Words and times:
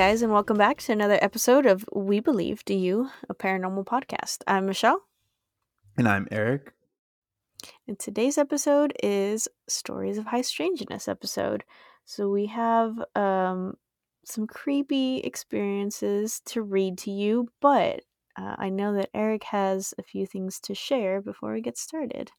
Guys, 0.00 0.22
and 0.22 0.32
welcome 0.32 0.56
back 0.56 0.78
to 0.78 0.92
another 0.92 1.18
episode 1.20 1.66
of 1.66 1.84
We 1.94 2.20
Believe 2.20 2.64
Do 2.64 2.72
You, 2.72 3.10
a 3.28 3.34
paranormal 3.34 3.84
podcast. 3.84 4.38
I'm 4.46 4.64
Michelle, 4.64 5.02
And 5.98 6.08
I'm 6.08 6.26
Eric. 6.30 6.72
and 7.86 7.98
today's 7.98 8.38
episode 8.38 8.94
is 9.02 9.46
Stories 9.68 10.16
of 10.16 10.24
High 10.24 10.40
Strangeness 10.40 11.06
episode. 11.06 11.64
So 12.06 12.30
we 12.30 12.46
have 12.46 12.94
um, 13.14 13.74
some 14.24 14.46
creepy 14.46 15.18
experiences 15.18 16.40
to 16.46 16.62
read 16.62 16.96
to 17.00 17.10
you, 17.10 17.50
but 17.60 18.00
uh, 18.38 18.56
I 18.56 18.70
know 18.70 18.94
that 18.94 19.10
Eric 19.12 19.44
has 19.44 19.92
a 19.98 20.02
few 20.02 20.24
things 20.24 20.60
to 20.60 20.74
share 20.74 21.20
before 21.20 21.52
we 21.52 21.60
get 21.60 21.76
started. 21.76 22.30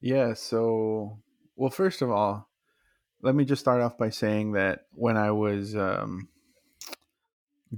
Yeah, 0.00 0.32
so, 0.32 1.18
well, 1.56 1.68
first 1.68 2.00
of 2.00 2.10
all, 2.10 2.48
let 3.20 3.34
me 3.34 3.44
just 3.44 3.60
start 3.60 3.82
off 3.82 3.98
by 3.98 4.08
saying 4.08 4.52
that 4.52 4.86
when 4.92 5.18
I 5.18 5.32
was 5.32 5.76
um, 5.76 6.28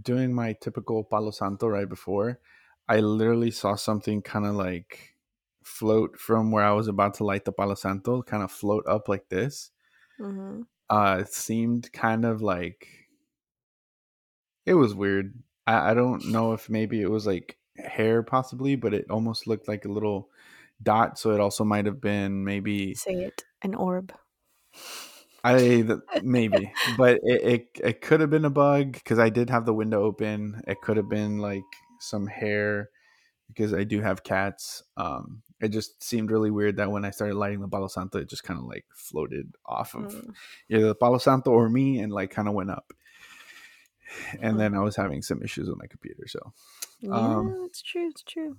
doing 0.00 0.32
my 0.32 0.54
typical 0.60 1.04
Palo 1.04 1.30
Santo 1.30 1.68
right 1.68 1.88
before, 1.88 2.40
I 2.88 3.00
literally 3.00 3.50
saw 3.50 3.76
something 3.76 4.22
kind 4.22 4.46
of 4.46 4.54
like 4.54 5.14
float 5.62 6.18
from 6.18 6.50
where 6.50 6.64
I 6.64 6.72
was 6.72 6.88
about 6.88 7.14
to 7.14 7.24
light 7.24 7.44
the 7.44 7.52
Palo 7.52 7.74
Santo, 7.74 8.22
kind 8.22 8.42
of 8.42 8.50
float 8.50 8.84
up 8.86 9.08
like 9.08 9.28
this. 9.28 9.70
Mm-hmm. 10.18 10.62
Uh, 10.88 11.18
it 11.20 11.32
seemed 11.32 11.92
kind 11.92 12.24
of 12.24 12.42
like 12.42 12.88
it 14.66 14.74
was 14.74 14.94
weird. 14.94 15.34
I, 15.66 15.90
I 15.90 15.94
don't 15.94 16.26
know 16.26 16.52
if 16.52 16.68
maybe 16.68 17.00
it 17.00 17.10
was 17.10 17.26
like 17.26 17.56
hair, 17.76 18.22
possibly, 18.22 18.76
but 18.76 18.94
it 18.94 19.10
almost 19.10 19.46
looked 19.46 19.68
like 19.68 19.84
a 19.84 19.92
little 19.92 20.28
dot. 20.82 21.18
So 21.18 21.30
it 21.32 21.40
also 21.40 21.64
might 21.64 21.86
have 21.86 22.00
been 22.00 22.44
maybe 22.44 22.94
Say 22.94 23.14
it, 23.14 23.44
an 23.62 23.74
orb. 23.74 24.12
I 25.42 25.84
maybe, 26.20 26.72
but 26.86 27.18
it 27.22 27.42
it, 27.42 27.80
it 27.82 28.00
could 28.02 28.20
have 28.20 28.30
been 28.30 28.44
a 28.44 28.50
bug 28.50 28.92
because 28.92 29.18
I 29.18 29.30
did 29.30 29.50
have 29.50 29.66
the 29.66 29.74
window 29.74 30.02
open. 30.02 30.62
It 30.66 30.80
could 30.82 30.96
have 30.96 31.08
been 31.08 31.38
like 31.38 31.62
some 31.98 32.26
hair 32.26 32.90
because 33.48 33.74
I 33.74 33.84
do 33.84 34.00
have 34.00 34.24
cats. 34.24 34.82
Um, 34.96 35.42
it 35.60 35.68
just 35.68 36.02
seemed 36.02 36.30
really 36.30 36.50
weird 36.50 36.76
that 36.76 36.90
when 36.90 37.04
I 37.04 37.10
started 37.10 37.36
lighting 37.36 37.60
the 37.60 37.68
Palo 37.68 37.88
Santo, 37.88 38.18
it 38.20 38.28
just 38.30 38.44
kind 38.44 38.58
of 38.60 38.66
like 38.66 38.86
floated 38.94 39.54
off 39.66 39.94
of 39.94 40.12
Mm. 40.12 40.34
either 40.70 40.86
the 40.88 40.94
Palo 40.94 41.18
Santo 41.18 41.50
or 41.52 41.68
me 41.68 42.00
and 42.00 42.12
like 42.12 42.30
kind 42.30 42.48
of 42.48 42.54
went 42.54 42.70
up. 42.70 42.92
And 44.40 44.58
Hmm. 44.58 44.58
then 44.58 44.74
I 44.74 44.80
was 44.80 44.96
having 44.96 45.22
some 45.22 45.42
issues 45.42 45.68
with 45.68 45.78
my 45.78 45.86
computer, 45.86 46.26
so 46.26 46.52
Yeah, 47.00 47.10
Um, 47.16 47.56
it's 47.64 47.82
true. 47.82 48.08
It's 48.08 48.22
true. 48.22 48.58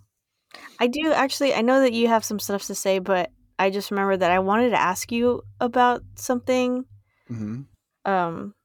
I 0.79 0.87
do 0.87 1.11
actually. 1.13 1.53
I 1.53 1.61
know 1.61 1.81
that 1.81 1.93
you 1.93 2.07
have 2.09 2.25
some 2.25 2.39
stuff 2.39 2.65
to 2.67 2.75
say, 2.75 2.99
but 2.99 3.31
I 3.61 3.69
just 3.69 3.91
remember 3.91 4.17
that 4.17 4.31
I 4.31 4.39
wanted 4.39 4.71
to 4.71 4.79
ask 4.79 5.11
you 5.11 5.43
about 5.59 6.01
something. 6.15 6.85
mhm. 7.29 7.65
Um, 8.05 8.55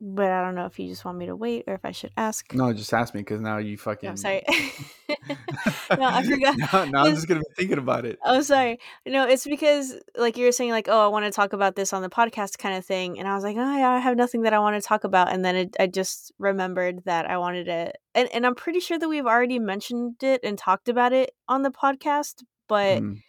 but 0.00 0.30
I 0.30 0.42
don't 0.42 0.54
know 0.54 0.66
if 0.66 0.78
you 0.78 0.88
just 0.88 1.04
want 1.06 1.16
me 1.16 1.26
to 1.26 1.36
wait 1.36 1.64
or 1.66 1.72
if 1.74 1.84
I 1.84 1.92
should 1.92 2.10
ask. 2.18 2.52
no, 2.52 2.70
just 2.72 2.92
ask 2.92 3.14
me 3.14 3.20
because 3.20 3.40
now 3.40 3.56
you 3.58 3.78
fucking. 3.78 4.06
No, 4.08 4.10
I'm 4.10 4.16
sorry. 4.18 4.42
no, 5.08 6.04
I 6.18 6.22
forgot. 6.22 6.56
now, 6.72 6.84
now 6.84 7.04
I'm 7.04 7.14
just 7.14 7.26
gonna 7.28 7.40
be 7.40 7.46
thinking 7.56 7.78
about 7.78 8.04
it. 8.04 8.18
Oh, 8.24 8.42
sorry. 8.42 8.78
No, 9.06 9.26
it's 9.26 9.46
because 9.46 9.94
like 10.16 10.36
you 10.36 10.44
were 10.44 10.52
saying, 10.52 10.70
like, 10.72 10.88
oh, 10.90 11.04
I 11.04 11.08
want 11.08 11.24
to 11.24 11.30
talk 11.30 11.52
about 11.54 11.76
this 11.76 11.92
on 11.92 12.02
the 12.02 12.10
podcast, 12.10 12.58
kind 12.58 12.76
of 12.76 12.84
thing, 12.84 13.18
and 13.18 13.26
I 13.28 13.34
was 13.34 13.44
like, 13.44 13.56
oh, 13.56 13.76
yeah, 13.78 13.90
I 13.90 13.98
have 13.98 14.16
nothing 14.16 14.42
that 14.42 14.52
I 14.52 14.58
want 14.58 14.74
to 14.80 14.86
talk 14.86 15.04
about, 15.04 15.32
and 15.32 15.44
then 15.44 15.56
it, 15.56 15.76
I 15.80 15.86
just 15.86 16.32
remembered 16.38 17.04
that 17.04 17.30
I 17.30 17.38
wanted 17.38 17.64
to, 17.66 17.92
and 18.14 18.28
and 18.34 18.44
I'm 18.44 18.54
pretty 18.54 18.80
sure 18.80 18.98
that 18.98 19.08
we've 19.08 19.26
already 19.26 19.58
mentioned 19.58 20.22
it 20.22 20.40
and 20.42 20.58
talked 20.58 20.88
about 20.88 21.12
it 21.14 21.30
on 21.48 21.62
the 21.62 21.70
podcast, 21.70 22.42
but 22.68 23.00
Mhm. 23.02 23.22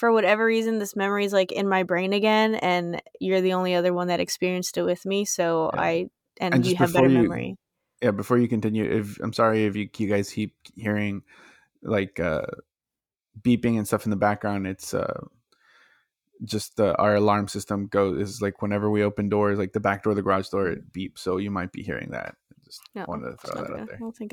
For 0.00 0.10
whatever 0.12 0.44
reason, 0.46 0.78
this 0.78 0.96
memory 0.96 1.24
is 1.26 1.32
like 1.32 1.52
in 1.52 1.68
my 1.68 1.82
brain 1.84 2.12
again, 2.14 2.54
and 2.56 3.00
you're 3.20 3.42
the 3.42 3.52
only 3.52 3.74
other 3.74 3.92
one 3.92 4.08
that 4.08 4.18
experienced 4.18 4.76
it 4.78 4.82
with 4.82 5.04
me, 5.06 5.24
so 5.26 5.70
Yeah. 5.74 5.80
I 5.80 5.92
and, 6.40 6.54
And 6.54 6.66
you 6.66 6.74
have 6.76 6.92
better 6.94 7.08
you- 7.08 7.22
memory. 7.22 7.56
yeah 8.02 8.12
before 8.12 8.38
you 8.38 8.48
continue 8.48 8.84
if 8.84 9.18
i'm 9.22 9.34
sorry 9.34 9.66
if 9.66 9.76
you, 9.76 9.90
you 9.98 10.08
guys 10.08 10.32
keep 10.32 10.54
hearing 10.74 11.20
like 11.82 12.18
uh 12.18 12.46
beeping 13.42 13.76
and 13.76 13.86
stuff 13.86 14.06
in 14.06 14.10
the 14.10 14.16
background 14.16 14.66
it's 14.66 14.94
uh 14.94 15.20
just 16.44 16.76
the 16.78 16.96
our 16.96 17.16
alarm 17.16 17.46
system 17.46 17.86
goes 17.88 18.18
is 18.18 18.40
like 18.40 18.62
whenever 18.62 18.88
we 18.90 19.02
open 19.04 19.28
doors 19.28 19.58
like 19.58 19.74
the 19.74 19.80
back 19.80 20.02
door 20.02 20.14
the 20.14 20.22
garage 20.22 20.48
door 20.48 20.68
it 20.68 20.90
beeps 20.92 21.18
so 21.18 21.36
you 21.36 21.50
might 21.50 21.72
be 21.72 21.82
hearing 21.82 22.08
that 22.12 22.34
just 22.64 22.80
No, 22.94 23.04
wanted 23.06 23.32
to 23.32 23.36
throw 23.36 23.60
that 23.60 23.68
gonna- 23.68 23.82
out 23.82 23.86
there 23.88 23.96
I 23.96 23.98
don't 23.98 24.16
think 24.16 24.32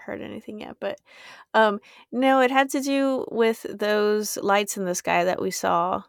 heard 0.00 0.22
anything 0.22 0.60
yet, 0.60 0.76
but 0.80 0.98
um, 1.54 1.80
no, 2.10 2.40
it 2.40 2.50
had 2.50 2.70
to 2.70 2.80
do 2.80 3.26
with 3.30 3.66
those 3.68 4.36
lights 4.38 4.76
in 4.76 4.84
the 4.84 4.94
sky 4.94 5.24
that 5.24 5.40
we 5.40 5.50
saw 5.50 6.02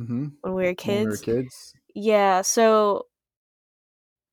mm-hmm. 0.00 0.28
when 0.40 0.52
we 0.54 0.62
were 0.64 0.74
when 0.84 0.98
we 0.98 1.04
were 1.04 1.10
kids. 1.12 1.20
kids 1.20 1.74
Yeah, 1.94 2.42
so 2.42 3.06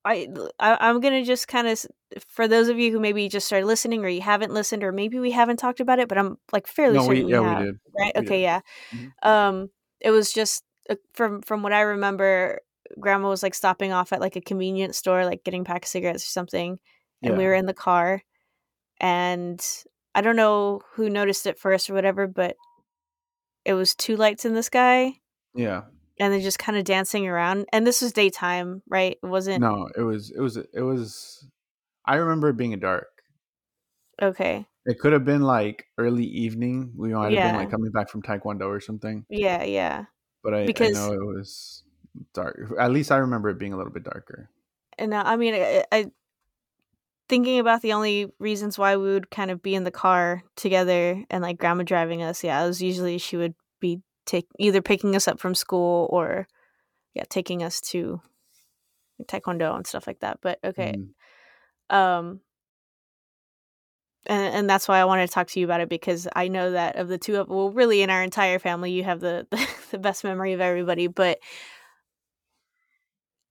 I, 0.08 0.28
I 0.60 0.78
I'm 0.80 1.02
gonna 1.02 1.26
just 1.26 1.48
kind 1.48 1.68
of 1.68 1.86
for 2.30 2.48
those 2.48 2.70
of 2.70 2.80
you 2.80 2.92
who 2.92 3.00
maybe 3.00 3.28
just 3.28 3.48
started 3.48 3.66
listening 3.66 4.06
or 4.06 4.08
you 4.08 4.22
haven't 4.22 4.54
listened 4.54 4.84
or 4.84 4.92
maybe 4.94 5.20
we 5.20 5.32
haven't 5.32 5.58
talked 5.58 5.82
about 5.82 6.00
it, 6.00 6.08
but 6.08 6.18
I'm 6.18 6.38
like 6.54 6.66
fairly 6.68 6.98
no 6.98 7.08
we 7.08 7.18
certain 7.18 7.30
yeah 7.30 7.42
have, 7.42 7.60
we 7.60 7.66
did 7.66 7.80
right? 8.00 8.14
we 8.16 8.22
okay, 8.22 8.38
did. 8.38 8.42
yeah. 8.42 8.62
Mhm. 8.94 9.12
Um, 9.24 9.70
it 10.00 10.12
was 10.12 10.32
just 10.32 10.64
uh, 10.90 10.96
from 11.14 11.42
from 11.42 11.62
what 11.62 11.74
I 11.74 11.82
remember, 11.82 12.62
Grandma 13.00 13.30
was 13.30 13.44
like 13.44 13.54
stopping 13.54 13.92
off 13.92 14.14
at 14.14 14.22
like 14.22 14.38
a 14.38 14.42
convenience 14.42 14.98
store, 14.98 15.26
like 15.26 15.44
getting 15.44 15.66
pack 15.66 15.84
of 15.84 15.90
cigarettes 15.90 16.24
or 16.24 16.30
something, 16.30 16.80
and 17.22 17.38
we 17.38 17.44
were 17.44 17.54
in 17.54 17.66
the 17.66 17.74
car, 17.74 18.24
and 19.00 19.64
I 20.16 20.22
don't 20.22 20.36
know 20.36 20.82
who 20.94 21.10
noticed 21.10 21.48
it 21.48 21.60
first 21.60 21.90
or 21.90 21.94
whatever, 21.94 22.28
but 22.28 22.56
it 23.66 23.74
was 23.74 23.96
two 23.96 24.16
lights 24.16 24.46
in 24.46 24.54
the 24.54 24.64
sky, 24.64 25.14
yeah 25.54 25.84
and 26.20 26.34
then 26.34 26.42
just 26.42 26.60
kind 26.60 26.78
of 26.78 26.84
dancing 26.84 27.28
around. 27.28 27.66
And 27.72 27.86
this 27.86 28.02
was 28.02 28.12
daytime, 28.12 28.82
right? 28.88 29.18
It 29.22 29.26
wasn't 29.28 29.62
no 29.62 29.88
it 29.96 30.02
was 30.02 30.32
it 30.32 30.40
was 30.40 30.58
it 30.58 30.82
was 30.82 31.46
i 32.06 32.16
remember 32.16 32.50
it 32.50 32.58
being 32.58 32.74
a 32.74 32.78
dark 32.78 33.08
okay. 34.22 34.66
it 34.86 35.00
could 35.00 35.14
have 35.14 35.26
been 35.26 35.42
like 35.42 35.86
early 35.98 36.24
evening 36.24 36.94
we 36.96 37.10
might 37.10 37.34
have 37.34 37.52
been 37.52 37.56
like 37.56 37.70
coming 37.70 37.92
back 37.92 38.10
from 38.10 38.22
taekwondo 38.22 38.68
or 38.68 38.80
something 38.80 39.26
Yeah, 39.30 39.64
yeah. 39.64 40.06
but 40.44 40.54
I, 40.54 40.66
Because- 40.66 40.98
I 40.98 41.08
know 41.08 41.14
it 41.14 41.26
was 41.26 41.84
dark. 42.34 42.58
At 42.80 42.92
least 42.92 43.12
I 43.12 43.18
remember 43.18 43.50
it 43.50 43.60
being 43.60 43.74
a 43.74 43.78
little 43.78 43.92
bit 43.92 44.04
darker. 44.04 44.50
And 44.98 45.14
I 45.14 45.36
mean, 45.36 45.54
I, 45.54 45.84
I 45.92 46.06
thinking 47.30 47.60
about 47.60 47.82
the 47.82 47.94
only 47.94 48.32
reasons 48.40 48.78
why 48.78 48.96
we 48.96 49.12
would 49.14 49.30
kind 49.30 49.52
of 49.52 49.62
be 49.62 49.76
in 49.76 49.84
the 49.84 49.92
car 49.92 50.44
together 50.56 51.24
and 51.30 51.44
like 51.44 51.58
grandma 51.58 51.84
driving 51.84 52.22
us. 52.24 52.44
Yeah, 52.44 52.64
it 52.64 52.68
was 52.68 52.82
usually 52.82 53.18
she 53.18 53.38
would 53.38 53.56
be 53.80 54.02
take 54.26 54.48
either 54.60 54.82
picking 54.82 55.16
us 55.16 55.28
up 55.28 55.40
from 55.40 55.56
school 55.56 56.08
or 56.12 56.48
yeah, 57.14 57.24
taking 57.30 57.64
us 57.64 57.82
to 57.82 58.22
taekwondo 59.24 59.76
and 59.76 59.88
stuff 59.88 60.08
like 60.08 60.20
that. 60.20 60.40
But 60.42 60.60
okay, 60.64 60.96
Mm, 61.92 61.96
um, 61.96 62.42
and 64.26 64.56
and 64.56 64.70
that's 64.70 64.88
why 64.88 65.00
I 65.00 65.06
wanted 65.06 65.28
to 65.28 65.34
talk 65.34 65.48
to 65.48 65.60
you 65.60 65.66
about 65.66 65.82
it 65.82 65.90
because 65.90 66.28
I 66.36 66.48
know 66.48 66.72
that 66.72 66.98
of 66.98 67.08
the 67.08 67.18
two 67.18 67.38
of 67.38 67.50
well, 67.50 67.72
really 67.72 68.02
in 68.02 68.10
our 68.10 68.22
entire 68.24 68.60
family, 68.60 68.92
you 68.92 69.04
have 69.04 69.20
the 69.20 69.48
the, 69.92 69.98
best 69.98 70.24
memory 70.24 70.54
of 70.54 70.62
everybody, 70.62 71.08
but. 71.08 71.40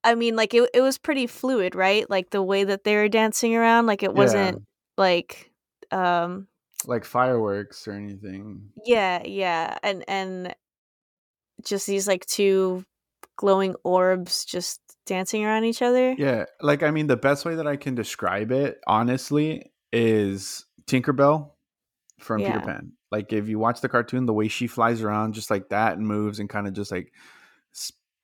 I 0.06 0.14
mean, 0.14 0.36
like 0.36 0.54
it, 0.54 0.70
it 0.72 0.80
was 0.80 0.98
pretty 0.98 1.26
fluid, 1.26 1.74
right? 1.74 2.08
Like 2.08 2.30
the 2.30 2.42
way 2.42 2.62
that 2.62 2.84
they 2.84 2.94
were 2.94 3.08
dancing 3.08 3.56
around, 3.56 3.86
like 3.86 4.04
it 4.04 4.14
wasn't 4.14 4.62
like, 4.96 5.50
um, 5.90 6.46
like 6.86 7.04
fireworks 7.04 7.88
or 7.88 7.92
anything. 7.92 8.70
yeah, 8.84 9.22
yeah, 9.24 9.76
and 9.82 10.04
and 10.06 10.54
just 11.64 11.88
these 11.88 12.06
like 12.06 12.24
two 12.26 12.84
glowing 13.36 13.74
orbs 13.82 14.44
just 14.44 14.80
dancing 15.06 15.44
around 15.44 15.64
each 15.64 15.82
other. 15.82 16.14
Yeah, 16.16 16.44
like 16.60 16.84
I 16.84 16.92
mean, 16.92 17.08
the 17.08 17.16
best 17.16 17.44
way 17.44 17.56
that 17.56 17.66
I 17.66 17.74
can 17.76 17.96
describe 17.96 18.52
it, 18.52 18.80
honestly, 18.86 19.72
is 19.92 20.66
Tinkerbell 20.86 21.50
from 22.20 22.42
Yeah. 22.42 22.52
Peter 22.52 22.64
Pan. 22.64 22.92
Like 23.10 23.32
if 23.32 23.48
you 23.48 23.58
watch 23.58 23.80
the 23.80 23.88
cartoon, 23.88 24.26
the 24.26 24.32
way 24.32 24.46
she 24.46 24.68
flies 24.68 25.02
around 25.02 25.34
just 25.34 25.50
like 25.50 25.70
that 25.70 25.98
and 25.98 26.06
moves 26.06 26.38
and 26.38 26.48
kind 26.48 26.68
of 26.68 26.74
just 26.74 26.92
like 26.92 27.12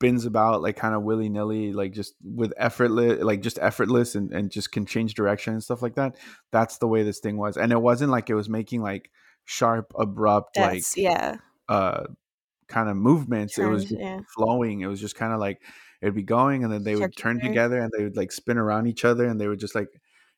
spins 0.03 0.27
about 0.27 0.63
like 0.63 0.77
kind 0.77 0.95
of 0.95 1.03
willy 1.03 1.29
nilly, 1.29 1.73
like 1.73 1.93
just 1.93 2.15
with 2.25 2.53
effortless, 2.57 3.23
like 3.23 3.41
just 3.41 3.59
effortless 3.61 4.15
and, 4.15 4.33
and 4.33 4.51
just 4.51 4.73
can 4.73 4.85
change 4.85 5.15
direction 5.15 5.53
and 5.53 5.63
stuff 5.63 5.81
like 5.81 5.95
that. 5.95 6.17
That's 6.51 6.79
the 6.79 6.89
way 6.89 7.05
this 7.05 7.21
thing 7.21 7.37
was, 7.37 7.57
and 7.57 7.71
it 7.71 7.81
wasn't 7.81 8.11
like 8.11 8.29
it 8.29 8.35
was 8.35 8.49
making 8.49 8.83
like 8.83 9.11
sharp, 9.45 9.93
abrupt, 9.99 10.55
That's 10.55 10.97
like 10.97 11.03
yeah, 11.05 11.37
uh 11.69 12.05
kind 12.69 12.89
of 12.89 12.97
movements. 12.97 13.59
it 13.59 13.67
was 13.67 13.91
yeah. 13.91 14.21
flowing. 14.35 14.81
It 14.81 14.87
was 14.87 15.01
just 15.01 15.15
kind 15.15 15.33
of 15.33 15.39
like 15.39 15.61
it'd 16.01 16.15
be 16.15 16.23
going 16.23 16.65
and 16.65 16.73
then 16.73 16.83
they 16.83 16.97
would 16.97 17.17
turn 17.17 17.41
together 17.41 17.79
and 17.79 17.93
they 17.97 18.03
would 18.03 18.17
like 18.17 18.33
spin 18.33 18.59
around 18.59 18.89
each 18.89 19.05
other 19.05 19.27
and 19.27 19.41
they 19.41 19.47
would 19.47 19.61
just 19.61 19.75
like 19.75 19.89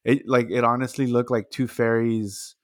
it 0.05 0.23
like 0.27 0.51
it 0.51 0.63
honestly 0.63 1.07
looked 1.07 1.31
like 1.31 1.49
two 1.51 1.67
fairies 1.67 2.55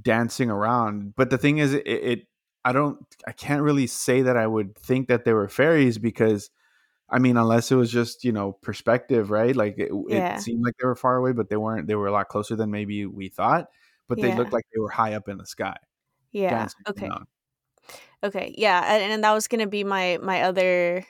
dancing 0.00 0.50
around. 0.50 1.14
But 1.14 1.30
the 1.30 1.38
thing 1.38 1.58
is 1.58 1.72
it, 1.72 1.86
it 1.86 2.26
I 2.64 2.72
don't 2.72 2.98
I 3.26 3.32
can't 3.32 3.62
really 3.62 3.86
say 3.86 4.22
that 4.22 4.36
I 4.36 4.46
would 4.46 4.76
think 4.76 5.08
that 5.08 5.24
they 5.24 5.32
were 5.32 5.48
fairies 5.48 5.98
because 5.98 6.50
I 7.10 7.18
mean 7.18 7.36
unless 7.36 7.70
it 7.70 7.76
was 7.76 7.90
just, 7.90 8.24
you 8.24 8.32
know, 8.32 8.52
perspective, 8.52 9.30
right? 9.30 9.54
Like 9.54 9.76
it, 9.78 9.90
Yeah. 10.08 10.36
it 10.36 10.40
seemed 10.40 10.64
like 10.64 10.74
they 10.80 10.86
were 10.86 10.96
far 10.96 11.16
away, 11.16 11.32
but 11.32 11.50
they 11.50 11.56
weren't. 11.56 11.86
They 11.88 11.94
were 11.94 12.06
a 12.08 12.12
lot 12.12 12.28
closer 12.28 12.56
than 12.56 12.70
maybe 12.70 13.06
we 13.06 13.28
thought. 13.28 13.68
But 14.08 14.20
they 14.20 14.28
Yeah. 14.28 14.36
looked 14.36 14.52
like 14.52 14.64
they 14.74 14.80
were 14.80 14.90
high 14.90 15.14
up 15.14 15.28
in 15.28 15.38
the 15.38 15.46
sky. 15.46 15.76
yeah. 16.32 16.68
Okay, 16.88 17.08
okay, 18.22 18.54
yeah, 18.58 18.94
and, 18.94 19.12
and 19.12 19.24
that 19.24 19.32
was 19.32 19.48
gonna 19.48 19.66
be 19.66 19.84
my 19.84 20.18
my 20.22 20.42
other 20.42 21.06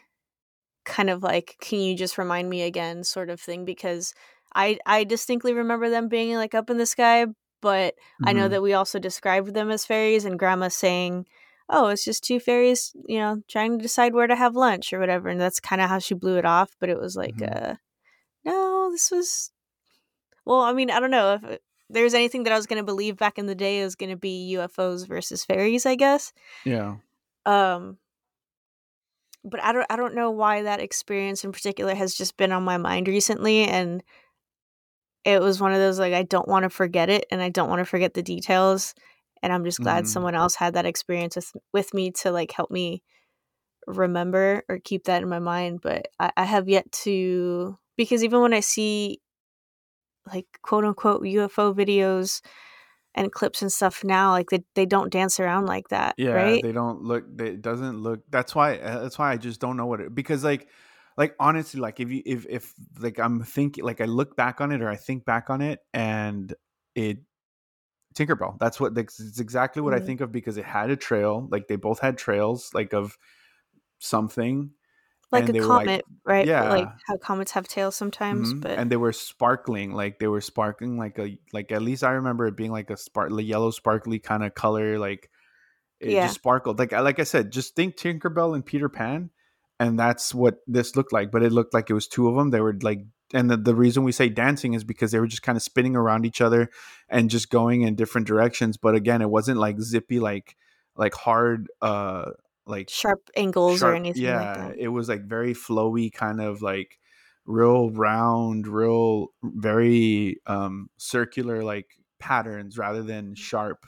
kind 0.85 1.09
of 1.11 1.23
like 1.23 1.57
can 1.61 1.81
you 1.81 1.97
just 1.97 2.19
remind 2.19 2.49
me 2.50 2.62
again 2.62 3.05
sort 3.05 3.31
of 3.31 3.41
thing 3.41 3.65
because 3.65 4.15
I 4.55 4.79
I 4.87 5.05
distinctly 5.05 5.53
remember 5.55 5.91
them 5.91 6.09
being 6.09 6.37
like 6.37 6.55
up 6.55 6.71
in 6.71 6.79
the 6.79 6.87
sky, 6.87 7.27
but 7.61 7.95
mm-hmm. 7.95 8.29
I 8.29 8.33
know 8.33 8.43
mm-hmm. 8.45 8.53
that 8.53 8.62
we 8.62 8.75
also 8.75 8.99
described 8.99 9.55
them 9.55 9.71
as 9.71 9.87
fairies 9.87 10.25
and 10.25 10.39
grandma 10.39 10.69
saying, 10.69 11.27
"Oh, 11.69 11.88
it's 11.88 12.05
just 12.05 12.25
two 12.25 12.40
fairies, 12.40 12.93
you 13.06 13.19
know, 13.19 13.43
trying 13.49 13.78
to 13.78 13.82
decide 13.82 14.14
where 14.14 14.26
to 14.26 14.37
have 14.37 14.56
lunch 14.56 14.93
or 14.93 14.99
whatever." 14.99 15.28
And 15.28 15.40
that's 15.40 15.61
kind 15.61 15.81
of 15.81 15.88
how 15.88 15.99
she 15.99 16.14
blew 16.14 16.38
it 16.38 16.44
off, 16.44 16.76
but 16.81 16.88
it 16.88 16.99
was 16.99 17.16
like 17.16 17.37
mm-hmm. 17.37 17.72
uh 17.72 17.75
no, 18.44 18.90
this 18.93 19.11
was 19.11 19.50
well, 20.44 20.61
I 20.61 20.72
mean, 20.72 20.90
I 20.90 21.00
don't 21.00 21.11
know 21.11 21.34
if 21.34 21.58
there's 21.88 22.14
anything 22.14 22.44
that 22.44 22.52
I 22.52 22.56
was 22.56 22.66
going 22.66 22.81
to 22.81 22.84
believe 22.84 23.16
back 23.16 23.38
in 23.38 23.46
the 23.46 23.55
day, 23.55 23.82
was 23.82 23.94
going 23.94 24.11
to 24.11 24.16
be 24.16 24.56
UFOs 24.56 25.06
versus 25.06 25.44
fairies, 25.44 25.87
I 25.87 25.94
guess. 25.94 26.32
Yeah. 26.64 26.96
Um 27.46 27.99
but 29.44 29.62
I 29.62 29.72
don't 29.72 29.87
I 29.90 29.96
don't 29.96 30.14
know 30.14 30.31
why 30.31 30.62
that 30.62 30.81
experience 30.81 31.44
in 31.44 31.52
particular 31.52 31.94
has 31.94 32.14
just 32.14 32.37
been 32.37 32.52
on 32.52 32.62
my 32.62 32.78
mind 32.78 33.06
recently 33.06 33.64
and 33.64 34.02
it 35.25 35.40
was 35.40 35.61
one 35.61 35.72
of 35.72 35.78
those 35.78 35.99
like 35.99 36.14
I 36.14 36.22
don't 36.22 36.49
want 36.49 36.64
to 36.64 36.70
forget 36.70 37.11
it 37.11 37.26
and 37.31 37.43
I 37.43 37.50
don't 37.50 37.69
want 37.69 37.81
to 37.81 37.84
forget 37.84 38.14
the 38.14 38.22
details 38.22 38.94
and 39.44 39.52
I'm 39.52 39.64
just 39.64 39.81
glad 39.81 40.05
mm. 40.05 40.06
someone 40.08 40.35
else 40.35 40.55
had 40.55 40.75
that 40.75 40.87
experience 40.87 41.37
with 41.37 41.52
with 41.73 41.94
me 41.94 42.11
to 42.23 42.32
like 42.32 42.50
help 42.50 42.70
me 42.70 43.02
remember 43.87 44.64
or 44.70 44.79
keep 44.82 45.05
that 45.05 45.23
in 45.23 45.29
my 45.29 45.38
mind 45.38 45.81
but 45.82 46.08
I, 46.19 46.32
I 46.38 46.44
have 46.44 46.69
yet 46.69 46.91
to 47.05 47.79
because 47.96 48.25
even 48.25 48.41
when 48.41 48.55
I 48.55 48.61
see 48.61 49.20
like 50.32 50.46
quote 50.62 50.85
unquote 50.85 51.23
UFO 51.23 51.75
videos 51.75 52.41
and 53.14 53.31
clips 53.31 53.61
and 53.61 53.70
stuff 53.70 54.02
now 54.02 54.31
like 54.31 54.49
they, 54.49 54.64
they 54.75 54.87
don't 54.87 55.12
dance 55.12 55.38
around 55.38 55.67
like 55.67 55.88
that 55.90 56.14
yeah 56.17 56.31
right 56.31 56.62
they 56.62 56.73
don't 56.73 57.02
look 57.02 57.25
it 57.38 57.61
doesn't 57.61 58.00
look 58.00 58.20
that's 58.31 58.55
why 58.55 58.79
uh, 58.79 59.02
that's 59.02 59.19
why 59.19 59.31
i 59.31 59.37
just 59.37 59.61
don't 59.61 59.76
know 59.76 59.87
what 59.87 60.00
it 60.00 60.12
because 60.12 60.43
like 60.43 60.67
like 61.17 61.37
honestly 61.38 61.79
like 61.79 62.00
if 62.00 62.11
you 62.11 62.23
if 62.26 62.44
if 62.49 62.73
like 62.99 63.20
i'm 63.20 63.40
thinking 63.44 63.85
like 63.85 64.00
i 64.00 64.05
look 64.05 64.35
back 64.35 64.61
on 64.61 64.73
it 64.73 64.82
or 64.82 64.88
i 64.88 64.97
think 64.97 65.25
back 65.25 65.49
on 65.49 65.61
it 65.61 65.79
and 65.93 66.55
it 66.97 67.19
tinkerbell 68.14 68.58
that's 68.58 68.78
what 68.78 68.96
it's 68.96 69.40
exactly 69.40 69.82
what 69.82 69.94
mm-hmm. 69.94 70.02
i 70.02 70.06
think 70.06 70.20
of 70.20 70.31
because 70.31 70.56
it 70.56 70.64
had 70.64 70.90
a 70.90 70.96
trail 70.96 71.49
like 71.50 71.69
they 71.69 71.76
both 71.76 72.00
had 72.00 72.16
trails 72.16 72.70
like 72.75 72.93
of 72.93 73.19
something 73.99 74.70
like 75.34 75.49
a 75.49 75.58
comet, 75.61 75.88
like, 75.88 76.02
right? 76.25 76.46
Yeah, 76.46 76.69
like 76.69 76.88
how 77.06 77.16
comets 77.16 77.52
have 77.52 77.66
tails 77.66 77.96
sometimes. 77.96 78.50
Mm-hmm. 78.50 78.61
But 78.61 78.78
and 78.78 78.90
they 78.90 78.96
were 78.96 79.12
sparkling, 79.12 79.93
like 79.93 80.19
they 80.19 80.28
were 80.28 80.40
sparkling, 80.40 80.96
like 80.96 81.19
a 81.19 81.37
like 81.52 81.72
at 81.72 81.82
least 81.82 82.05
I 82.05 82.12
remember 82.12 82.46
it 82.46 82.56
being 82.56 82.70
like 82.70 82.90
a 82.90 82.96
sparkly 82.96 83.44
yellow 83.44 83.70
sparkly 83.70 84.19
kind 84.19 84.44
of 84.44 84.55
color, 84.55 84.99
like 84.99 85.31
it 86.00 86.11
yeah. 86.11 86.26
just 86.26 86.37
sparkled. 86.37 86.78
Like 86.78 86.93
like 86.93 87.19
I 87.19 87.25
said, 87.25 87.50
just 87.50 87.75
think 87.75 87.96
Tinkerbell 87.96 88.55
and 88.55 88.64
Peter 88.64 88.88
Pan, 88.88 89.31
and 89.81 89.99
that's 89.99 90.34
what 90.34 90.58
this 90.66 90.96
looked 90.96 91.12
like. 91.12 91.31
But 91.31 91.43
it 91.43 91.52
looked 91.52 91.75
like 91.75 91.90
it 91.90 91.94
was 91.94 92.08
two 92.08 92.28
of 92.28 92.37
them. 92.37 92.50
They 92.50 92.61
were 92.61 92.76
like, 92.81 93.00
and 93.35 93.51
the, 93.51 93.57
the 93.57 93.75
reason 93.75 94.05
we 94.05 94.13
say 94.13 94.29
dancing 94.29 94.75
is 94.75 94.85
because 94.85 95.11
they 95.13 95.19
were 95.21 95.27
just 95.27 95.43
kind 95.43 95.57
of 95.57 95.63
spinning 95.63 95.97
around 95.97 96.25
each 96.25 96.41
other 96.41 96.71
and 97.09 97.29
just 97.29 97.51
going 97.51 97.83
in 97.83 97.97
different 97.97 98.27
directions. 98.27 98.77
But 98.77 98.95
again, 98.95 99.21
it 99.21 99.29
wasn't 99.29 99.59
like 99.59 99.81
zippy, 99.81 100.21
like 100.21 100.57
like 100.97 101.15
hard 101.15 101.69
uh 101.83 102.31
like 102.67 102.89
sharp 102.89 103.31
angles 103.37 103.81
sharp, 103.81 103.93
or 103.93 103.97
anything 103.97 104.23
yeah 104.23 104.69
like 104.69 104.77
it 104.79 104.89
was 104.89 105.09
like 105.09 105.23
very 105.23 105.55
flowy 105.55 106.13
kind 106.13 106.41
of 106.41 106.63
like 106.63 106.99
real 107.47 107.91
round 107.91 108.67
real 108.67 109.29
very 109.43 110.41
um 110.47 110.89
circular 110.97 111.63
like 111.63 111.89
patterns 112.19 112.79
rather 112.79 113.03
than 113.03 113.35
sharp 113.35 113.87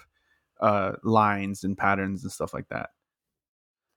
uh 0.61 0.93
lines 1.03 1.65
and 1.65 1.79
patterns 1.79 2.23
and 2.23 2.33
stuff 2.33 2.53
like 2.53 2.69
that 2.69 2.91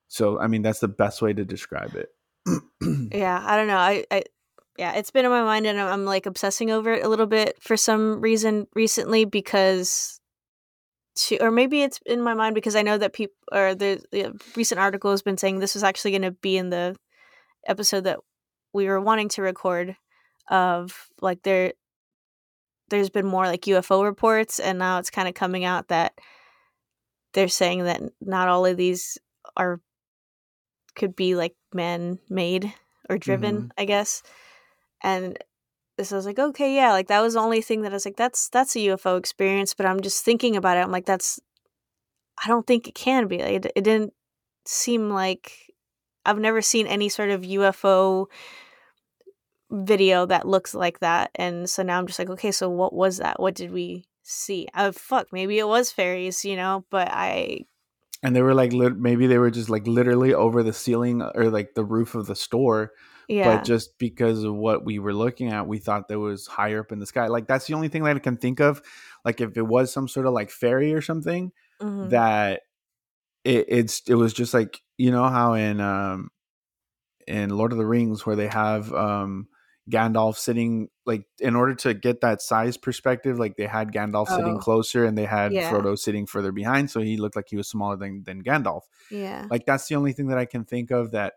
so 0.08 0.38
i 0.40 0.46
mean 0.46 0.62
that's 0.62 0.80
the 0.80 0.88
best 0.88 1.20
way 1.20 1.32
to 1.32 1.44
describe 1.44 1.94
it 1.94 2.08
yeah 3.12 3.42
i 3.44 3.56
don't 3.56 3.66
know 3.66 3.76
i 3.76 4.04
i 4.10 4.22
yeah 4.80 4.94
it's 4.94 5.10
been 5.10 5.26
in 5.26 5.30
my 5.30 5.42
mind 5.42 5.66
and 5.66 5.78
I'm, 5.78 5.88
I'm 5.88 6.04
like 6.06 6.24
obsessing 6.24 6.70
over 6.70 6.94
it 6.94 7.04
a 7.04 7.08
little 7.08 7.26
bit 7.26 7.62
for 7.62 7.76
some 7.76 8.20
reason 8.20 8.66
recently 8.74 9.26
because 9.26 10.18
to, 11.16 11.36
or 11.38 11.50
maybe 11.50 11.82
it's 11.82 12.00
in 12.06 12.22
my 12.22 12.32
mind 12.32 12.54
because 12.54 12.74
I 12.74 12.82
know 12.82 12.96
that 12.96 13.12
people 13.12 13.34
or 13.52 13.74
the, 13.74 14.02
the 14.10 14.40
recent 14.56 14.80
article 14.80 15.10
has 15.10 15.20
been 15.20 15.36
saying 15.36 15.58
this 15.58 15.74
was 15.74 15.84
actually 15.84 16.12
going 16.12 16.22
to 16.22 16.30
be 16.30 16.56
in 16.56 16.70
the 16.70 16.96
episode 17.66 18.04
that 18.04 18.20
we 18.72 18.86
were 18.86 19.00
wanting 19.00 19.28
to 19.30 19.42
record 19.42 19.96
of 20.48 21.08
like 21.20 21.42
there 21.42 21.74
there's 22.88 23.10
been 23.10 23.26
more 23.26 23.44
like 23.44 23.62
UFO 23.62 24.02
reports 24.02 24.58
and 24.58 24.78
now 24.78 24.98
it's 24.98 25.10
kind 25.10 25.28
of 25.28 25.34
coming 25.34 25.64
out 25.64 25.88
that 25.88 26.14
they're 27.34 27.48
saying 27.48 27.84
that 27.84 28.00
not 28.20 28.48
all 28.48 28.64
of 28.64 28.78
these 28.78 29.18
are 29.56 29.78
could 30.96 31.14
be 31.14 31.34
like 31.34 31.54
man 31.74 32.18
made 32.30 32.72
or 33.10 33.18
driven, 33.18 33.56
mm-hmm. 33.56 33.68
I 33.76 33.84
guess. 33.84 34.22
And 35.02 35.38
so 36.02 36.16
I 36.16 36.18
was 36.18 36.26
like, 36.26 36.38
okay, 36.38 36.74
yeah, 36.74 36.92
like 36.92 37.08
that 37.08 37.20
was 37.20 37.34
the 37.34 37.40
only 37.40 37.60
thing 37.60 37.82
that 37.82 37.92
I 37.92 37.94
was 37.94 38.04
like, 38.04 38.16
that's 38.16 38.48
that's 38.48 38.76
a 38.76 38.80
UFO 38.80 39.18
experience. 39.18 39.74
But 39.74 39.86
I'm 39.86 40.00
just 40.00 40.24
thinking 40.24 40.56
about 40.56 40.76
it. 40.76 40.80
I'm 40.80 40.92
like, 40.92 41.06
that's 41.06 41.40
I 42.42 42.48
don't 42.48 42.66
think 42.66 42.88
it 42.88 42.94
can 42.94 43.26
be. 43.28 43.38
Like, 43.38 43.66
it, 43.66 43.72
it 43.76 43.84
didn't 43.84 44.14
seem 44.66 45.10
like 45.10 45.52
I've 46.24 46.38
never 46.38 46.62
seen 46.62 46.86
any 46.86 47.08
sort 47.08 47.30
of 47.30 47.42
UFO 47.42 48.26
video 49.70 50.26
that 50.26 50.46
looks 50.46 50.74
like 50.74 51.00
that. 51.00 51.30
And 51.34 51.68
so 51.68 51.82
now 51.82 51.98
I'm 51.98 52.06
just 52.06 52.18
like, 52.18 52.30
okay, 52.30 52.50
so 52.50 52.68
what 52.68 52.92
was 52.92 53.18
that? 53.18 53.40
What 53.40 53.54
did 53.54 53.70
we 53.70 54.06
see? 54.22 54.68
Oh 54.76 54.92
fuck, 54.92 55.28
maybe 55.32 55.58
it 55.58 55.68
was 55.68 55.92
fairies, 55.92 56.44
you 56.44 56.56
know. 56.56 56.84
But 56.90 57.08
I 57.10 57.66
and 58.22 58.34
they 58.34 58.42
were 58.42 58.54
like 58.54 58.72
maybe 58.72 59.26
they 59.26 59.38
were 59.38 59.50
just 59.50 59.70
like 59.70 59.86
literally 59.86 60.34
over 60.34 60.62
the 60.62 60.72
ceiling 60.72 61.22
or 61.22 61.50
like 61.50 61.74
the 61.74 61.84
roof 61.84 62.14
of 62.14 62.26
the 62.26 62.36
store 62.36 62.92
yeah. 63.30 63.56
But 63.56 63.64
just 63.64 63.96
because 63.98 64.42
of 64.42 64.54
what 64.54 64.84
we 64.84 64.98
were 64.98 65.14
looking 65.14 65.52
at, 65.52 65.68
we 65.68 65.78
thought 65.78 66.08
that 66.08 66.18
was 66.18 66.48
higher 66.48 66.80
up 66.80 66.90
in 66.90 66.98
the 66.98 67.06
sky. 67.06 67.28
Like 67.28 67.46
that's 67.46 67.66
the 67.66 67.74
only 67.74 67.86
thing 67.86 68.02
that 68.02 68.16
I 68.16 68.18
can 68.18 68.36
think 68.36 68.58
of. 68.58 68.82
Like 69.24 69.40
if 69.40 69.56
it 69.56 69.62
was 69.62 69.92
some 69.92 70.08
sort 70.08 70.26
of 70.26 70.32
like 70.32 70.50
fairy 70.50 70.92
or 70.94 71.00
something, 71.00 71.52
mm-hmm. 71.80 72.08
that 72.08 72.62
it, 73.44 73.66
it's 73.68 74.02
it 74.08 74.16
was 74.16 74.32
just 74.32 74.52
like 74.52 74.80
you 74.98 75.12
know 75.12 75.28
how 75.28 75.52
in 75.54 75.80
um 75.80 76.30
in 77.28 77.50
Lord 77.50 77.70
of 77.70 77.78
the 77.78 77.86
Rings 77.86 78.26
where 78.26 78.34
they 78.34 78.48
have 78.48 78.92
um 78.92 79.46
Gandalf 79.88 80.36
sitting 80.36 80.88
like 81.06 81.24
in 81.38 81.54
order 81.54 81.76
to 81.76 81.94
get 81.94 82.22
that 82.22 82.42
size 82.42 82.76
perspective, 82.76 83.38
like 83.38 83.56
they 83.56 83.66
had 83.66 83.92
Gandalf 83.92 84.26
oh. 84.28 84.36
sitting 84.36 84.58
closer 84.58 85.04
and 85.04 85.16
they 85.16 85.24
had 85.24 85.52
yeah. 85.52 85.70
Frodo 85.70 85.96
sitting 85.96 86.26
further 86.26 86.50
behind, 86.50 86.90
so 86.90 87.00
he 87.00 87.16
looked 87.16 87.36
like 87.36 87.48
he 87.48 87.56
was 87.56 87.68
smaller 87.68 87.96
than 87.96 88.24
than 88.24 88.42
Gandalf. 88.42 88.82
Yeah, 89.08 89.46
like 89.48 89.66
that's 89.66 89.86
the 89.86 89.94
only 89.94 90.12
thing 90.12 90.28
that 90.28 90.38
I 90.38 90.46
can 90.46 90.64
think 90.64 90.90
of 90.90 91.12
that 91.12 91.34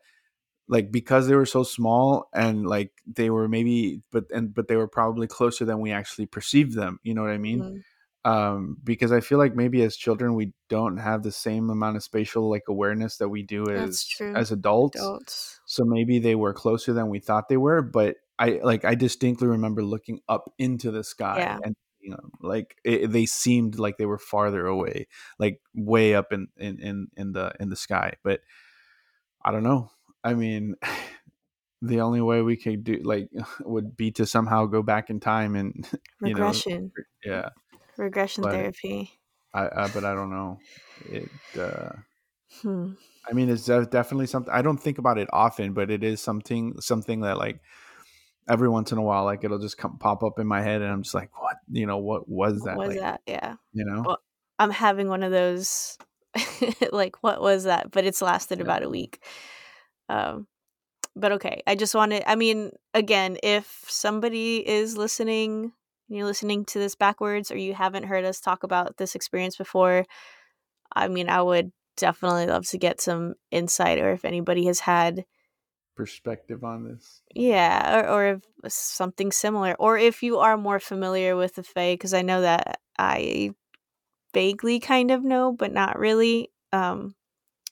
like 0.67 0.91
because 0.91 1.27
they 1.27 1.35
were 1.35 1.45
so 1.45 1.63
small 1.63 2.29
and 2.33 2.65
like 2.65 2.91
they 3.05 3.29
were 3.29 3.47
maybe 3.47 4.01
but 4.11 4.25
and 4.31 4.53
but 4.53 4.67
they 4.67 4.75
were 4.75 4.87
probably 4.87 5.27
closer 5.27 5.65
than 5.65 5.79
we 5.79 5.91
actually 5.91 6.25
perceived 6.25 6.75
them 6.75 6.99
you 7.03 7.13
know 7.13 7.21
what 7.21 7.31
i 7.31 7.37
mean 7.37 7.59
mm-hmm. 7.59 8.31
um 8.31 8.77
because 8.83 9.11
i 9.11 9.19
feel 9.19 9.37
like 9.37 9.55
maybe 9.55 9.81
as 9.81 9.97
children 9.97 10.35
we 10.35 10.53
don't 10.69 10.97
have 10.97 11.23
the 11.23 11.31
same 11.31 11.69
amount 11.69 11.97
of 11.97 12.03
spatial 12.03 12.49
like 12.49 12.63
awareness 12.67 13.17
that 13.17 13.29
we 13.29 13.43
do 13.43 13.69
as 13.69 14.07
as 14.35 14.51
adults. 14.51 14.97
adults 14.97 15.59
so 15.65 15.83
maybe 15.83 16.19
they 16.19 16.35
were 16.35 16.53
closer 16.53 16.93
than 16.93 17.09
we 17.09 17.19
thought 17.19 17.49
they 17.49 17.57
were 17.57 17.81
but 17.81 18.15
i 18.39 18.59
like 18.63 18.85
i 18.85 18.95
distinctly 18.95 19.47
remember 19.47 19.83
looking 19.83 20.19
up 20.29 20.51
into 20.57 20.91
the 20.91 21.03
sky 21.03 21.39
yeah. 21.39 21.59
and 21.63 21.75
you 21.99 22.09
know 22.09 22.29
like 22.41 22.77
it, 22.83 23.11
they 23.11 23.25
seemed 23.25 23.79
like 23.79 23.97
they 23.97 24.05
were 24.05 24.17
farther 24.17 24.65
away 24.65 25.07
like 25.39 25.59
way 25.73 26.15
up 26.15 26.31
in 26.31 26.47
in 26.57 26.79
in, 26.79 27.07
in 27.17 27.31
the 27.33 27.51
in 27.59 27.69
the 27.69 27.75
sky 27.75 28.13
but 28.23 28.41
i 29.43 29.51
don't 29.51 29.63
know 29.63 29.89
I 30.23 30.33
mean, 30.33 30.75
the 31.81 32.01
only 32.01 32.21
way 32.21 32.41
we 32.41 32.55
could 32.55 32.83
do 32.83 32.99
like 33.03 33.29
would 33.61 33.95
be 33.97 34.11
to 34.11 34.25
somehow 34.25 34.65
go 34.65 34.81
back 34.81 35.09
in 35.09 35.19
time 35.19 35.55
and 35.55 35.87
regression. 36.21 36.91
Know, 36.95 37.31
yeah, 37.33 37.49
regression 37.97 38.43
but 38.43 38.53
therapy. 38.53 39.11
I, 39.53 39.65
I, 39.65 39.87
but 39.93 40.03
I 40.03 40.15
don't 40.15 40.31
know. 40.31 40.59
It. 41.09 41.29
Uh, 41.57 41.89
hmm. 42.61 42.93
I 43.29 43.33
mean, 43.33 43.49
it's 43.49 43.65
definitely 43.65 44.27
something. 44.27 44.53
I 44.53 44.61
don't 44.61 44.77
think 44.77 44.97
about 44.97 45.17
it 45.17 45.29
often, 45.31 45.73
but 45.73 45.91
it 45.91 46.03
is 46.03 46.21
something 46.21 46.79
something 46.81 47.21
that 47.21 47.37
like 47.37 47.59
every 48.49 48.67
once 48.67 48.91
in 48.91 48.97
a 48.97 49.01
while, 49.01 49.23
like 49.23 49.43
it'll 49.43 49.59
just 49.59 49.77
come 49.77 49.97
pop 49.97 50.23
up 50.23 50.39
in 50.39 50.47
my 50.47 50.61
head, 50.61 50.81
and 50.81 50.91
I'm 50.91 51.03
just 51.03 51.15
like, 51.15 51.29
what? 51.41 51.57
You 51.71 51.85
know, 51.85 51.97
what 51.97 52.27
was 52.27 52.61
that? 52.63 52.77
What 52.77 52.87
was 52.87 52.97
like, 52.97 53.03
that? 53.03 53.21
Yeah. 53.27 53.55
You 53.73 53.85
know, 53.85 54.03
well, 54.05 54.19
I'm 54.59 54.71
having 54.71 55.07
one 55.07 55.23
of 55.23 55.31
those. 55.31 55.97
like, 56.91 57.21
what 57.21 57.41
was 57.41 57.65
that? 57.65 57.91
But 57.91 58.05
it's 58.05 58.21
lasted 58.21 58.57
yeah. 58.57 58.63
about 58.63 58.83
a 58.83 58.89
week. 58.89 59.23
Um, 60.09 60.47
but 61.15 61.31
okay, 61.33 61.61
I 61.67 61.75
just 61.75 61.93
wanted, 61.93 62.23
I 62.25 62.35
mean, 62.35 62.71
again, 62.93 63.37
if 63.43 63.85
somebody 63.87 64.67
is 64.67 64.97
listening, 64.97 65.71
you're 66.07 66.25
listening 66.25 66.65
to 66.65 66.79
this 66.79 66.95
backwards, 66.95 67.51
or 67.51 67.57
you 67.57 67.73
haven't 67.73 68.05
heard 68.05 68.25
us 68.25 68.39
talk 68.39 68.63
about 68.63 68.97
this 68.97 69.15
experience 69.15 69.55
before, 69.55 70.05
I 70.95 71.07
mean, 71.07 71.29
I 71.29 71.41
would 71.41 71.71
definitely 71.97 72.47
love 72.47 72.67
to 72.67 72.77
get 72.77 72.99
some 72.99 73.35
insight, 73.51 73.99
or 73.99 74.11
if 74.11 74.25
anybody 74.25 74.65
has 74.65 74.79
had 74.79 75.25
perspective 75.95 76.63
on 76.63 76.83
this. 76.83 77.21
Yeah, 77.35 77.99
or, 77.99 78.09
or 78.09 78.25
if 78.65 78.71
something 78.73 79.31
similar, 79.31 79.75
or 79.77 79.97
if 79.97 80.23
you 80.23 80.39
are 80.39 80.57
more 80.57 80.79
familiar 80.79 81.35
with 81.35 81.55
the 81.55 81.63
Fae, 81.63 81.93
because 81.93 82.13
I 82.13 82.23
know 82.23 82.41
that 82.41 82.79
I 82.97 83.51
vaguely 84.33 84.79
kind 84.79 85.11
of 85.11 85.23
know, 85.23 85.51
but 85.51 85.71
not 85.71 85.99
really. 85.99 86.49
Um, 86.71 87.13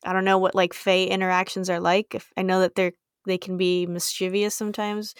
I 0.03 0.13
don't 0.13 0.25
know 0.25 0.37
what 0.37 0.55
like 0.55 0.73
Fae 0.73 1.05
interactions 1.05 1.69
are 1.69 1.79
like. 1.79 2.15
If 2.15 2.31
I 2.37 2.41
know 2.41 2.61
that 2.61 2.75
they're 2.75 2.93
they 3.25 3.37
can 3.37 3.57
be 3.57 3.85
mischievous 3.85 4.55
sometimes, 4.55 5.13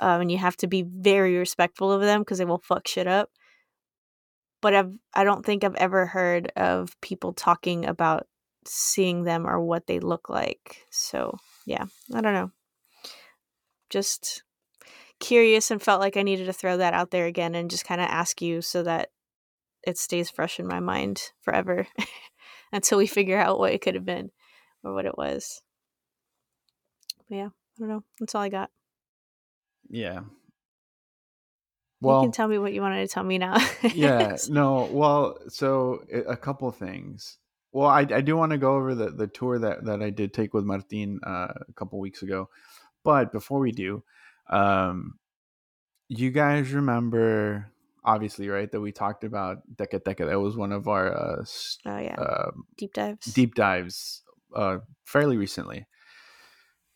um, 0.00 0.22
and 0.22 0.32
you 0.32 0.38
have 0.38 0.56
to 0.58 0.66
be 0.66 0.82
very 0.82 1.36
respectful 1.36 1.92
of 1.92 2.00
them 2.00 2.22
because 2.22 2.38
they 2.38 2.44
will 2.44 2.58
fuck 2.58 2.88
shit 2.88 3.06
up. 3.06 3.30
But 4.60 4.74
I've 4.74 4.92
I 5.14 5.24
don't 5.24 5.44
think 5.44 5.64
I've 5.64 5.76
ever 5.76 6.06
heard 6.06 6.52
of 6.56 7.00
people 7.00 7.32
talking 7.32 7.86
about 7.86 8.26
seeing 8.66 9.24
them 9.24 9.46
or 9.46 9.60
what 9.60 9.86
they 9.86 10.00
look 10.00 10.28
like. 10.28 10.84
So 10.90 11.36
yeah, 11.66 11.86
I 12.14 12.20
don't 12.20 12.34
know. 12.34 12.50
Just 13.90 14.42
curious 15.20 15.70
and 15.70 15.82
felt 15.82 16.00
like 16.00 16.16
I 16.16 16.22
needed 16.22 16.46
to 16.46 16.52
throw 16.52 16.78
that 16.78 16.94
out 16.94 17.10
there 17.10 17.26
again 17.26 17.54
and 17.54 17.70
just 17.70 17.84
kind 17.84 18.00
of 18.00 18.08
ask 18.08 18.40
you 18.42 18.62
so 18.62 18.82
that 18.82 19.10
it 19.86 19.98
stays 19.98 20.30
fresh 20.30 20.58
in 20.58 20.66
my 20.66 20.80
mind 20.80 21.22
forever 21.42 21.86
until 22.72 22.98
we 22.98 23.06
figure 23.06 23.38
out 23.38 23.58
what 23.58 23.72
it 23.72 23.80
could 23.80 23.94
have 23.94 24.04
been 24.04 24.30
or 24.84 24.94
what 24.94 25.06
it 25.06 25.16
was. 25.16 25.62
But 27.28 27.36
yeah, 27.36 27.46
I 27.48 27.78
don't 27.78 27.88
know. 27.88 28.04
That's 28.18 28.34
all 28.34 28.42
I 28.42 28.48
got. 28.48 28.70
Yeah. 29.88 30.20
Well, 32.00 32.20
you 32.20 32.26
can 32.26 32.32
tell 32.32 32.48
me 32.48 32.58
what 32.58 32.72
you 32.72 32.80
wanted 32.80 33.06
to 33.06 33.12
tell 33.12 33.24
me 33.24 33.38
now. 33.38 33.58
yeah. 33.94 34.36
No. 34.48 34.88
Well, 34.90 35.38
so 35.48 36.04
a 36.26 36.36
couple 36.36 36.70
things. 36.72 37.38
Well, 37.72 37.88
I, 37.88 38.00
I 38.00 38.20
do 38.20 38.36
want 38.36 38.52
to 38.52 38.58
go 38.58 38.74
over 38.76 38.94
the, 38.94 39.10
the 39.10 39.26
tour 39.26 39.58
that, 39.58 39.84
that 39.84 40.02
I 40.02 40.10
did 40.10 40.32
take 40.32 40.54
with 40.54 40.64
Martin 40.64 41.20
uh, 41.24 41.48
a 41.68 41.72
couple 41.74 42.00
weeks 42.00 42.22
ago. 42.22 42.48
But 43.04 43.32
before 43.32 43.60
we 43.60 43.70
do, 43.70 44.02
um, 44.48 45.18
you 46.08 46.30
guys 46.30 46.72
remember, 46.72 47.70
obviously, 48.04 48.48
right, 48.48 48.70
that 48.70 48.80
we 48.80 48.92
talked 48.92 49.24
about 49.24 49.58
Teke 49.76 50.00
Teke. 50.02 50.28
That 50.28 50.40
was 50.40 50.56
one 50.56 50.72
of 50.72 50.88
our 50.88 51.12
uh, 51.12 51.44
oh, 51.86 51.98
yeah. 51.98 52.14
Uh, 52.14 52.50
deep 52.76 52.92
dives. 52.94 53.26
Deep 53.26 53.54
dives 53.54 54.22
uh, 54.54 54.78
fairly 55.04 55.36
recently. 55.36 55.86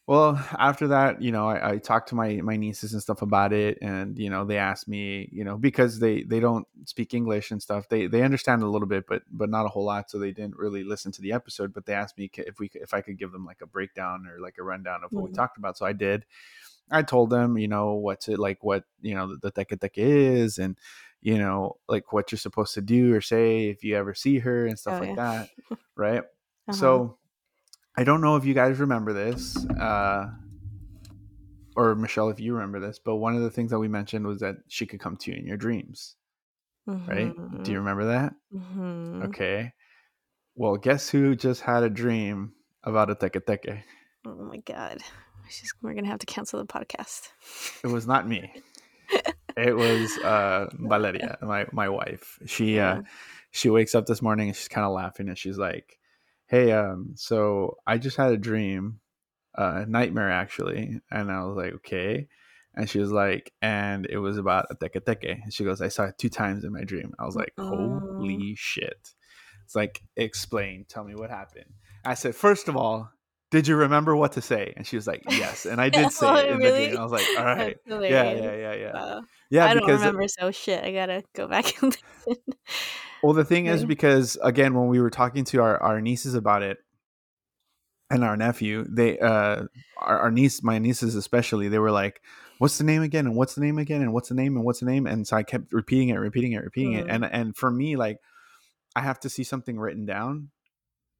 Well, 0.07 0.39
after 0.59 0.89
that, 0.89 1.23
you 1.23 1.33
know, 1.33 1.49
I, 1.49 1.71
I, 1.71 1.79
talked 1.79 2.11
to 2.11 2.15
my 2.15 2.35
my 2.43 2.57
nieces 2.57 2.93
and 2.93 3.01
stuff 3.01 3.23
about 3.23 3.55
it, 3.55 3.79
and 3.81 4.19
you 4.19 4.29
know, 4.29 4.45
they 4.45 4.59
asked 4.59 4.87
me, 4.87 5.31
you 5.33 5.45
know, 5.45 5.57
because 5.57 5.99
they 5.99 6.25
they 6.25 6.41
don't 6.41 6.67
speak 6.85 7.15
English 7.15 7.51
and 7.51 7.63
stuff. 7.63 7.89
They 7.89 8.07
they 8.07 8.21
understand 8.21 8.63
a 8.63 8.69
little 8.69 8.87
bit, 8.87 9.07
but 9.09 9.23
but 9.31 9.49
not 9.49 9.65
a 9.65 9.71
whole 9.71 9.87
lot, 9.87 10.11
so 10.11 10.19
they 10.19 10.33
didn't 10.33 10.59
really 10.59 10.85
listen 10.85 11.11
to 11.13 11.23
the 11.23 11.33
episode. 11.33 11.73
But 11.73 11.87
they 11.87 11.95
asked 11.95 12.19
me 12.19 12.31
if 12.37 12.59
we 12.59 12.71
if 12.75 12.93
I 12.93 13.01
could 13.01 13.19
give 13.19 13.33
them 13.33 13.47
like 13.47 13.63
a 13.63 13.67
breakdown 13.67 14.27
or 14.27 14.43
like 14.43 14.57
a 14.59 14.63
rundown 14.63 15.05
of 15.05 15.13
what 15.13 15.25
mm-hmm. 15.25 15.33
we 15.33 15.37
talked 15.37 15.57
about. 15.57 15.79
So 15.79 15.87
I 15.87 15.95
did. 15.95 16.27
I 16.91 17.03
told 17.03 17.31
them, 17.31 17.59
you 17.59 17.69
know, 17.69 17.95
what's 17.95 18.29
it 18.29 18.39
like, 18.39 18.63
what 18.63 18.85
you 19.01 19.15
know, 19.15 19.37
the 19.41 19.51
teke 19.51 19.79
teke 19.79 19.91
is, 19.97 20.59
and 20.59 20.79
you 21.21 21.39
know, 21.39 21.77
like 21.89 22.13
what 22.13 22.31
you're 22.31 22.39
supposed 22.39 22.75
to 22.75 22.83
do 22.83 23.15
or 23.15 23.21
say 23.21 23.69
if 23.69 23.83
you 23.83 23.97
ever 23.97 24.15
see 24.15 24.39
her 24.41 24.67
and 24.67 24.79
stuff 24.79 25.01
oh, 25.03 25.07
like 25.07 25.17
yeah. 25.17 25.47
that, 25.71 25.79
right? 25.97 26.19
Uh-huh. 26.19 26.73
So 26.73 27.19
I 27.97 28.05
don't 28.05 28.21
know 28.21 28.37
if 28.37 28.45
you 28.45 28.55
guys 28.55 28.79
remember 28.79 29.13
this, 29.13 29.57
uh, 29.71 30.27
or 31.77 31.95
Michelle, 31.95 32.29
if 32.29 32.41
you 32.41 32.55
remember 32.55 32.81
this, 32.81 32.99
but 32.99 33.17
one 33.17 33.35
of 33.35 33.43
the 33.43 33.51
things 33.51 33.71
that 33.71 33.79
we 33.79 33.89
mentioned 33.89 34.27
was 34.27 34.41
that 34.41 34.57
she 34.69 34.87
could 34.87 35.01
come 35.01 35.17
to 35.19 35.31
you 35.31 35.39
in 35.39 35.47
your 35.47 35.57
dreams. 35.57 36.17
Mm-hmm. 36.89 37.11
Right? 37.11 37.35
Do 37.35 37.41
you 37.41 37.59
mm-hmm. 37.59 37.73
remember 37.75 38.05
that? 38.07 38.35
Mm-hmm. 38.55 39.23
Okay. 39.25 39.73
Well, 40.55 40.77
guess 40.77 41.09
who 41.09 41.35
just 41.35 41.63
had 41.63 41.83
a 41.83 41.91
dream 41.91 42.53
about 42.83 43.11
a 43.11 43.15
teke 43.15 43.41
teke? 43.45 43.83
Oh 44.27 44.35
my 44.35 44.59
god. 44.59 45.03
She's, 45.49 45.73
we're 45.83 45.95
gonna 45.95 46.09
have 46.09 46.21
to 46.21 46.27
cancel 46.27 46.59
the 46.59 46.67
podcast. 46.67 47.29
It 47.83 47.89
was 47.89 48.07
not 48.07 48.29
me. 48.29 48.53
it 49.57 49.77
was 49.77 50.17
uh, 50.19 50.69
Valeria, 50.73 51.39
my 51.43 51.67
my 51.73 51.89
wife. 51.89 52.39
She 52.47 52.79
uh, 52.79 53.03
she 53.51 53.71
wakes 53.71 53.95
up 53.95 54.07
this 54.07 54.23
morning 54.23 54.49
and 54.49 54.57
she's 54.57 54.69
kind 54.69 54.87
of 54.87 54.93
laughing 54.93 55.29
and 55.29 55.39
she's 55.39 55.59
like, 55.59 55.99
hey, 56.47 56.73
um, 56.73 57.13
so 57.17 57.77
I 57.87 57.99
just 57.99 58.17
had 58.17 58.33
a 58.33 58.37
dream, 58.37 59.01
a 59.57 59.63
uh, 59.63 59.85
nightmare 59.87 60.31
actually, 60.31 61.01
and 61.11 61.31
I 61.31 61.45
was 61.45 61.57
like, 61.57 61.75
okay. 61.75 62.29
And 62.77 62.91
she 62.91 62.99
was 62.99 63.13
like, 63.13 63.53
and 63.63 64.05
it 64.07 64.19
was 64.19 64.37
about 64.37 64.67
a 64.71 64.75
teke 64.75 65.01
teke. 65.05 65.43
And 65.45 65.53
she 65.53 65.63
goes, 65.63 65.81
I 65.81 65.89
saw 65.89 66.07
it 66.07 66.19
two 66.19 66.29
times 66.29 66.65
in 66.65 66.73
my 66.73 66.83
dream. 66.83 67.15
I 67.21 67.25
was 67.25 67.37
like, 67.37 67.53
holy 67.57 68.55
shit. 68.57 69.15
It's 69.65 69.77
like, 69.77 70.03
explain, 70.17 70.85
tell 70.89 71.05
me 71.05 71.15
what 71.15 71.31
happened. 71.31 71.73
I 72.05 72.15
said, 72.15 72.35
first 72.35 72.69
of 72.69 72.77
all, 72.77 73.11
did 73.51 73.69
you 73.69 73.77
remember 73.77 74.17
what 74.17 74.33
to 74.33 74.43
say? 74.43 74.73
And 74.77 74.87
she 74.87 74.97
was 74.97 75.07
like, 75.07 75.23
yes. 75.29 75.67
And 75.67 75.81
I 75.81 75.89
did 75.89 76.11
say 76.13 76.27
oh, 76.27 76.37
it 76.37 76.49
in 76.49 76.59
really? 76.59 76.71
the 76.71 76.87
dream. 76.89 76.99
I 76.99 77.03
was 77.03 77.13
like, 77.13 77.27
all 77.39 77.45
right. 77.45 77.77
Yeah, 77.87 77.99
yeah, 77.99 78.33
yeah, 78.35 78.75
yeah. 78.75 78.93
Wow. 78.95 79.23
Yeah, 79.51 79.67
I 79.67 79.75
don't 79.75 79.89
remember, 79.89 80.27
so 80.27 80.51
shit. 80.51 80.83
I 80.83 80.93
gotta 80.93 81.23
go 81.35 81.47
back 81.49 81.81
and 81.83 81.97
listen. 82.27 82.43
Well, 83.23 83.33
the 83.33 83.45
thing 83.45 83.67
is, 83.67 83.85
because 83.85 84.37
again, 84.43 84.75
when 84.75 84.89
we 84.89 85.01
were 85.01 85.11
talking 85.11 85.45
to 85.47 85.63
our, 85.63 85.83
our 85.83 86.01
nieces 86.01 86.35
about 86.35 86.63
it, 86.63 86.79
and 88.11 88.23
our 88.23 88.37
nephew, 88.37 88.85
they 88.89 89.19
uh 89.19 89.65
our, 89.99 90.19
our, 90.19 90.31
niece, 90.31 90.63
my 90.63 90.79
nieces 90.79 91.15
especially, 91.15 91.69
they 91.69 91.79
were 91.79 91.91
like, 91.91 92.21
"What's 92.59 92.79
the 92.79 92.85
name 92.85 93.03
again? 93.03 93.27
And 93.27 93.35
what's 93.37 93.55
the 93.55 93.61
name 93.63 93.79
again? 93.79 94.03
And 94.03 94.13
what's 94.13 94.29
the 94.29 94.35
name? 94.35 94.57
And 94.57 94.65
what's 94.65 94.81
the 94.81 94.87
name?" 94.87 95.07
And 95.07 95.27
so 95.27 95.37
I 95.37 95.43
kept 95.43 95.73
repeating 95.73 96.11
it, 96.11 96.17
repeating 96.17 96.53
it, 96.53 96.63
repeating 96.63 96.93
mm. 96.95 97.01
it, 97.01 97.07
and 97.09 97.25
and 97.25 97.57
for 97.57 97.71
me, 97.71 97.97
like, 97.97 98.19
I 98.95 99.01
have 99.01 99.21
to 99.21 99.31
see 99.31 99.43
something 99.43 99.79
written 99.79 100.05
down, 100.05 100.51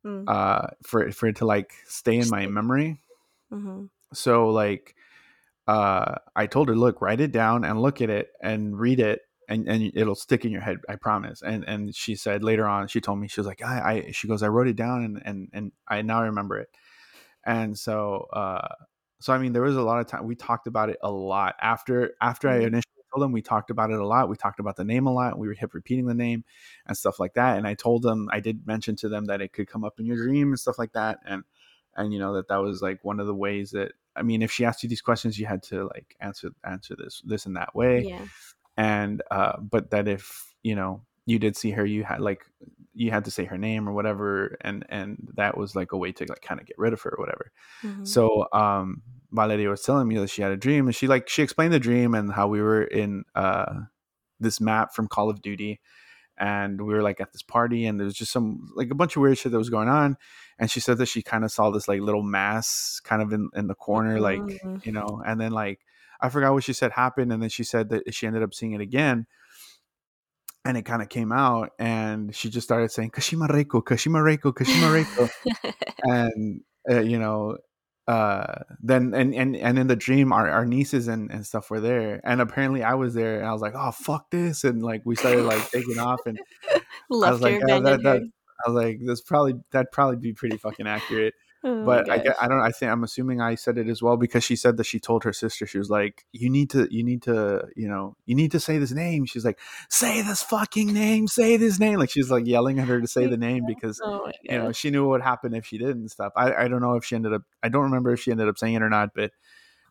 mm. 0.05 0.25
uh, 0.29 0.69
for 0.83 1.11
for 1.13 1.27
it 1.27 1.37
to 1.37 1.47
like 1.47 1.73
stay 1.87 2.19
in 2.19 2.29
my 2.29 2.47
memory. 2.47 3.01
Mm-hmm. 3.53 3.87
So 4.13 4.49
like, 4.49 4.95
uh, 5.67 6.17
I 6.37 6.47
told 6.47 6.69
her, 6.69 6.77
"Look, 6.77 7.01
write 7.01 7.21
it 7.21 7.33
down 7.33 7.65
and 7.65 7.81
look 7.81 8.01
at 8.01 8.11
it 8.11 8.33
and 8.43 8.79
read 8.79 9.01
it 9.01 9.23
and 9.49 9.69
and 9.69 9.93
it'll 9.95 10.15
stick 10.15 10.45
in 10.45 10.51
your 10.51 10.61
head 10.61 10.79
i 10.89 10.97
promise 10.97 11.43
and 11.43 11.65
and 11.65 11.95
she 11.95 12.15
said 12.15 12.43
later 12.43 12.67
on 12.67 12.89
she 12.89 13.01
told 13.01 13.19
me 13.19 13.29
she 13.29 13.41
was 13.41 13.47
like 13.47 13.63
i, 13.63 14.07
I 14.07 14.11
she 14.13 14.29
goes 14.29 14.43
i 14.43 14.49
wrote 14.49 14.69
it 14.69 14.77
down 14.77 15.05
and 15.05 15.23
and 15.25 15.49
and 15.53 15.73
i 15.89 16.03
now 16.03 16.23
remember 16.23 16.59
it 16.59 16.69
and 17.45 17.79
so 17.79 18.27
uh 18.33 18.69
so 19.21 19.33
i 19.33 19.39
mean 19.39 19.53
there 19.53 19.63
was 19.63 19.77
a 19.77 19.83
lot 19.83 20.01
of 20.01 20.07
time 20.07 20.27
we 20.27 20.35
talked 20.35 20.67
about 20.67 20.89
it 20.89 20.99
a 21.03 21.11
lot 21.11 21.57
after 21.61 22.15
after 22.21 22.49
i 22.49 22.55
mm-hmm. 22.55 22.69
initially 22.69 22.94
them 23.21 23.33
we 23.33 23.43
talked 23.43 23.71
about 23.71 23.91
it 23.91 23.99
a 23.99 24.07
lot 24.07 24.29
we 24.29 24.37
talked 24.37 24.61
about 24.61 24.77
the 24.77 24.85
name 24.85 25.07
a 25.07 25.13
lot 25.13 25.39
we 25.39 25.49
were 25.49 25.55
kept 25.55 25.75
repeating 25.75 26.07
the 26.07 26.15
name 26.15 26.45
and 26.87 26.97
stuff 26.97 27.19
like 27.19 27.35
that 27.35 27.57
and 27.57 27.67
i 27.67 27.75
told 27.75 28.03
them 28.03 28.29
i 28.33 28.41
did 28.41 28.67
mention 28.67 28.97
to 28.97 29.09
them 29.09 29.27
that 29.27 29.41
it 29.41 29.53
could 29.53 29.69
come 29.69 29.85
up 29.85 29.99
in 29.99 30.07
your 30.07 30.17
dream 30.17 30.49
and 30.49 30.59
stuff 30.59 30.79
like 30.79 30.93
that 30.93 31.19
and 31.27 31.45
and 31.97 32.13
you 32.13 32.19
know 32.19 32.35
that 32.35 32.49
that 32.49 32.57
was 32.57 32.83
like 32.83 33.05
one 33.05 33.21
of 33.21 33.27
the 33.27 33.35
ways 33.35 33.71
that 33.71 33.93
i 34.17 34.23
mean 34.23 34.43
if 34.43 34.51
she 34.51 34.65
asked 34.65 34.83
you 34.83 34.89
these 34.89 35.03
questions 35.03 35.39
you 35.39 35.47
had 35.47 35.63
to 35.63 35.85
like 35.95 36.17
answer 36.21 36.51
answer 36.65 36.95
this 36.97 37.23
this 37.25 37.47
and 37.47 37.57
that 37.57 37.75
way 37.75 38.01
yeah 38.01 38.25
and 38.77 39.23
uh 39.31 39.59
but 39.59 39.91
that 39.91 40.09
if 40.09 40.55
you 40.63 40.75
know 40.75 41.03
you 41.27 41.39
did 41.39 41.57
see 41.57 41.71
her 41.71 41.87
you 41.87 42.05
had 42.05 42.21
like 42.21 42.45
you 42.95 43.11
had 43.11 43.25
to 43.25 43.31
say 43.31 43.45
her 43.45 43.59
name 43.59 43.89
or 43.89 43.93
whatever 43.93 44.57
and 44.61 44.85
and 44.89 45.29
that 45.35 45.57
was 45.57 45.75
like 45.75 45.93
a 45.93 45.97
way 45.97 46.13
to 46.13 46.25
like 46.29 46.43
kind 46.43 46.61
of 46.61 46.67
get 46.67 46.79
rid 46.79 46.93
of 46.93 47.01
her 47.03 47.11
or 47.11 47.23
whatever 47.23 47.53
mm-hmm. 47.83 48.05
so 48.05 48.47
um 48.53 49.03
valeria 49.35 49.69
was 49.69 49.83
telling 49.83 50.09
me 50.09 50.17
that 50.17 50.31
she 50.31 50.43
had 50.43 50.53
a 50.53 50.57
dream 50.57 50.87
and 50.87 50.95
she 50.95 51.07
like 51.07 51.29
she 51.29 51.43
explained 51.43 51.73
the 51.73 51.79
dream 51.79 52.15
and 52.15 52.33
how 52.33 52.47
we 52.49 52.61
were 52.61 52.85
in 52.85 53.25
uh 53.35 53.81
this 54.41 54.61
map 54.61 54.95
from 54.95 55.09
call 55.09 55.29
of 55.29 55.43
duty 55.43 55.81
and 56.37 56.81
we 56.81 56.93
were 56.93 57.03
like 57.03 57.21
at 57.21 57.33
this 57.33 57.43
party 57.43 57.87
and 57.87 57.99
there 57.99 58.05
was 58.05 58.15
just 58.15 58.33
some 58.33 58.71
like 58.75 58.91
a 58.91 58.95
bunch 58.95 59.17
of 59.17 59.23
weird 59.23 59.39
shit 59.39 59.53
that 59.53 59.59
was 59.59 59.71
going 59.71 59.89
on 59.89 60.17
and 60.59 60.71
she 60.71 60.81
said 60.81 60.99
that 60.99 61.07
she 61.07 61.23
kind 61.23 61.45
of 61.45 61.53
saw 61.53 61.71
this 61.71 61.89
like 61.89 62.01
little 62.01 62.23
mass 62.23 63.01
kind 63.05 63.23
of 63.23 63.33
in 63.33 63.49
in 63.55 63.67
the 63.67 63.75
corner 63.75 64.19
mm-hmm. 64.19 64.47
like 64.77 64.85
you 64.87 64.93
know 64.93 65.23
and 65.25 65.41
then 65.41 65.53
like 65.53 65.81
I 66.25 66.31
forgot 66.31 66.55
what 66.55 66.65
she 66.65 66.73
said 66.73 66.93
happened, 66.93 67.33
and 67.33 67.43
then 67.43 67.51
she 67.51 67.65
said 67.65 67.91
that 67.91 68.15
she 68.15 68.27
ended 68.27 68.43
up 68.43 68.55
seeing 68.55 68.73
it 68.73 68.81
again, 68.81 69.27
and 70.65 70.77
it 70.77 70.87
kind 70.87 71.03
of 71.03 71.11
came 71.11 71.33
out, 71.33 71.73
and 71.79 72.35
she 72.35 72.49
just 72.49 72.67
started 72.67 72.91
saying 72.91 73.11
"Kashima 73.11 73.47
Reiko, 73.49 73.83
Kashima 73.83 74.23
Reiko, 74.23 74.55
Kashima 74.55 75.05
Reiko," 75.05 75.75
and 76.05 76.63
uh, 76.91 77.01
you 77.01 77.19
know, 77.19 77.59
uh, 78.07 78.65
then 78.83 79.15
and 79.15 79.35
and 79.35 79.57
and 79.57 79.79
in 79.79 79.87
the 79.87 79.97
dream, 79.97 80.33
our, 80.33 80.51
our 80.51 80.67
nieces 80.67 81.09
and 81.09 81.31
and 81.31 81.47
stuff 81.47 81.71
were 81.71 81.81
there, 81.81 82.21
and 82.25 82.41
apparently 82.41 82.83
I 82.83 82.95
was 82.95 83.15
there, 83.15 83.39
and 83.39 83.47
I 83.47 83.53
was 83.53 83.63
like, 83.63 83.75
"Oh 83.75 83.93
fuck 83.93 84.31
this," 84.31 84.65
and 84.65 84.83
like 84.83 85.03
we 85.05 85.17
started 85.17 85.45
like 85.45 85.71
taking 85.73 85.99
off, 85.99 86.21
and 86.27 86.39
Left 87.09 87.29
I 87.29 87.33
was 87.33 87.41
like, 87.41 87.63
oh, 87.69 87.81
that, 87.81 88.03
that, 88.03 88.23
I 88.65 88.71
was 88.71 88.85
like, 88.85 88.99
"This 89.03 89.23
probably 89.23 89.55
that'd 89.71 89.91
probably 89.91 90.17
be 90.17 90.35
pretty 90.35 90.59
fucking 90.59 90.87
accurate." 90.87 91.35
Oh 91.67 91.83
but 91.87 92.11
I, 92.11 92.23
I 92.43 92.47
don't 92.47 92.61
I 92.61 92.71
think 92.73 92.93
I'm 92.93 93.05
assuming 93.05 93.41
I 93.41 93.55
said 93.55 93.79
it 93.79 93.89
as 93.89 94.03
well 94.03 94.19
because 94.19 94.45
she 94.45 94.55
said 94.55 94.77
that 94.77 94.85
she 94.85 95.01
told 95.01 95.25
her 95.25 95.33
sister 95.33 95.67
she 95.67 95.79
was 95.79 95.89
like 95.89 96.27
you 96.31 96.51
need 96.51 96.69
to 96.71 96.87
you 96.91 97.03
need 97.03 97.23
to 97.23 97.67
you 97.75 97.89
know 97.89 98.17
you 98.27 98.35
need 98.35 98.53
to 98.53 98.61
say 98.61 98.77
this 98.77 98.93
name. 98.93 99.25
She's 99.25 99.47
like 99.47 99.59
say 99.89 100.21
this 100.21 100.43
fucking 100.43 100.93
name 100.93 101.27
say 101.27 101.57
this 101.57 101.79
name. 101.79 101.99
Like 101.99 102.11
she's 102.11 102.31
like 102.31 102.47
yelling 102.47 102.81
at 102.81 102.89
her 102.89 103.01
to 103.01 103.07
say 103.07 103.27
the 103.27 103.39
name 103.39 103.65
because 103.67 103.99
oh 104.05 104.31
you 104.43 104.59
know 104.59 104.73
she 104.73 104.91
knew 104.91 105.05
what 105.05 105.13
would 105.13 105.23
happen 105.23 105.55
if 105.55 105.65
she 105.65 105.79
didn't 105.79 106.11
stuff. 106.11 106.35
I, 106.37 106.53
I 106.53 106.69
don't 106.69 106.83
know 106.83 106.97
if 106.97 107.05
she 107.07 107.15
ended 107.15 107.33
up 107.33 107.43
I 107.63 107.71
don't 107.71 107.85
remember 107.85 108.13
if 108.13 108.21
she 108.21 108.31
ended 108.31 108.47
up 108.47 108.59
saying 108.59 108.75
it 108.75 108.83
or 108.83 108.91
not 108.91 109.15
but 109.15 109.31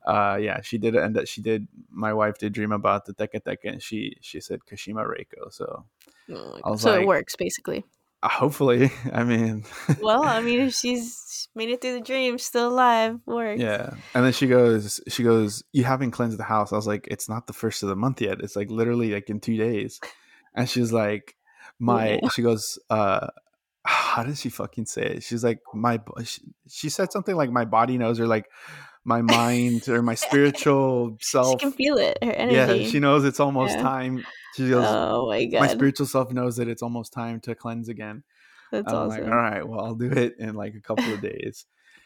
uh 0.05 0.37
yeah 0.39 0.61
she 0.61 0.77
did 0.77 0.95
and 0.95 1.15
that 1.15 1.27
she 1.27 1.41
did 1.41 1.67
my 1.89 2.13
wife 2.13 2.37
did 2.37 2.53
dream 2.53 2.71
about 2.71 3.05
the 3.05 3.13
teke 3.13 3.41
teke 3.41 3.63
and 3.63 3.81
she 3.81 4.15
she 4.21 4.39
said 4.39 4.59
Kashima 4.69 5.07
Reiko 5.07 5.51
so 5.51 5.85
oh 6.29 6.75
so 6.75 6.91
like, 6.91 7.01
it 7.01 7.07
works 7.07 7.35
basically 7.35 7.83
hopefully 8.31 8.91
i 9.13 9.23
mean 9.23 9.63
well 10.01 10.23
i 10.23 10.41
mean 10.41 10.61
if 10.61 10.73
she's 10.79 11.23
made 11.55 11.69
it 11.69 11.81
through 11.81 11.93
the 11.93 12.01
dream 12.01 12.37
still 12.37 12.69
alive 12.69 13.19
works. 13.25 13.61
Yeah 13.61 13.93
and 14.13 14.25
then 14.25 14.33
she 14.33 14.47
goes 14.47 14.99
she 15.07 15.23
goes 15.23 15.63
you 15.71 15.83
haven't 15.83 16.11
cleansed 16.11 16.39
the 16.39 16.43
house. 16.43 16.73
I 16.73 16.75
was 16.75 16.87
like 16.87 17.07
it's 17.09 17.29
not 17.29 17.47
the 17.47 17.53
first 17.53 17.83
of 17.83 17.89
the 17.89 17.95
month 17.95 18.21
yet. 18.21 18.39
It's 18.41 18.55
like 18.55 18.69
literally 18.69 19.11
like 19.11 19.29
in 19.29 19.39
two 19.39 19.57
days. 19.57 19.99
And 20.55 20.69
she's 20.69 20.91
like 20.91 21.35
my 21.79 22.19
yeah. 22.21 22.29
she 22.29 22.41
goes 22.41 22.79
uh 22.89 23.27
how 23.85 24.23
does 24.23 24.39
she 24.39 24.49
fucking 24.49 24.85
say 24.85 25.03
it? 25.03 25.23
She's 25.23 25.43
like 25.43 25.59
my 25.73 25.99
she, 26.23 26.41
she 26.67 26.89
said 26.89 27.11
something 27.11 27.35
like 27.35 27.51
my 27.51 27.65
body 27.65 27.97
knows 27.97 28.19
or 28.19 28.27
like 28.27 28.47
my 29.05 29.21
mind 29.21 29.87
or 29.89 30.01
my 30.01 30.15
spiritual 30.27 31.17
self. 31.21 31.61
She 31.61 31.65
can 31.67 31.71
feel 31.73 31.97
it. 31.97 32.17
Her 32.23 32.51
Yeah, 32.51 32.83
she 32.89 32.99
knows 32.99 33.25
it's 33.25 33.39
almost 33.39 33.77
Yeah. 33.77 33.83
time. 33.83 34.23
She 34.55 34.69
goes, 34.69 34.85
oh 34.85 35.27
my 35.27 35.45
god. 35.45 35.61
my 35.61 35.67
spiritual 35.67 36.05
self 36.05 36.31
knows 36.31 36.57
that 36.57 36.67
it's 36.67 36.83
almost 36.83 37.11
time 37.13 37.39
to 37.41 37.55
cleanse 37.55 37.89
again. 37.89 38.23
That's 38.71 38.87
I'm 38.87 39.07
awesome. 39.07 39.23
like, 39.23 39.31
all 39.31 39.37
right, 39.37 39.67
well, 39.67 39.79
I'll 39.81 39.95
do 39.95 40.11
it 40.11 40.35
in 40.39 40.55
like 40.55 40.75
a 40.75 40.81
couple 40.81 41.13
of 41.13 41.21
days. 41.21 41.65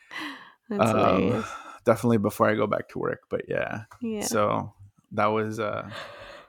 That's 0.70 0.92
Um, 0.92 0.92
hilarious. 0.92 1.48
definitely 1.86 2.18
before 2.18 2.50
I 2.50 2.56
go 2.56 2.68
back 2.68 2.90
to 2.90 3.00
work. 3.00 3.22
But 3.30 3.44
yeah, 3.48 3.84
Yeah. 4.02 4.26
so 4.26 4.74
that 5.14 5.28
was 5.28 5.60
uh 5.60 5.90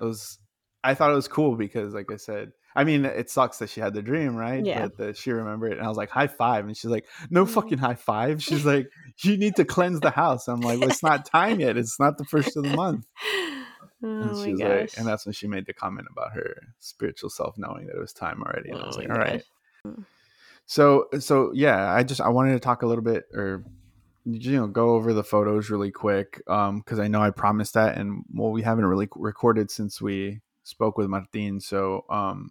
it 0.01 0.05
was 0.05 0.39
I 0.83 0.95
thought 0.95 1.13
it 1.13 1.17
was 1.17 1.29
cool 1.29 1.57
because 1.57 1.95
like 1.95 2.11
I 2.13 2.17
said 2.17 2.53
I 2.77 2.85
mean 2.85 3.05
it 3.05 3.31
sucks 3.31 3.59
that 3.59 3.71
she 3.71 3.81
had 3.81 3.95
the 3.95 4.03
dream, 4.03 4.37
right? 4.37 4.65
Yeah. 4.65 4.83
But 4.83 4.97
that 4.99 5.17
she 5.17 5.31
remembered 5.33 5.73
it 5.73 5.79
and 5.79 5.87
I 5.87 5.89
was 5.89 5.97
like 5.97 6.11
high 6.11 6.27
five 6.27 6.67
and 6.67 6.77
she's 6.77 6.91
like, 6.91 7.07
No 7.31 7.45
Mhm. 7.45 7.49
fucking 7.49 7.79
high 7.79 7.95
five. 7.95 8.43
She's 8.43 8.65
like, 8.67 8.89
You 9.23 9.37
need 9.37 9.57
to 9.57 9.65
cleanse 9.65 10.01
the 10.01 10.11
house. 10.11 10.49
I'm 10.49 10.63
like, 10.63 10.79
well, 10.79 10.89
it's 10.89 11.03
not 11.03 11.25
time 11.25 11.61
yet. 11.61 11.77
It's 11.77 11.99
not 11.99 12.19
the 12.19 12.25
first 12.25 12.57
of 12.57 12.65
the 12.65 12.71
month. 12.71 13.07
oh 14.03 14.17
And 14.21 14.35
my 14.35 14.53
gosh. 14.53 14.81
like 14.81 14.91
and 14.97 15.07
that's 15.07 15.27
when 15.27 15.33
she 15.33 15.47
made 15.49 15.67
the 15.67 15.73
comment 15.73 16.09
about 16.11 16.33
her 16.35 16.57
spiritual 16.81 17.31
self 17.31 17.57
knowing 17.59 17.87
that 17.87 17.97
it 17.97 18.01
was 18.01 18.13
time 18.13 18.43
already. 18.43 18.71
And 18.71 18.81
I 18.81 18.87
was 18.87 18.97
Oh 18.97 19.01
like, 19.01 19.11
All 19.11 19.17
right. 19.19 19.33
gosh. 19.33 19.45
Mm. 19.87 20.05
So 20.67 21.09
so 21.19 21.51
yeah, 21.55 21.93
I 21.93 22.03
just 22.03 22.21
I 22.21 22.29
wanted 22.29 22.53
to 22.53 22.61
talk 22.61 22.83
a 22.83 22.87
little 22.87 23.05
bit 23.05 23.25
or 23.33 23.65
you 24.25 24.53
know 24.53 24.67
go 24.67 24.91
over 24.91 25.15
the 25.15 25.25
photos 25.25 25.71
really 25.71 25.91
quick 25.91 26.43
um 26.49 26.81
because 26.81 26.99
I 26.99 27.09
know 27.09 27.23
I 27.23 27.31
promised 27.31 27.75
that 27.75 27.97
and 27.97 28.25
well 28.35 28.51
we 28.51 28.61
haven't 28.61 28.85
really 28.85 29.09
recorded 29.17 29.71
since 29.71 30.03
we 30.03 30.41
spoke 30.65 30.99
with 30.99 31.09
Martin. 31.09 31.61
So 31.61 32.05
um 32.11 32.51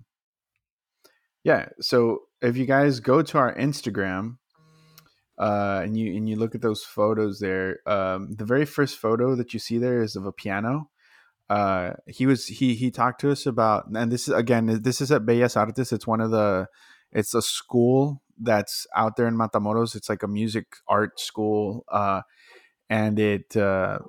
yeah, 1.44 1.70
so 1.80 2.24
if 2.42 2.58
you 2.58 2.66
guys 2.66 3.00
go 3.00 3.22
to 3.22 3.38
our 3.38 3.56
Instagram 3.56 4.38
uh 5.40 5.82
and 5.84 5.96
you 5.96 6.16
and 6.16 6.28
you 6.28 6.36
look 6.36 6.56
at 6.56 6.62
those 6.62 6.84
photos 6.84 7.40
there, 7.40 7.80
um 7.86 8.36
the 8.36 8.46
very 8.46 8.66
first 8.66 8.98
photo 8.98 9.36
that 9.36 9.54
you 9.54 9.60
see 9.60 9.78
there 9.78 10.02
is 10.02 10.16
of 10.16 10.26
a 10.26 10.32
piano. 10.32 10.90
Uh 11.50 11.94
he 12.08 12.26
was 12.26 12.48
he 12.48 12.76
he 12.76 12.92
talked 12.92 13.22
to 13.22 13.32
us 13.32 13.46
about 13.46 13.86
and 13.94 14.12
this 14.12 14.28
is 14.28 14.34
again 14.34 14.82
this 14.82 15.00
is 15.02 15.12
at 15.12 15.26
Bellas 15.26 15.56
Artes. 15.56 15.92
It's 15.92 16.08
one 16.08 16.22
of 16.22 16.32
the 16.32 16.68
it's 17.12 17.34
a 17.34 17.42
school 17.42 18.22
that's 18.40 18.86
out 18.96 19.16
there 19.16 19.28
in 19.28 19.36
Matamoros. 19.36 19.96
It's 19.96 20.10
like 20.10 20.24
a 20.24 20.28
music 20.28 20.66
art 20.88 21.20
school, 21.20 21.86
uh, 21.92 22.22
and 22.90 23.20
it 23.20 23.56
uh, 23.56 24.00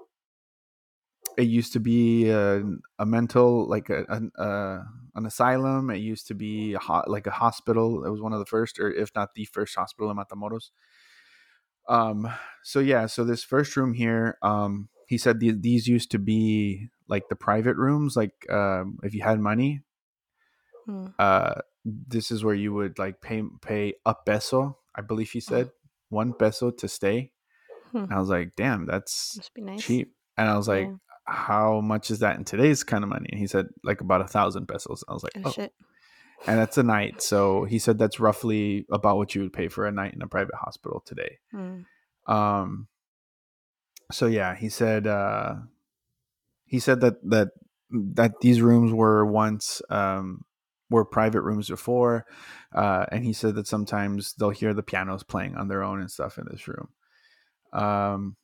it 1.39 1.49
used 1.49 1.73
to 1.75 1.81
be 1.81 2.29
a, 2.31 2.63
a 2.99 3.07
mental 3.07 3.67
like 3.69 3.89
a, 3.91 4.05
an 4.11 4.33
uh, 4.39 4.83
an 5.15 5.25
asylum. 5.27 5.89
It 5.91 5.99
used 5.99 6.27
to 6.29 6.35
be 6.35 6.75
a 6.75 6.79
ho- 6.81 7.05
like 7.07 7.27
a 7.27 7.31
hospital. 7.31 8.05
It 8.05 8.11
was 8.11 8.21
one 8.21 8.35
of 8.35 8.41
the 8.41 8.47
first, 8.47 8.79
or 8.79 8.91
if 8.91 9.11
not 9.15 9.35
the 9.35 9.47
first 9.47 9.75
hospital 9.77 10.11
in 10.11 10.17
Matamoros. 10.19 10.71
Um. 11.89 12.29
So 12.63 12.81
yeah. 12.81 13.07
So 13.07 13.25
this 13.25 13.45
first 13.45 13.77
room 13.77 13.95
here, 13.95 14.37
um, 14.43 14.89
he 15.07 15.17
said 15.17 15.41
these, 15.41 15.57
these 15.61 15.87
used 15.89 16.11
to 16.11 16.19
be 16.19 16.89
like 17.09 17.29
the 17.31 17.37
private 17.37 17.77
rooms. 17.77 18.17
Like 18.17 18.35
um, 18.51 18.99
if 19.03 19.15
you 19.15 19.23
had 19.23 19.41
money, 19.41 19.83
Hmm. 20.87 21.07
uh 21.19 21.55
this 21.85 22.31
is 22.31 22.45
where 22.45 22.55
you 22.55 22.73
would 22.73 22.99
like 22.99 23.21
pay 23.21 23.43
pay 23.63 23.95
a 24.07 24.15
peso 24.15 24.79
i 24.95 25.01
believe 25.03 25.31
he 25.31 25.41
said 25.41 25.71
one 26.09 26.33
peso 26.33 26.71
to 26.71 26.89
stay 26.89 27.31
Hmm. 27.93 27.99
and 28.09 28.13
i 28.13 28.19
was 28.19 28.29
like 28.31 28.57
damn 28.57 28.87
that's 28.87 29.39
nice. 29.57 29.83
cheap 29.85 30.15
and 30.37 30.49
i 30.49 30.57
was 30.57 30.67
like 30.69 30.87
Yeah. 30.89 30.97
How 31.29 31.81
much 31.83 32.11
is 32.11 32.21
that 32.21 32.37
in 32.39 32.45
today's 32.45 32.83
kind 32.85 33.05
of 33.05 33.11
money? 33.11 33.29
And 33.31 33.39
he 33.39 33.47
said 33.47 33.67
like 33.85 34.01
about 34.01 34.21
a 34.23 34.27
thousand 34.27 34.67
pesos. 34.67 35.05
I 35.09 35.13
was 35.13 35.23
like 35.23 35.33
Oh, 35.37 35.43
oh. 35.45 35.51
shit. 35.53 35.73
and 36.47 36.59
that's 36.59 36.79
a 36.79 36.83
night. 36.83 37.21
So 37.23 37.65
he 37.65 37.79
said 37.79 37.99
that's 37.99 38.19
roughly 38.19 38.87
about 38.91 39.17
what 39.19 39.35
you 39.35 39.43
would 39.43 39.53
pay 39.53 39.69
for 39.69 39.87
a 39.87 39.93
night 39.93 40.15
in 40.15 40.23
a 40.23 40.27
private 40.29 40.55
hospital 40.55 41.03
today. 41.05 41.39
Hmm. 41.51 41.81
um 42.33 42.89
so 44.11 44.27
yeah 44.27 44.55
he 44.55 44.69
said 44.71 45.07
uh 45.07 45.55
he 46.65 46.79
said 46.79 47.01
that 47.03 47.17
that 47.29 47.49
that 47.91 48.41
these 48.41 48.63
rooms 48.63 48.91
were 48.93 49.25
once 49.27 49.83
um 49.91 50.45
were 50.91 51.05
private 51.05 51.43
rooms 51.43 51.69
before 51.69 52.25
uh 52.75 53.05
and 53.13 53.25
he 53.27 53.33
said 53.35 53.55
that 53.55 53.67
sometimes 53.67 54.33
they'll 54.35 54.49
hear 54.51 54.73
the 54.73 54.83
pianos 54.83 55.23
playing 55.23 55.57
on 55.57 55.69
their 55.69 55.83
own 55.83 56.01
and 56.01 56.11
stuff 56.11 56.39
in 56.39 56.47
this 56.51 56.67
room. 56.69 56.89
Um 57.73 58.37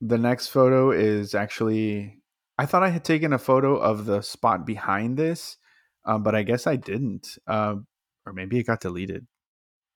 the 0.00 0.18
next 0.18 0.48
photo 0.48 0.90
is 0.90 1.34
actually 1.34 2.18
i 2.58 2.66
thought 2.66 2.82
i 2.82 2.88
had 2.88 3.04
taken 3.04 3.32
a 3.32 3.38
photo 3.38 3.76
of 3.76 4.04
the 4.06 4.20
spot 4.22 4.66
behind 4.66 5.16
this 5.16 5.56
um, 6.04 6.22
but 6.22 6.34
i 6.34 6.42
guess 6.42 6.66
i 6.66 6.76
didn't 6.76 7.38
um 7.46 7.86
or 8.26 8.32
maybe 8.32 8.58
it 8.58 8.64
got 8.66 8.80
deleted 8.80 9.26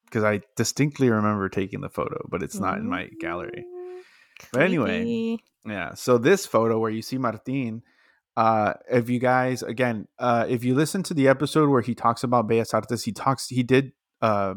because 0.07 0.25
i 0.25 0.41
distinctly 0.57 1.11
remember 1.11 1.49
taking 1.49 1.81
the 1.81 1.89
photo 1.89 2.19
but 2.29 2.43
it's 2.43 2.59
not 2.61 2.79
in 2.79 2.89
my 2.89 3.09
gallery 3.21 3.65
Mm, 3.65 4.49
But 4.53 4.63
anyway, 4.63 5.39
yeah. 5.67 5.95
So 5.95 6.19
this 6.19 6.45
photo 6.47 6.79
where 6.79 6.91
you 6.91 7.01
see 7.03 7.17
Martin, 7.19 7.83
uh, 8.37 8.75
if 8.91 9.09
you 9.09 9.19
guys 9.19 9.63
again, 9.63 10.07
uh, 10.19 10.45
if 10.49 10.63
you 10.63 10.75
listen 10.75 11.03
to 11.05 11.15
the 11.15 11.29
episode 11.29 11.69
where 11.71 11.81
he 11.81 11.95
talks 11.95 12.23
about 12.23 12.47
Bellas 12.47 12.75
Artes, 12.75 13.03
he 13.03 13.13
talks, 13.13 13.49
he 13.49 13.63
did, 13.63 13.93
uh, 14.21 14.55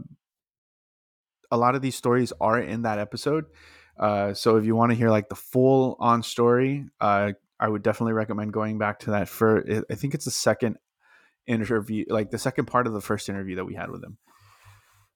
a 1.49 1.57
lot 1.57 1.75
of 1.75 1.81
these 1.81 1.95
stories 1.95 2.33
are 2.41 2.59
in 2.59 2.83
that 2.83 2.99
episode. 2.99 3.45
Uh, 3.97 4.33
so 4.33 4.57
if 4.57 4.65
you 4.65 4.75
want 4.75 4.91
to 4.91 4.97
hear 4.97 5.09
like 5.09 5.29
the 5.29 5.35
full 5.35 5.95
on 5.99 6.21
story, 6.23 6.85
uh, 7.01 7.31
I 7.59 7.67
would 7.67 7.83
definitely 7.83 8.13
recommend 8.13 8.53
going 8.53 8.77
back 8.77 8.99
to 8.99 9.11
that. 9.11 9.29
For 9.29 9.63
I 9.89 9.95
think 9.95 10.13
it's 10.13 10.25
the 10.25 10.31
second 10.31 10.77
interview, 11.47 12.05
like 12.09 12.31
the 12.31 12.37
second 12.37 12.65
part 12.65 12.87
of 12.87 12.93
the 12.93 13.01
first 13.01 13.29
interview 13.29 13.55
that 13.57 13.65
we 13.65 13.75
had 13.75 13.89
with 13.89 14.03
him. 14.03 14.17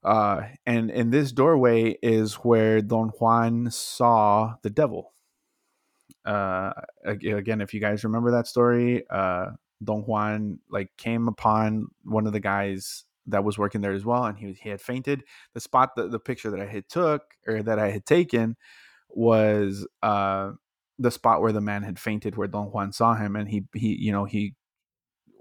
Uh, 0.03 0.41
and 0.65 0.91
in 0.91 1.11
this 1.11 1.31
doorway 1.31 1.97
is 2.03 2.35
where 2.35 2.81
Don 2.81 3.09
Juan 3.09 3.71
saw 3.71 4.55
the 4.61 4.69
devil 4.69 5.13
uh 6.25 6.71
again 7.05 7.59
if 7.59 7.73
you 7.73 7.79
guys 7.79 8.03
remember 8.03 8.31
that 8.31 8.47
story 8.47 9.03
uh 9.09 9.47
don 9.83 10.01
juan 10.03 10.59
like 10.69 10.89
came 10.97 11.27
upon 11.27 11.87
one 12.05 12.25
of 12.25 12.33
the 12.33 12.39
guys 12.39 13.03
that 13.25 13.43
was 13.43 13.57
working 13.57 13.81
there 13.81 13.91
as 13.91 14.05
well 14.05 14.25
and 14.25 14.37
he, 14.37 14.53
he 14.53 14.69
had 14.69 14.81
fainted 14.81 15.23
the 15.53 15.59
spot 15.59 15.95
the, 15.95 16.07
the 16.07 16.19
picture 16.19 16.49
that 16.49 16.61
i 16.61 16.65
had 16.65 16.87
took 16.87 17.21
or 17.47 17.61
that 17.61 17.77
i 17.77 17.89
had 17.89 18.05
taken 18.05 18.55
was 19.09 19.85
uh 20.01 20.51
the 21.03 21.11
spot 21.11 21.41
where 21.41 21.51
the 21.51 21.61
man 21.61 21.83
had 21.83 21.99
fainted 21.99 22.35
where 22.35 22.47
don 22.47 22.67
juan 22.67 22.91
saw 22.91 23.13
him 23.13 23.35
and 23.35 23.49
he 23.49 23.63
he 23.73 23.95
you 23.99 24.11
know 24.11 24.25
he 24.25 24.55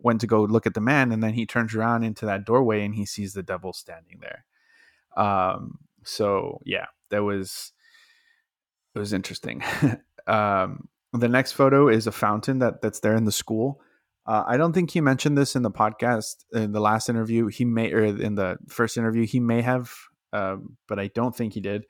went 0.02 0.20
to 0.20 0.26
go 0.26 0.42
look 0.42 0.66
at 0.66 0.74
the 0.74 0.80
man 0.80 1.12
and 1.12 1.22
then 1.22 1.34
he 1.34 1.46
turns 1.46 1.74
around 1.74 2.02
into 2.02 2.26
that 2.26 2.44
doorway 2.44 2.84
and 2.84 2.96
he 2.96 3.06
sees 3.06 3.32
the 3.32 3.42
devil 3.42 3.72
standing 3.72 4.20
there. 4.20 4.44
Um 5.16 5.78
so 6.04 6.60
yeah 6.64 6.86
that 7.10 7.22
was 7.22 7.72
it 8.94 8.98
was 8.98 9.12
interesting. 9.12 9.62
Um 10.26 10.88
the 11.12 11.28
next 11.28 11.52
photo 11.52 11.88
is 11.88 12.06
a 12.06 12.12
fountain 12.12 12.60
that 12.60 12.80
that's 12.80 13.00
there 13.00 13.16
in 13.16 13.24
the 13.24 13.32
school. 13.32 13.80
Uh, 14.24 14.44
i 14.46 14.56
don't 14.56 14.72
think 14.72 14.92
he 14.92 15.00
mentioned 15.00 15.36
this 15.36 15.56
in 15.56 15.62
the 15.62 15.70
podcast 15.70 16.44
in 16.52 16.70
the 16.70 16.80
last 16.80 17.08
interview. 17.08 17.48
He 17.48 17.64
may 17.64 17.92
or 17.92 18.04
in 18.04 18.36
the 18.36 18.56
first 18.68 18.96
interview 18.96 19.26
he 19.26 19.40
may 19.40 19.62
have 19.62 19.92
um, 20.32 20.76
but 20.86 21.00
i 21.00 21.08
don't 21.08 21.34
think 21.34 21.54
he 21.54 21.60
did 21.60 21.84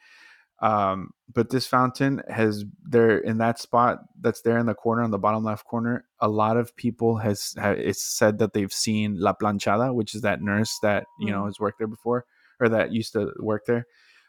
um, 0.62 1.10
but 1.34 1.50
this 1.50 1.66
fountain 1.66 2.22
has 2.28 2.64
there 2.88 3.18
in 3.18 3.38
that 3.38 3.58
spot 3.58 3.98
that's 4.20 4.42
there 4.42 4.58
in 4.58 4.66
the 4.66 4.74
corner 4.74 5.02
on 5.02 5.10
the 5.10 5.18
bottom 5.18 5.42
left 5.44 5.66
corner 5.66 6.04
a 6.20 6.28
lot 6.28 6.56
of 6.56 6.74
people 6.76 7.16
has 7.16 7.54
ha, 7.58 7.70
it's 7.70 8.02
said 8.02 8.38
that 8.38 8.52
they've 8.52 8.72
seen 8.72 9.18
la 9.18 9.32
planchada 9.34 9.92
which 9.94 10.14
is 10.14 10.22
that 10.22 10.40
nurse 10.40 10.78
that 10.82 11.04
you 11.20 11.30
know 11.30 11.42
Mm. 11.42 11.46
has 11.46 11.60
worked 11.60 11.78
there 11.78 11.88
before 11.88 12.24
or 12.60 12.68
that 12.68 12.92
used 12.92 13.12
to 13.14 13.32
work 13.40 13.64
there 13.66 13.86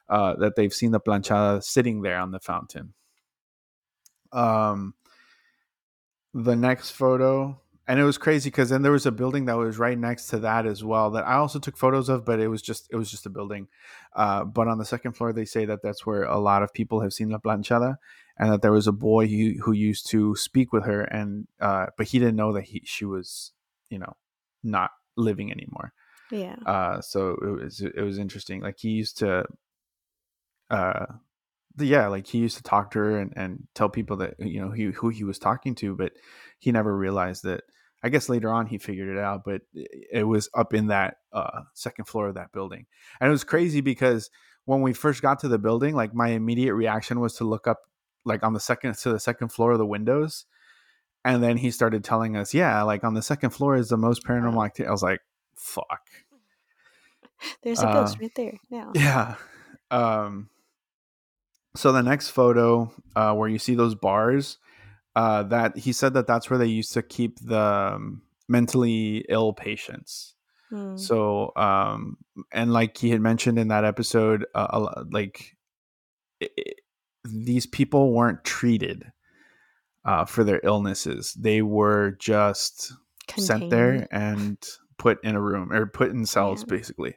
uh, 0.09 0.35
that 0.37 0.55
they've 0.55 0.73
seen 0.73 0.91
the 0.91 0.99
planchada 0.99 1.63
sitting 1.63 2.01
there 2.01 2.17
on 2.17 2.31
the 2.31 2.39
fountain 2.39 2.93
um 4.31 4.95
the 6.33 6.55
next 6.55 6.91
photo 6.91 7.59
and 7.87 7.99
it 7.99 8.03
was 8.03 8.17
crazy 8.17 8.49
because 8.49 8.69
then 8.69 8.81
there 8.81 8.91
was 8.91 9.05
a 9.05 9.11
building 9.11 9.45
that 9.45 9.57
was 9.57 9.77
right 9.77 9.97
next 9.97 10.27
to 10.27 10.39
that 10.39 10.65
as 10.65 10.83
well 10.83 11.11
that 11.11 11.27
i 11.27 11.33
also 11.33 11.59
took 11.59 11.77
photos 11.77 12.09
of 12.09 12.23
but 12.25 12.39
it 12.39 12.47
was 12.47 12.61
just 12.61 12.87
it 12.91 12.95
was 12.95 13.11
just 13.11 13.25
a 13.25 13.29
building. 13.29 13.67
Uh, 14.15 14.43
but 14.43 14.67
on 14.67 14.77
the 14.77 14.85
second 14.85 15.13
floor 15.13 15.33
they 15.33 15.45
say 15.45 15.65
that 15.65 15.81
that's 15.81 16.05
where 16.05 16.23
a 16.23 16.39
lot 16.39 16.61
of 16.63 16.73
people 16.73 17.01
have 17.01 17.13
seen 17.13 17.29
la 17.29 17.37
planchada 17.37 17.97
and 18.37 18.51
that 18.51 18.61
there 18.61 18.71
was 18.71 18.87
a 18.87 18.91
boy 18.91 19.27
who, 19.27 19.53
who 19.61 19.71
used 19.71 20.07
to 20.07 20.35
speak 20.35 20.71
with 20.71 20.85
her 20.85 21.01
and 21.01 21.47
uh, 21.59 21.87
but 21.97 22.07
he 22.07 22.19
didn't 22.19 22.35
know 22.35 22.53
that 22.53 22.63
he 22.63 22.81
she 22.85 23.05
was 23.05 23.51
you 23.89 23.97
know 23.97 24.15
not 24.63 24.91
living 25.15 25.51
anymore. 25.51 25.93
Yeah. 26.31 26.55
uh 26.65 27.01
so 27.01 27.37
it 27.41 27.63
was 27.63 27.81
it 27.81 28.01
was 28.01 28.17
interesting. 28.17 28.61
Like 28.61 28.79
he 28.79 28.89
used 28.89 29.17
to 29.19 29.45
uh 30.69 31.05
yeah 31.79 32.07
like 32.07 32.27
he 32.27 32.37
used 32.37 32.57
to 32.57 32.63
talk 32.63 32.91
to 32.91 32.99
her 32.99 33.17
and, 33.19 33.33
and 33.35 33.67
tell 33.73 33.89
people 33.89 34.17
that 34.17 34.35
you 34.39 34.61
know 34.61 34.71
he 34.71 34.85
who 34.85 35.09
he 35.09 35.23
was 35.23 35.39
talking 35.39 35.73
to 35.75 35.95
but 35.95 36.13
he 36.63 36.71
never 36.71 36.95
realized 36.95 37.45
it. 37.45 37.61
i 38.03 38.09
guess 38.09 38.29
later 38.29 38.49
on 38.51 38.65
he 38.65 38.77
figured 38.77 39.09
it 39.09 39.21
out 39.21 39.43
but 39.43 39.61
it, 39.73 40.23
was 40.23 40.49
up 40.53 40.73
in 40.73 40.87
that 40.87 41.17
uh 41.31 41.61
second 41.73 42.05
floor 42.05 42.27
of 42.29 42.35
that 42.35 42.51
building 42.51 42.85
and 43.19 43.27
it 43.27 43.31
was 43.31 43.43
crazy 43.43 43.81
because 43.81 44.29
when 44.65 44.81
we 44.81 44.93
first 44.93 45.21
got 45.21 45.39
to 45.39 45.47
the 45.47 45.57
building 45.59 45.95
like 45.95 46.13
my 46.13 46.29
immediate 46.29 46.73
reaction 46.73 47.19
was 47.19 47.35
to 47.35 47.43
look 47.43 47.67
up 47.67 47.79
like 48.25 48.43
on 48.43 48.53
the 48.53 48.59
second 48.59 48.95
to 48.95 49.11
the 49.11 49.19
second 49.19 49.49
floor 49.49 49.71
of 49.73 49.77
the 49.77 49.85
windows 49.85 50.45
and 51.25 51.43
then 51.43 51.57
he 51.57 51.69
started 51.71 52.03
telling 52.03 52.35
us 52.37 52.53
yeah 52.53 52.81
like 52.83 53.03
on 53.03 53.13
the 53.13 53.21
second 53.21 53.49
floor 53.49 53.75
is 53.75 53.89
the 53.89 53.97
most 53.97 54.23
paranormal 54.23 54.65
activity 54.65 54.87
i 54.87 54.91
was 54.91 55.03
like 55.03 55.21
fuck 55.55 56.09
There's 57.63 57.79
a 57.81 57.91
ghost 57.91 58.15
uh, 58.15 58.19
right 58.21 58.35
there 58.35 58.59
now. 58.71 58.91
yeah 58.95 59.35
um 59.91 60.49
So 61.75 61.91
the 61.91 62.03
next 62.03 62.29
photo, 62.29 62.93
uh, 63.15 63.33
where 63.33 63.49
you 63.49 63.57
see 63.57 63.73
those 63.75 63.95
bars, 63.95 64.59
uh, 65.15 65.43
that 65.43 65.77
he 65.77 65.91
said 65.93 66.13
that 66.15 66.27
that's 66.27 66.49
where 66.49 66.57
they 66.59 66.65
used 66.67 66.93
to 66.93 67.01
keep 67.01 67.39
the 67.39 67.59
um, 67.59 68.21
mentally 68.47 69.25
ill 69.29 69.53
patients. 69.53 70.35
Hmm. 70.69 70.97
So, 70.97 71.51
um, 71.55 72.17
and 72.51 72.73
like 72.73 72.97
he 72.97 73.11
had 73.11 73.21
mentioned 73.21 73.59
in 73.59 73.67
that 73.67 73.85
episode, 73.85 74.45
uh, 74.55 75.03
like 75.11 75.55
i 76.41 76.47
i 76.57 76.63
these 77.25 77.65
people 77.65 78.11
weren't 78.11 78.43
treated 78.43 79.11
uh, 80.03 80.25
for 80.25 80.43
their 80.43 80.59
illnesses; 80.63 81.33
they 81.39 81.61
were 81.61 82.11
just 82.19 82.91
sent 83.37 83.69
there 83.69 84.07
and 84.11 84.57
put 84.97 85.23
in 85.23 85.35
a 85.35 85.41
room 85.41 85.71
or 85.71 85.85
put 85.85 86.09
in 86.11 86.25
cells, 86.25 86.65
Man. 86.67 86.77
basically, 86.77 87.15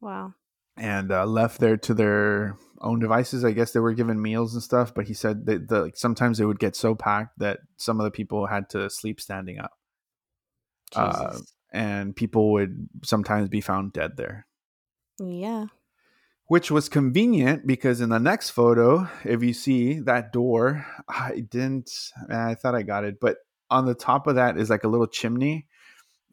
Wow. 0.00 0.32
and 0.76 1.12
uh, 1.12 1.26
left 1.26 1.60
there 1.60 1.76
to 1.76 1.92
their 1.94 2.56
own 2.80 2.98
devices. 2.98 3.44
I 3.44 3.52
guess 3.52 3.72
they 3.72 3.80
were 3.80 3.92
given 3.94 4.20
meals 4.22 4.54
and 4.54 4.62
stuff, 4.62 4.94
but 4.94 5.06
he 5.06 5.14
said 5.14 5.46
that 5.46 5.68
the, 5.68 5.82
like, 5.82 5.96
sometimes 5.96 6.38
they 6.38 6.44
would 6.46 6.58
get 6.58 6.74
so 6.76 6.94
packed 6.94 7.38
that 7.38 7.60
some 7.76 8.00
of 8.00 8.04
the 8.04 8.10
people 8.10 8.46
had 8.46 8.68
to 8.70 8.88
sleep 8.90 9.20
standing 9.20 9.58
up, 9.58 9.72
Uh, 10.96 11.38
and 11.72 12.16
people 12.16 12.52
would 12.52 12.88
sometimes 13.04 13.48
be 13.48 13.60
found 13.60 13.92
dead 13.92 14.16
there. 14.16 14.46
yeah. 15.18 15.66
which 16.46 16.68
was 16.68 16.88
convenient 16.88 17.64
because 17.64 18.00
in 18.00 18.08
the 18.08 18.18
next 18.18 18.50
photo, 18.50 19.06
if 19.24 19.40
you 19.40 19.52
see 19.52 20.00
that 20.00 20.32
door, 20.32 20.84
I 21.08 21.40
didn't, 21.48 21.90
I 22.28 22.56
thought 22.56 22.74
I 22.74 22.82
got 22.82 23.04
it, 23.04 23.20
but 23.20 23.36
on 23.70 23.86
the 23.86 23.94
top 23.94 24.26
of 24.26 24.34
that 24.34 24.58
is 24.58 24.68
like 24.68 24.82
a 24.82 24.88
little 24.88 25.06
chimney. 25.06 25.68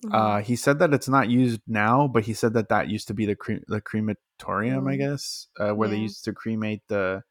Mhm. 0.03 0.13
Uh, 0.13 0.41
he 0.41 0.55
said 0.55 0.79
that 0.79 0.93
it's 0.93 1.09
not 1.09 1.29
used 1.29 1.61
now, 1.67 2.07
but 2.07 2.23
he 2.25 2.33
said 2.33 2.53
that 2.53 2.69
that 2.69 2.89
used 2.89 3.07
to 3.07 3.13
be 3.13 3.25
the 3.25 3.35
cre- 3.35 3.65
the 3.67 3.81
crematorium, 3.81 4.87
I 4.87 4.95
Mm. 4.95 4.97
guess, 4.97 5.47
uh, 5.59 5.71
where 5.73 5.89
they 5.89 5.97
used 5.97 6.23
to 6.25 6.33
cremate 6.33 6.83
the 6.87 7.23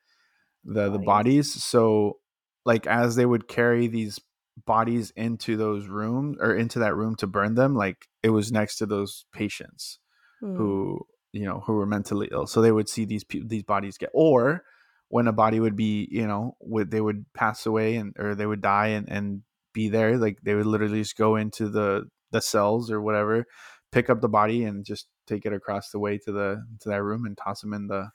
the 0.65 0.91
the 0.91 0.99
Bodies. 0.99 1.07
bodies. 1.07 1.65
So, 1.65 2.21
like 2.65 2.87
as 2.87 3.17
they 3.17 3.27
would 3.27 3.49
carry 3.49 3.87
these 3.87 4.19
bodies 4.67 5.13
into 5.17 5.57
those 5.57 5.87
rooms 5.89 6.39
or 6.41 6.55
into 6.57 6.79
that 6.81 6.95
room 6.97 7.15
to 7.17 7.27
burn 7.27 7.55
them, 7.55 7.75
like 7.75 8.09
it 8.23 8.31
was 8.31 8.51
next 8.53 8.79
to 8.79 8.87
those 8.87 9.27
patients 9.33 9.99
Hmm. 10.41 10.57
who 10.57 11.07
you 11.33 11.45
know 11.45 11.61
who 11.67 11.75
were 11.75 11.87
mentally 11.87 12.29
ill 12.33 12.47
so 12.47 12.63
they 12.63 12.73
would 12.73 12.89
see 12.89 13.05
these 13.05 13.25
pe- 13.25 13.43
these 13.47 13.63
bodies 13.63 13.99
get 13.99 14.11
or 14.15 14.65
when 15.09 15.27
a 15.29 15.33
body 15.33 15.61
would 15.61 15.77
be 15.77 16.09
you 16.11 16.27
know 16.27 16.57
would 16.61 16.91
they 16.91 17.01
would 17.01 17.27
pass 17.35 17.67
away 17.67 17.97
and 17.97 18.15
or 18.19 18.35
they 18.35 18.47
would 18.47 18.63
die 18.63 18.89
and 18.89 19.09
and 19.11 19.43
be 19.75 19.89
there 19.89 20.17
like 20.17 20.39
they 20.43 20.55
would 20.55 20.67
literally 20.67 21.01
just 21.03 21.17
go 21.17 21.37
into 21.37 21.69
the 21.69 22.05
the 22.31 22.41
cells 22.41 22.91
or 22.91 23.01
whatever 23.01 23.47
pick 23.93 24.11
up 24.11 24.21
the 24.21 24.29
body 24.29 24.65
and 24.65 24.85
just 24.85 25.07
take 25.27 25.47
it 25.47 25.53
across 25.53 25.91
the 25.91 25.99
way 25.99 26.19
to 26.19 26.33
the 26.33 26.65
to 26.81 26.89
that 26.89 27.03
room 27.03 27.25
and 27.25 27.37
toss 27.39 27.61
them 27.61 27.73
in 27.73 27.87
the 27.87 28.11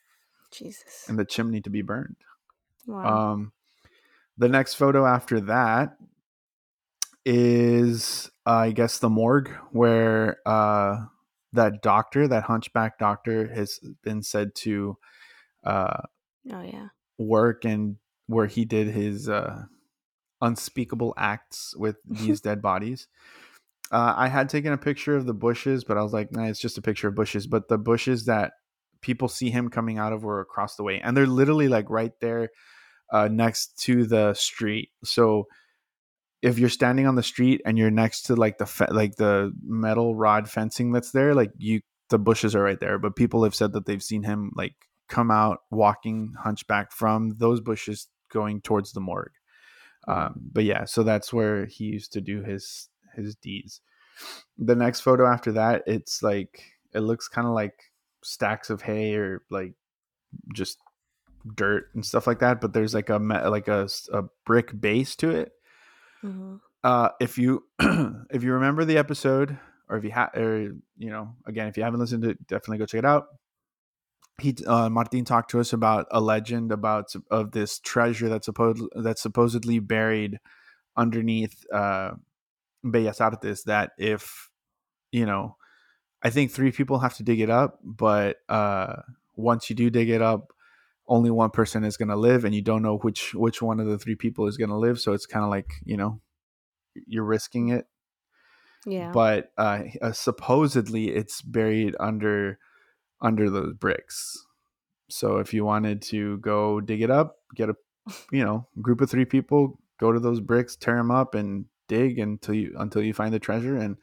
Jesus. 0.52 1.06
in 1.10 1.16
the 1.16 1.26
chimney 1.26 1.62
to 1.62 1.70
be 1.70 1.82
burned 1.82 2.18
Wow. 2.88 3.32
um 3.34 3.52
the 4.38 4.50
next 4.50 4.74
photo 4.76 5.06
after 5.06 5.40
that 5.42 5.98
is 7.26 8.30
uh, 8.48 8.52
i 8.52 8.72
guess 8.72 8.98
the 9.00 9.10
morgue 9.10 9.50
where 9.72 10.38
uh 10.46 10.98
that 11.54 11.82
doctor 11.82 12.28
that 12.28 12.44
hunchback 12.44 12.98
doctor 12.98 13.54
has 13.54 13.80
been 14.04 14.24
said 14.24 14.56
to 14.56 14.98
uh 15.64 16.02
oh 16.52 16.62
yeah. 16.62 16.88
work 17.18 17.66
and 17.66 17.98
where 18.28 18.48
he 18.48 18.66
did 18.66 18.88
his 18.88 19.30
uh 19.30 19.64
unspeakable 20.42 21.14
acts 21.18 21.76
with 21.78 21.98
these 22.06 22.42
dead 22.42 22.62
bodies 22.62 23.08
uh, 23.92 24.14
i 24.18 24.28
had 24.28 24.50
taken 24.50 24.74
a 24.74 24.78
picture 24.78 25.16
of 25.16 25.26
the 25.26 25.34
bushes 25.34 25.84
but 25.84 25.98
i 25.98 26.04
was 26.04 26.14
like 26.14 26.32
nah, 26.32 26.46
it's 26.46 26.60
just 26.60 26.78
a 26.78 26.82
picture 26.82 27.08
of 27.08 27.16
bushes. 27.16 27.48
But 27.48 27.68
the 27.68 27.78
bushes 27.78 28.26
that 28.26 28.54
people 29.02 29.28
see 29.28 29.50
him 29.50 29.70
coming 29.70 29.98
out 29.98 30.14
of 30.14 30.24
were 30.24 30.42
across 30.42 30.76
the 30.76 30.84
way 30.84 31.02
and 31.02 31.16
they're 31.16 31.26
literally 31.28 31.68
like 31.68 31.90
right 31.90 32.14
there 32.22 32.50
uh, 33.12 33.28
next 33.28 33.78
to 33.80 34.06
the 34.06 34.34
street. 34.34 34.90
So 35.04 35.48
if 36.42 36.58
you're 36.58 36.70
standing 36.70 37.08
on 37.08 37.16
the 37.16 37.24
street 37.24 37.62
and 37.66 37.78
you're 37.78 37.92
next 37.92 38.24
to 38.24 38.36
like 38.36 38.58
the 38.58 38.66
fe- 38.66 38.88
like 38.90 39.16
the 39.16 39.52
metal 39.64 40.16
rod 40.16 40.50
fencing 40.50 40.92
that's 40.92 41.12
there 41.12 41.36
like 41.36 41.52
you 41.58 41.82
the 42.10 42.20
bushes 42.20 42.56
are 42.56 42.64
right 42.64 42.80
there. 42.80 43.00
But 43.00 43.16
people 43.16 43.44
have 43.44 43.56
said 43.56 43.74
that 43.74 43.86
they've 43.86 44.04
seen 44.04 44.24
him 44.24 44.52
like 44.56 44.74
come 45.08 45.32
out 45.32 45.60
walking 45.70 46.34
hunchback 46.38 46.92
from 46.92 47.36
those 47.38 47.62
bushes 47.62 48.08
going 48.32 48.62
towards 48.62 48.94
the 48.94 49.02
morgue. 49.02 49.34
Um, 50.08 50.34
but 50.52 50.64
yeah 50.64 50.86
so 50.86 51.04
that's 51.04 51.32
where 51.32 51.66
he 51.66 51.84
used 51.86 52.14
to 52.14 52.22
do 52.22 52.42
his 52.42 52.90
his 53.16 53.36
deeds 53.36 53.82
the 54.58 54.76
next 54.76 55.02
photo 55.02 55.26
after 55.26 55.52
that 55.54 55.84
it's 55.88 56.22
like 56.22 56.64
it 56.94 57.00
looks 57.00 57.28
kind 57.28 57.48
of 57.48 57.54
like 57.54 57.92
stacks 58.24 58.70
of 58.70 58.82
hay 58.82 59.16
or 59.16 59.42
like 59.50 59.74
just 60.54 60.78
dirt 61.56 61.86
and 61.96 62.06
stuff 62.06 62.28
like 62.28 62.40
that 62.40 62.62
but 62.62 62.74
there's 62.74 62.94
like 62.94 63.10
a 63.10 63.18
like 63.18 63.68
a, 63.68 63.88
a 64.14 64.24
brick 64.46 64.80
base 64.80 65.16
to 65.16 65.30
it. 65.32 65.52
Hmm 66.22 66.58
uh 66.84 67.10
if 67.20 67.38
you 67.38 67.64
if 67.80 68.44
you 68.44 68.54
remember 68.54 68.86
the 68.86 68.98
episode 68.98 69.58
or 69.90 69.98
if 69.98 70.04
you 70.04 70.12
have 70.12 70.30
or 70.36 70.72
you 70.98 71.10
know 71.10 71.36
again 71.46 71.68
if 71.68 71.78
you 71.78 71.84
haven't 71.84 72.00
listened 72.00 72.24
to 72.24 72.30
it 72.30 72.48
definitely 72.48 72.78
go 72.78 72.86
check 72.86 73.00
it 73.00 73.06
out. 73.06 73.28
He 74.40 74.56
uh 74.66 74.90
martin 74.90 75.26
talked 75.26 75.52
to 75.52 75.60
us 75.60 75.74
about 75.74 76.08
a 76.12 76.20
legend 76.20 76.72
about 76.72 77.14
of 77.30 77.52
this 77.52 77.80
treasure 77.80 78.30
that's 78.30 78.46
supposed 78.46 78.82
that's 78.96 79.22
supposedly 79.22 79.80
buried 79.80 80.40
underneath 80.98 81.64
uh 81.72 82.12
bellas 82.84 83.22
artes 83.22 83.64
that 83.64 83.92
if 83.98 84.50
you 85.12 85.26
know 85.26 85.56
i 86.24 86.30
think 86.30 86.52
three 86.52 86.72
people 86.72 87.00
have 87.00 87.14
to 87.16 87.24
dig 87.24 87.40
it 87.40 87.50
up 87.50 87.80
but 87.84 88.38
uh 88.50 88.96
once 89.36 89.70
you 89.70 89.76
do 89.76 89.90
dig 89.90 90.10
it 90.10 90.22
up 90.22 90.54
only 91.08 91.30
one 91.30 91.50
person 91.50 91.84
is 91.84 91.98
going 91.98 92.10
to 92.10 92.16
live 92.16 92.46
and 92.46 92.56
you 92.56 92.62
don't 92.62 92.82
know 92.84 92.98
which 92.98 93.34
which 93.34 93.62
one 93.62 93.80
of 93.80 93.88
the 93.88 93.98
three 93.98 94.16
people 94.16 94.48
is 94.48 94.58
going 94.58 94.70
to 94.70 94.78
live 94.78 95.00
so 95.00 95.14
it's 95.14 95.26
kind 95.26 95.44
of 95.44 95.50
like 95.52 95.74
you 95.84 95.98
know 95.98 96.22
you're 97.08 97.24
risking 97.24 97.70
it 97.70 97.86
Yeah. 98.86 99.12
but 99.12 99.52
uh, 99.58 99.84
uh 100.02 100.12
supposedly 100.12 101.10
it's 101.10 101.42
buried 101.42 101.96
under 102.00 102.60
under 103.22 103.50
those 103.50 103.74
bricks 103.74 104.46
so 105.10 105.38
if 105.38 105.54
you 105.54 105.66
wanted 105.66 106.02
to 106.04 106.38
go 106.40 106.80
dig 106.82 107.02
it 107.02 107.12
up 107.12 107.38
get 107.56 107.70
a 107.70 107.76
you 108.32 108.44
know 108.44 108.68
group 108.82 109.02
of 109.02 109.10
three 109.10 109.26
people 109.26 109.80
go 110.00 110.12
to 110.12 110.20
those 110.20 110.40
bricks 110.40 110.76
tear 110.76 110.96
them 110.96 111.12
up 111.12 111.36
and 111.36 111.66
dig 111.96 112.20
until 112.20 112.56
you 112.56 112.68
until 112.86 113.02
you 113.08 113.14
find 113.14 113.34
the 113.34 113.40
treasure 113.40 113.76
and 113.84 113.98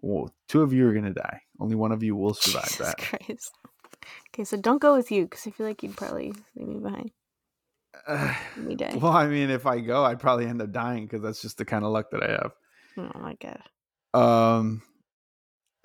well, 0.00 0.24
two 0.50 0.62
of 0.62 0.72
you 0.72 0.86
are 0.88 0.94
gonna 0.98 1.14
die 1.14 1.40
only 1.60 1.76
one 1.84 1.92
of 1.92 2.02
you 2.02 2.14
will 2.16 2.34
survive 2.34 2.64
Jesus 2.68 2.86
that 2.86 2.98
Christ. 2.98 3.50
Okay, 4.30 4.44
so 4.44 4.56
don't 4.56 4.82
go 4.82 4.94
with 4.98 5.10
you 5.10 5.24
because 5.24 5.46
I 5.46 5.50
feel 5.50 5.66
like 5.66 5.82
you'd 5.82 5.96
probably 5.96 6.32
leave 6.56 6.68
me 6.68 6.78
behind. 6.88 7.10
Uh, 8.06 8.34
me 8.56 8.74
die. 8.76 8.94
well 9.02 9.12
i 9.12 9.26
mean 9.26 9.50
if 9.50 9.64
i 9.66 9.80
go 9.80 10.04
i'd 10.04 10.20
probably 10.20 10.46
end 10.46 10.62
up 10.62 10.70
dying 10.70 11.04
because 11.04 11.22
that's 11.22 11.42
just 11.42 11.56
the 11.58 11.64
kind 11.64 11.84
of 11.84 11.90
luck 11.90 12.10
that 12.12 12.22
i 12.22 12.30
have 12.30 12.52
Oh 12.98 13.20
my 13.20 13.34
god. 13.46 13.62
Um. 14.12 14.82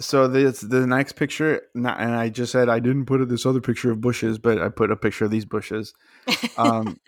So 0.01 0.27
this 0.27 0.61
the 0.61 0.87
next 0.87 1.11
picture, 1.13 1.61
n- 1.75 1.85
and 1.85 2.15
I 2.15 2.29
just 2.29 2.51
said 2.51 2.67
I 2.67 2.79
didn't 2.79 3.05
put 3.05 3.27
this 3.29 3.45
other 3.45 3.61
picture 3.61 3.91
of 3.91 4.01
bushes, 4.01 4.39
but 4.39 4.57
I 4.59 4.69
put 4.69 4.89
a 4.91 4.95
picture 4.95 5.25
of 5.25 5.31
these 5.31 5.45
bushes. 5.45 5.93
Um, 6.57 6.99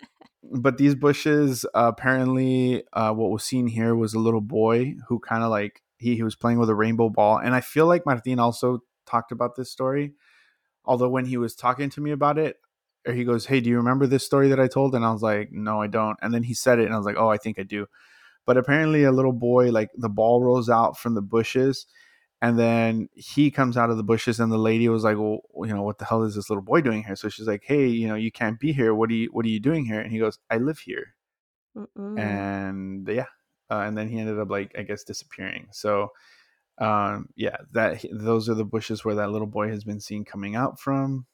but 0.52 0.78
these 0.78 0.94
bushes, 0.94 1.64
uh, 1.74 1.92
apparently, 1.96 2.84
uh, 2.92 3.12
what 3.12 3.30
was 3.30 3.44
seen 3.44 3.66
here 3.66 3.94
was 3.94 4.14
a 4.14 4.18
little 4.18 4.40
boy 4.40 4.94
who 5.08 5.18
kind 5.18 5.42
of 5.42 5.50
like 5.50 5.82
he, 5.98 6.16
he 6.16 6.22
was 6.22 6.36
playing 6.36 6.58
with 6.58 6.70
a 6.70 6.74
rainbow 6.74 7.08
ball, 7.08 7.38
and 7.38 7.54
I 7.54 7.60
feel 7.60 7.86
like 7.86 8.06
Martin 8.06 8.38
also 8.38 8.80
talked 9.06 9.32
about 9.32 9.56
this 9.56 9.70
story. 9.70 10.14
Although 10.84 11.08
when 11.08 11.26
he 11.26 11.36
was 11.36 11.54
talking 11.54 11.90
to 11.90 12.00
me 12.00 12.12
about 12.12 12.38
it, 12.38 12.58
or 13.06 13.12
he 13.14 13.24
goes, 13.24 13.46
"Hey, 13.46 13.60
do 13.60 13.70
you 13.70 13.76
remember 13.76 14.06
this 14.06 14.24
story 14.24 14.48
that 14.48 14.60
I 14.60 14.68
told?" 14.68 14.94
And 14.94 15.04
I 15.04 15.12
was 15.12 15.22
like, 15.22 15.52
"No, 15.52 15.80
I 15.82 15.86
don't." 15.88 16.18
And 16.22 16.32
then 16.34 16.44
he 16.44 16.54
said 16.54 16.78
it, 16.78 16.86
and 16.86 16.94
I 16.94 16.98
was 16.98 17.06
like, 17.06 17.16
"Oh, 17.18 17.28
I 17.30 17.38
think 17.38 17.58
I 17.58 17.62
do." 17.64 17.86
But 18.46 18.56
apparently, 18.56 19.04
a 19.04 19.12
little 19.12 19.32
boy, 19.32 19.70
like 19.70 19.90
the 19.96 20.08
ball 20.08 20.42
rolls 20.42 20.70
out 20.70 20.98
from 20.98 21.14
the 21.14 21.22
bushes, 21.22 21.86
and 22.42 22.58
then 22.58 23.08
he 23.14 23.50
comes 23.50 23.76
out 23.76 23.90
of 23.90 23.96
the 23.96 24.04
bushes, 24.04 24.40
and 24.40 24.52
the 24.52 24.58
lady 24.58 24.88
was 24.88 25.04
like, 25.04 25.16
"Well, 25.18 25.40
you 25.62 25.74
know, 25.74 25.82
what 25.82 25.98
the 25.98 26.04
hell 26.04 26.22
is 26.22 26.34
this 26.34 26.50
little 26.50 26.62
boy 26.62 26.80
doing 26.80 27.04
here?" 27.04 27.16
So 27.16 27.28
she's 27.28 27.46
like, 27.46 27.64
"Hey, 27.64 27.86
you 27.86 28.08
know, 28.08 28.14
you 28.14 28.30
can't 28.32 28.60
be 28.60 28.72
here. 28.72 28.94
What 28.94 29.10
are 29.10 29.14
you 29.14 29.28
What 29.32 29.44
are 29.46 29.48
you 29.48 29.60
doing 29.60 29.84
here?" 29.86 30.00
And 30.00 30.12
he 30.12 30.18
goes, 30.18 30.38
"I 30.50 30.58
live 30.58 30.78
here." 30.78 31.14
Mm-mm. 31.76 32.18
And 32.18 33.08
yeah, 33.08 33.26
uh, 33.70 33.80
and 33.80 33.96
then 33.96 34.08
he 34.08 34.18
ended 34.18 34.38
up 34.38 34.50
like 34.50 34.72
I 34.78 34.82
guess 34.82 35.04
disappearing. 35.04 35.68
So 35.72 36.12
um 36.78 37.28
yeah 37.36 37.56
that 37.72 38.04
those 38.12 38.48
are 38.48 38.54
the 38.54 38.64
bushes 38.64 39.04
where 39.04 39.14
that 39.14 39.30
little 39.30 39.46
boy 39.46 39.68
has 39.68 39.84
been 39.84 40.00
seen 40.00 40.24
coming 40.24 40.56
out 40.56 40.78
from 40.78 41.24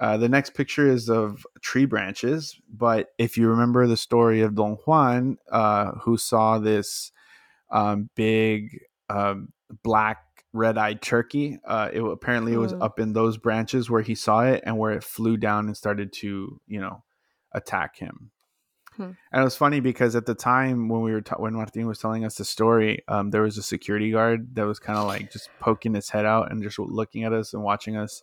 uh, 0.00 0.16
the 0.16 0.28
next 0.28 0.54
picture 0.54 0.88
is 0.88 1.08
of 1.08 1.44
tree 1.60 1.86
branches 1.86 2.60
but 2.68 3.08
if 3.18 3.36
you 3.36 3.48
remember 3.48 3.86
the 3.86 3.96
story 3.96 4.42
of 4.42 4.54
don 4.54 4.76
juan 4.84 5.36
uh, 5.50 5.92
who 5.92 6.16
saw 6.16 6.58
this 6.58 7.10
um, 7.70 8.08
big 8.14 8.78
um, 9.10 9.52
black 9.82 10.18
red-eyed 10.52 11.02
turkey 11.02 11.58
uh, 11.66 11.88
it 11.92 12.00
apparently 12.00 12.52
it 12.52 12.58
was 12.58 12.72
Hmm. 12.72 12.82
up 12.82 13.00
in 13.00 13.12
those 13.12 13.36
branches 13.38 13.90
where 13.90 14.02
he 14.02 14.14
saw 14.14 14.42
it 14.44 14.62
and 14.64 14.78
where 14.78 14.92
it 14.92 15.02
flew 15.02 15.36
down 15.36 15.66
and 15.66 15.76
started 15.76 16.12
to 16.14 16.60
you 16.66 16.80
know 16.80 17.02
attack 17.52 17.96
him 17.96 18.30
Hmm. 18.96 19.10
and 19.32 19.40
it 19.40 19.44
was 19.44 19.56
funny 19.56 19.80
because 19.80 20.14
at 20.14 20.26
the 20.26 20.36
time 20.36 20.88
when 20.88 21.02
we 21.02 21.10
were 21.10 21.20
ta- 21.22 21.40
when 21.40 21.54
Martin 21.54 21.88
was 21.88 21.98
telling 21.98 22.24
us 22.24 22.36
the 22.36 22.44
story, 22.44 23.02
um, 23.08 23.30
there 23.30 23.42
was 23.42 23.58
a 23.58 23.62
security 23.64 24.12
guard 24.12 24.54
that 24.54 24.66
was 24.68 24.78
kind 24.78 24.96
of 25.00 25.08
like 25.08 25.32
just 25.32 25.50
poking 25.58 25.94
his 25.94 26.10
head 26.10 26.24
out 26.24 26.52
and 26.52 26.62
just 26.62 26.78
looking 26.78 27.24
at 27.24 27.32
us 27.32 27.52
and 27.54 27.64
watching 27.64 27.96
us 27.96 28.22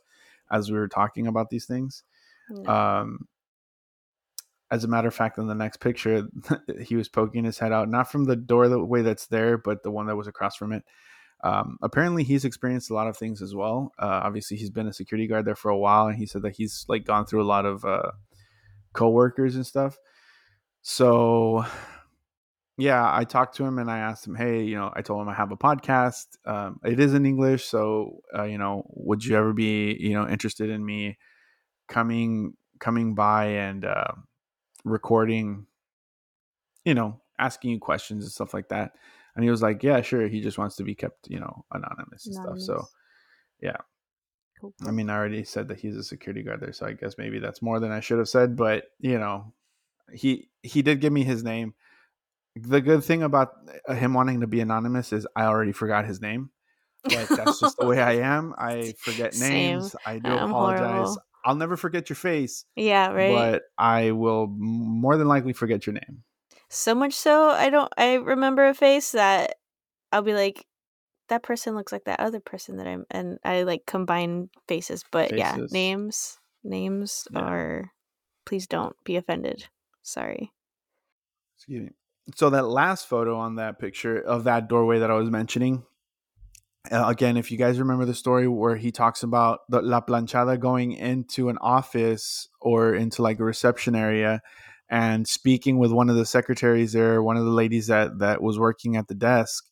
as 0.50 0.72
we 0.72 0.78
were 0.78 0.88
talking 0.88 1.28
about 1.28 1.50
these 1.50 1.66
things. 1.66 2.04
No. 2.50 2.72
Um, 2.72 3.28
as 4.70 4.86
a 4.86 4.88
matter 4.88 5.10
of 5.10 5.14
fact, 5.14 5.38
in 5.38 5.48
the 5.48 5.54
next 5.56 5.82
picture, 5.82 6.24
he 6.82 6.96
was 6.96 7.10
poking 7.10 7.44
his 7.44 7.60
head 7.60 7.74
out, 7.74 7.90
not 7.90 8.10
from 8.10 8.24
the 8.24 8.38
doorway 8.38 9.02
that's 9.02 9.28
there, 9.28 9.58
but 9.58 9.84
the 9.84 9.92
one 9.92 10.06
that 10.08 10.16
was 10.16 10.28
across 10.28 10.56
from 10.56 10.72
it. 10.72 10.86
Um, 11.44 11.78
apparently, 11.82 12.24
he's 12.24 12.46
experienced 12.46 12.92
a 12.92 12.94
lot 12.94 13.08
of 13.08 13.18
things 13.18 13.42
as 13.42 13.56
well. 13.56 13.92
Uh, 13.98 14.22
obviously, 14.24 14.58
he's 14.58 14.70
been 14.70 14.88
a 14.88 14.94
security 14.94 15.28
guard 15.28 15.46
there 15.46 15.56
for 15.56 15.70
a 15.70 15.78
while, 15.78 16.08
and 16.08 16.18
he 16.18 16.26
said 16.26 16.44
that 16.44 16.56
he's 16.56 16.86
like 16.88 17.06
gone 17.06 17.26
through 17.26 17.42
a 17.42 17.44
lot 17.44 17.66
of 17.66 17.84
uh, 17.84 18.12
coworkers 18.94 19.56
and 19.56 19.66
stuff. 19.66 19.98
So, 20.82 21.66
yeah, 22.78 23.08
I 23.12 23.24
talked 23.24 23.58
to 23.58 23.66
him 23.66 23.78
and 23.78 23.90
I 23.90 24.00
asked 24.00 24.26
him, 24.26 24.36
hey, 24.36 24.64
you 24.64 24.76
know, 24.76 24.92
I 24.96 25.02
told 25.02 25.22
him 25.22 25.30
I 25.30 25.36
have 25.36 25.52
a 25.52 25.58
podcast. 25.58 26.26
Um, 26.46 26.80
it 26.84 27.00
is 27.00 27.14
in 27.14 27.26
English, 27.26 27.66
so 27.66 28.22
uh, 28.36 28.44
you 28.44 28.58
know, 28.58 28.84
would 28.90 29.24
you 29.24 29.36
ever 29.36 29.54
be, 29.54 29.96
you 30.00 30.14
know, 30.14 30.28
interested 30.28 30.70
in 30.70 30.86
me 30.86 31.18
coming 31.88 32.54
coming 32.80 33.14
by 33.14 33.46
and 33.46 33.86
uh, 33.86 34.14
recording, 34.84 35.68
you 36.86 36.94
know, 36.94 37.22
asking 37.38 37.72
you 37.72 37.80
questions 37.80 38.24
and 38.24 38.32
stuff 38.32 38.54
like 38.54 38.70
that? 38.70 38.94
And 39.36 39.44
he 39.44 39.50
was 39.50 39.62
like, 39.62 39.82
yeah, 39.84 40.02
sure. 40.02 40.28
He 40.28 40.42
just 40.42 40.58
wants 40.58 40.76
to 40.78 40.84
be 40.84 40.96
kept, 40.96 41.30
you 41.30 41.40
know, 41.40 41.66
anonymous 41.72 42.26
and 42.26 42.36
stuff. 42.36 42.60
So, 42.60 42.86
yeah. 43.62 43.78
Cool. 44.62 44.74
I 44.86 44.92
mean, 44.92 45.10
I 45.10 45.16
already 45.16 45.44
said 45.44 45.70
that 45.70 45.80
he's 45.80 45.98
a 45.98 46.04
security 46.04 46.44
guard 46.44 46.62
there, 46.62 46.72
so 46.72 46.86
I 46.86 46.94
guess 46.94 47.18
maybe 47.18 47.40
that's 47.40 47.64
more 47.64 47.80
than 47.80 47.92
I 47.92 48.00
should 48.00 48.20
have 48.20 48.30
said. 48.30 48.56
But 48.56 48.86
you 49.00 49.18
know, 49.18 49.54
he 50.14 50.50
he 50.62 50.84
did 50.84 51.02
give 51.02 51.12
me 51.12 51.24
his 51.24 51.44
name. 51.44 51.74
The 52.56 52.80
good 52.80 53.04
thing 53.04 53.24
about 53.24 53.54
uh, 53.88 53.96
him 53.96 54.14
wanting 54.14 54.42
to 54.42 54.48
be 54.48 54.60
anonymous 54.60 55.14
is 55.14 55.26
I 55.36 55.46
already 55.46 55.72
forgot 55.72 56.06
his 56.06 56.22
name. 56.22 56.52
Like 57.06 57.28
that's 57.30 57.60
just 57.60 57.78
the 57.78 57.88
way 57.88 58.00
I 58.00 58.14
am. 58.36 58.54
I 58.56 58.94
forget 59.00 59.36
names. 59.40 59.92
Same. 59.92 60.00
I 60.06 60.20
do 60.20 60.30
I'm 60.30 60.52
apologize. 60.52 60.90
Horrible. 60.90 61.18
I'll 61.44 61.56
never 61.56 61.76
forget 61.76 62.08
your 62.10 62.18
face. 62.18 62.66
Yeah, 62.76 63.12
right. 63.12 63.34
But 63.34 63.64
I 63.80 64.12
will 64.12 64.46
more 64.48 65.18
than 65.18 65.28
likely 65.28 65.54
forget 65.54 65.88
your 65.88 65.94
name. 65.94 66.24
So 66.74 66.96
much 66.96 67.14
so, 67.14 67.50
I 67.50 67.70
don't. 67.70 67.92
I 67.98 68.14
remember 68.14 68.66
a 68.66 68.74
face 68.74 69.12
that 69.12 69.56
I'll 70.10 70.22
be 70.22 70.34
like, 70.34 70.66
that 71.28 71.44
person 71.44 71.76
looks 71.76 71.92
like 71.92 72.06
that 72.06 72.22
other 72.22 72.40
person 72.40 72.78
that 72.78 72.88
I'm, 72.88 73.06
and 73.12 73.40
I 73.44 73.64
like 73.64 73.86
combine 73.86 74.50
faces. 74.70 75.04
But 75.12 75.32
faces. 75.32 75.40
yeah, 75.40 75.58
names, 75.70 76.38
names 76.64 77.28
yeah. 77.30 77.40
are. 77.40 77.92
Please 78.46 78.68
don't 78.68 78.96
be 79.04 79.18
offended. 79.18 79.68
Sorry. 80.02 80.54
Excuse 81.58 81.84
me. 81.84 81.90
So 82.36 82.50
that 82.52 82.66
last 82.66 83.06
photo 83.06 83.38
on 83.38 83.56
that 83.56 83.78
picture 83.78 84.18
of 84.18 84.46
that 84.46 84.70
doorway 84.70 85.00
that 85.00 85.12
I 85.12 85.16
was 85.16 85.30
mentioning, 85.30 85.84
uh, 86.90 87.04
again, 87.06 87.36
if 87.36 87.52
you 87.52 87.58
guys 87.58 87.80
remember 87.80 88.06
the 88.06 88.16
story 88.16 88.48
where 88.48 88.78
he 88.78 88.94
talks 88.94 89.24
about 89.24 89.60
the 89.68 89.82
La 89.82 90.00
Planchada 90.00 90.58
going 90.58 90.94
into 90.94 91.50
an 91.50 91.58
office 91.60 92.48
or 92.62 92.96
into 92.96 93.22
like 93.22 93.42
a 93.42 93.44
reception 93.44 93.94
area 93.94 94.42
and 94.92 95.28
speaking 95.28 95.80
with 95.80 95.92
one 95.94 96.10
of 96.10 96.18
the 96.18 96.26
secretaries 96.26 96.94
there, 96.94 97.24
one 97.24 97.38
of 97.38 97.46
the 97.46 97.52
ladies 97.52 97.88
that 97.88 98.20
that 98.20 98.44
was 98.44 98.60
working 98.60 98.98
at 98.98 99.08
the 99.08 99.16
desk, 99.16 99.66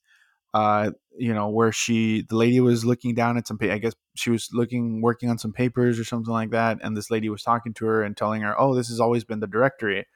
uh, 0.54 0.92
you 1.18 1.34
know, 1.34 1.50
where 1.50 1.74
she 1.74 2.26
the 2.30 2.38
lady 2.38 2.62
was 2.62 2.86
looking 2.86 3.16
down 3.16 3.38
at 3.38 3.48
some 3.48 3.60
I 3.62 3.80
guess 3.80 3.94
she 4.16 4.32
was 4.32 4.50
looking 4.54 5.02
working 5.02 5.30
on 5.30 5.38
some 5.38 5.54
papers 5.54 6.00
or 6.00 6.06
something 6.06 6.34
like 6.34 6.52
that, 6.52 6.80
and 6.82 6.98
this 6.98 7.12
lady 7.12 7.30
was 7.30 7.44
talking 7.44 7.74
to 7.76 7.86
her 7.86 8.04
and 8.04 8.18
telling 8.18 8.42
her, 8.44 8.60
"Oh, 8.60 8.76
this 8.76 8.90
has 8.90 9.00
always 9.02 9.26
been 9.26 9.42
the 9.42 9.48
directory." 9.48 10.08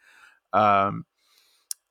Um, 0.54 1.06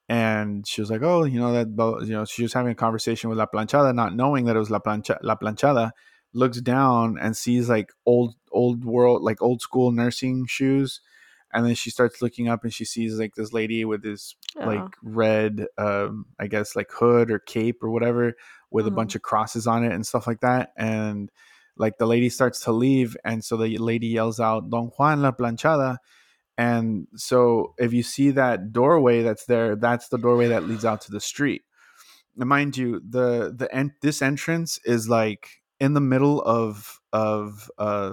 and 0.09 0.67
she 0.67 0.81
was 0.81 0.91
like, 0.91 1.03
"Oh, 1.03 1.25
you 1.25 1.41
know 1.41 1.53
that 1.53 1.69
you 2.07 2.13
know 2.13 2.25
she 2.25 2.43
was 2.43 2.53
having 2.55 2.73
a 2.73 2.75
conversation 2.75 3.31
with 3.31 3.39
La 3.39 3.47
Planchada, 3.47 3.95
not 3.95 4.15
knowing 4.17 4.47
that 4.47 4.57
it 4.57 4.59
was 4.61 4.71
La 4.71 4.81
Plancha 4.81 5.19
La 5.23 5.37
Planchada." 5.37 5.93
Looks 6.35 6.61
down 6.63 7.19
and 7.21 7.37
sees 7.37 7.69
like 7.69 7.91
old 8.07 8.35
old 8.53 8.85
world 8.85 9.23
like 9.23 9.43
old 9.43 9.61
school 9.61 9.93
nursing 9.93 10.47
shoes 10.47 11.01
and 11.53 11.67
then 11.67 11.75
she 11.75 11.91
starts 11.91 12.23
looking 12.23 12.49
up 12.49 12.65
and 12.65 12.73
she 12.73 12.85
sees 12.85 13.19
like 13.19 13.35
this 13.35 13.53
lady 13.53 13.85
with 13.85 14.03
this 14.03 14.35
oh. 14.61 14.67
like 14.67 14.95
red 15.03 15.67
um 15.79 16.27
i 16.41 16.47
guess 16.47 16.75
like 16.75 16.91
hood 16.91 17.31
or 17.31 17.39
cape 17.39 17.83
or 17.83 17.91
whatever 17.91 18.35
with 18.71 18.85
mm-hmm. 18.85 18.95
a 18.95 18.97
bunch 18.97 19.15
of 19.15 19.23
crosses 19.23 19.67
on 19.67 19.85
it 19.85 19.93
and 19.93 20.07
stuff 20.07 20.27
like 20.27 20.41
that 20.41 20.73
and 20.77 21.31
like 21.77 21.99
the 21.99 22.07
lady 22.07 22.29
starts 22.29 22.61
to 22.61 22.73
leave 22.73 23.17
and 23.25 23.45
so 23.45 23.57
the 23.57 23.79
lady 23.79 24.09
yells 24.09 24.41
out 24.41 24.71
don 24.71 24.87
juan 24.97 25.23
la 25.23 25.31
planchada 25.31 25.99
and 26.59 27.07
so 27.17 27.75
if 27.79 27.93
you 27.93 28.03
see 28.03 28.31
that 28.31 28.73
doorway 28.73 29.23
that's 29.23 29.47
there 29.47 29.77
that's 29.77 30.09
the 30.09 30.19
doorway 30.19 30.49
that 30.49 30.69
leads 30.69 30.85
out 30.85 31.01
to 31.01 31.11
the 31.11 31.21
street 31.21 31.63
and 32.39 32.49
mind 32.49 32.77
you 32.77 33.01
the 33.09 33.55
the 33.57 33.91
this 34.01 34.23
entrance 34.23 34.79
is 34.85 35.09
like 35.09 35.63
in 35.81 35.95
the 35.95 36.01
middle 36.01 36.41
of 36.43 37.01
of 37.13 37.71
uh 37.79 38.13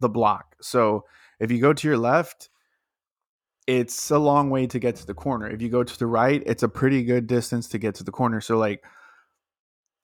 the 0.00 0.08
block 0.08 0.54
so 0.60 1.04
if 1.40 1.50
you 1.50 1.60
go 1.60 1.72
to 1.72 1.88
your 1.88 1.98
left 1.98 2.50
it's 3.68 4.10
a 4.10 4.18
long 4.18 4.48
way 4.48 4.66
to 4.66 4.78
get 4.78 4.96
to 4.96 5.06
the 5.06 5.12
corner. 5.12 5.46
If 5.46 5.60
you 5.60 5.68
go 5.68 5.84
to 5.84 5.98
the 5.98 6.06
right, 6.06 6.42
it's 6.46 6.62
a 6.62 6.70
pretty 6.70 7.04
good 7.04 7.26
distance 7.26 7.68
to 7.68 7.78
get 7.78 7.94
to 7.96 8.04
the 8.04 8.10
corner. 8.10 8.40
So 8.40 8.56
like 8.56 8.82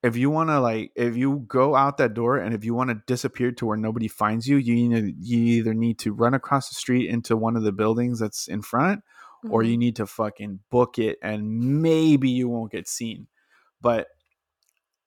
if 0.02 0.18
you 0.18 0.28
want 0.28 0.50
to 0.50 0.60
like 0.60 0.92
if 0.94 1.16
you 1.16 1.46
go 1.48 1.74
out 1.74 1.96
that 1.96 2.12
door 2.12 2.36
and 2.36 2.54
if 2.54 2.62
you 2.62 2.74
want 2.74 2.90
to 2.90 3.02
disappear 3.06 3.52
to 3.52 3.64
where 3.64 3.78
nobody 3.78 4.06
finds 4.06 4.46
you, 4.46 4.58
you 4.58 4.74
need 4.74 5.16
you 5.18 5.38
either 5.38 5.72
need 5.72 5.98
to 6.00 6.12
run 6.12 6.34
across 6.34 6.68
the 6.68 6.74
street 6.74 7.08
into 7.08 7.38
one 7.38 7.56
of 7.56 7.62
the 7.62 7.72
buildings 7.72 8.20
that's 8.20 8.48
in 8.48 8.60
front 8.60 9.00
mm-hmm. 9.00 9.54
or 9.54 9.62
you 9.62 9.72
mm-hmm. 9.72 9.80
need 9.80 9.96
to 9.96 10.06
fucking 10.06 10.60
book 10.70 10.98
it 10.98 11.16
and 11.22 11.80
maybe 11.80 12.28
you 12.28 12.50
won't 12.50 12.70
get 12.70 12.86
seen. 12.86 13.28
But 13.80 14.08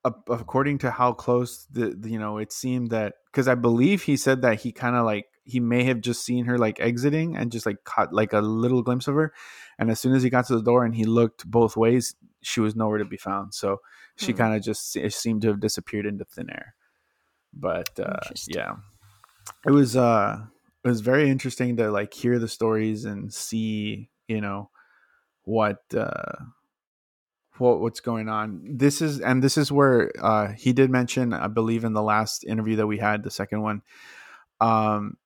according 0.04 0.80
to 0.80 0.90
how 0.90 1.14
close 1.14 1.68
the, 1.70 1.96
the 1.96 2.10
you 2.10 2.18
know 2.18 2.40
it 2.40 2.52
seemed 2.52 2.90
that 2.90 3.14
because 3.32 3.48
I 3.48 3.54
believe 3.54 4.02
he 4.02 4.18
said 4.18 4.42
that 4.42 4.62
he 4.62 4.72
kind 4.72 4.96
of 4.96 5.06
like 5.06 5.26
he 5.48 5.60
may 5.60 5.84
have 5.84 6.02
just 6.02 6.26
seen 6.26 6.46
her 6.46 6.58
like 6.58 6.80
exiting 6.80 7.36
and 7.38 7.52
just 7.52 7.66
like 7.66 7.84
caught 7.84 8.14
like 8.14 8.34
a 8.34 8.42
little 8.42 8.84
glimpse 8.84 9.08
of 9.08 9.16
her 9.16 9.34
and 9.80 9.90
as 9.90 10.00
soon 10.00 10.14
as 10.14 10.24
he 10.24 10.30
got 10.30 10.46
to 10.46 10.56
the 10.56 10.62
door 10.62 10.84
and 10.84 10.96
he 10.96 11.06
looked 11.06 11.50
both 11.50 11.78
ways 11.78 12.16
she 12.42 12.60
was 12.60 12.76
nowhere 12.76 13.00
to 13.00 13.06
be 13.06 13.18
found. 13.18 13.54
So 13.54 13.82
she 14.16 14.32
hmm. 14.32 14.38
kind 14.38 14.56
of 14.56 14.64
just 14.64 14.92
seemed 14.92 15.42
to 15.42 15.50
have 15.50 15.60
disappeared 15.60 16.06
into 16.06 16.26
thin 16.26 16.50
air. 16.50 16.76
But 17.54 18.00
uh 18.00 18.20
yeah. 18.48 18.76
It 19.66 19.72
was 19.72 19.96
uh 19.96 20.40
it 20.84 20.88
was 20.88 21.02
very 21.02 21.30
interesting 21.30 21.78
to 21.78 21.92
like 21.92 22.14
hear 22.14 22.40
the 22.40 22.48
stories 22.48 23.06
and 23.06 23.34
see 23.34 24.10
you 24.28 24.42
know 24.42 24.70
what 25.44 25.82
uh 25.96 26.36
what 27.58 27.80
what's 27.80 28.00
going 28.00 28.30
on. 28.30 28.62
This 28.64 29.02
is 29.02 29.20
and 29.20 29.44
this 29.44 29.58
is 29.58 29.72
where 29.72 30.12
uh 30.22 30.54
he 30.54 30.74
did 30.74 30.90
mention 30.90 31.34
i 31.34 31.48
believe 31.48 31.84
in 31.84 31.94
the 31.94 32.04
last 32.04 32.44
interview 32.44 32.76
that 32.76 32.88
we 32.88 32.98
had 32.98 33.24
the 33.24 33.32
second 33.32 33.62
one 33.62 33.82
um 34.60 35.18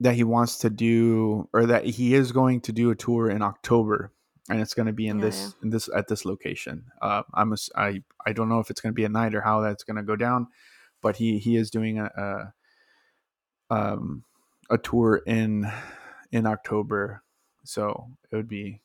that 0.00 0.14
he 0.14 0.24
wants 0.24 0.58
to 0.58 0.70
do 0.70 1.48
or 1.52 1.66
that 1.66 1.84
he 1.84 2.14
is 2.14 2.32
going 2.32 2.60
to 2.62 2.72
do 2.72 2.90
a 2.90 2.94
tour 2.94 3.28
in 3.28 3.42
October 3.42 4.12
and 4.48 4.60
it's 4.60 4.74
going 4.74 4.86
to 4.86 4.92
be 4.92 5.08
in 5.08 5.18
yeah, 5.18 5.24
this 5.24 5.40
yeah. 5.40 5.64
in 5.64 5.70
this 5.70 5.88
at 5.94 6.08
this 6.08 6.24
location. 6.24 6.84
Uh, 7.02 7.22
I'm 7.34 7.52
a, 7.52 7.56
I 7.76 8.02
I 8.24 8.32
don't 8.32 8.48
know 8.48 8.60
if 8.60 8.70
it's 8.70 8.80
going 8.80 8.92
to 8.92 8.96
be 8.96 9.04
a 9.04 9.08
night 9.08 9.34
or 9.34 9.40
how 9.40 9.60
that's 9.60 9.84
going 9.84 9.96
to 9.96 10.02
go 10.02 10.16
down, 10.16 10.48
but 11.02 11.16
he 11.16 11.38
he 11.38 11.56
is 11.56 11.70
doing 11.70 11.98
a, 11.98 12.52
a 13.70 13.74
um 13.74 14.24
a 14.70 14.78
tour 14.78 15.22
in 15.26 15.70
in 16.32 16.46
October, 16.46 17.22
so 17.64 18.10
it 18.30 18.36
would 18.36 18.48
be. 18.48 18.80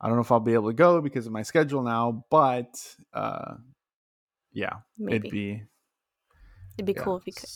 I 0.00 0.06
don't 0.06 0.14
know 0.14 0.22
if 0.22 0.30
I'll 0.30 0.38
be 0.38 0.54
able 0.54 0.68
to 0.68 0.76
go 0.76 1.00
because 1.00 1.26
of 1.26 1.32
my 1.32 1.42
schedule 1.42 1.82
now, 1.82 2.24
but 2.30 2.72
uh, 3.12 3.54
yeah, 4.52 4.74
Maybe. 4.96 5.16
it'd 5.16 5.30
be. 5.32 5.62
It'd 6.76 6.86
be 6.86 6.94
cool 6.94 7.16
if 7.16 7.26
you 7.26 7.32
could. 7.32 7.50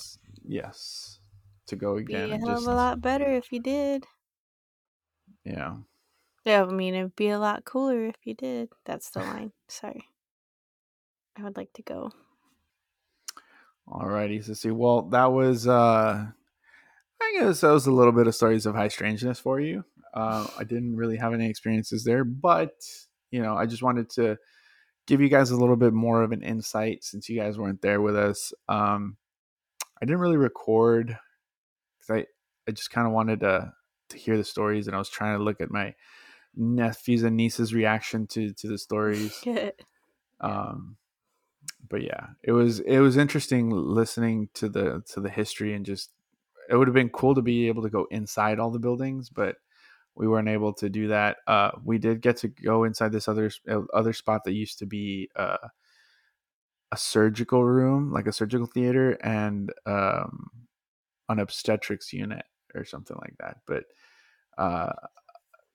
Yes 0.44 1.20
to 1.72 1.76
go 1.76 1.96
again. 1.96 2.28
Be 2.28 2.34
a 2.34 2.38
hell 2.38 2.58
of 2.58 2.66
a 2.66 2.74
lot 2.74 3.00
better 3.00 3.32
if 3.32 3.50
you 3.50 3.60
did. 3.60 4.06
Yeah. 5.44 5.76
Yeah, 6.44 6.64
I 6.64 6.66
mean, 6.66 6.94
it'd 6.94 7.16
be 7.16 7.28
a 7.28 7.38
lot 7.38 7.64
cooler 7.64 8.06
if 8.06 8.16
you 8.24 8.34
did. 8.34 8.68
That's 8.84 9.10
the 9.10 9.20
line. 9.20 9.52
Sorry. 9.68 10.08
I 11.38 11.42
would 11.42 11.56
like 11.56 11.72
to 11.74 11.82
go. 11.82 12.12
Alrighty, 13.88 14.44
so 14.44 14.52
see. 14.54 14.70
Well, 14.70 15.02
that 15.10 15.32
was 15.32 15.66
uh 15.66 16.26
I 17.22 17.36
guess 17.38 17.60
that 17.60 17.70
was 17.70 17.86
a 17.86 17.92
little 17.92 18.12
bit 18.12 18.26
of 18.26 18.34
stories 18.34 18.66
of 18.66 18.74
high 18.74 18.88
strangeness 18.88 19.38
for 19.38 19.60
you. 19.60 19.84
Uh, 20.12 20.46
I 20.58 20.64
didn't 20.64 20.96
really 20.96 21.16
have 21.16 21.32
any 21.32 21.48
experiences 21.48 22.04
there, 22.04 22.24
but 22.24 22.74
you 23.30 23.40
know, 23.40 23.56
I 23.56 23.66
just 23.66 23.82
wanted 23.82 24.10
to 24.10 24.36
give 25.06 25.20
you 25.20 25.28
guys 25.28 25.50
a 25.50 25.56
little 25.56 25.76
bit 25.76 25.92
more 25.92 26.22
of 26.22 26.32
an 26.32 26.42
insight 26.42 27.02
since 27.02 27.28
you 27.28 27.40
guys 27.40 27.58
weren't 27.58 27.80
there 27.80 28.00
with 28.00 28.16
us. 28.16 28.52
Um, 28.68 29.16
I 30.00 30.04
didn't 30.04 30.20
really 30.20 30.36
record 30.36 31.16
because 32.02 32.22
I 32.22 32.26
I 32.68 32.72
just 32.72 32.90
kind 32.90 33.06
of 33.06 33.12
wanted 33.12 33.40
to 33.40 33.72
to 34.10 34.18
hear 34.18 34.36
the 34.36 34.44
stories, 34.44 34.86
and 34.86 34.96
I 34.96 34.98
was 34.98 35.08
trying 35.08 35.38
to 35.38 35.44
look 35.44 35.60
at 35.60 35.70
my 35.70 35.94
nephews 36.54 37.22
and 37.22 37.36
nieces' 37.36 37.74
reaction 37.74 38.26
to 38.28 38.52
to 38.52 38.68
the 38.68 38.78
stories. 38.78 39.42
um, 40.40 40.96
but 41.88 42.02
yeah, 42.02 42.28
it 42.42 42.52
was 42.52 42.80
it 42.80 42.98
was 42.98 43.16
interesting 43.16 43.70
listening 43.70 44.48
to 44.54 44.68
the 44.68 45.02
to 45.12 45.20
the 45.20 45.30
history 45.30 45.74
and 45.74 45.86
just 45.86 46.10
it 46.68 46.76
would 46.76 46.88
have 46.88 46.94
been 46.94 47.08
cool 47.08 47.34
to 47.34 47.42
be 47.42 47.68
able 47.68 47.82
to 47.82 47.90
go 47.90 48.06
inside 48.10 48.58
all 48.58 48.70
the 48.70 48.78
buildings, 48.78 49.28
but 49.28 49.56
we 50.14 50.28
weren't 50.28 50.48
able 50.48 50.72
to 50.74 50.88
do 50.88 51.08
that. 51.08 51.38
Uh, 51.46 51.70
we 51.84 51.98
did 51.98 52.20
get 52.20 52.36
to 52.38 52.48
go 52.48 52.84
inside 52.84 53.12
this 53.12 53.28
other 53.28 53.50
uh, 53.68 53.80
other 53.92 54.12
spot 54.12 54.44
that 54.44 54.52
used 54.52 54.78
to 54.78 54.86
be 54.86 55.30
uh, 55.36 55.68
a 56.92 56.96
surgical 56.96 57.64
room, 57.64 58.12
like 58.12 58.26
a 58.26 58.32
surgical 58.32 58.66
theater, 58.66 59.12
and 59.22 59.72
um, 59.86 60.50
an 61.28 61.38
obstetrics 61.38 62.12
unit 62.12 62.44
or 62.74 62.84
something 62.84 63.16
like 63.20 63.34
that. 63.40 63.58
But 63.66 63.84
uh, 64.58 64.92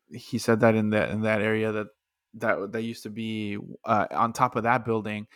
he 0.09 0.37
said 0.37 0.61
that 0.61 0.75
in 0.75 0.91
that 0.91 1.09
in 1.09 1.21
that 1.21 1.41
area 1.41 1.71
that 1.71 1.87
that 2.35 2.71
that 2.71 2.81
used 2.81 3.03
to 3.03 3.09
be 3.09 3.57
uh, 3.85 4.07
on 4.11 4.33
top 4.33 4.55
of 4.55 4.63
that 4.63 4.85
building 4.85 5.27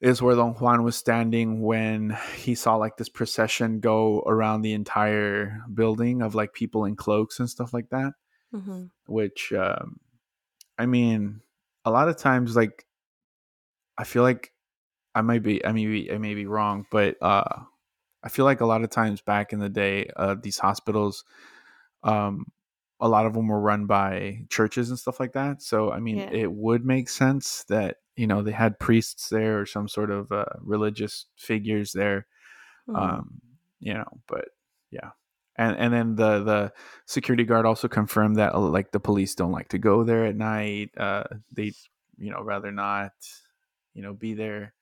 is 0.00 0.20
where 0.20 0.34
Don 0.34 0.52
Juan 0.54 0.82
was 0.82 0.96
standing 0.96 1.62
when 1.62 2.16
he 2.34 2.56
saw 2.56 2.74
like 2.74 2.96
this 2.96 3.08
procession 3.08 3.78
go 3.78 4.20
around 4.26 4.62
the 4.62 4.72
entire 4.72 5.62
building 5.72 6.22
of 6.22 6.34
like 6.34 6.52
people 6.52 6.84
in 6.84 6.96
cloaks 6.96 7.38
and 7.38 7.48
stuff 7.48 7.72
like 7.72 7.88
that. 7.90 8.12
Mm-hmm. 8.52 8.86
Which, 9.06 9.52
um, 9.52 10.00
I 10.76 10.86
mean, 10.86 11.40
a 11.84 11.90
lot 11.90 12.08
of 12.08 12.16
times, 12.16 12.56
like, 12.56 12.84
I 13.96 14.04
feel 14.04 14.22
like 14.22 14.52
I 15.14 15.22
might 15.22 15.42
be, 15.42 15.64
I 15.64 15.72
may 15.72 15.86
be, 15.86 16.12
I 16.12 16.18
may 16.18 16.34
be 16.34 16.46
wrong, 16.46 16.84
but 16.90 17.16
uh, 17.22 17.60
I 18.24 18.28
feel 18.28 18.44
like 18.44 18.60
a 18.60 18.66
lot 18.66 18.82
of 18.84 18.90
times 18.90 19.20
back 19.20 19.52
in 19.52 19.58
the 19.58 19.68
day, 19.68 20.08
uh, 20.16 20.36
these 20.40 20.58
hospitals, 20.58 21.24
um, 22.02 22.46
a 23.00 23.08
lot 23.08 23.26
of 23.26 23.34
them 23.34 23.48
were 23.48 23.60
run 23.60 23.86
by 23.86 24.44
churches 24.48 24.90
and 24.90 24.98
stuff 24.98 25.18
like 25.20 25.32
that. 25.32 25.62
So, 25.62 25.90
I 25.90 25.98
mean, 26.00 26.18
Yeah. 26.18 26.30
it 26.30 26.52
would 26.52 26.84
make 26.84 27.08
sense 27.08 27.64
that 27.64 27.98
you 28.16 28.26
know 28.26 28.42
they 28.42 28.52
had 28.52 28.78
priests 28.78 29.28
there 29.30 29.60
or 29.60 29.66
some 29.66 29.88
sort 29.88 30.10
of 30.10 30.30
uh, 30.32 30.44
religious 30.60 31.26
figures 31.36 31.92
there 31.92 32.26
Mhm. 32.88 32.96
um 32.98 33.40
you 33.80 33.94
know 33.94 34.20
but 34.26 34.48
yeah 34.90 35.10
and 35.56 35.76
and 35.76 35.94
then 35.94 36.14
the 36.16 36.42
the 36.42 36.72
security 37.06 37.44
guard 37.44 37.64
also 37.66 37.88
confirmed 37.88 38.36
that 38.36 38.54
uh, 38.54 38.58
like 38.60 38.90
the 38.92 39.00
police 39.00 39.34
don't 39.34 39.52
like 39.52 39.68
to 39.68 39.78
go 39.78 40.04
there 40.04 40.26
at 40.26 40.36
night 40.36 40.90
uh 40.98 41.24
they 41.52 41.72
you 42.18 42.30
know 42.30 42.42
rather 42.42 42.70
not 42.72 43.12
you 43.94 44.02
know 44.02 44.12
be 44.12 44.34
there 44.34 44.74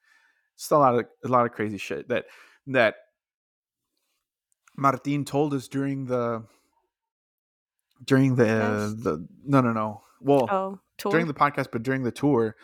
just 0.56 0.72
a 0.72 0.78
lot 0.78 0.94
of 0.98 1.06
a 1.24 1.28
lot 1.28 1.46
of 1.46 1.52
crazy 1.52 1.78
shit 1.78 2.08
that 2.08 2.26
that 2.66 2.96
martin 4.80 5.24
told 5.24 5.54
us 5.54 5.68
during 5.68 6.06
the 6.06 6.42
during 8.04 8.34
the 8.36 8.44
Podcast? 8.44 9.02
the 9.02 9.26
no 9.44 9.60
no 9.60 9.72
no 9.72 10.02
well 10.20 10.48
oh, 10.50 10.80
during 11.08 11.26
the 11.26 11.34
podcast, 11.34 11.68
but 11.72 11.82
during 11.82 12.02
the 12.02 12.12
tour, 12.12 12.56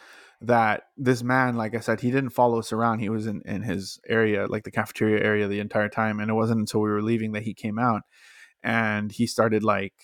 that 0.42 0.84
this 0.96 1.22
man, 1.22 1.56
like 1.56 1.74
I 1.74 1.80
said, 1.80 2.00
he 2.00 2.10
didn't 2.10 2.30
follow 2.30 2.58
us 2.58 2.72
around. 2.72 2.98
He 2.98 3.08
was 3.08 3.26
in, 3.26 3.42
in 3.46 3.62
his 3.62 3.98
area, 4.06 4.46
like 4.46 4.64
the 4.64 4.70
cafeteria 4.70 5.24
area, 5.24 5.48
the 5.48 5.60
entire 5.60 5.88
time. 5.88 6.20
And 6.20 6.30
it 6.30 6.34
wasn't 6.34 6.60
until 6.60 6.82
we 6.82 6.90
were 6.90 7.02
leaving 7.02 7.32
that 7.32 7.44
he 7.44 7.54
came 7.54 7.78
out 7.78 8.02
and 8.62 9.10
he 9.12 9.26
started 9.26 9.62
like 9.64 9.94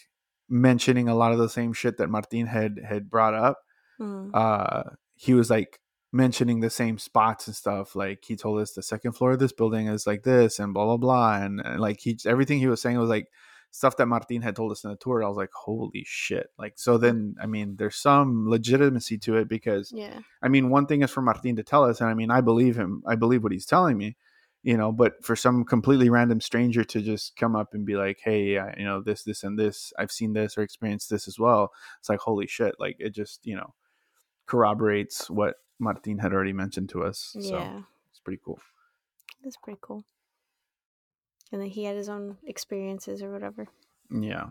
mentioning 0.48 1.08
a 1.08 1.14
lot 1.14 1.32
of 1.32 1.38
the 1.38 1.48
same 1.48 1.72
shit 1.72 1.98
that 1.98 2.08
Martin 2.08 2.46
had 2.46 2.78
had 2.86 3.10
brought 3.10 3.34
up. 3.34 3.58
Mhm. 4.00 4.30
Uh, 4.32 4.84
he 5.14 5.34
was 5.34 5.50
like 5.50 5.78
mentioning 6.12 6.60
the 6.60 6.70
same 6.70 6.98
spots 6.98 7.46
and 7.46 7.56
stuff. 7.56 7.96
Like 7.96 8.24
he 8.24 8.36
told 8.36 8.60
us 8.60 8.72
the 8.72 8.82
second 8.82 9.12
floor 9.12 9.32
of 9.32 9.38
this 9.38 9.52
building 9.52 9.88
is 9.88 10.06
like 10.06 10.22
this 10.22 10.58
and 10.58 10.74
blah 10.74 10.84
blah 10.84 10.98
blah. 10.98 11.36
And, 11.36 11.60
and 11.64 11.80
like 11.80 12.00
he 12.00 12.18
everything 12.26 12.58
he 12.58 12.68
was 12.68 12.82
saying 12.82 12.98
was 12.98 13.10
like 13.10 13.28
stuff 13.72 13.96
that 13.96 14.06
Martin 14.06 14.42
had 14.42 14.54
told 14.54 14.70
us 14.70 14.84
in 14.84 14.90
the 14.90 14.96
tour. 14.96 15.24
I 15.24 15.28
was 15.28 15.36
like, 15.36 15.52
holy 15.52 16.04
shit! 16.06 16.48
Like 16.58 16.74
so 16.76 16.98
then 16.98 17.34
I 17.42 17.46
mean, 17.46 17.76
there's 17.76 17.96
some 17.96 18.48
legitimacy 18.48 19.18
to 19.18 19.36
it 19.36 19.48
because 19.48 19.90
yeah. 19.92 20.20
I 20.42 20.48
mean, 20.48 20.70
one 20.70 20.86
thing 20.86 21.02
is 21.02 21.10
for 21.10 21.22
Martin 21.22 21.56
to 21.56 21.62
tell 21.62 21.84
us, 21.84 22.00
and 22.00 22.08
I 22.08 22.14
mean, 22.14 22.30
I 22.30 22.40
believe 22.42 22.76
him. 22.76 23.02
I 23.06 23.16
believe 23.16 23.42
what 23.42 23.52
he's 23.52 23.66
telling 23.66 23.96
me, 23.96 24.16
you 24.62 24.76
know. 24.76 24.92
But 24.92 25.24
for 25.24 25.34
some 25.34 25.64
completely 25.64 26.10
random 26.10 26.40
stranger 26.40 26.84
to 26.84 27.00
just 27.00 27.36
come 27.36 27.56
up 27.56 27.70
and 27.72 27.86
be 27.86 27.96
like, 27.96 28.20
"Hey, 28.22 28.58
I, 28.58 28.74
you 28.78 28.84
know, 28.84 29.00
this, 29.00 29.24
this, 29.24 29.42
and 29.42 29.58
this. 29.58 29.92
I've 29.98 30.12
seen 30.12 30.34
this 30.34 30.56
or 30.56 30.62
experienced 30.62 31.10
this 31.10 31.26
as 31.26 31.38
well." 31.38 31.72
It's 31.98 32.08
like, 32.08 32.20
holy 32.20 32.46
shit! 32.46 32.74
Like 32.78 32.96
it 32.98 33.10
just, 33.14 33.40
you 33.46 33.56
know, 33.56 33.74
corroborates 34.46 35.30
what 35.30 35.54
Martin 35.82 36.18
had 36.18 36.32
already 36.32 36.52
mentioned 36.52 36.88
to 36.90 37.02
us. 37.02 37.36
So 37.40 37.56
Yeah. 37.58 37.82
it's 38.10 38.20
pretty 38.20 38.40
cool. 38.44 38.60
That's 39.42 39.56
pretty 39.56 39.80
cool. 39.82 40.04
And 41.50 41.60
then 41.60 41.68
he 41.68 41.84
had 41.84 41.96
his 41.96 42.08
own 42.08 42.38
experiences 42.44 43.22
or 43.22 43.30
whatever. 43.30 43.66
Yeah, 44.10 44.50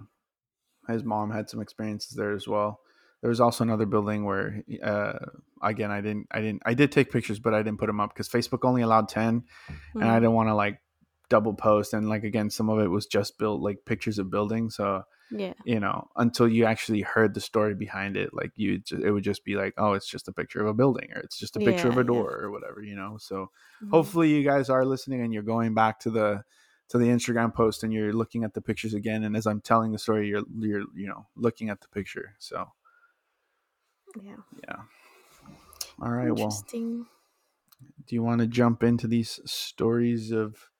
his 0.88 1.04
mom 1.04 1.32
had 1.32 1.50
some 1.50 1.62
experiences 1.62 2.15
there 2.15 2.34
as 2.34 2.48
well. 2.48 2.82
There 3.22 3.30
was 3.30 3.39
also 3.39 3.63
another 3.63 3.86
building 3.86 4.26
where, 4.26 4.63
uh, 4.84 5.20
again, 5.62 5.91
I 5.91 6.02
didn't, 6.02 6.28
I 6.32 6.41
didn't, 6.41 6.63
I 6.65 6.74
did 6.74 6.91
take 6.91 7.12
pictures, 7.12 7.39
but 7.39 7.54
I 7.54 7.62
didn't 7.63 7.78
put 7.80 7.88
them 7.88 8.00
up 8.00 8.13
because 8.13 8.28
Facebook 8.28 8.67
only 8.67 8.82
allowed 8.82 9.08
ten, 9.10 9.44
and 9.96 10.04
I 10.04 10.17
Mhm. 10.17 10.22
didn't 10.22 10.34
want 10.34 10.50
to 10.50 10.56
like 10.56 10.82
double 11.32 11.54
post. 11.56 11.94
And 11.94 12.10
like 12.10 12.24
again, 12.24 12.50
some 12.52 12.70
of 12.70 12.80
it 12.80 12.89
was 12.89 13.08
just 13.08 13.39
built 13.39 13.62
like 13.62 13.86
pictures 13.86 14.20
of 14.20 14.30
buildings. 14.30 14.76
So 14.76 15.04
Yeah. 15.32 15.54
you 15.63 15.80
know, 15.80 16.08
until 16.15 16.48
you 16.48 16.65
actually 16.65 17.02
heard 17.02 17.34
the 17.34 17.39
story 17.41 17.74
behind 17.76 18.17
it, 18.17 18.34
like 18.34 18.52
you, 18.56 18.82
it 18.91 19.12
would 19.12 19.24
just 19.24 19.46
be 19.46 19.56
like, 19.56 19.74
oh, 19.78 19.94
it's 19.94 20.10
just 20.10 20.28
a 20.28 20.34
picture 20.34 20.60
of 20.60 20.67
a 20.67 20.74
building, 20.74 21.10
or 21.15 21.22
it's 21.22 21.39
just 21.39 21.56
a 21.56 21.60
picture 21.60 21.88
of 21.88 21.96
Yeah, 21.96 22.02
a 22.02 22.04
yeah. 22.04 22.08
door, 22.08 22.39
or 22.44 22.52
whatever, 22.52 22.82
you 22.84 22.96
know. 22.96 23.17
So 23.20 23.52
Mhm. 23.82 23.91
hopefully 23.91 24.30
you 24.30 24.44
guys 24.44 24.70
are 24.70 24.86
listening 24.86 25.22
and 25.22 25.34
you're 25.34 25.44
going 25.44 25.74
back 25.74 26.00
to 26.02 26.10
the 26.12 26.44
to 26.89 26.98
the 26.98 27.06
Instagram 27.06 27.54
post 27.54 27.84
and 27.84 27.94
you're 27.94 28.12
looking 28.12 28.44
at 28.44 28.54
the 28.54 28.62
pictures 28.62 28.94
again. 28.94 29.24
And 29.24 29.38
as 29.38 29.46
I'm 29.48 29.62
telling 29.62 29.91
the 29.94 30.00
story, 30.00 30.28
you're 30.28 30.44
you're 30.60 30.86
you 30.96 31.08
know 31.08 31.28
looking 31.36 31.70
at 31.70 31.80
the 31.82 31.88
picture. 31.88 32.36
So 32.39 32.67
Yeah. 34.22 34.41
yeah. 34.67 34.82
All 36.02 36.12
right. 36.12 36.32
Well, 36.36 36.65
do 38.08 38.15
you 38.15 38.24
want 38.24 38.41
to 38.41 38.48
jump 38.48 38.84
into 38.84 39.08
these 39.08 39.39
stories 39.46 40.32
of 40.32 40.71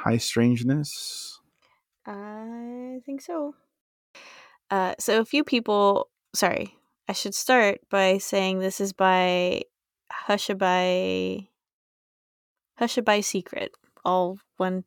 high 0.00 0.16
strangeness? 0.16 1.40
I 2.06 3.00
think 3.04 3.20
so. 3.20 3.54
Uh, 4.70 4.94
so 4.98 5.20
a 5.20 5.24
few 5.24 5.44
people. 5.44 6.08
Sorry, 6.34 6.76
I 7.08 7.12
should 7.12 7.34
start 7.34 7.80
by 7.90 8.18
saying 8.18 8.58
this 8.58 8.80
is 8.80 8.92
by 8.92 9.62
Hushaby. 10.26 11.48
Hushaby 12.80 13.22
Secret, 13.22 13.72
all 14.04 14.38
one 14.56 14.84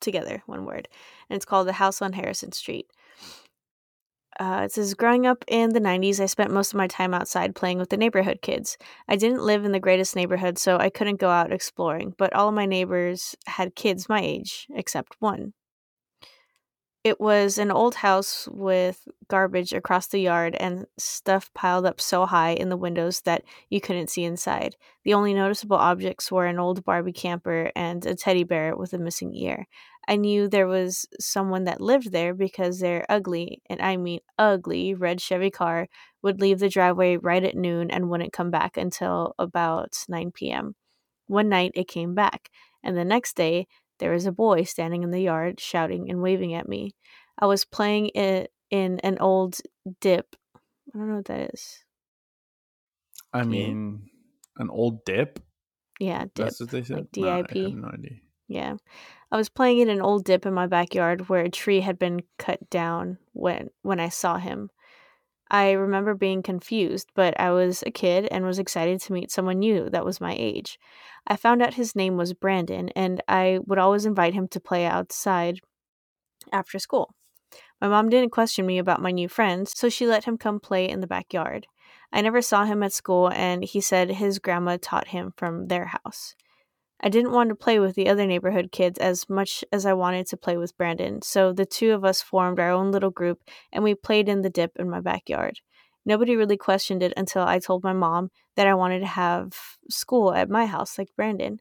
together, 0.00 0.42
one 0.46 0.66
word, 0.66 0.88
and 1.30 1.36
it's 1.36 1.46
called 1.46 1.66
"The 1.66 1.74
House 1.74 2.02
on 2.02 2.12
Harrison 2.12 2.52
Street." 2.52 2.90
Uh, 4.40 4.62
it 4.64 4.72
says, 4.72 4.94
growing 4.94 5.26
up 5.26 5.44
in 5.46 5.70
the 5.70 5.80
90s, 5.80 6.20
I 6.20 6.26
spent 6.26 6.50
most 6.50 6.72
of 6.72 6.76
my 6.76 6.88
time 6.88 7.14
outside 7.14 7.54
playing 7.54 7.78
with 7.78 7.90
the 7.90 7.96
neighborhood 7.96 8.40
kids. 8.42 8.76
I 9.08 9.16
didn't 9.16 9.42
live 9.42 9.64
in 9.64 9.72
the 9.72 9.80
greatest 9.80 10.16
neighborhood, 10.16 10.58
so 10.58 10.76
I 10.76 10.90
couldn't 10.90 11.20
go 11.20 11.30
out 11.30 11.52
exploring, 11.52 12.14
but 12.18 12.32
all 12.34 12.48
of 12.48 12.54
my 12.54 12.66
neighbors 12.66 13.36
had 13.46 13.76
kids 13.76 14.08
my 14.08 14.20
age, 14.20 14.66
except 14.74 15.16
one. 15.20 15.52
It 17.04 17.20
was 17.20 17.58
an 17.58 17.70
old 17.70 17.96
house 17.96 18.48
with 18.50 19.06
garbage 19.28 19.74
across 19.74 20.06
the 20.06 20.20
yard 20.20 20.56
and 20.58 20.86
stuff 20.96 21.52
piled 21.52 21.84
up 21.84 22.00
so 22.00 22.24
high 22.24 22.52
in 22.54 22.70
the 22.70 22.78
windows 22.78 23.20
that 23.22 23.44
you 23.68 23.78
couldn't 23.78 24.08
see 24.08 24.24
inside. 24.24 24.76
The 25.04 25.12
only 25.12 25.34
noticeable 25.34 25.76
objects 25.76 26.32
were 26.32 26.46
an 26.46 26.58
old 26.58 26.82
Barbie 26.82 27.12
camper 27.12 27.70
and 27.76 28.06
a 28.06 28.14
teddy 28.14 28.42
bear 28.42 28.74
with 28.74 28.94
a 28.94 28.98
missing 28.98 29.34
ear. 29.34 29.66
I 30.08 30.16
knew 30.16 30.48
there 30.48 30.66
was 30.66 31.06
someone 31.20 31.64
that 31.64 31.80
lived 31.80 32.12
there 32.12 32.34
because 32.34 32.78
their 32.78 33.04
ugly, 33.08 33.62
and 33.68 33.80
I 33.80 33.96
mean 33.96 34.20
ugly, 34.38 34.94
red 34.94 35.20
Chevy 35.20 35.50
car 35.50 35.88
would 36.22 36.40
leave 36.40 36.58
the 36.58 36.68
driveway 36.68 37.16
right 37.16 37.42
at 37.44 37.56
noon 37.56 37.90
and 37.90 38.08
wouldn't 38.08 38.32
come 38.32 38.50
back 38.50 38.76
until 38.76 39.34
about 39.38 39.94
9 40.08 40.32
p.m. 40.32 40.74
One 41.26 41.48
night 41.48 41.72
it 41.74 41.88
came 41.88 42.14
back, 42.14 42.50
and 42.82 42.96
the 42.96 43.04
next 43.04 43.36
day 43.36 43.66
there 43.98 44.12
was 44.12 44.26
a 44.26 44.32
boy 44.32 44.64
standing 44.64 45.02
in 45.02 45.10
the 45.10 45.22
yard 45.22 45.60
shouting 45.60 46.10
and 46.10 46.20
waving 46.20 46.54
at 46.54 46.68
me. 46.68 46.94
I 47.38 47.46
was 47.46 47.64
playing 47.64 48.10
it 48.14 48.52
in 48.70 49.00
an 49.00 49.18
old 49.18 49.58
dip. 50.00 50.36
I 50.94 50.98
don't 50.98 51.08
know 51.08 51.16
what 51.16 51.24
that 51.26 51.54
is. 51.54 51.84
I 53.32 53.44
mean, 53.44 54.08
an 54.58 54.70
old 54.70 55.04
dip. 55.04 55.40
Yeah, 55.98 56.24
dip. 56.24 56.34
That's 56.34 56.60
what 56.60 56.70
they 56.70 56.82
said. 56.82 56.96
like 56.96 57.16
No, 57.16 57.42
DIP. 57.42 57.74
no 57.74 57.88
idea. 57.88 58.18
Yeah. 58.48 58.74
I 59.34 59.36
was 59.36 59.48
playing 59.48 59.80
in 59.80 59.88
an 59.88 60.00
old 60.00 60.24
dip 60.24 60.46
in 60.46 60.54
my 60.54 60.68
backyard 60.68 61.28
where 61.28 61.40
a 61.40 61.50
tree 61.50 61.80
had 61.80 61.98
been 61.98 62.22
cut 62.38 62.70
down 62.70 63.18
when 63.32 63.70
when 63.82 63.98
I 63.98 64.08
saw 64.08 64.36
him. 64.38 64.70
I 65.50 65.72
remember 65.72 66.14
being 66.14 66.40
confused, 66.40 67.08
but 67.16 67.38
I 67.40 67.50
was 67.50 67.82
a 67.84 67.90
kid 67.90 68.28
and 68.30 68.46
was 68.46 68.60
excited 68.60 69.00
to 69.00 69.12
meet 69.12 69.32
someone 69.32 69.58
new 69.58 69.90
that 69.90 70.04
was 70.04 70.20
my 70.20 70.36
age. 70.38 70.78
I 71.26 71.34
found 71.34 71.62
out 71.62 71.74
his 71.74 71.96
name 71.96 72.16
was 72.16 72.32
Brandon 72.32 72.90
and 72.90 73.20
I 73.26 73.58
would 73.66 73.80
always 73.80 74.06
invite 74.06 74.34
him 74.34 74.46
to 74.46 74.60
play 74.60 74.86
outside 74.86 75.58
after 76.52 76.78
school. 76.78 77.12
My 77.80 77.88
mom 77.88 78.10
didn't 78.10 78.30
question 78.30 78.64
me 78.64 78.78
about 78.78 79.02
my 79.02 79.10
new 79.10 79.28
friends, 79.28 79.72
so 79.74 79.88
she 79.88 80.06
let 80.06 80.26
him 80.26 80.38
come 80.38 80.60
play 80.60 80.88
in 80.88 81.00
the 81.00 81.08
backyard. 81.08 81.66
I 82.12 82.20
never 82.20 82.40
saw 82.40 82.66
him 82.66 82.84
at 82.84 82.92
school, 82.92 83.30
and 83.30 83.64
he 83.64 83.80
said 83.80 84.10
his 84.10 84.38
grandma 84.38 84.78
taught 84.80 85.08
him 85.08 85.32
from 85.36 85.66
their 85.66 85.86
house. 85.86 86.36
I 87.00 87.08
didn't 87.08 87.32
want 87.32 87.50
to 87.50 87.54
play 87.54 87.78
with 87.78 87.94
the 87.96 88.08
other 88.08 88.26
neighborhood 88.26 88.70
kids 88.72 88.98
as 88.98 89.28
much 89.28 89.64
as 89.72 89.84
I 89.84 89.92
wanted 89.92 90.26
to 90.28 90.36
play 90.36 90.56
with 90.56 90.76
Brandon, 90.76 91.20
so 91.22 91.52
the 91.52 91.66
two 91.66 91.92
of 91.92 92.04
us 92.04 92.22
formed 92.22 92.58
our 92.58 92.70
own 92.70 92.92
little 92.92 93.10
group 93.10 93.40
and 93.72 93.84
we 93.84 93.94
played 93.94 94.28
in 94.28 94.42
the 94.42 94.50
dip 94.50 94.72
in 94.76 94.88
my 94.88 95.00
backyard. 95.00 95.60
Nobody 96.06 96.36
really 96.36 96.56
questioned 96.56 97.02
it 97.02 97.12
until 97.16 97.42
I 97.42 97.58
told 97.58 97.82
my 97.82 97.92
mom 97.92 98.30
that 98.56 98.66
I 98.66 98.74
wanted 98.74 99.00
to 99.00 99.06
have 99.06 99.54
school 99.90 100.34
at 100.34 100.50
my 100.50 100.66
house 100.66 100.98
like 100.98 101.08
Brandon. 101.16 101.60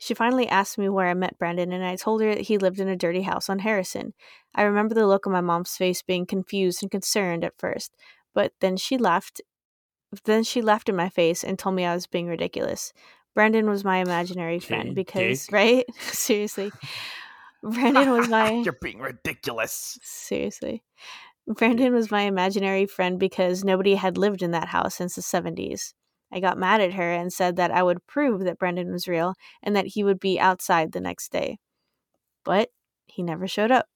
She 0.00 0.14
finally 0.14 0.48
asked 0.48 0.78
me 0.78 0.88
where 0.88 1.08
I 1.08 1.14
met 1.14 1.38
Brandon, 1.38 1.72
and 1.72 1.84
I 1.84 1.96
told 1.96 2.22
her 2.22 2.34
that 2.34 2.42
he 2.42 2.56
lived 2.56 2.78
in 2.78 2.88
a 2.88 2.96
dirty 2.96 3.22
house 3.22 3.48
on 3.50 3.58
Harrison. 3.58 4.14
I 4.54 4.62
remember 4.62 4.94
the 4.94 5.06
look 5.06 5.26
on 5.26 5.32
my 5.32 5.40
mom's 5.40 5.76
face 5.76 6.02
being 6.02 6.24
confused 6.24 6.82
and 6.82 6.90
concerned 6.90 7.44
at 7.44 7.58
first, 7.58 7.92
but 8.32 8.52
then 8.60 8.76
she 8.76 8.96
laughed. 8.96 9.40
Then 10.24 10.44
she 10.44 10.62
laughed 10.62 10.88
in 10.88 10.96
my 10.96 11.08
face 11.08 11.42
and 11.42 11.58
told 11.58 11.74
me 11.74 11.84
I 11.84 11.94
was 11.94 12.06
being 12.06 12.28
ridiculous. 12.28 12.92
Brandon 13.38 13.70
was 13.70 13.84
my 13.84 13.98
imaginary 13.98 14.58
friend 14.58 14.96
because, 14.96 15.46
dick. 15.46 15.54
right? 15.54 15.84
Seriously. 16.00 16.72
Brandon 17.62 18.10
was 18.10 18.28
my 18.28 18.50
You're 18.64 18.76
being 18.82 18.98
ridiculous. 18.98 19.96
seriously. 20.02 20.82
Brandon 21.46 21.94
was 21.94 22.10
my 22.10 22.22
imaginary 22.22 22.84
friend 22.84 23.16
because 23.16 23.62
nobody 23.62 23.94
had 23.94 24.18
lived 24.18 24.42
in 24.42 24.50
that 24.50 24.66
house 24.66 24.96
since 24.96 25.14
the 25.14 25.20
70s. 25.20 25.94
I 26.32 26.40
got 26.40 26.58
mad 26.58 26.80
at 26.80 26.94
her 26.94 27.12
and 27.12 27.32
said 27.32 27.54
that 27.54 27.70
I 27.70 27.80
would 27.80 28.04
prove 28.08 28.42
that 28.42 28.58
Brandon 28.58 28.90
was 28.90 29.06
real 29.06 29.34
and 29.62 29.76
that 29.76 29.86
he 29.86 30.02
would 30.02 30.18
be 30.18 30.40
outside 30.40 30.90
the 30.90 31.00
next 31.00 31.30
day. 31.30 31.60
But 32.44 32.70
he 33.06 33.22
never 33.22 33.46
showed 33.46 33.70
up. 33.70 33.86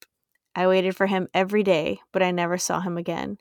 I 0.54 0.68
waited 0.68 0.94
for 0.94 1.06
him 1.08 1.26
every 1.34 1.64
day, 1.64 1.98
but 2.12 2.22
I 2.22 2.30
never 2.30 2.58
saw 2.58 2.78
him 2.78 2.96
again. 2.96 3.38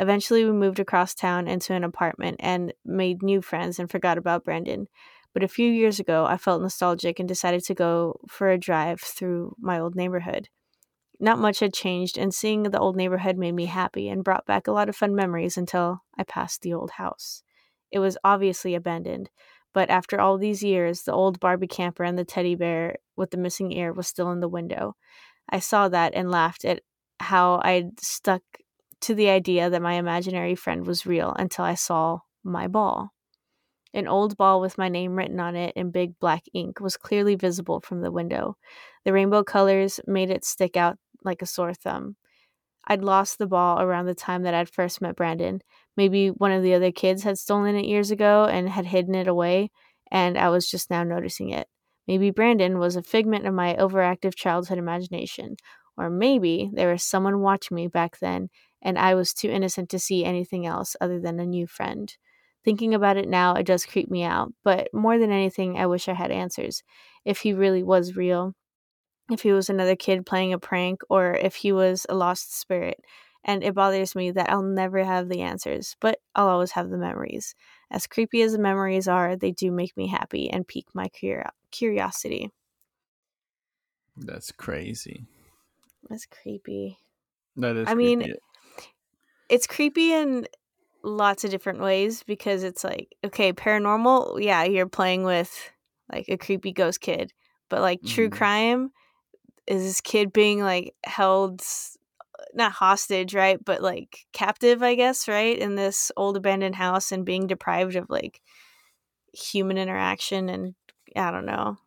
Eventually, 0.00 0.44
we 0.44 0.50
moved 0.50 0.80
across 0.80 1.14
town 1.14 1.46
into 1.46 1.72
an 1.72 1.84
apartment 1.84 2.38
and 2.40 2.74
made 2.84 3.22
new 3.22 3.40
friends 3.40 3.78
and 3.78 3.88
forgot 3.88 4.18
about 4.18 4.44
Brandon. 4.44 4.88
But 5.36 5.44
a 5.44 5.48
few 5.48 5.70
years 5.70 6.00
ago, 6.00 6.24
I 6.24 6.38
felt 6.38 6.62
nostalgic 6.62 7.20
and 7.20 7.28
decided 7.28 7.62
to 7.64 7.74
go 7.74 8.18
for 8.26 8.48
a 8.48 8.56
drive 8.56 9.02
through 9.02 9.54
my 9.58 9.78
old 9.78 9.94
neighborhood. 9.94 10.48
Not 11.20 11.38
much 11.38 11.60
had 11.60 11.74
changed, 11.74 12.16
and 12.16 12.32
seeing 12.32 12.62
the 12.62 12.78
old 12.78 12.96
neighborhood 12.96 13.36
made 13.36 13.52
me 13.52 13.66
happy 13.66 14.08
and 14.08 14.24
brought 14.24 14.46
back 14.46 14.66
a 14.66 14.72
lot 14.72 14.88
of 14.88 14.96
fun 14.96 15.14
memories 15.14 15.58
until 15.58 16.00
I 16.16 16.22
passed 16.22 16.62
the 16.62 16.72
old 16.72 16.92
house. 16.92 17.42
It 17.90 17.98
was 17.98 18.16
obviously 18.24 18.74
abandoned, 18.74 19.28
but 19.74 19.90
after 19.90 20.18
all 20.18 20.38
these 20.38 20.62
years, 20.62 21.02
the 21.02 21.12
old 21.12 21.38
Barbie 21.38 21.66
camper 21.66 22.02
and 22.02 22.18
the 22.18 22.24
teddy 22.24 22.54
bear 22.54 22.96
with 23.14 23.30
the 23.30 23.36
missing 23.36 23.72
ear 23.72 23.92
was 23.92 24.06
still 24.06 24.30
in 24.30 24.40
the 24.40 24.48
window. 24.48 24.96
I 25.50 25.58
saw 25.58 25.90
that 25.90 26.14
and 26.14 26.30
laughed 26.30 26.64
at 26.64 26.80
how 27.20 27.60
I'd 27.62 28.00
stuck 28.00 28.40
to 29.02 29.14
the 29.14 29.28
idea 29.28 29.68
that 29.68 29.82
my 29.82 29.96
imaginary 29.96 30.54
friend 30.54 30.86
was 30.86 31.04
real 31.04 31.34
until 31.38 31.66
I 31.66 31.74
saw 31.74 32.20
my 32.42 32.68
ball. 32.68 33.12
An 33.96 34.06
old 34.06 34.36
ball 34.36 34.60
with 34.60 34.78
my 34.78 34.88
name 34.88 35.16
written 35.16 35.40
on 35.40 35.56
it 35.56 35.72
in 35.74 35.90
big 35.90 36.18
black 36.20 36.44
ink 36.54 36.80
was 36.80 36.96
clearly 36.96 37.34
visible 37.34 37.80
from 37.80 38.02
the 38.02 38.12
window. 38.12 38.56
The 39.04 39.12
rainbow 39.12 39.42
colors 39.42 39.98
made 40.06 40.30
it 40.30 40.44
stick 40.44 40.76
out 40.76 40.98
like 41.24 41.42
a 41.42 41.46
sore 41.46 41.74
thumb. 41.74 42.16
I'd 42.86 43.02
lost 43.02 43.38
the 43.38 43.46
ball 43.46 43.80
around 43.80 44.06
the 44.06 44.14
time 44.14 44.42
that 44.44 44.54
I'd 44.54 44.68
first 44.68 45.00
met 45.00 45.16
Brandon. 45.16 45.62
Maybe 45.96 46.28
one 46.28 46.52
of 46.52 46.62
the 46.62 46.74
other 46.74 46.92
kids 46.92 47.24
had 47.24 47.38
stolen 47.38 47.74
it 47.74 47.86
years 47.86 48.10
ago 48.12 48.44
and 48.44 48.68
had 48.68 48.86
hidden 48.86 49.14
it 49.14 49.26
away, 49.26 49.70
and 50.12 50.38
I 50.38 50.50
was 50.50 50.70
just 50.70 50.90
now 50.90 51.02
noticing 51.02 51.50
it. 51.50 51.66
Maybe 52.06 52.30
Brandon 52.30 52.78
was 52.78 52.94
a 52.94 53.02
figment 53.02 53.46
of 53.46 53.54
my 53.54 53.74
overactive 53.74 54.36
childhood 54.36 54.78
imagination, 54.78 55.56
or 55.96 56.10
maybe 56.10 56.70
there 56.72 56.92
was 56.92 57.02
someone 57.02 57.40
watching 57.40 57.74
me 57.74 57.88
back 57.88 58.18
then 58.20 58.50
and 58.82 58.98
I 58.98 59.14
was 59.14 59.34
too 59.34 59.50
innocent 59.50 59.88
to 59.90 59.98
see 59.98 60.24
anything 60.24 60.64
else 60.64 60.94
other 61.00 61.18
than 61.18 61.40
a 61.40 61.46
new 61.46 61.66
friend. 61.66 62.14
Thinking 62.66 62.94
about 62.94 63.16
it 63.16 63.28
now, 63.28 63.54
it 63.54 63.64
does 63.64 63.86
creep 63.86 64.10
me 64.10 64.24
out, 64.24 64.52
but 64.64 64.92
more 64.92 65.18
than 65.18 65.30
anything, 65.30 65.78
I 65.78 65.86
wish 65.86 66.08
I 66.08 66.14
had 66.14 66.32
answers. 66.32 66.82
If 67.24 67.38
he 67.38 67.52
really 67.52 67.84
was 67.84 68.16
real, 68.16 68.56
if 69.30 69.42
he 69.42 69.52
was 69.52 69.70
another 69.70 69.94
kid 69.94 70.26
playing 70.26 70.52
a 70.52 70.58
prank, 70.58 71.02
or 71.08 71.34
if 71.34 71.54
he 71.54 71.70
was 71.70 72.06
a 72.08 72.16
lost 72.16 72.58
spirit. 72.58 72.98
And 73.44 73.62
it 73.62 73.72
bothers 73.72 74.16
me 74.16 74.32
that 74.32 74.50
I'll 74.50 74.62
never 74.62 75.04
have 75.04 75.28
the 75.28 75.42
answers, 75.42 75.94
but 76.00 76.18
I'll 76.34 76.48
always 76.48 76.72
have 76.72 76.90
the 76.90 76.98
memories. 76.98 77.54
As 77.92 78.08
creepy 78.08 78.42
as 78.42 78.50
the 78.50 78.58
memories 78.58 79.06
are, 79.06 79.36
they 79.36 79.52
do 79.52 79.70
make 79.70 79.96
me 79.96 80.08
happy 80.08 80.50
and 80.50 80.66
pique 80.66 80.92
my 80.92 81.06
curi- 81.10 81.48
curiosity. 81.70 82.50
That's 84.16 84.50
crazy. 84.50 85.26
That's 86.10 86.26
creepy. 86.26 86.98
That 87.54 87.76
is. 87.76 87.88
I 87.88 87.94
creepy. 87.94 88.16
mean, 88.16 88.34
it's 89.48 89.68
creepy 89.68 90.12
in 90.12 90.48
lots 91.06 91.44
of 91.44 91.50
different 91.50 91.80
ways 91.80 92.22
because 92.24 92.62
it's 92.64 92.84
like, 92.84 93.14
okay, 93.24 93.52
paranormal, 93.52 94.42
yeah, 94.42 94.64
you're 94.64 94.88
playing 94.88 95.24
with 95.24 95.70
like 96.12 96.26
a 96.28 96.36
creepy 96.36 96.72
ghost 96.72 97.00
kid, 97.00 97.32
but 97.68 97.80
like 97.80 98.02
true 98.04 98.28
Mhm. 98.28 98.32
crime 98.32 98.92
is 99.66 99.82
this 99.82 100.00
kid 100.00 100.32
being 100.32 100.60
like 100.60 100.94
held 101.04 101.62
not 102.54 102.72
hostage, 102.72 103.34
right? 103.34 103.62
But 103.64 103.82
like 103.82 104.26
captive, 104.32 104.82
I 104.82 104.94
guess, 104.94 105.28
right? 105.28 105.58
In 105.58 105.74
this 105.74 106.12
old 106.16 106.36
abandoned 106.36 106.76
house 106.76 107.12
and 107.12 107.24
being 107.24 107.46
deprived 107.46 107.96
of 107.96 108.10
like 108.10 108.40
human 109.32 109.78
interaction 109.78 110.48
and 110.48 110.74
I 111.16 111.30
don't 111.30 111.46
know. 111.46 111.78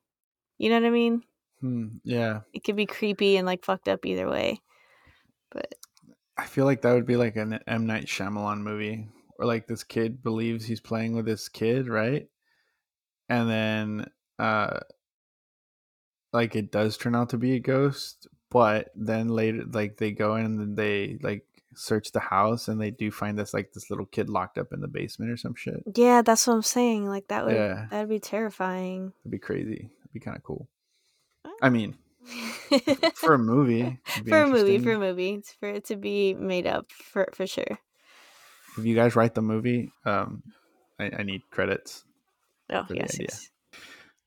You 0.58 0.70
know 0.70 0.78
what 0.82 0.88
I 0.88 0.92
mean? 0.92 1.24
Hmm, 1.62 2.00
yeah, 2.04 2.42
It 2.54 2.64
could 2.64 2.76
be 2.76 2.86
creepy 2.86 3.38
and 3.38 3.46
like 3.46 3.64
fucked 3.64 3.88
up 3.88 4.06
either 4.06 4.28
way. 4.30 4.62
But 5.52 5.76
I 6.40 6.46
feel 6.46 6.66
like 6.66 6.82
that 6.82 6.94
would 6.94 7.06
be 7.06 7.18
like 7.18 7.36
an 7.36 7.60
M 7.68 7.86
Night 7.86 8.06
Shyamalan 8.06 8.62
movie, 8.62 9.08
where 9.36 9.48
like 9.48 9.68
this 9.68 9.84
kid 9.84 10.24
believes 10.24 10.66
he's 10.66 10.80
playing 10.82 11.16
with 11.16 11.26
this 11.26 11.50
kid, 11.50 11.88
right? 11.88 12.28
And 13.28 13.50
then, 13.50 14.10
uh, 14.40 14.80
like 16.34 16.56
it 16.56 16.72
does 16.72 16.98
turn 16.98 17.16
out 17.16 17.30
to 17.30 17.38
be 17.38 17.56
a 17.56 17.60
ghost, 17.60 18.28
but 18.50 18.90
then 18.96 19.28
later, 19.30 19.64
like 19.72 19.98
they 19.98 20.12
go 20.12 20.36
in 20.36 20.46
and 20.46 20.78
they 20.78 21.18
like 21.22 21.46
search 21.76 22.12
the 22.12 22.20
house 22.20 22.68
and 22.68 22.80
they 22.82 22.92
do 22.92 23.12
find 23.12 23.38
this 23.38 23.54
like 23.54 23.72
this 23.74 23.90
little 23.90 24.06
kid 24.06 24.30
locked 24.30 24.58
up 24.58 24.74
in 24.74 24.82
the 24.82 24.88
basement 24.88 25.32
or 25.32 25.38
some 25.38 25.56
shit. 25.56 25.82
yeah, 25.96 26.22
that's 26.22 26.48
what 26.48 26.54
I'm 26.54 26.64
saying. 26.64 27.08
Like 27.08 27.28
that 27.28 27.46
would 27.46 27.56
Yeah. 27.56 27.86
that'd 27.92 28.10
be 28.10 28.20
terrifying. 28.20 29.14
It'd 29.24 29.32
be 29.32 29.38
crazy. 29.40 29.90
It'd 30.02 30.14
be 30.14 30.20
kind 30.20 30.38
of 30.38 30.44
cool. 30.44 30.68
I 31.62 31.70
mean, 31.70 31.96
for 33.16 33.34
a 33.34 33.40
movie, 33.40 34.00
for 34.28 34.44
a 34.44 34.48
movie, 34.48 34.80
for 34.80 34.94
a 34.94 35.00
movie, 35.00 35.36
it's 35.36 35.52
for 35.54 35.70
it 35.70 35.86
to 35.86 35.96
be 35.96 36.34
made 36.34 36.68
up 36.68 36.92
for 36.92 37.28
for 37.34 37.48
sure. 37.48 37.80
if 38.78 38.86
you 38.86 38.96
guys 38.96 39.16
write 39.16 39.36
the 39.36 39.42
movie, 39.42 39.92
um, 40.06 40.44
I, 41.00 41.12
I 41.20 41.24
need 41.24 41.42
credits. 41.52 42.04
Oh 42.72 42.86
yes, 42.90 43.18
yes. 43.20 43.50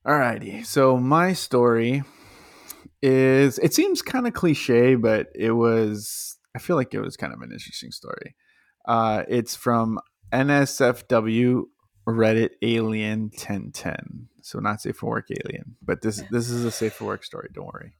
Alrighty. 0.07 0.67
So 0.67 0.97
my 0.97 1.33
story 1.33 2.03
is 3.03 3.59
it 3.59 3.75
seems 3.75 4.03
kind 4.03 4.27
of 4.27 4.33
cliche, 4.33 4.97
but 4.97 5.29
it 5.35 5.53
was 5.53 6.37
I 6.55 6.59
feel 6.59 6.77
like 6.77 6.95
it 6.95 7.01
was 7.01 7.17
kind 7.17 7.33
of 7.33 7.41
an 7.41 7.53
interesting 7.53 7.93
story. 7.93 8.35
Uh 8.87 9.23
it's 9.29 9.55
from 9.55 10.01
NSFW 10.33 11.63
Reddit 12.07 12.51
Alien 12.63 13.31
1010. 13.31 14.29
So 14.43 14.59
not 14.59 14.80
safe 14.80 14.97
for 14.97 15.11
work 15.11 15.28
alien, 15.30 15.76
but 15.82 16.03
this 16.03 16.22
this 16.30 16.51
is 16.51 16.64
a 16.64 16.70
safe 16.70 16.95
for 16.95 17.05
work 17.07 17.24
story, 17.24 17.49
don't 17.53 17.72
worry. 17.72 17.95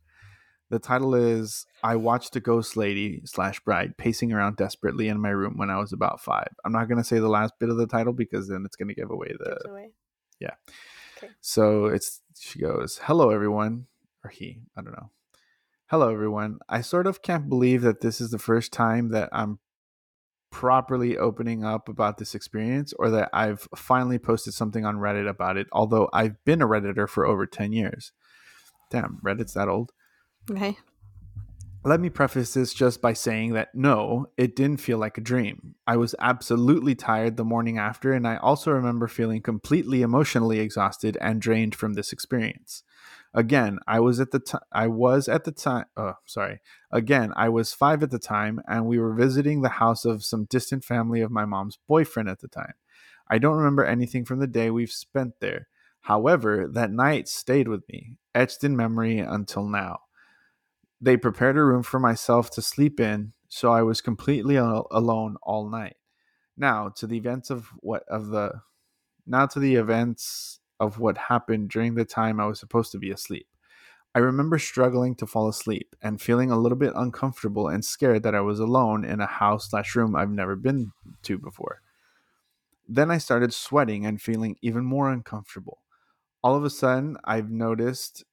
The 0.70 0.78
title 0.78 1.14
is 1.14 1.66
I 1.84 1.97
watched 1.97 2.34
a 2.36 2.40
ghost 2.40 2.76
lady 2.76 3.20
slash 3.24 3.61
bride 3.61 3.97
pacing 3.99 4.32
around 4.32 4.57
desperately 4.57 5.09
in 5.09 5.20
my 5.20 5.28
room 5.28 5.59
when 5.59 5.68
I 5.70 5.78
was 5.78 5.93
about 5.93 6.20
five. 6.20 6.49
I'm 6.64 6.72
not 6.72 6.88
gonna 6.88 7.05
say 7.05 7.18
the 7.18 7.28
last 7.28 7.55
bit 7.59 7.68
of 7.68 7.76
the 7.76 7.86
title 7.86 8.12
because 8.12 8.49
then 8.49 8.64
it's 8.64 8.76
gonna 8.76 8.95
give 8.95 9.11
away 9.11 9.34
the 9.38 9.59
Yeah. 10.40 10.55
away. 11.22 11.30
so 11.40 11.86
it's 11.86 12.20
she 12.38 12.59
goes, 12.61 12.99
"Hello 13.05 13.30
everyone," 13.30 13.86
or 14.24 14.30
he, 14.30 14.62
I 14.76 14.82
don't 14.82 14.93
know. 14.93 15.11
Hello 15.86 16.11
everyone. 16.11 16.59
I 16.70 16.80
sort 16.80 17.07
of 17.07 17.20
can't 17.20 17.51
believe 17.51 17.82
that 17.82 18.01
this 18.01 18.20
is 18.20 18.30
the 18.30 18.38
first 18.38 18.72
time 18.72 19.11
that 19.11 19.28
I'm 19.30 19.59
properly 20.53 21.19
opening 21.19 21.65
up 21.65 21.89
about 21.89 22.19
this 22.19 22.35
experience 22.35 22.93
or 22.99 23.11
that 23.11 23.31
I've 23.33 23.67
finally 23.75 24.19
posted 24.19 24.55
something 24.55 24.85
on 24.85 24.99
Reddit 24.99 25.29
about 25.29 25.57
it, 25.57 25.67
although 25.73 26.09
I've 26.13 26.45
been 26.45 26.63
a 26.63 26.69
redditor 26.69 27.09
for 27.09 27.27
over 27.27 27.47
10 27.47 27.73
years. 27.73 28.13
Damn, 28.91 29.19
Reddit's 29.25 29.55
that 29.55 29.69
old. 29.69 29.91
Okay. 30.49 30.77
Let 31.85 31.99
me 31.99 32.11
preface 32.11 32.55
this 32.55 32.75
just 32.75 33.03
by 33.03 33.13
saying 33.13 33.55
that 33.55 33.75
no, 33.75 34.27
it 34.37 34.55
didn't 34.55 34.81
feel 34.81 34.99
like 34.99 35.19
a 35.19 35.23
dream. 35.23 35.75
I 35.85 35.97
was 35.97 36.15
absolutely 36.21 36.95
tired 36.95 37.37
the 37.37 37.45
morning 37.45 37.77
after, 37.77 38.13
and 38.13 38.29
I 38.29 38.37
also 38.37 38.71
remember 38.71 39.09
feeling 39.09 39.43
completely 39.43 40.03
emotionally 40.03 40.61
exhausted 40.61 41.19
and 41.21 41.41
drained 41.41 41.75
from 41.75 41.95
this 41.95 42.13
experience. 42.13 42.85
Again, 43.35 43.78
I 43.87 44.01
was 44.01 44.20
at 44.20 44.30
the 44.30 44.39
time. 44.39 44.62
I 44.72 44.89
was 44.89 45.28
at 45.28 45.45
the 45.45 45.53
time. 45.53 45.87
Oh, 45.97 46.14
sorry. 46.26 46.61
Again, 46.91 47.33
I 47.35 47.49
was 47.49 47.72
five 47.72 48.03
at 48.03 48.11
the 48.11 48.18
time, 48.18 48.61
and 48.68 48.87
we 48.87 48.99
were 48.99 49.14
visiting 49.14 49.62
the 49.62 49.70
house 49.70 50.05
of 50.05 50.24
some 50.24 50.45
distant 50.45 50.85
family 50.85 51.22
of 51.22 51.30
my 51.30 51.45
mom's 51.47 51.78
boyfriend 51.89 52.28
at 52.28 52.41
the 52.41 52.49
time. 52.49 52.74
I 53.28 53.39
don't 53.39 53.57
remember 53.57 53.85
anything 53.85 54.24
from 54.24 54.41
the 54.41 54.47
day 54.47 54.70
we've 54.70 54.93
spent 54.93 55.41
there. 55.41 55.68
However, 56.03 56.68
that 56.70 56.91
night 56.91 57.28
stayed 57.28 57.68
with 57.68 57.89
me, 57.89 58.18
etched 58.35 58.64
in 58.64 58.76
memory 58.76 59.18
until 59.18 59.66
now 59.66 60.01
they 61.03 61.16
prepared 61.16 61.57
a 61.57 61.64
room 61.64 61.83
for 61.83 61.99
myself 61.99 62.49
to 62.51 62.62
sleep 62.62 63.01
in 63.01 63.33
so 63.49 63.72
i 63.72 63.83
was 63.83 64.01
completely 64.01 64.57
al- 64.57 64.87
alone 64.91 65.37
all 65.43 65.68
night 65.68 65.97
now 66.57 66.89
to 66.89 67.07
the 67.07 67.16
events 67.16 67.51
of 67.51 67.66
what 67.80 68.05
of 68.09 68.28
the 68.28 68.53
now 69.26 69.47
to 69.47 69.59
the 69.59 69.74
events 69.74 70.61
of 70.83 70.99
what 70.99 71.16
happened 71.16 71.70
during 71.70 71.95
the 71.95 72.05
time 72.05 72.41
i 72.41 72.47
was 72.47 72.61
supposed 72.61 72.93
to 72.93 72.99
be 72.99 73.11
asleep 73.11 73.47
i 74.14 74.18
remember 74.18 74.59
struggling 74.59 75.14
to 75.14 75.26
fall 75.26 75.49
asleep 75.49 75.95
and 76.03 76.20
feeling 76.20 76.51
a 76.51 76.59
little 76.59 76.78
bit 76.78 76.93
uncomfortable 76.97 77.68
and 77.68 77.85
scared 77.85 78.22
that 78.22 78.35
i 78.35 78.41
was 78.41 78.61
alone 78.61 79.05
in 79.05 79.20
a 79.20 79.26
house 79.26 79.70
slash 79.70 79.95
room 79.97 80.16
i've 80.16 80.30
never 80.30 80.57
been 80.57 80.93
to 81.22 81.39
before 81.39 81.80
then 82.89 83.11
i 83.11 83.18
started 83.18 83.55
sweating 83.55 84.05
and 84.05 84.20
feeling 84.20 84.57
even 84.62 84.85
more 84.85 85.11
uncomfortable 85.11 85.78
all 86.43 86.57
of 86.57 86.64
a 86.64 86.70
sudden 86.70 87.16
i've 87.24 87.51
noticed 87.51 88.24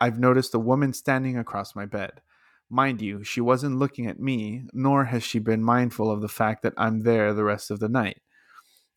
I've 0.00 0.18
noticed 0.18 0.54
a 0.54 0.58
woman 0.58 0.94
standing 0.94 1.36
across 1.36 1.76
my 1.76 1.84
bed. 1.84 2.22
Mind 2.70 3.02
you, 3.02 3.22
she 3.22 3.40
wasn't 3.40 3.78
looking 3.78 4.06
at 4.06 4.18
me, 4.18 4.64
nor 4.72 5.04
has 5.06 5.22
she 5.22 5.38
been 5.38 5.62
mindful 5.62 6.10
of 6.10 6.22
the 6.22 6.28
fact 6.28 6.62
that 6.62 6.72
I'm 6.78 7.00
there 7.00 7.34
the 7.34 7.44
rest 7.44 7.70
of 7.70 7.80
the 7.80 7.88
night. 7.88 8.22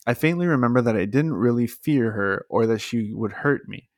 I 0.06 0.14
faintly 0.14 0.48
remember 0.48 0.82
that 0.82 0.98
I 0.98 1.06
didn't 1.06 1.34
really 1.34 1.68
fear 1.68 2.12
her 2.12 2.46
or 2.50 2.66
that 2.68 2.80
she 2.80 3.14
would 3.14 3.32
hurt 3.32 3.68
me. 3.68 3.90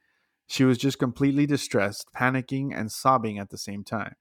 She 0.47 0.63
was 0.63 0.77
just 0.77 0.99
completely 0.99 1.45
distressed, 1.47 2.07
panicking, 2.15 2.77
and 2.77 2.91
sobbing 2.91 3.39
at 3.39 3.49
the 3.49 3.57
same 3.57 3.83
time. 3.83 4.15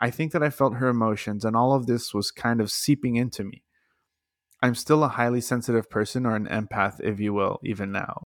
I 0.00 0.10
think 0.10 0.32
that 0.32 0.42
I 0.42 0.50
felt 0.50 0.74
her 0.74 0.88
emotions, 0.88 1.44
and 1.44 1.56
all 1.56 1.72
of 1.72 1.86
this 1.86 2.12
was 2.12 2.30
kind 2.30 2.60
of 2.60 2.70
seeping 2.70 3.16
into 3.16 3.44
me. 3.44 3.62
I'm 4.62 4.74
still 4.74 5.02
a 5.02 5.08
highly 5.08 5.40
sensitive 5.40 5.88
person, 5.88 6.26
or 6.26 6.36
an 6.36 6.46
empath, 6.46 7.00
if 7.00 7.18
you 7.20 7.32
will, 7.32 7.60
even 7.64 7.90
now. 7.92 8.22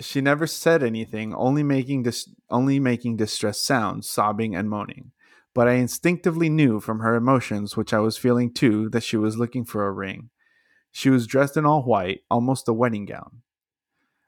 She 0.00 0.20
never 0.20 0.46
said 0.46 0.82
anything, 0.82 1.34
only 1.34 1.62
making 1.62 2.04
dis- 2.04 2.32
only 2.50 2.80
making 2.80 3.16
distressed 3.16 3.66
sounds, 3.66 4.08
sobbing 4.08 4.56
and 4.56 4.70
moaning. 4.70 5.12
But 5.54 5.68
I 5.68 5.74
instinctively 5.74 6.48
knew 6.48 6.80
from 6.80 7.00
her 7.00 7.14
emotions, 7.14 7.76
which 7.76 7.92
I 7.92 8.00
was 8.00 8.16
feeling 8.16 8.52
too, 8.52 8.88
that 8.90 9.04
she 9.04 9.16
was 9.16 9.36
looking 9.36 9.64
for 9.64 9.86
a 9.86 9.92
ring. 9.92 10.30
She 10.96 11.10
was 11.10 11.26
dressed 11.26 11.56
in 11.56 11.66
all 11.66 11.82
white, 11.82 12.20
almost 12.30 12.68
a 12.68 12.72
wedding 12.72 13.04
gown. 13.04 13.42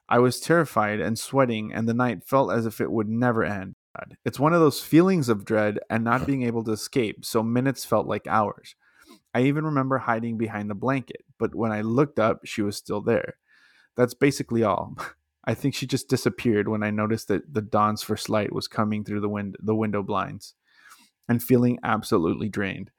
I 0.09 0.19
was 0.19 0.41
terrified 0.41 0.99
and 0.99 1.17
sweating, 1.17 1.73
and 1.73 1.89
the 1.89 1.95
night 1.95 2.25
felt 2.25 2.53
as 2.53 2.67
if 2.67 2.81
it 2.81 2.91
would 2.91 3.09
never 3.09 3.45
end. 3.45 3.77
It's 4.25 4.41
one 4.41 4.53
of 4.53 4.59
those 4.59 4.81
feelings 4.81 5.29
of 5.29 5.45
dread 5.45 5.79
and 5.89 6.03
not 6.03 6.27
being 6.27 6.43
able 6.43 6.64
to 6.64 6.73
escape, 6.73 7.25
so 7.25 7.41
minutes 7.45 7.85
felt 7.85 8.09
like 8.09 8.27
hours. 8.27 8.75
I 9.33 9.43
even 9.43 9.64
remember 9.64 9.99
hiding 9.99 10.39
behind 10.39 10.69
the 10.69 10.75
blanket, 10.75 11.25
but 11.39 11.55
when 11.55 11.71
I 11.71 11.83
looked 11.83 12.19
up, 12.19 12.41
she 12.45 12.62
was 12.62 12.77
still 12.77 13.01
there. 13.01 13.35
That's 13.97 14.14
basically 14.14 14.64
all. 14.64 14.97
I 15.45 15.55
think 15.55 15.73
she 15.73 15.87
just 15.87 16.09
disappeared 16.09 16.67
when 16.67 16.83
I 16.83 16.91
noticed 16.91 17.29
that 17.29 17.55
the 17.55 17.62
dawn's 17.62 18.03
first 18.03 18.29
light 18.29 18.53
was 18.53 18.67
coming 18.67 19.05
through 19.05 19.21
the 19.21 19.29
wind 19.29 19.55
the 19.61 19.77
window 19.77 20.03
blinds 20.03 20.55
and 21.29 21.41
feeling 21.41 21.79
absolutely 21.85 22.49
drained. 22.49 22.91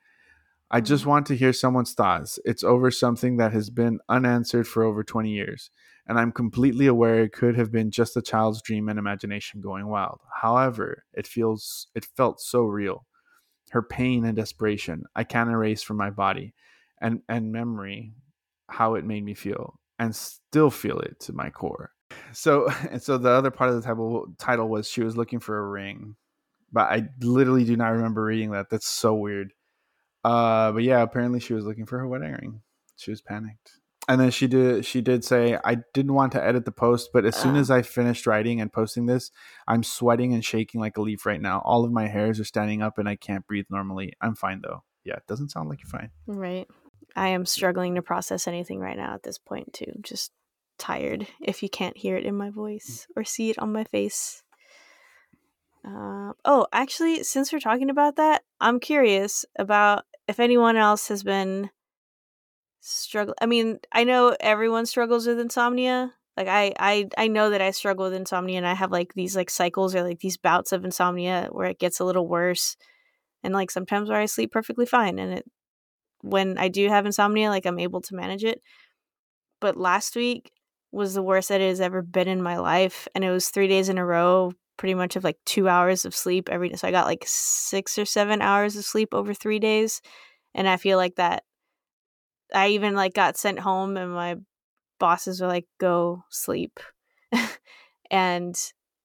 I 0.70 0.82
just 0.82 1.06
want 1.06 1.26
to 1.28 1.36
hear 1.36 1.54
someone's 1.54 1.94
thoughts. 1.94 2.40
It's 2.44 2.64
over 2.64 2.92
something 2.92 3.38
that 3.38 3.54
has 3.54 3.70
been 3.70 4.00
unanswered 4.10 4.68
for 4.68 4.84
over 4.84 5.04
20 5.04 5.30
years, 5.30 5.70
and 6.08 6.20
I'm 6.20 6.32
completely 6.32 6.88
aware 6.88 7.24
it 7.24 7.32
could 7.32 7.56
have 7.56 7.72
been 7.72 7.90
just 7.90 8.18
a 8.18 8.22
child's 8.22 8.62
dream 8.62 8.90
and 8.90 9.00
imagination 9.00 9.62
going 9.62 9.88
wild. 9.88 10.20
However, 10.42 11.06
it 11.14 11.26
feels 11.26 11.88
it 11.96 12.06
felt 12.18 12.42
so 12.42 12.64
real. 12.64 13.06
Her 13.72 13.82
pain 13.82 14.26
and 14.26 14.36
desperation, 14.36 15.04
I 15.16 15.24
can't 15.24 15.50
erase 15.50 15.84
from 15.84 15.98
my 15.98 16.10
body 16.10 16.54
and 17.02 17.22
and 17.30 17.52
memory 17.52 18.14
how 18.70 18.96
it 18.96 19.06
made 19.06 19.24
me 19.24 19.34
feel 19.34 19.80
and 20.00 20.16
still 20.16 20.70
feel 20.70 21.00
it 21.00 21.20
to 21.22 21.34
my 21.34 21.50
core. 21.50 21.92
So 22.34 22.70
and 22.90 23.02
so 23.02 23.18
the 23.18 23.30
other 23.30 23.52
part 23.52 23.70
of 23.70 23.76
the 23.76 23.82
title 23.82 24.28
title 24.38 24.70
was 24.70 24.90
she 24.90 25.04
was 25.04 25.18
looking 25.18 25.40
for 25.40 25.58
a 25.58 25.68
ring. 25.68 26.16
But 26.72 26.92
I 26.92 27.08
literally 27.22 27.64
do 27.64 27.78
not 27.78 27.90
remember 27.94 28.24
reading 28.26 28.52
that. 28.52 28.70
That's 28.70 28.88
so 28.88 29.16
weird. 29.16 29.54
Uh, 30.28 30.72
but 30.72 30.84
yeah, 30.84 31.02
apparently 31.02 31.40
she 31.40 31.54
was 31.54 31.66
looking 31.66 31.86
for 31.86 32.00
her 32.00 32.08
wedding 32.08 32.32
ring. 32.32 32.62
She 32.96 33.12
was 33.12 33.22
panicked. 33.22 33.72
And 34.10 34.22
then 34.22 34.32
she 34.32 34.48
did 34.48 34.86
she 34.86 35.02
did 35.02 35.26
say 35.26 35.58
I 35.66 35.78
didn't 35.94 36.14
want 36.14 36.32
to 36.32 36.44
edit 36.44 36.64
the 36.64 36.72
post, 36.72 37.10
but 37.14 37.26
as 37.26 37.36
soon 37.36 37.58
as 37.58 37.70
I 37.70 37.82
finished 37.82 38.26
writing 38.26 38.62
and 38.62 38.72
posting 38.72 39.06
this, 39.06 39.32
I'm 39.68 39.84
sweating 39.84 40.34
and 40.34 40.44
shaking 40.44 40.80
like 40.80 40.98
a 40.98 41.02
leaf 41.02 41.26
right 41.26 41.42
now. 41.42 41.62
All 41.66 41.84
of 41.84 41.92
my 41.92 42.08
hairs 42.08 42.40
are 42.40 42.46
standing 42.46 42.82
up 42.82 42.98
and 42.98 43.10
I 43.10 43.18
can't 43.18 43.46
breathe 43.46 43.66
normally. 43.70 44.14
I'm 44.22 44.36
fine 44.36 44.62
though. 44.64 44.84
Yeah, 45.04 45.16
it 45.16 45.28
doesn't 45.28 45.50
sound 45.50 45.70
like 45.70 45.80
you're 45.82 45.90
fine. 45.90 46.10
Right. 46.26 46.68
I 47.16 47.30
am 47.30 47.46
struggling 47.46 47.96
to 47.96 48.02
process 48.02 48.48
anything 48.48 48.80
right 48.80 48.96
now 48.96 49.14
at 49.14 49.24
this 49.24 49.38
point, 49.40 49.74
too. 49.74 49.92
Just 50.02 50.32
tired 50.78 51.28
if 51.42 51.64
you 51.64 51.70
can't 51.70 51.98
hear 51.98 52.16
it 52.16 52.26
in 52.26 52.36
my 52.36 52.50
voice 52.50 53.08
or 53.16 53.24
see 53.24 53.50
it 53.50 53.58
on 53.58 53.74
my 53.74 53.84
face. 53.86 54.44
Uh, 55.84 56.34
oh, 56.46 56.68
actually, 56.72 57.24
since 57.24 57.52
we're 57.52 57.60
talking 57.60 57.90
about 57.90 58.18
that, 58.18 58.44
I'm 58.60 58.80
curious 58.80 59.46
about 59.58 60.06
if 60.28 60.40
anyone 60.40 60.78
else 60.78 61.08
has 61.10 61.24
been 61.24 61.70
struggle. 62.82 63.34
I 63.42 63.46
mean, 63.46 63.80
I 63.92 64.04
know 64.04 64.36
everyone 64.40 64.86
struggles 64.86 65.28
with 65.28 65.40
insomnia. 65.40 66.14
Like 66.36 66.48
I, 66.48 66.74
I, 66.80 67.10
I 67.18 67.28
know 67.28 67.50
that 67.50 67.62
I 67.62 67.72
struggle 67.72 68.06
with 68.06 68.14
insomnia, 68.14 68.58
and 68.58 68.68
I 68.68 68.74
have 68.74 68.92
like 68.92 69.14
these 69.14 69.36
like 69.36 69.50
cycles 69.50 69.96
or 69.96 70.04
like 70.04 70.20
these 70.20 70.38
bouts 70.38 70.72
of 70.72 70.86
insomnia 70.86 71.50
where 71.52 71.68
it 71.68 71.80
gets 71.80 72.00
a 72.00 72.06
little 72.06 72.28
worse, 72.28 72.78
and 73.44 73.54
like 73.54 73.72
sometimes 73.72 74.10
where 74.10 74.20
I 74.20 74.26
sleep 74.28 74.52
perfectly 74.52 74.86
fine, 74.86 75.20
and 75.20 75.34
it 75.34 75.46
when 76.22 76.58
I 76.58 76.68
do 76.70 76.90
have 76.90 77.06
insomnia, 77.06 77.50
like 77.50 77.66
I'm 77.66 77.80
able 77.80 78.02
to 78.02 78.16
manage 78.16 78.44
it. 78.44 78.62
But 79.60 79.78
last 79.78 80.16
week 80.16 80.52
was 80.92 81.14
the 81.14 81.24
worst 81.24 81.50
that 81.50 81.62
it 81.62 81.70
has 81.70 81.82
ever 81.82 82.02
been 82.02 82.28
in 82.28 82.42
my 82.42 82.58
life, 82.58 83.08
and 83.16 83.24
it 83.24 83.32
was 83.32 83.50
three 83.50 83.68
days 83.68 83.90
in 83.90 83.98
a 83.98 84.06
row, 84.06 84.54
pretty 84.78 84.94
much 84.94 85.16
of 85.16 85.24
like 85.24 85.38
two 85.46 85.68
hours 85.68 86.06
of 86.06 86.16
sleep 86.16 86.50
every 86.50 86.70
day. 86.70 86.76
So 86.76 86.88
I 86.88 86.92
got 86.92 87.08
like 87.08 87.24
six 87.26 87.98
or 87.98 88.06
seven 88.06 88.42
hours 88.42 88.76
of 88.76 88.86
sleep 88.86 89.14
over 89.14 89.34
three 89.34 89.60
days, 89.60 90.02
and 90.56 90.68
I 90.68 90.78
feel 90.78 90.98
like 90.98 91.16
that. 91.16 91.44
I 92.54 92.70
even 92.70 92.96
like 92.96 93.14
got 93.14 93.38
sent 93.38 93.60
home, 93.60 93.98
and 93.98 94.14
my 94.14 94.36
bosses 95.00 95.42
were 95.42 95.48
like, 95.48 95.66
"Go 95.80 96.24
sleep," 96.30 96.80
and 98.12 98.56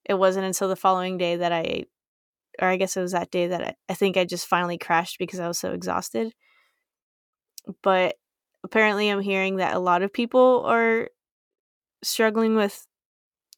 it 0.05 0.15
wasn't 0.15 0.47
until 0.47 0.69
the 0.69 0.77
following 0.77 1.19
day 1.19 1.37
that 1.37 1.53
I, 1.53 1.85
or 2.61 2.69
I 2.69 2.77
guess 2.77 2.97
it 2.97 3.01
was 3.01 3.13
that 3.13 3.31
day 3.31 3.49
that 3.49 3.63
I, 3.63 3.75
I 3.89 3.95
think 3.95 4.17
I 4.17 4.25
just 4.25 4.47
finally 4.47 4.79
crashed 4.79 5.19
because 5.19 5.41
I 5.41 5.49
was 5.49 5.59
so 5.59 5.73
exhausted 5.73 6.33
but 7.83 8.17
apparently 8.65 9.09
I'm 9.09 9.21
hearing 9.21 9.57
that 9.57 9.75
a 9.75 9.79
lot 9.79 10.03
of 10.03 10.13
people 10.13 10.65
are 10.67 11.09
struggling 12.03 12.55
with 12.55 12.87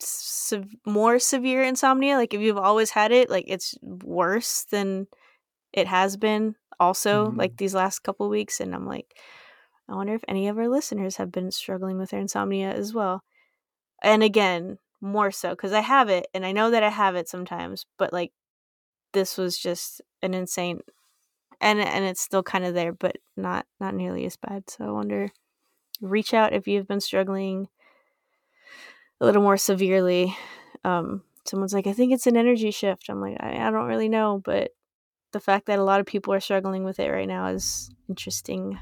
se- 0.01 0.79
more 0.87 1.19
severe 1.19 1.63
insomnia. 1.65 2.17
Like 2.17 2.35
if 2.35 2.41
you've 2.41 2.59
always 2.59 2.91
had 2.91 3.13
it, 3.13 3.31
like 3.31 3.45
it's 3.49 3.77
worse 3.83 4.65
than 4.65 5.07
it 5.73 5.87
has 5.89 6.17
been 6.17 6.57
also 6.81 7.33
Mhm. 7.33 7.39
like 7.39 7.57
these 7.59 7.75
last 7.75 8.01
couple 8.01 8.29
weeks 8.31 8.61
and 8.61 8.75
I'm 8.75 8.87
like 8.87 9.17
I 9.89 9.95
wonder 9.97 10.15
if 10.15 10.25
any 10.29 10.49
of 10.49 10.59
our 10.59 10.69
listeners 10.69 11.17
have 11.19 11.33
been 11.33 11.51
struggling 11.53 11.99
with 11.99 12.11
their 12.11 12.21
insomnia 12.21 12.73
as 12.73 12.95
well. 12.95 13.23
And 14.03 14.23
again, 14.23 14.79
more 15.01 15.31
so 15.31 15.57
cuz 15.57 15.73
I 15.73 15.81
have 15.81 16.09
it 16.11 16.27
and 16.35 16.47
I 16.47 16.53
know 16.53 16.71
that 16.71 16.83
I 16.83 16.91
have 16.91 17.17
it 17.17 17.29
sometimes, 17.29 17.87
but 17.99 18.13
like 18.13 18.33
this 19.13 19.39
was 19.39 19.59
just 19.59 20.01
an 20.23 20.35
insane 20.35 20.81
and 21.61 21.81
and 21.81 22.05
it's 22.05 22.21
still 22.21 22.43
kind 22.43 22.65
of 22.65 22.75
there 22.75 22.93
but 22.93 23.17
not 23.37 23.67
not 23.81 23.95
nearly 23.95 24.27
as 24.27 24.37
bad. 24.37 24.69
So 24.71 24.87
I 24.87 24.91
wonder 24.93 25.31
reach 26.01 26.35
out 26.35 26.53
if 26.55 26.69
you've 26.69 26.89
been 26.89 27.01
struggling 27.01 27.69
a 29.21 29.27
little 29.27 29.43
more 29.43 29.57
severely. 29.57 30.37
Um, 30.85 31.23
someone's 31.45 31.75
like, 31.75 31.87
I 31.87 31.93
think 31.93 32.13
it's 32.13 32.27
an 32.27 32.37
energy 32.37 32.71
shift. 32.71 33.09
I'm 33.09 33.21
like, 33.21 33.37
I, 33.41 33.67
I 33.67 33.71
don't 33.71 33.87
really 33.87 34.09
know, 34.09 34.41
but 34.45 34.73
the 35.33 35.41
fact 35.41 35.67
that 35.67 35.79
a 35.79 35.85
lot 35.85 36.01
of 36.01 36.07
people 36.07 36.33
are 36.33 36.41
struggling 36.41 36.85
with 36.85 36.99
it 37.01 37.11
right 37.11 37.29
now 37.29 37.47
is 37.47 37.91
interesting. 38.09 38.79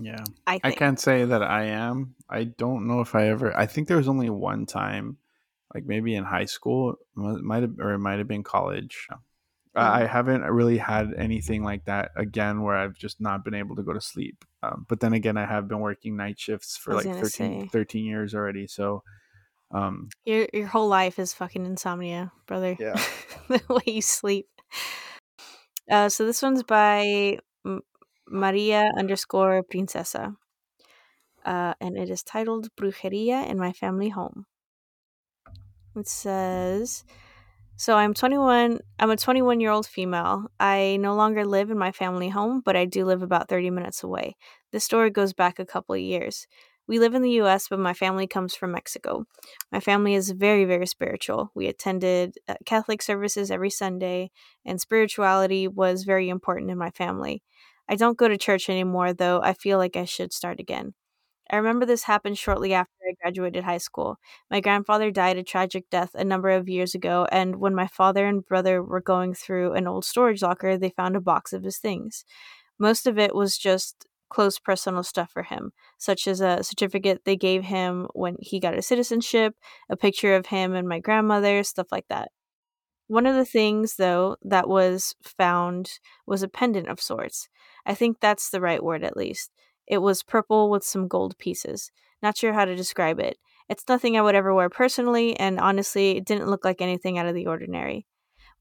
Yeah. 0.00 0.24
I 0.46 0.60
I 0.64 0.70
can't 0.72 0.98
say 0.98 1.24
that 1.24 1.42
I 1.42 1.64
am. 1.64 2.14
I 2.28 2.44
don't 2.44 2.86
know 2.86 3.00
if 3.00 3.14
I 3.14 3.28
ever. 3.28 3.56
I 3.56 3.66
think 3.66 3.88
there 3.88 3.98
was 3.98 4.08
only 4.08 4.30
one 4.30 4.64
time, 4.66 5.18
like 5.74 5.84
maybe 5.84 6.14
in 6.14 6.24
high 6.24 6.46
school, 6.46 6.96
might 7.14 7.62
have, 7.62 7.78
or 7.78 7.92
it 7.92 7.98
might 7.98 8.18
have 8.18 8.28
been 8.28 8.42
college. 8.42 9.06
I 9.74 10.02
I 10.02 10.06
haven't 10.06 10.42
really 10.42 10.78
had 10.78 11.12
anything 11.16 11.62
like 11.62 11.84
that 11.84 12.10
again 12.16 12.62
where 12.62 12.76
I've 12.76 12.94
just 12.94 13.20
not 13.20 13.44
been 13.44 13.54
able 13.54 13.76
to 13.76 13.82
go 13.82 13.92
to 13.92 14.00
sleep. 14.00 14.44
Um, 14.62 14.86
but 14.88 15.00
then 15.00 15.12
again, 15.12 15.36
I 15.36 15.46
have 15.46 15.68
been 15.68 15.80
working 15.80 16.16
night 16.16 16.38
shifts 16.38 16.76
for 16.76 16.94
like 16.94 17.06
13, 17.06 17.68
13 17.68 18.04
years 18.04 18.34
already. 18.34 18.66
So, 18.66 19.02
um, 19.72 20.10
Your 20.24 20.46
your 20.52 20.66
whole 20.66 20.88
life 20.88 21.18
is 21.18 21.32
fucking 21.32 21.66
insomnia, 21.66 22.32
brother. 22.46 22.76
Yeah. 22.78 23.00
the 23.48 23.62
way 23.68 23.94
you 23.94 24.02
sleep. 24.02 24.46
Uh, 25.90 26.08
so 26.08 26.24
this 26.24 26.42
one's 26.42 26.62
by 26.62 27.38
M- 27.66 27.82
Maria 28.28 28.90
underscore 28.96 29.62
Princesa. 29.62 30.36
Uh, 31.44 31.74
and 31.80 31.98
it 31.98 32.08
is 32.08 32.22
titled 32.22 32.68
Brujeria 32.76 33.46
in 33.48 33.58
My 33.58 33.72
Family 33.72 34.10
Home. 34.10 34.46
It 35.96 36.08
says, 36.08 37.04
So 37.76 37.96
I'm 37.96 38.14
21. 38.14 38.80
I'm 38.98 39.10
a 39.10 39.16
21 39.16 39.60
year 39.60 39.70
old 39.70 39.86
female. 39.86 40.46
I 40.60 40.98
no 41.00 41.14
longer 41.14 41.44
live 41.44 41.70
in 41.70 41.78
my 41.78 41.92
family 41.92 42.28
home, 42.28 42.62
but 42.64 42.76
I 42.76 42.84
do 42.84 43.04
live 43.04 43.22
about 43.22 43.48
30 43.48 43.70
minutes 43.70 44.02
away. 44.02 44.36
This 44.70 44.84
story 44.84 45.10
goes 45.10 45.32
back 45.32 45.58
a 45.58 45.66
couple 45.66 45.94
of 45.94 46.00
years. 46.00 46.46
We 46.88 46.98
live 46.98 47.14
in 47.14 47.22
the 47.22 47.40
US, 47.42 47.68
but 47.68 47.78
my 47.78 47.94
family 47.94 48.26
comes 48.26 48.54
from 48.54 48.72
Mexico. 48.72 49.24
My 49.70 49.80
family 49.80 50.14
is 50.14 50.30
very, 50.32 50.64
very 50.64 50.86
spiritual. 50.86 51.50
We 51.54 51.68
attended 51.68 52.38
uh, 52.48 52.54
Catholic 52.66 53.02
services 53.02 53.50
every 53.50 53.70
Sunday, 53.70 54.30
and 54.64 54.80
spirituality 54.80 55.68
was 55.68 56.04
very 56.04 56.28
important 56.28 56.70
in 56.70 56.78
my 56.78 56.90
family. 56.90 57.42
I 57.88 57.94
don't 57.96 58.18
go 58.18 58.28
to 58.28 58.36
church 58.36 58.68
anymore, 58.68 59.12
though 59.12 59.40
I 59.42 59.54
feel 59.54 59.78
like 59.78 59.96
I 59.96 60.04
should 60.04 60.32
start 60.32 60.60
again. 60.60 60.94
I 61.50 61.56
remember 61.56 61.84
this 61.84 62.04
happened 62.04 62.38
shortly 62.38 62.72
after 62.72 62.92
I 63.06 63.14
graduated 63.22 63.64
high 63.64 63.78
school. 63.78 64.16
My 64.50 64.60
grandfather 64.60 65.10
died 65.10 65.36
a 65.36 65.42
tragic 65.42 65.84
death 65.90 66.10
a 66.14 66.24
number 66.24 66.48
of 66.50 66.68
years 66.68 66.94
ago, 66.94 67.26
and 67.30 67.56
when 67.56 67.74
my 67.74 67.86
father 67.86 68.26
and 68.26 68.44
brother 68.44 68.82
were 68.82 69.00
going 69.00 69.34
through 69.34 69.74
an 69.74 69.86
old 69.86 70.04
storage 70.04 70.42
locker, 70.42 70.78
they 70.78 70.90
found 70.90 71.14
a 71.14 71.20
box 71.20 71.52
of 71.52 71.62
his 71.62 71.78
things. 71.78 72.24
Most 72.78 73.06
of 73.06 73.18
it 73.18 73.34
was 73.34 73.58
just 73.58 74.06
close 74.32 74.58
personal 74.58 75.02
stuff 75.02 75.30
for 75.30 75.42
him, 75.42 75.72
such 75.98 76.26
as 76.26 76.40
a 76.40 76.62
certificate 76.62 77.20
they 77.24 77.36
gave 77.36 77.64
him 77.64 78.08
when 78.14 78.36
he 78.40 78.58
got 78.58 78.74
his 78.74 78.86
citizenship, 78.86 79.54
a 79.90 79.96
picture 79.96 80.34
of 80.34 80.46
him 80.46 80.74
and 80.74 80.88
my 80.88 80.98
grandmother, 80.98 81.62
stuff 81.62 81.88
like 81.92 82.06
that. 82.08 82.30
One 83.08 83.26
of 83.26 83.34
the 83.34 83.44
things, 83.44 83.96
though, 83.96 84.36
that 84.42 84.68
was 84.68 85.14
found 85.22 85.90
was 86.26 86.42
a 86.42 86.48
pendant 86.48 86.88
of 86.88 86.98
sorts. 86.98 87.48
I 87.84 87.92
think 87.92 88.20
that's 88.20 88.48
the 88.48 88.60
right 88.62 88.82
word, 88.82 89.04
at 89.04 89.18
least. 89.18 89.50
It 89.86 89.98
was 89.98 90.22
purple 90.22 90.70
with 90.70 90.82
some 90.82 91.08
gold 91.08 91.36
pieces. 91.36 91.90
Not 92.22 92.38
sure 92.38 92.54
how 92.54 92.64
to 92.64 92.74
describe 92.74 93.20
it. 93.20 93.36
It's 93.68 93.84
nothing 93.86 94.16
I 94.16 94.22
would 94.22 94.34
ever 94.34 94.54
wear 94.54 94.70
personally, 94.70 95.38
and 95.38 95.60
honestly, 95.60 96.16
it 96.16 96.24
didn't 96.24 96.48
look 96.48 96.64
like 96.64 96.80
anything 96.80 97.18
out 97.18 97.26
of 97.26 97.34
the 97.34 97.48
ordinary. 97.48 98.06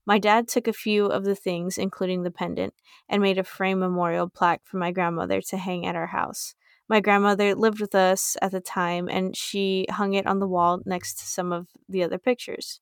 My 0.05 0.17
dad 0.17 0.47
took 0.47 0.67
a 0.67 0.73
few 0.73 1.05
of 1.05 1.25
the 1.25 1.35
things, 1.35 1.77
including 1.77 2.23
the 2.23 2.31
pendant, 2.31 2.73
and 3.07 3.21
made 3.21 3.37
a 3.37 3.43
frame 3.43 3.79
memorial 3.79 4.29
plaque 4.29 4.61
for 4.63 4.77
my 4.77 4.91
grandmother 4.91 5.41
to 5.41 5.57
hang 5.57 5.85
at 5.85 5.95
our 5.95 6.07
house. 6.07 6.55
My 6.89 6.99
grandmother 6.99 7.55
lived 7.55 7.79
with 7.79 7.95
us 7.95 8.35
at 8.41 8.51
the 8.51 8.59
time, 8.59 9.07
and 9.07 9.35
she 9.35 9.85
hung 9.89 10.13
it 10.13 10.27
on 10.27 10.39
the 10.39 10.47
wall 10.47 10.81
next 10.85 11.19
to 11.19 11.25
some 11.25 11.53
of 11.53 11.67
the 11.87 12.03
other 12.03 12.17
pictures. 12.17 12.81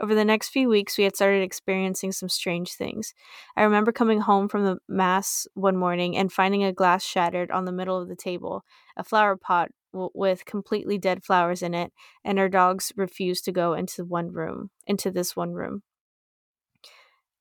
Over 0.00 0.14
the 0.14 0.24
next 0.24 0.50
few 0.50 0.68
weeks, 0.68 0.96
we 0.96 1.04
had 1.04 1.16
started 1.16 1.42
experiencing 1.42 2.12
some 2.12 2.28
strange 2.28 2.72
things. 2.72 3.14
I 3.56 3.62
remember 3.64 3.90
coming 3.90 4.20
home 4.20 4.48
from 4.48 4.64
the 4.64 4.78
Mass 4.88 5.46
one 5.54 5.76
morning 5.76 6.16
and 6.16 6.32
finding 6.32 6.62
a 6.62 6.72
glass 6.72 7.04
shattered 7.04 7.50
on 7.50 7.64
the 7.64 7.72
middle 7.72 8.00
of 8.00 8.08
the 8.08 8.16
table, 8.16 8.64
a 8.96 9.02
flower 9.02 9.36
pot 9.36 9.70
w- 9.92 10.10
with 10.14 10.44
completely 10.44 10.98
dead 10.98 11.24
flowers 11.24 11.62
in 11.62 11.74
it, 11.74 11.92
and 12.24 12.38
our 12.38 12.48
dogs 12.48 12.92
refused 12.96 13.44
to 13.46 13.52
go 13.52 13.74
into 13.74 14.04
one 14.04 14.32
room, 14.32 14.70
into 14.86 15.10
this 15.10 15.34
one 15.34 15.52
room. 15.52 15.82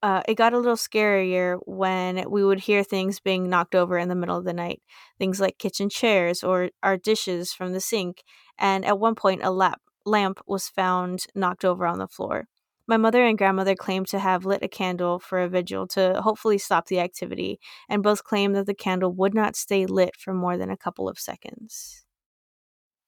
Uh, 0.03 0.21
it 0.27 0.35
got 0.35 0.53
a 0.53 0.57
little 0.57 0.75
scarier 0.75 1.59
when 1.65 2.29
we 2.29 2.43
would 2.43 2.59
hear 2.59 2.83
things 2.83 3.19
being 3.19 3.49
knocked 3.49 3.73
over 3.73 3.97
in 3.97 4.09
the 4.09 4.15
middle 4.15 4.37
of 4.37 4.45
the 4.45 4.53
night, 4.53 4.81
things 5.17 5.39
like 5.39 5.57
kitchen 5.57 5.89
chairs 5.89 6.43
or 6.43 6.69
our 6.83 6.97
dishes 6.97 7.51
from 7.51 7.73
the 7.73 7.79
sink, 7.81 8.23
and 8.59 8.85
at 8.85 8.99
one 8.99 9.15
point 9.15 9.41
a 9.43 9.49
lap 9.51 9.81
lamp 10.05 10.39
was 10.45 10.69
found 10.69 11.25
knocked 11.35 11.65
over 11.65 11.85
on 11.87 11.97
the 11.97 12.07
floor. 12.07 12.47
My 12.87 12.95
mother 12.97 13.25
and 13.25 13.37
grandmother 13.37 13.75
claimed 13.75 14.07
to 14.09 14.19
have 14.19 14.45
lit 14.45 14.63
a 14.63 14.67
candle 14.69 15.19
for 15.19 15.39
a 15.39 15.49
vigil 15.49 15.87
to 15.89 16.21
hopefully 16.21 16.57
stop 16.59 16.85
the 16.87 16.99
activity, 16.99 17.59
and 17.89 18.03
both 18.03 18.23
claimed 18.23 18.55
that 18.55 18.67
the 18.67 18.75
candle 18.75 19.11
would 19.13 19.33
not 19.33 19.55
stay 19.55 19.85
lit 19.85 20.15
for 20.15 20.33
more 20.33 20.57
than 20.57 20.69
a 20.69 20.77
couple 20.77 21.09
of 21.09 21.19
seconds. 21.19 22.05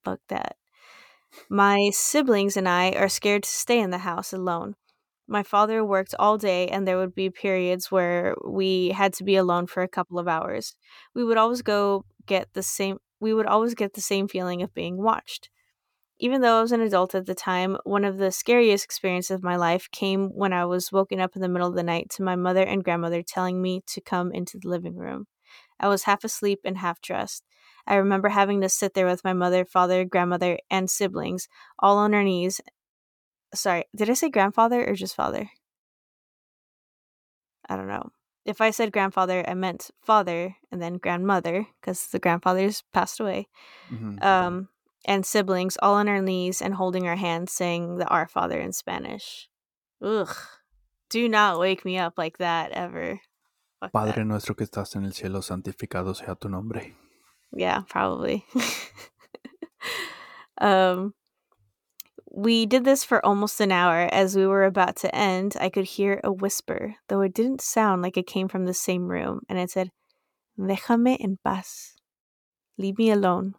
Fuck 0.04 0.20
that. 0.28 0.58
My 1.50 1.92
siblings 1.94 2.58
and 2.58 2.68
I 2.70 2.92
are 2.94 3.10
scared 3.10 3.44
to 3.44 3.50
stay 3.50 3.80
in 3.80 3.92
the 3.92 4.00
house 4.00 4.34
alone. 4.34 4.76
My 5.30 5.44
father 5.44 5.86
worked 5.86 6.16
all 6.18 6.40
day, 6.40 6.68
and 6.70 6.88
there 6.88 6.98
would 6.98 7.14
be 7.14 7.30
periods 7.30 7.92
where 7.92 8.36
we 8.44 8.90
had 8.90 9.14
to 9.14 9.24
be 9.24 9.36
alone 9.36 9.68
for 9.68 9.84
a 9.84 9.88
couple 9.88 10.18
of 10.18 10.28
hours. 10.28 10.76
We 11.14 11.24
would 11.24 11.38
always 11.38 11.62
go 11.62 12.04
get 12.26 12.54
the 12.54 12.64
same 12.64 12.98
we 13.22 13.34
would 13.34 13.46
always 13.46 13.76
get 13.76 13.94
the 13.94 14.02
same 14.02 14.28
feeling 14.28 14.62
of 14.64 14.74
being 14.74 14.98
watched. 14.98 15.50
Even 16.20 16.42
though 16.42 16.58
I 16.58 16.62
was 16.62 16.72
an 16.72 16.82
adult 16.82 17.14
at 17.16 17.26
the 17.26 17.36
time, 17.36 17.78
one 17.84 18.04
of 18.04 18.18
the 18.18 18.32
scariest 18.32 18.84
experiences 18.84 19.32
of 19.32 19.44
my 19.44 19.56
life 19.56 19.90
came 19.92 20.30
when 20.30 20.52
I 20.52 20.66
was 20.66 20.92
woken 20.92 21.20
up 21.20 21.36
in 21.36 21.42
the 21.42 21.50
middle 21.50 21.68
of 21.68 21.76
the 21.76 21.84
night 21.84 22.10
to 22.12 22.24
my 22.24 22.36
mother 22.36 22.64
and 22.64 22.84
grandmother 22.84 23.22
telling 23.22 23.62
me 23.62 23.82
to 23.88 24.02
come 24.02 24.32
into 24.32 24.58
the 24.58 24.68
living 24.68 24.96
room. 24.96 25.28
I 25.80 25.88
was 25.90 26.04
half 26.04 26.24
asleep 26.24 26.62
and 26.66 26.78
half 26.78 27.02
dressed. 27.02 27.44
I 27.88 27.96
remember 27.96 28.30
having 28.30 28.62
to 28.62 28.70
sit 28.70 28.94
there 28.94 29.06
with 29.06 29.24
my 29.24 29.34
mother, 29.34 29.64
father, 29.64 30.04
grandmother, 30.04 30.60
and 30.70 30.90
siblings, 30.90 31.48
all 31.80 31.98
on 31.98 32.14
our 32.14 32.24
knees. 32.24 32.60
Sorry, 33.54 33.86
did 33.96 34.10
I 34.10 34.14
say 34.14 34.30
grandfather 34.30 34.88
or 34.88 34.94
just 34.94 35.16
father? 35.16 35.50
I 37.68 37.76
don't 37.76 37.88
know. 37.88 38.12
If 38.46 38.62
I 38.62 38.72
said 38.72 38.92
grandfather, 38.92 39.44
I 39.48 39.54
meant 39.54 39.92
father 40.02 40.56
and 40.72 40.82
then 40.82 40.98
grandmother 40.98 41.68
because 41.80 42.08
the 42.08 42.20
grandfathers 42.20 42.84
passed 42.94 43.20
away. 43.20 43.48
Mhm. 43.92 44.24
Um, 44.24 44.70
and 45.06 45.26
siblings 45.26 45.78
all 45.82 45.96
on 45.96 46.08
our 46.08 46.22
knees 46.22 46.62
and 46.62 46.74
holding 46.74 47.08
our 47.08 47.16
hands, 47.16 47.54
saying 47.54 47.98
the 47.98 48.08
Our 48.08 48.28
Father 48.28 48.60
in 48.60 48.74
Spanish. 48.74 49.50
Ugh. 50.02 50.36
Do 51.10 51.28
not 51.28 51.60
wake 51.60 51.86
me 51.86 51.98
up 51.98 52.18
like 52.18 52.38
that 52.38 52.72
ever. 52.72 53.20
Fuck 53.80 53.92
that. 53.92 53.94
Padre 53.94 54.26
nuestro 54.26 54.56
que 54.56 54.66
estás 54.66 54.96
en 54.96 55.06
el 55.06 55.14
cielo, 55.14 55.42
santificado 55.42 56.16
sea 56.16 56.36
tu 56.36 56.50
nombre. 56.50 56.96
Yeah, 57.52 57.82
probably. 57.90 58.46
um, 60.62 61.14
we 62.40 62.66
did 62.66 62.86
this 62.86 63.04
for 63.04 63.26
almost 63.26 63.60
an 63.60 63.72
hour. 63.72 64.08
As 64.14 64.34
we 64.34 64.48
were 64.48 64.64
about 64.64 64.96
to 64.98 65.14
end, 65.14 65.58
I 65.60 65.68
could 65.70 65.84
hear 65.84 66.22
a 66.24 66.32
whisper, 66.32 66.96
though 67.10 67.20
it 67.20 67.34
didn't 67.34 67.60
sound 67.60 68.02
like 68.02 68.16
it 68.16 68.28
came 68.28 68.48
from 68.48 68.66
the 68.66 68.74
same 68.74 69.10
room, 69.10 69.42
and 69.50 69.60
it 69.60 69.70
said, 69.70 69.92
Déjame 70.58 71.18
en 71.20 71.38
paz. 71.44 71.96
Leave 72.78 72.98
me 72.98 73.12
alone. 73.12 73.56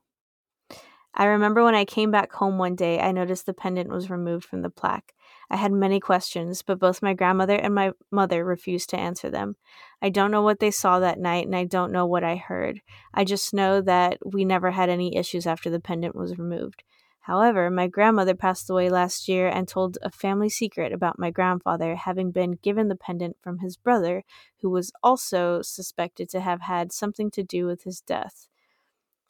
I 1.12 1.26
remember 1.26 1.62
when 1.62 1.74
I 1.74 1.84
came 1.84 2.10
back 2.10 2.32
home 2.32 2.56
one 2.56 2.74
day, 2.74 3.00
I 3.00 3.12
noticed 3.12 3.44
the 3.44 3.52
pendant 3.52 3.90
was 3.90 4.08
removed 4.08 4.46
from 4.46 4.62
the 4.62 4.70
plaque. 4.70 5.12
I 5.50 5.56
had 5.56 5.72
many 5.72 6.00
questions, 6.00 6.62
but 6.62 6.78
both 6.78 7.02
my 7.02 7.12
grandmother 7.12 7.56
and 7.56 7.74
my 7.74 7.92
mother 8.10 8.44
refused 8.44 8.88
to 8.90 8.98
answer 8.98 9.28
them. 9.28 9.56
I 10.00 10.08
don't 10.08 10.30
know 10.30 10.42
what 10.42 10.60
they 10.60 10.70
saw 10.70 11.00
that 11.00 11.18
night, 11.18 11.44
and 11.44 11.54
I 11.54 11.64
don't 11.64 11.92
know 11.92 12.06
what 12.06 12.24
I 12.24 12.36
heard. 12.36 12.80
I 13.12 13.24
just 13.24 13.52
know 13.52 13.82
that 13.82 14.18
we 14.24 14.46
never 14.46 14.70
had 14.70 14.88
any 14.88 15.16
issues 15.16 15.46
after 15.46 15.68
the 15.68 15.80
pendant 15.80 16.16
was 16.16 16.38
removed. 16.38 16.82
However, 17.24 17.70
my 17.70 17.86
grandmother 17.86 18.34
passed 18.34 18.70
away 18.70 18.88
last 18.88 19.28
year 19.28 19.48
and 19.48 19.68
told 19.68 19.98
a 20.02 20.10
family 20.10 20.48
secret 20.48 20.92
about 20.92 21.18
my 21.18 21.30
grandfather 21.30 21.94
having 21.94 22.30
been 22.30 22.52
given 22.62 22.88
the 22.88 22.96
pendant 22.96 23.36
from 23.42 23.58
his 23.58 23.76
brother, 23.76 24.24
who 24.60 24.70
was 24.70 24.90
also 25.02 25.60
suspected 25.62 26.28
to 26.30 26.40
have 26.40 26.62
had 26.62 26.92
something 26.92 27.30
to 27.32 27.42
do 27.42 27.66
with 27.66 27.82
his 27.84 28.00
death. 28.00 28.48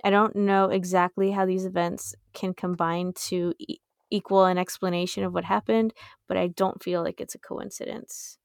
I 0.05 0.11
don't 0.11 0.37
know 0.37 0.67
exactly 0.71 1.33
how 1.33 1.45
these 1.47 1.67
events 1.67 2.15
can 2.33 2.55
combine 2.55 3.13
to 3.27 3.55
e- 3.59 3.79
equal 4.09 4.45
an 4.45 4.57
explanation 4.59 5.25
of 5.25 5.35
what 5.35 5.45
happened, 5.45 5.93
but 6.27 6.37
I 6.37 6.49
don't 6.49 6.83
feel 6.83 7.03
like 7.03 7.21
it's 7.21 7.35
a 7.35 7.39
coincidence. 7.39 8.39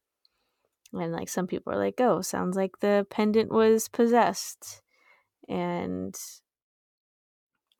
And 0.93 1.11
like 1.11 1.29
some 1.29 1.47
people 1.47 1.73
are 1.73 1.77
like, 1.77 1.99
oh, 1.99 2.21
sounds 2.21 2.55
like 2.55 2.79
the 2.79 3.05
pendant 3.09 3.51
was 3.51 3.87
possessed. 3.89 4.81
And 5.47 6.15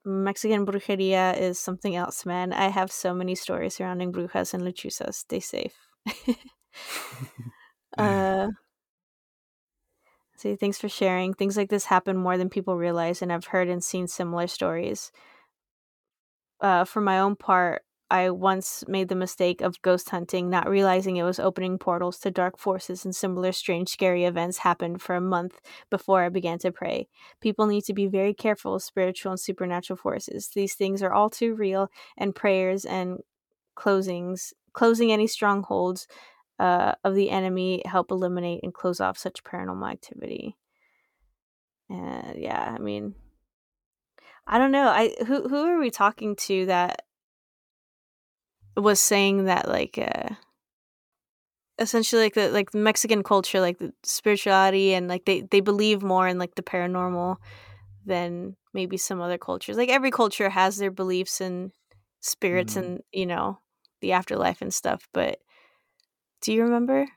Mexican 0.06 0.66
brujeria 0.66 1.38
is 1.38 1.60
something 1.60 1.95
else, 1.95 2.26
man. 2.26 2.53
I 2.53 2.70
have 2.70 2.91
so 2.91 3.14
many 3.14 3.36
stories 3.36 3.76
surrounding 3.76 4.12
brujas 4.14 4.53
and 4.53 4.64
lechuzas. 4.64 5.16
Stay 5.16 5.39
safe. 5.39 5.76
uh, 7.97 8.47
see, 10.38 10.56
thanks 10.56 10.78
for 10.80 10.89
sharing. 10.89 11.34
Things 11.34 11.58
like 11.58 11.70
this 11.70 11.86
happen 11.86 12.18
more 12.18 12.38
than 12.38 12.49
people 12.49 12.78
realize, 12.78 13.22
and 13.22 13.32
I've 13.32 13.47
heard 13.47 13.70
and 13.70 13.84
seen 13.84 14.08
similar 14.08 14.47
stories. 14.47 15.12
Uh, 16.62 16.86
for 16.86 17.01
my 17.01 17.20
own 17.20 17.36
part, 17.36 17.84
I 18.10 18.30
once 18.30 18.84
made 18.88 19.10
the 19.10 19.16
mistake 19.16 19.62
of 19.62 19.82
ghost 19.82 20.12
hunting, 20.12 20.49
not 20.49 20.70
realizing 20.70 21.18
it 21.18 21.24
was 21.24 21.39
opening 21.39 21.80
portals 21.80 22.20
to 22.20 22.30
dark 22.30 22.60
forces 22.60 23.03
and 23.03 23.16
similar 23.16 23.51
strange, 23.51 23.89
scary 23.89 24.26
events 24.26 24.60
happened 24.60 25.01
for 25.01 25.16
a 25.16 25.22
month 25.22 25.60
before 25.89 26.24
I 26.24 26.30
began 26.30 26.60
to 26.60 26.72
pray. 26.72 27.08
People 27.41 27.66
need 27.66 27.84
to 27.86 27.93
be 27.93 28.06
very 28.06 28.34
careful 28.34 28.76
of 28.76 28.84
spiritual 28.84 29.32
and 29.32 29.39
supernatural 29.39 29.97
forces. 29.97 30.49
These 30.53 30.76
things 30.76 31.01
are 31.01 31.12
all 31.14 31.32
too 31.32 31.56
real, 31.56 31.89
and 32.16 32.36
prayers 32.36 32.86
and 32.86 33.20
closings, 33.76 34.53
closing 34.74 35.12
any 35.12 35.26
strongholds 35.26 36.08
uh, 36.60 36.93
of 37.03 37.16
the 37.16 37.32
enemy 37.32 37.82
help 37.86 38.12
eliminate 38.12 38.62
and 38.64 38.74
close 38.74 39.01
off 39.01 39.18
such 39.18 39.43
paranormal 39.43 39.91
activity. 39.91 40.56
And 41.89 42.39
yeah, 42.39 42.76
I 42.76 42.80
mean, 42.80 43.16
I 44.47 44.58
don't 44.60 44.72
know. 44.72 44.88
I 44.89 45.16
who 45.26 45.49
who 45.49 45.66
are 45.66 45.80
we 45.80 45.89
talking 45.89 46.36
to 46.36 46.68
that 46.68 47.05
was 48.76 49.00
saying 49.00 49.46
that 49.46 49.68
like 49.68 49.98
uh 49.98 50.36
essentially 51.80 52.24
like 52.24 52.34
the 52.34 52.50
like 52.50 52.74
Mexican 52.74 53.24
culture, 53.24 53.60
like 53.60 53.78
the 53.80 53.94
spirituality 54.04 54.94
and 54.94 55.08
like 55.08 55.26
they 55.26 55.42
they 55.42 55.60
believe 55.60 56.02
more 56.04 56.28
in 56.28 56.40
like 56.40 56.56
the 56.56 56.64
paranormal 56.64 57.38
than 58.06 58.56
maybe 58.74 58.98
some 58.98 59.22
other 59.22 59.38
cultures. 59.38 59.78
Like 59.78 59.90
every 59.90 60.12
culture 60.12 60.50
has 60.50 60.78
their 60.78 60.92
beliefs 60.92 61.42
and 61.42 61.72
spirits 62.22 62.76
Mhm. 62.76 62.80
and 62.80 63.02
you 63.12 63.26
know 63.26 63.60
the 64.02 64.14
afterlife 64.14 64.62
and 64.62 64.74
stuff. 64.74 65.08
But 65.14 65.40
do 66.42 66.54
you 66.54 66.64
remember? 66.64 67.08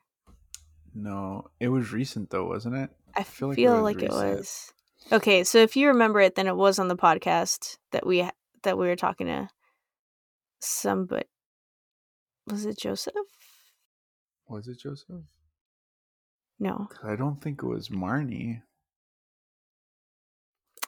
No, 0.95 1.51
it 1.61 1.69
was 1.69 1.93
recent 1.93 2.31
though, 2.31 2.47
wasn't 2.47 2.77
it? 2.77 2.91
I 3.15 3.23
feel 3.23 3.53
feel 3.53 3.83
like 3.83 3.97
like, 3.97 4.03
it 4.03 4.11
was 4.11 4.23
it 4.23 4.37
was. 4.37 4.73
Okay, 5.11 5.45
so 5.45 5.59
if 5.59 5.77
you 5.77 5.89
remember 5.89 6.21
it, 6.21 6.35
then 6.35 6.47
it 6.47 6.57
was 6.57 6.79
on 6.79 6.89
the 6.89 6.97
podcast 6.97 7.79
that 7.93 8.07
we 8.07 8.29
that 8.63 8.77
we 8.77 8.87
were 8.87 8.97
talking 8.97 9.27
to 9.29 9.49
some, 10.61 11.07
but 11.07 11.27
was 12.51 12.67
it 12.67 12.79
Joseph? 12.79 13.15
Was 14.49 14.69
it 14.69 14.81
Joseph? 14.81 15.23
No. 16.59 16.89
I 17.05 17.17
don't 17.17 17.41
think 17.41 17.63
it 17.63 17.67
was 17.67 17.89
Marnie. 17.89 18.63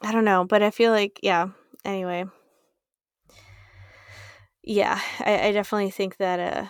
I 0.01 0.11
don't 0.11 0.25
know, 0.25 0.45
but 0.45 0.63
I 0.63 0.71
feel 0.71 0.91
like 0.91 1.19
yeah. 1.21 1.47
Anyway, 1.85 2.25
yeah, 4.63 4.99
I, 5.19 5.47
I 5.47 5.51
definitely 5.51 5.91
think 5.91 6.17
that 6.17 6.39
uh, 6.39 6.67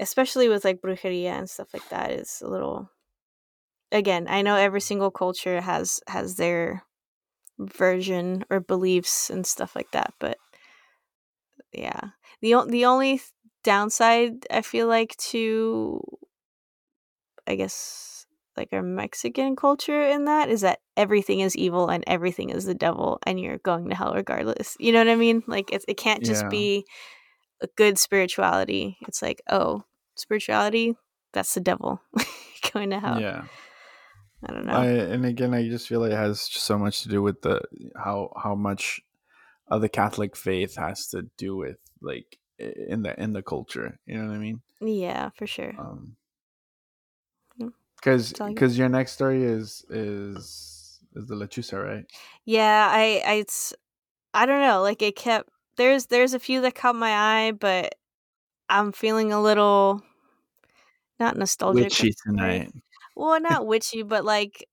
especially 0.00 0.48
with 0.48 0.64
like 0.64 0.80
brujeria 0.80 1.30
and 1.30 1.48
stuff 1.48 1.68
like 1.72 1.88
that, 1.90 2.12
is 2.12 2.42
a 2.44 2.48
little. 2.48 2.90
Again, 3.90 4.26
I 4.28 4.42
know 4.42 4.56
every 4.56 4.80
single 4.80 5.10
culture 5.10 5.60
has 5.60 6.00
has 6.08 6.36
their 6.36 6.82
version 7.58 8.44
or 8.50 8.60
beliefs 8.60 9.30
and 9.30 9.46
stuff 9.46 9.74
like 9.74 9.90
that, 9.92 10.12
but 10.18 10.36
yeah, 11.72 12.00
the 12.40 12.54
the 12.68 12.84
only 12.84 13.20
downside 13.68 14.46
I 14.50 14.62
feel 14.62 14.86
like 14.88 15.14
to, 15.32 16.00
I 17.46 17.54
guess 17.54 18.26
like 18.56 18.70
our 18.72 18.82
Mexican 18.82 19.56
culture 19.56 20.02
in 20.02 20.24
that 20.24 20.48
is 20.48 20.62
that 20.62 20.80
everything 20.96 21.40
is 21.40 21.54
evil 21.56 21.88
and 21.88 22.02
everything 22.06 22.50
is 22.50 22.64
the 22.64 22.74
devil 22.74 23.18
and 23.24 23.38
you're 23.38 23.58
going 23.58 23.88
to 23.90 23.94
hell 23.94 24.14
regardless. 24.14 24.76
You 24.80 24.92
know 24.92 24.98
what 25.00 25.08
I 25.08 25.14
mean? 25.14 25.42
Like 25.46 25.70
it's, 25.72 25.84
it 25.86 25.96
can't 25.96 26.24
just 26.24 26.42
Yeah. 26.44 26.48
be 26.50 26.84
a 27.60 27.68
good 27.76 27.98
spirituality. 27.98 28.96
It's 29.06 29.22
like, 29.22 29.42
oh, 29.50 29.84
spirituality, 30.16 30.96
that's 31.32 31.54
the 31.54 31.60
devil 31.60 32.00
going 32.72 32.90
to 32.90 33.00
hell. 33.00 33.20
Yeah. 33.20 33.44
I 34.48 34.52
don't 34.52 34.66
know. 34.66 34.72
I, 34.72 34.86
and 34.86 35.24
again, 35.26 35.52
I 35.54 35.68
just 35.68 35.86
feel 35.88 36.00
like 36.00 36.12
it 36.12 36.16
has 36.16 36.40
so 36.40 36.78
much 36.78 37.02
to 37.02 37.08
do 37.08 37.20
with 37.22 37.42
the 37.42 37.60
how 37.96 38.32
how 38.42 38.54
much 38.54 39.00
of 39.68 39.80
the 39.82 39.88
Catholic 39.88 40.36
faith 40.36 40.76
has 40.76 41.08
to 41.08 41.22
do 41.36 41.56
with 41.56 41.76
like 42.00 42.37
in 42.58 43.02
the 43.02 43.20
in 43.20 43.32
the 43.32 43.42
culture. 43.42 43.98
You 44.06 44.18
know 44.18 44.28
what 44.28 44.34
I 44.36 44.38
mean? 44.38 44.62
yeah, 44.80 45.30
for 45.30 45.46
sure. 45.46 45.78
Um, 45.78 46.16
because 47.96 48.32
It's 48.32 48.40
all 48.40 48.52
good. 48.52 48.64
because 48.64 48.78
your 48.78 48.88
next 48.88 49.12
story 49.12 49.42
is 49.42 49.84
is 49.90 51.00
is 51.14 51.26
the 51.26 51.34
lechuza, 51.34 51.82
right? 51.82 52.06
Yeah, 52.44 52.88
I 52.90 53.22
I 53.26 53.32
it's 53.34 53.74
I 54.34 54.46
don't 54.46 54.62
know, 54.62 54.82
like 54.82 55.02
it 55.02 55.16
kept 55.16 55.50
there's 55.76 56.06
there's 56.08 56.34
a 56.34 56.40
few 56.40 56.60
that 56.62 56.74
caught 56.74 56.96
my 56.96 57.12
eye, 57.48 57.52
but 57.52 57.94
I'm 58.68 58.92
feeling 58.92 59.32
a 59.32 59.42
little 59.42 60.02
not 61.20 61.36
nostalgic. 61.36 61.94
Witchy 61.94 62.12
tonight. 62.24 62.72
Well, 63.14 63.38
not 63.40 63.66
witchy, 63.66 64.02
but 64.02 64.24
like 64.24 64.66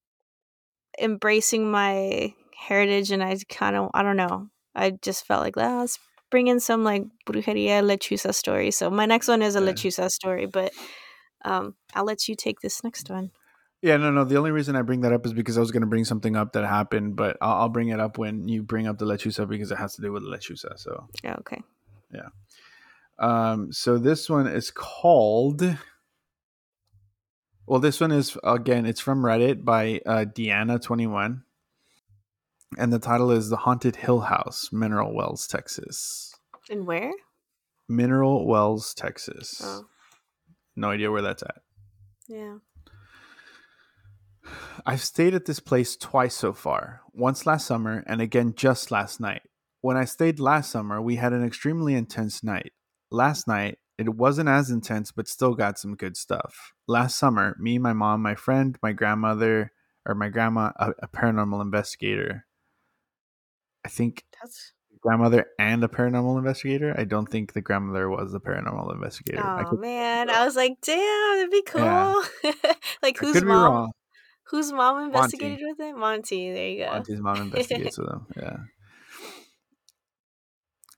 embracing 0.99 1.69
my 1.69 2.33
heritage 2.57 3.11
and 3.11 3.23
I 3.23 3.37
kind 3.49 3.75
of 3.75 3.91
I 3.93 4.01
don't 4.03 4.17
know. 4.17 4.49
I 4.73 4.91
just 4.91 5.25
felt 5.25 5.43
like 5.43 5.57
"Ah, 5.57 5.79
let's 5.81 5.99
bring 6.35 6.47
in 6.47 6.59
some 6.59 6.83
like 6.83 7.03
brujeria 7.25 7.81
lechuza 7.91 8.33
story. 8.33 8.71
So 8.71 8.89
my 8.89 9.05
next 9.05 9.27
one 9.27 9.41
is 9.41 9.55
a 9.55 9.59
Yeah. 9.61 9.71
lechuza 9.71 10.09
story, 10.11 10.45
but 10.47 10.71
um 11.45 11.75
I'll 11.93 12.03
let 12.05 12.27
you 12.27 12.35
take 12.35 12.59
this 12.61 12.83
next 12.83 13.09
one. 13.09 13.31
Yeah, 13.81 13.97
no, 13.97 14.09
no. 14.11 14.23
The 14.25 14.37
only 14.37 14.51
reason 14.51 14.75
I 14.75 14.81
bring 14.81 15.01
that 15.01 15.13
up 15.13 15.25
is 15.25 15.33
because 15.33 15.57
I 15.57 15.61
was 15.61 15.71
going 15.71 15.81
to 15.87 15.87
bring 15.95 16.05
something 16.05 16.35
up 16.35 16.53
that 16.53 16.65
happened, 16.65 17.15
but 17.15 17.37
I'll, 17.39 17.57
I'll 17.61 17.69
bring 17.69 17.89
it 17.89 17.99
up 17.99 18.17
when 18.17 18.47
you 18.47 18.63
bring 18.63 18.87
up 18.87 18.97
the 18.97 19.05
lechuza 19.05 19.47
because 19.47 19.69
it 19.71 19.77
has 19.77 19.93
to 19.95 20.01
do 20.01 20.11
with 20.11 20.23
the 20.23 20.29
lechuza. 20.29 20.77
So, 20.79 21.07
Oh, 21.23 21.35
okay. 21.41 21.61
Yeah. 22.11 22.29
Um, 23.19 23.71
so 23.71 23.97
this 23.99 24.27
one 24.29 24.47
is 24.47 24.71
called. 24.71 25.61
Well, 27.67 27.79
this 27.79 28.01
one 28.01 28.11
is 28.11 28.37
again. 28.43 28.85
It's 28.85 29.01
from 29.01 29.21
Reddit 29.23 29.63
by 29.63 30.01
uh, 30.05 30.25
Deanna21, 30.25 31.43
and 32.77 32.91
the 32.93 32.99
title 32.99 33.31
is 33.31 33.49
"The 33.49 33.57
Haunted 33.57 33.95
Hill 33.97 34.21
House, 34.21 34.69
Mineral 34.71 35.13
Wells, 35.13 35.47
Texas." 35.47 36.33
And 36.69 36.85
where? 36.87 37.11
Mineral 37.87 38.47
Wells, 38.47 38.93
Texas. 38.93 39.61
Oh, 39.63 39.85
No 40.75 40.89
idea 40.89 41.11
where 41.11 41.21
that's 41.21 41.43
at. 41.43 41.61
yeah. 42.27 42.55
I've 44.85 45.01
stayed 45.01 45.33
at 45.33 45.45
this 45.45 45.59
place 45.59 45.95
twice 45.95 46.35
so 46.35 46.53
far, 46.53 47.01
once 47.13 47.45
last 47.45 47.65
summer 47.65 48.03
and 48.05 48.21
again 48.21 48.53
just 48.55 48.91
last 48.91 49.19
night. 49.19 49.41
When 49.81 49.97
I 49.97 50.05
stayed 50.05 50.39
last 50.39 50.71
summer, 50.71 51.01
we 51.01 51.15
had 51.15 51.33
an 51.33 51.43
extremely 51.43 51.95
intense 51.95 52.43
night. 52.43 52.71
Last 53.11 53.47
night, 53.47 53.79
it 53.97 54.09
wasn't 54.15 54.49
as 54.49 54.69
intense, 54.69 55.11
but 55.11 55.27
still 55.27 55.53
got 55.55 55.79
some 55.79 55.95
good 55.95 56.17
stuff. 56.17 56.73
Last 56.87 57.17
summer, 57.17 57.55
me, 57.59 57.77
my 57.79 57.93
mom, 57.93 58.21
my 58.21 58.35
friend, 58.35 58.77
my 58.83 58.91
grandmother, 58.91 59.71
or 60.05 60.13
my 60.13 60.29
grandma, 60.29 60.71
a, 60.77 60.91
a 61.03 61.07
paranormal 61.07 61.61
investigator. 61.61 62.45
I 63.85 63.87
think 63.87 64.25
That's 64.41 64.73
grandmother 65.05 65.45
and 65.59 65.83
a 65.83 65.87
paranormal 65.87 66.39
investigator. 66.39 66.95
I 66.97 67.03
don't 67.03 67.27
think 67.27 67.53
the 67.53 67.61
grandmother 67.61 68.09
was 68.09 68.31
the 68.31 68.39
paranormal 68.39 68.91
investigator. 68.93 69.43
I 69.45 69.61
Oh 69.61 69.69
could, 69.69 69.79
man, 69.79 70.31
I 70.31 70.43
was 70.43 70.55
like, 70.55 70.77
damn, 70.81 71.37
that'd 71.37 71.51
be 71.51 71.61
cool. 71.61 71.81
Yeah. 71.83 72.23
like 73.03 73.21
I 73.21 73.25
whose 73.25 73.43
mom? 73.43 73.91
Whose 74.47 74.71
mom 74.71 75.05
investigated 75.05 75.59
with 75.61 75.79
it? 75.79 75.95
Monty. 75.95 76.51
There 76.51 76.69
you 76.69 76.85
go. 76.85 76.91
Monty's 76.91 77.19
mom 77.19 77.35
investigates 77.41 77.97
with 77.97 78.09
him. 78.09 78.25
Yeah. 78.35 78.57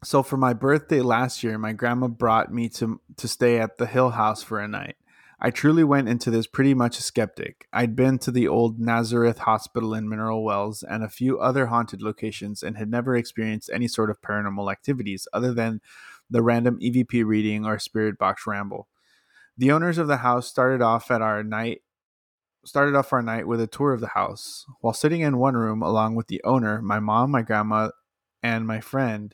So 0.03 0.23
for 0.23 0.37
my 0.37 0.53
birthday 0.53 1.01
last 1.01 1.43
year, 1.43 1.57
my 1.57 1.73
grandma 1.73 2.07
brought 2.07 2.53
me 2.53 2.69
to 2.69 3.01
to 3.17 3.27
stay 3.27 3.59
at 3.59 3.77
the 3.77 3.87
Hill 3.87 4.11
House 4.11 4.41
for 4.41 4.59
a 4.59 4.67
night. 4.67 4.95
I 5.39 5.51
truly 5.51 5.83
went 5.83 6.09
into 6.09 6.31
this 6.31 6.47
pretty 6.47 6.73
much 6.73 6.97
a 6.97 7.03
skeptic. 7.03 7.67
I'd 7.71 7.95
been 7.95 8.17
to 8.19 8.31
the 8.31 8.47
old 8.47 8.79
Nazareth 8.79 9.39
Hospital 9.39 9.93
in 9.93 10.09
Mineral 10.09 10.43
Wells 10.43 10.81
and 10.81 11.03
a 11.03 11.09
few 11.09 11.39
other 11.39 11.67
haunted 11.67 12.01
locations 12.01 12.63
and 12.63 12.75
had 12.75 12.89
never 12.89 13.15
experienced 13.15 13.69
any 13.71 13.87
sort 13.87 14.09
of 14.09 14.21
paranormal 14.21 14.71
activities 14.71 15.27
other 15.33 15.53
than 15.53 15.79
the 16.27 16.41
random 16.41 16.79
EVP 16.79 17.23
reading 17.23 17.65
or 17.65 17.77
spirit 17.77 18.17
box 18.17 18.47
ramble. 18.47 18.87
The 19.55 19.71
owners 19.71 19.99
of 19.99 20.07
the 20.07 20.17
house 20.17 20.47
started 20.47 20.81
off 20.81 21.11
at 21.11 21.21
our 21.21 21.43
night 21.43 21.81
started 22.65 22.95
off 22.95 23.13
our 23.13 23.21
night 23.21 23.47
with 23.47 23.61
a 23.61 23.67
tour 23.67 23.93
of 23.93 24.01
the 24.01 24.07
house. 24.07 24.65
While 24.81 24.93
sitting 24.93 25.21
in 25.21 25.37
one 25.37 25.55
room 25.55 25.81
along 25.81 26.15
with 26.15 26.27
the 26.27 26.41
owner, 26.43 26.81
my 26.81 26.99
mom, 26.99 27.31
my 27.31 27.41
grandma, 27.41 27.91
and 28.43 28.67
my 28.67 28.81
friend, 28.81 29.33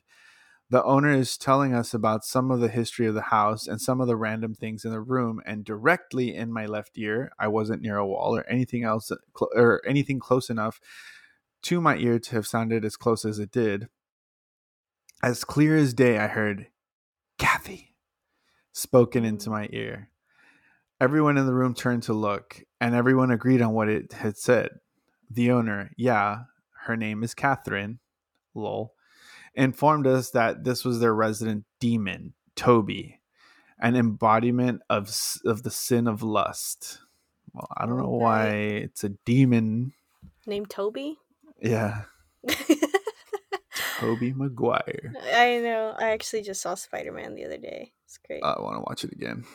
the 0.74 0.84
owner 0.86 1.12
is 1.12 1.38
telling 1.38 1.72
us 1.72 1.94
about 1.94 2.26
some 2.26 2.50
of 2.50 2.60
the 2.60 2.68
history 2.68 3.06
of 3.06 3.14
the 3.14 3.22
house 3.22 3.68
and 3.68 3.80
some 3.80 4.02
of 4.02 4.08
the 4.08 4.16
random 4.16 4.56
things 4.56 4.84
in 4.84 4.90
the 4.90 5.00
room. 5.00 5.40
And 5.46 5.64
directly 5.64 6.36
in 6.36 6.52
my 6.52 6.66
left 6.66 6.98
ear, 6.98 7.32
I 7.38 7.48
wasn't 7.48 7.84
near 7.84 7.98
a 7.98 8.08
wall 8.08 8.36
or 8.36 8.44
anything 8.50 8.84
else, 8.84 9.12
uh, 9.12 9.18
or 9.56 9.84
anything 9.88 10.20
close 10.20 10.50
enough 10.50 10.82
to 11.62 11.80
my 11.80 11.98
ear 11.98 12.18
to 12.18 12.32
have 12.32 12.48
sounded 12.48 12.84
as 12.84 12.98
close 12.98 13.24
as 13.24 13.38
it 13.38 13.52
did. 13.52 13.88
As 15.22 15.44
clear 15.44 15.78
as 15.78 15.94
day, 15.94 16.18
I 16.18 16.26
heard 16.26 16.70
Kathy 17.38 17.94
spoken 18.72 19.24
into 19.24 19.50
mm. 19.50 19.54
my 19.54 19.70
ear. 19.72 20.10
Everyone 21.00 21.38
in 21.38 21.46
the 21.46 21.54
room 21.54 21.76
turned 21.76 22.02
to 22.04 22.14
look, 22.14 22.64
and 22.82 22.96
everyone 22.96 23.30
agreed 23.30 23.62
on 23.62 23.74
what 23.74 23.90
it 23.90 24.14
had 24.14 24.38
said. 24.38 24.72
The 25.30 25.52
owner, 25.52 25.92
yeah, 25.98 26.46
her 26.86 26.98
name 26.98 27.22
is 27.22 27.36
Catherine, 27.36 28.00
lol, 28.56 28.96
informed 29.56 30.08
us 30.08 30.32
that 30.32 30.64
this 30.64 30.84
was 30.84 31.00
their 31.00 31.14
resident 31.14 31.66
demon, 31.80 32.34
Toby, 32.56 33.20
an 33.80 33.96
embodiment 33.96 34.82
of 34.90 35.16
of 35.46 35.64
the 35.64 35.72
sin 35.72 36.08
of 36.08 36.24
lust. 36.24 37.00
Well, 37.54 37.68
I 37.78 37.86
don't 37.86 37.98
know 37.98 38.10
why 38.10 38.50
it's 38.50 39.04
a 39.04 39.10
demon. 39.10 39.94
Named 40.46 40.70
Toby. 40.70 41.18
Yeah, 41.62 42.04
Tobey 44.00 44.34
Maguire. 44.34 45.14
I 45.34 45.60
know. 45.60 45.96
I 45.98 46.10
actually 46.12 46.42
just 46.42 46.62
saw 46.62 46.76
Spider 46.76 47.12
Man 47.12 47.36
the 47.36 47.46
other 47.46 47.58
day. 47.58 47.94
It's 48.06 48.18
great. 48.18 48.44
I 48.44 48.60
want 48.60 48.78
to 48.78 48.82
watch 48.82 49.04
it 49.04 49.14
again. 49.14 49.46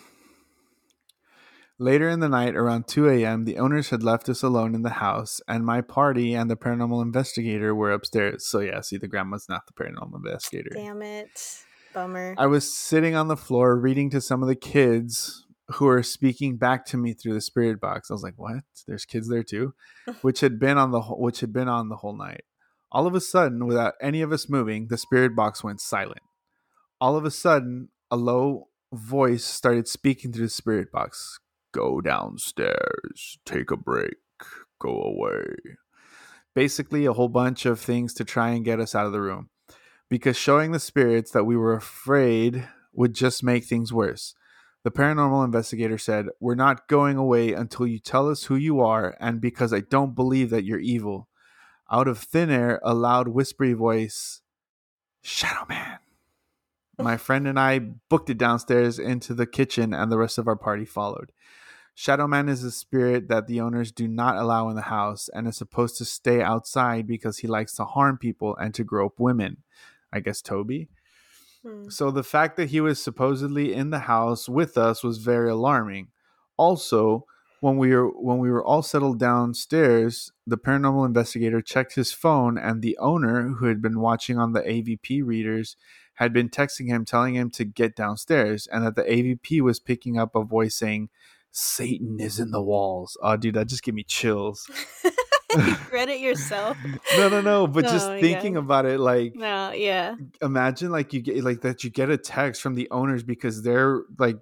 Later 1.80 2.08
in 2.08 2.18
the 2.18 2.28
night, 2.28 2.56
around 2.56 2.88
2 2.88 3.08
a.m., 3.08 3.44
the 3.44 3.58
owners 3.58 3.90
had 3.90 4.02
left 4.02 4.28
us 4.28 4.42
alone 4.42 4.74
in 4.74 4.82
the 4.82 4.90
house, 4.90 5.40
and 5.46 5.64
my 5.64 5.80
party 5.80 6.34
and 6.34 6.50
the 6.50 6.56
paranormal 6.56 7.00
investigator 7.00 7.72
were 7.72 7.92
upstairs. 7.92 8.46
So, 8.46 8.58
yeah, 8.58 8.80
see, 8.80 8.96
the 8.96 9.06
grandma's 9.06 9.48
not 9.48 9.62
the 9.66 9.72
paranormal 9.72 10.16
investigator. 10.16 10.70
Damn 10.74 11.02
it. 11.02 11.62
Bummer. 11.94 12.34
I 12.36 12.46
was 12.46 12.72
sitting 12.72 13.14
on 13.14 13.28
the 13.28 13.36
floor 13.36 13.78
reading 13.78 14.10
to 14.10 14.20
some 14.20 14.42
of 14.42 14.48
the 14.48 14.56
kids 14.56 15.46
who 15.72 15.84
were 15.84 16.02
speaking 16.02 16.56
back 16.56 16.84
to 16.86 16.96
me 16.96 17.12
through 17.12 17.34
the 17.34 17.40
spirit 17.40 17.80
box. 17.80 18.10
I 18.10 18.14
was 18.14 18.22
like, 18.22 18.34
"What? 18.36 18.64
There's 18.86 19.04
kids 19.04 19.28
there 19.28 19.42
too?" 19.42 19.74
which 20.22 20.40
had 20.40 20.58
been 20.58 20.78
on 20.78 20.90
the 20.90 21.02
whole, 21.02 21.20
which 21.20 21.40
had 21.40 21.52
been 21.52 21.68
on 21.68 21.88
the 21.88 21.96
whole 21.96 22.16
night. 22.16 22.42
All 22.90 23.06
of 23.06 23.14
a 23.14 23.20
sudden, 23.20 23.66
without 23.66 23.94
any 24.00 24.22
of 24.22 24.32
us 24.32 24.48
moving, 24.48 24.88
the 24.88 24.98
spirit 24.98 25.36
box 25.36 25.62
went 25.62 25.80
silent. 25.80 26.22
All 27.00 27.16
of 27.16 27.24
a 27.24 27.30
sudden, 27.30 27.88
a 28.10 28.16
low 28.16 28.68
voice 28.92 29.44
started 29.44 29.86
speaking 29.86 30.32
through 30.32 30.46
the 30.46 30.50
spirit 30.50 30.90
box. 30.90 31.38
Go 31.72 32.00
downstairs, 32.00 33.38
take 33.44 33.70
a 33.70 33.76
break, 33.76 34.16
go 34.80 35.02
away. 35.02 35.54
Basically, 36.54 37.04
a 37.04 37.12
whole 37.12 37.28
bunch 37.28 37.66
of 37.66 37.78
things 37.78 38.14
to 38.14 38.24
try 38.24 38.50
and 38.50 38.64
get 38.64 38.80
us 38.80 38.94
out 38.94 39.06
of 39.06 39.12
the 39.12 39.20
room 39.20 39.50
because 40.08 40.36
showing 40.36 40.72
the 40.72 40.80
spirits 40.80 41.30
that 41.32 41.44
we 41.44 41.56
were 41.56 41.74
afraid 41.74 42.68
would 42.92 43.14
just 43.14 43.42
make 43.42 43.64
things 43.64 43.92
worse. 43.92 44.34
The 44.84 44.90
paranormal 44.90 45.44
investigator 45.44 45.98
said, 45.98 46.26
We're 46.40 46.54
not 46.54 46.88
going 46.88 47.16
away 47.16 47.52
until 47.52 47.86
you 47.86 47.98
tell 47.98 48.30
us 48.30 48.44
who 48.44 48.56
you 48.56 48.80
are, 48.80 49.16
and 49.20 49.40
because 49.40 49.72
I 49.72 49.80
don't 49.80 50.14
believe 50.14 50.50
that 50.50 50.64
you're 50.64 50.78
evil. 50.78 51.28
Out 51.90 52.08
of 52.08 52.18
thin 52.18 52.50
air, 52.50 52.80
a 52.82 52.94
loud, 52.94 53.28
whispery 53.28 53.72
voice, 53.72 54.40
Shadow 55.22 55.66
Man. 55.68 55.98
My 56.98 57.16
friend 57.16 57.46
and 57.46 57.58
I 57.58 57.78
booked 57.78 58.28
it 58.28 58.38
downstairs 58.38 58.98
into 58.98 59.34
the 59.34 59.46
kitchen, 59.46 59.94
and 59.94 60.10
the 60.10 60.18
rest 60.18 60.36
of 60.38 60.48
our 60.48 60.56
party 60.56 60.84
followed. 60.84 61.32
Shadow 61.94 62.26
Man 62.28 62.48
is 62.48 62.62
a 62.62 62.70
spirit 62.70 63.28
that 63.28 63.46
the 63.46 63.60
owners 63.60 63.90
do 63.90 64.06
not 64.06 64.36
allow 64.36 64.68
in 64.68 64.76
the 64.76 64.82
house 64.82 65.28
and 65.28 65.48
is 65.48 65.56
supposed 65.56 65.96
to 65.98 66.04
stay 66.04 66.40
outside 66.40 67.06
because 67.06 67.38
he 67.38 67.48
likes 67.48 67.74
to 67.74 67.84
harm 67.84 68.18
people 68.18 68.56
and 68.56 68.72
to 68.74 68.84
grope 68.84 69.18
women. 69.18 69.58
I 70.12 70.20
guess 70.20 70.40
Toby. 70.40 70.88
Hmm. 71.64 71.88
So 71.88 72.10
the 72.10 72.22
fact 72.22 72.56
that 72.56 72.70
he 72.70 72.80
was 72.80 73.02
supposedly 73.02 73.74
in 73.74 73.90
the 73.90 74.00
house 74.00 74.48
with 74.48 74.78
us 74.78 75.02
was 75.02 75.18
very 75.18 75.50
alarming. 75.50 76.08
Also, 76.56 77.26
when 77.60 77.76
we 77.76 77.94
were 77.94 78.08
when 78.08 78.38
we 78.38 78.50
were 78.50 78.64
all 78.64 78.82
settled 78.82 79.18
downstairs, 79.18 80.30
the 80.46 80.58
paranormal 80.58 81.04
investigator 81.04 81.60
checked 81.60 81.94
his 81.96 82.12
phone 82.12 82.56
and 82.56 82.80
the 82.80 82.96
owner 82.98 83.54
who 83.58 83.66
had 83.66 83.82
been 83.82 84.00
watching 84.00 84.38
on 84.38 84.52
the 84.52 84.62
AVP 84.62 85.24
readers 85.24 85.76
had 86.18 86.32
been 86.32 86.48
texting 86.48 86.88
him 86.88 87.04
telling 87.04 87.34
him 87.34 87.48
to 87.50 87.64
get 87.64 87.94
downstairs 87.96 88.66
and 88.70 88.84
that 88.84 88.96
the 88.96 89.02
AVP 89.04 89.60
was 89.60 89.78
picking 89.80 90.18
up 90.18 90.34
a 90.34 90.42
voice 90.44 90.74
saying 90.74 91.08
Satan 91.50 92.18
is 92.20 92.38
in 92.38 92.50
the 92.50 92.62
walls. 92.62 93.16
Oh 93.22 93.36
dude, 93.36 93.54
that 93.54 93.68
just 93.68 93.82
gave 93.82 93.94
me 93.94 94.02
chills. 94.04 94.68
you 95.56 95.76
read 95.92 96.08
it 96.08 96.20
yourself? 96.20 96.76
no, 97.16 97.28
no, 97.28 97.40
no, 97.40 97.66
but 97.66 97.84
just 97.84 98.06
Oh 98.08 98.14
my 98.14 98.20
thinking 98.20 98.54
God. 98.54 98.60
about 98.64 98.86
it 98.86 99.00
like 99.00 99.34
No, 99.34 99.72
yeah. 99.72 100.16
imagine 100.42 100.90
like 100.90 101.12
you 101.12 101.22
get 101.22 101.42
like 101.44 101.62
that 101.62 101.84
you 101.84 101.90
get 101.90 102.10
a 102.10 102.18
text 102.18 102.62
from 102.62 102.74
the 102.74 102.88
owners 102.90 103.22
because 103.22 103.62
they're 103.62 104.02
like 104.18 104.36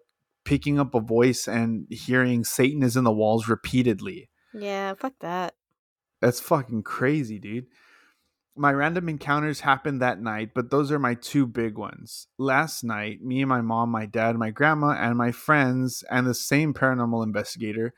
picking 0.44 0.78
up 0.78 0.94
a 0.94 1.00
voice 1.00 1.46
and 1.46 1.86
hearing 1.90 2.44
Satan 2.44 2.82
is 2.82 2.96
in 2.96 3.04
the 3.04 3.12
walls 3.12 3.48
repeatedly. 3.48 4.28
Yeah, 4.54 4.94
fuck 4.94 5.12
that. 5.20 5.54
That's 6.22 6.40
fucking 6.40 6.82
crazy, 6.84 7.38
dude. 7.38 7.66
My 8.56 8.72
random 8.72 9.08
encounters 9.08 9.60
happened 9.60 10.00
that 10.00 10.20
night, 10.20 10.50
but 10.54 10.70
those 10.70 10.90
are 10.90 10.98
my 10.98 11.14
two 11.14 11.46
big 11.46 11.76
ones. 11.76 12.26
Last 12.38 12.82
night, 12.82 13.22
me 13.22 13.42
and 13.42 13.48
my 13.48 13.60
mom, 13.60 13.90
my 13.90 14.06
dad, 14.06 14.36
my 14.36 14.50
grandma, 14.50 14.96
and 14.98 15.16
my 15.16 15.30
friends, 15.30 16.02
and 16.10 16.26
the 16.26 16.34
same 16.34 16.72
paranormal 16.72 17.22
investigator 17.22 17.92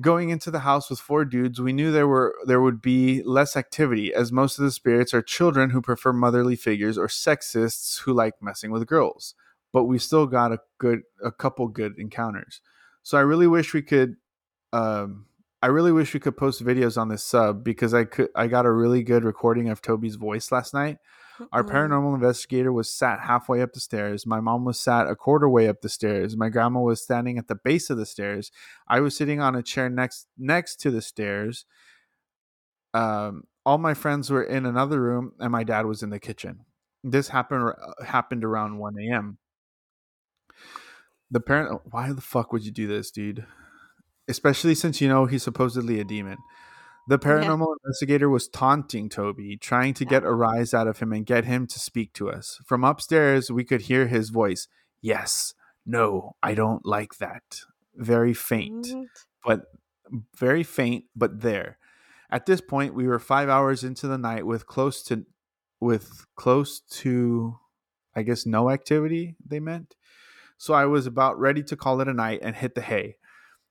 going 0.00 0.30
into 0.30 0.50
the 0.50 0.60
house 0.60 0.90
with 0.90 0.98
four 0.98 1.24
dudes, 1.24 1.60
we 1.60 1.72
knew 1.72 1.92
there 1.92 2.08
were 2.08 2.34
there 2.46 2.60
would 2.60 2.82
be 2.82 3.22
less 3.22 3.56
activity 3.56 4.12
as 4.12 4.32
most 4.32 4.58
of 4.58 4.64
the 4.64 4.70
spirits 4.70 5.14
are 5.14 5.22
children 5.22 5.70
who 5.70 5.80
prefer 5.80 6.12
motherly 6.12 6.56
figures 6.56 6.98
or 6.98 7.06
sexists 7.06 8.00
who 8.00 8.12
like 8.12 8.34
messing 8.40 8.70
with 8.70 8.86
girls. 8.86 9.34
But 9.72 9.84
we 9.84 9.98
still 9.98 10.26
got 10.26 10.52
a 10.52 10.58
good 10.78 11.02
a 11.22 11.30
couple 11.30 11.68
good 11.68 11.94
encounters. 11.98 12.60
So 13.02 13.18
I 13.18 13.22
really 13.22 13.46
wish 13.46 13.72
we 13.72 13.82
could 13.82 14.16
um 14.72 15.26
I 15.64 15.68
really 15.68 15.92
wish 15.92 16.12
we 16.12 16.20
could 16.20 16.36
post 16.36 16.62
videos 16.62 17.00
on 17.00 17.08
this 17.08 17.24
sub 17.24 17.64
because 17.64 17.94
I 17.94 18.04
could 18.04 18.28
I 18.36 18.48
got 18.48 18.66
a 18.66 18.70
really 18.70 19.02
good 19.02 19.24
recording 19.24 19.70
of 19.70 19.80
Toby's 19.80 20.16
voice 20.16 20.52
last 20.52 20.74
night. 20.74 20.98
Our 21.52 21.64
paranormal 21.64 22.14
investigator 22.14 22.70
was 22.70 22.92
sat 22.92 23.20
halfway 23.20 23.62
up 23.62 23.72
the 23.72 23.80
stairs. 23.80 24.26
My 24.26 24.40
mom 24.40 24.66
was 24.66 24.78
sat 24.78 25.06
a 25.06 25.16
quarter 25.16 25.48
way 25.48 25.66
up 25.66 25.80
the 25.80 25.88
stairs. 25.88 26.36
My 26.36 26.50
grandma 26.50 26.80
was 26.80 27.02
standing 27.02 27.38
at 27.38 27.48
the 27.48 27.54
base 27.54 27.88
of 27.88 27.96
the 27.96 28.04
stairs. 28.04 28.52
I 28.88 29.00
was 29.00 29.16
sitting 29.16 29.40
on 29.40 29.56
a 29.56 29.62
chair 29.62 29.88
next 29.88 30.26
next 30.36 30.80
to 30.80 30.90
the 30.90 31.00
stairs. 31.00 31.64
Um, 32.92 33.44
all 33.64 33.78
my 33.78 33.94
friends 33.94 34.30
were 34.30 34.44
in 34.44 34.66
another 34.66 35.00
room, 35.00 35.32
and 35.40 35.50
my 35.50 35.64
dad 35.64 35.86
was 35.86 36.02
in 36.02 36.10
the 36.10 36.20
kitchen. 36.20 36.66
This 37.02 37.28
happened 37.28 37.72
happened 38.04 38.44
around 38.44 38.76
one 38.76 38.96
a.m. 38.98 39.38
The 41.30 41.40
parent, 41.40 41.80
why 41.90 42.12
the 42.12 42.20
fuck 42.20 42.52
would 42.52 42.66
you 42.66 42.70
do 42.70 42.86
this, 42.86 43.10
dude? 43.10 43.46
Especially 44.28 44.74
since 44.74 45.00
you 45.00 45.08
know 45.08 45.26
he's 45.26 45.42
supposedly 45.42 46.00
a 46.00 46.04
demon. 46.04 46.38
The 47.06 47.18
paranormal 47.18 47.66
yeah. 47.66 47.74
investigator 47.84 48.30
was 48.30 48.48
taunting 48.48 49.10
Toby, 49.10 49.58
trying 49.58 49.92
to 49.94 50.06
get 50.06 50.24
a 50.24 50.32
rise 50.32 50.72
out 50.72 50.86
of 50.86 51.00
him 51.00 51.12
and 51.12 51.26
get 51.26 51.44
him 51.44 51.66
to 51.66 51.78
speak 51.78 52.14
to 52.14 52.30
us. 52.30 52.60
From 52.64 52.82
upstairs, 52.82 53.50
we 53.50 53.64
could 53.64 53.82
hear 53.82 54.06
his 54.06 54.30
voice. 54.30 54.68
Yes, 55.02 55.52
no, 55.84 56.36
I 56.42 56.54
don't 56.54 56.86
like 56.86 57.18
that. 57.18 57.60
Very 57.94 58.32
faint, 58.32 58.86
mm-hmm. 58.86 59.02
but 59.44 59.66
very 60.34 60.62
faint, 60.62 61.04
but 61.14 61.42
there. 61.42 61.78
At 62.30 62.46
this 62.46 62.62
point, 62.62 62.94
we 62.94 63.06
were 63.06 63.18
five 63.18 63.50
hours 63.50 63.84
into 63.84 64.06
the 64.08 64.18
night 64.18 64.46
with 64.46 64.66
close 64.66 65.02
to, 65.04 65.26
with 65.80 66.24
close 66.36 66.80
to, 66.80 67.58
I 68.16 68.22
guess, 68.22 68.46
no 68.46 68.70
activity. 68.70 69.36
They 69.46 69.60
meant. 69.60 69.94
So 70.56 70.72
I 70.72 70.86
was 70.86 71.06
about 71.06 71.38
ready 71.38 71.62
to 71.64 71.76
call 71.76 72.00
it 72.00 72.08
a 72.08 72.14
night 72.14 72.40
and 72.42 72.56
hit 72.56 72.74
the 72.74 72.80
hay. 72.80 73.16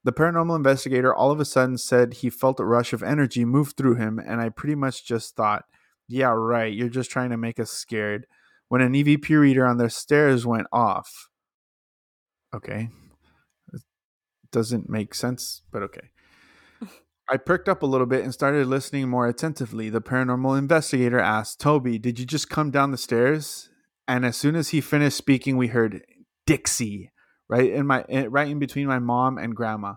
The 0.03 0.11
paranormal 0.11 0.55
investigator 0.55 1.13
all 1.13 1.31
of 1.31 1.39
a 1.39 1.45
sudden 1.45 1.77
said 1.77 2.15
he 2.15 2.29
felt 2.29 2.59
a 2.59 2.65
rush 2.65 2.91
of 2.91 3.03
energy 3.03 3.45
move 3.45 3.73
through 3.77 3.95
him, 3.95 4.19
and 4.19 4.41
I 4.41 4.49
pretty 4.49 4.75
much 4.75 5.05
just 5.05 5.35
thought, 5.35 5.63
yeah, 6.09 6.33
right, 6.35 6.73
you're 6.73 6.89
just 6.89 7.09
trying 7.09 7.29
to 7.29 7.37
make 7.37 7.59
us 7.59 7.71
scared. 7.71 8.27
When 8.67 8.81
an 8.81 8.93
EVP 8.93 9.29
reader 9.29 9.65
on 9.65 9.77
the 9.77 9.89
stairs 9.89 10.45
went 10.45 10.67
off. 10.71 11.29
Okay. 12.53 12.89
It 13.71 13.81
doesn't 14.51 14.89
make 14.89 15.15
sense, 15.15 15.61
but 15.71 15.83
okay. 15.83 16.09
I 17.29 17.37
perked 17.37 17.69
up 17.69 17.81
a 17.81 17.87
little 17.87 18.07
bit 18.07 18.23
and 18.23 18.33
started 18.33 18.67
listening 18.67 19.07
more 19.07 19.27
attentively. 19.27 19.89
The 19.89 20.01
paranormal 20.01 20.57
investigator 20.57 21.19
asked, 21.19 21.61
Toby, 21.61 21.97
did 21.97 22.19
you 22.19 22.25
just 22.25 22.49
come 22.49 22.71
down 22.71 22.91
the 22.91 22.97
stairs? 22.97 23.69
And 24.05 24.25
as 24.25 24.35
soon 24.35 24.55
as 24.55 24.69
he 24.69 24.81
finished 24.81 25.17
speaking, 25.17 25.55
we 25.55 25.67
heard 25.67 26.03
Dixie 26.45 27.09
right 27.49 27.69
in 27.69 27.85
my 27.85 28.03
right 28.29 28.47
in 28.47 28.59
between 28.59 28.87
my 28.87 28.99
mom 28.99 29.37
and 29.37 29.55
grandma. 29.55 29.95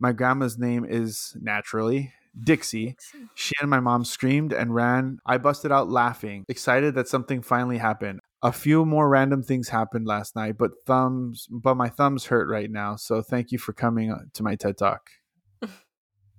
My 0.00 0.12
grandma's 0.12 0.58
name 0.58 0.86
is 0.88 1.36
naturally 1.40 2.12
Dixie. 2.40 2.96
She 3.34 3.54
and 3.60 3.70
my 3.70 3.80
mom 3.80 4.04
screamed 4.04 4.52
and 4.52 4.74
ran. 4.74 5.18
I 5.26 5.38
busted 5.38 5.72
out 5.72 5.88
laughing, 5.88 6.44
excited 6.48 6.94
that 6.94 7.08
something 7.08 7.42
finally 7.42 7.78
happened. 7.78 8.20
A 8.42 8.52
few 8.52 8.84
more 8.84 9.08
random 9.08 9.42
things 9.42 9.68
happened 9.68 10.06
last 10.06 10.36
night, 10.36 10.56
but 10.58 10.70
thumbs 10.86 11.48
but 11.50 11.76
my 11.76 11.88
thumbs 11.88 12.26
hurt 12.26 12.48
right 12.48 12.70
now. 12.70 12.96
So 12.96 13.22
thank 13.22 13.50
you 13.50 13.58
for 13.58 13.72
coming 13.72 14.12
uh, 14.12 14.20
to 14.34 14.42
my 14.42 14.54
TED 14.54 14.78
Talk. 14.78 15.10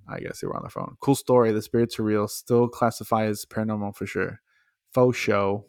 I 0.07 0.19
guess 0.19 0.39
they 0.39 0.47
were 0.47 0.55
on 0.55 0.63
the 0.63 0.69
phone. 0.69 0.95
Cool 1.01 1.15
story. 1.15 1.51
The 1.51 1.61
spirits 1.61 1.99
are 1.99 2.03
real. 2.03 2.27
Still 2.27 2.67
classify 2.69 3.25
as 3.25 3.45
paranormal 3.45 3.95
for 3.95 4.05
sure. 4.05 4.39
Faux 4.93 5.17
show. 5.17 5.65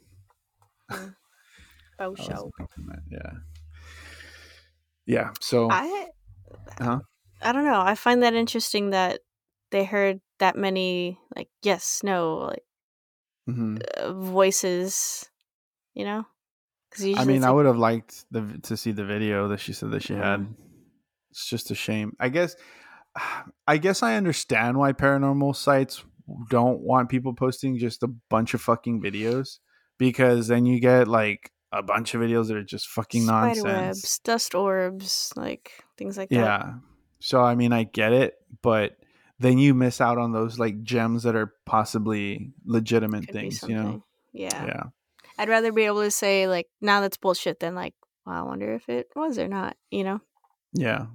Faux 1.98 2.22
show. 2.22 2.50
Yeah 3.10 3.32
yeah 5.06 5.30
so 5.40 5.70
i 5.70 6.08
huh? 6.78 7.00
i 7.42 7.52
don't 7.52 7.64
know 7.64 7.80
i 7.80 7.94
find 7.94 8.22
that 8.22 8.34
interesting 8.34 8.90
that 8.90 9.20
they 9.70 9.84
heard 9.84 10.20
that 10.38 10.56
many 10.56 11.18
like 11.36 11.48
yes 11.62 12.00
no 12.02 12.50
like 12.50 12.64
mm-hmm. 13.48 13.78
uh, 13.98 14.12
voices 14.12 15.28
you 15.94 16.04
know 16.04 16.24
because 16.90 17.18
i 17.18 17.24
mean 17.24 17.44
i 17.44 17.50
would 17.50 17.66
have 17.66 17.78
liked 17.78 18.24
the 18.30 18.58
to 18.62 18.76
see 18.76 18.92
the 18.92 19.04
video 19.04 19.48
that 19.48 19.60
she 19.60 19.72
said 19.72 19.90
that 19.90 20.02
she 20.02 20.14
had 20.14 20.46
it's 21.30 21.46
just 21.46 21.70
a 21.70 21.74
shame 21.74 22.12
i 22.20 22.28
guess 22.28 22.56
i 23.66 23.76
guess 23.76 24.02
i 24.02 24.16
understand 24.16 24.78
why 24.78 24.92
paranormal 24.92 25.54
sites 25.54 26.04
don't 26.48 26.80
want 26.80 27.08
people 27.08 27.34
posting 27.34 27.78
just 27.78 28.02
a 28.02 28.08
bunch 28.28 28.54
of 28.54 28.60
fucking 28.60 29.02
videos 29.02 29.58
because 29.98 30.48
then 30.48 30.64
you 30.64 30.80
get 30.80 31.08
like 31.08 31.50
a 31.72 31.82
bunch 31.82 32.14
of 32.14 32.20
videos 32.20 32.48
that 32.48 32.56
are 32.56 32.64
just 32.64 32.88
fucking 32.88 33.24
Spider 33.24 33.62
nonsense. 33.62 33.64
Webs, 33.64 34.18
dust 34.20 34.54
orbs, 34.54 35.32
like 35.36 35.72
things 35.96 36.18
like 36.18 36.28
yeah. 36.30 36.40
that. 36.40 36.66
Yeah. 36.66 36.72
So 37.20 37.42
I 37.42 37.54
mean, 37.54 37.72
I 37.72 37.84
get 37.84 38.12
it, 38.12 38.34
but 38.62 38.96
then 39.38 39.58
you 39.58 39.74
miss 39.74 40.00
out 40.00 40.18
on 40.18 40.32
those 40.32 40.58
like 40.58 40.82
gems 40.82 41.22
that 41.22 41.36
are 41.36 41.54
possibly 41.66 42.52
legitimate 42.64 43.26
Could 43.26 43.34
things, 43.34 43.62
you 43.62 43.74
know? 43.74 44.04
Yeah. 44.32 44.66
Yeah. 44.66 44.82
I'd 45.38 45.48
rather 45.48 45.72
be 45.72 45.84
able 45.84 46.02
to 46.02 46.10
say 46.10 46.46
like, 46.46 46.66
now 46.80 47.00
that's 47.00 47.16
bullshit 47.16 47.60
than 47.60 47.74
like, 47.74 47.94
well, 48.26 48.36
I 48.36 48.42
wonder 48.42 48.74
if 48.74 48.88
it 48.88 49.08
was 49.16 49.38
or 49.38 49.48
not, 49.48 49.76
you 49.90 50.04
know? 50.04 50.20
Yeah. 50.74 51.06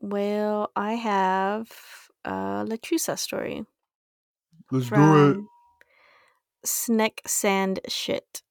Well, 0.00 0.70
I 0.76 0.92
have 0.94 1.70
a 2.24 2.66
Lechuza 2.66 3.18
story. 3.18 3.64
Let's 4.70 4.90
do 4.90 5.30
it. 5.30 5.38
Sneck 6.64 7.20
Sand 7.26 7.80
Shit. 7.88 8.42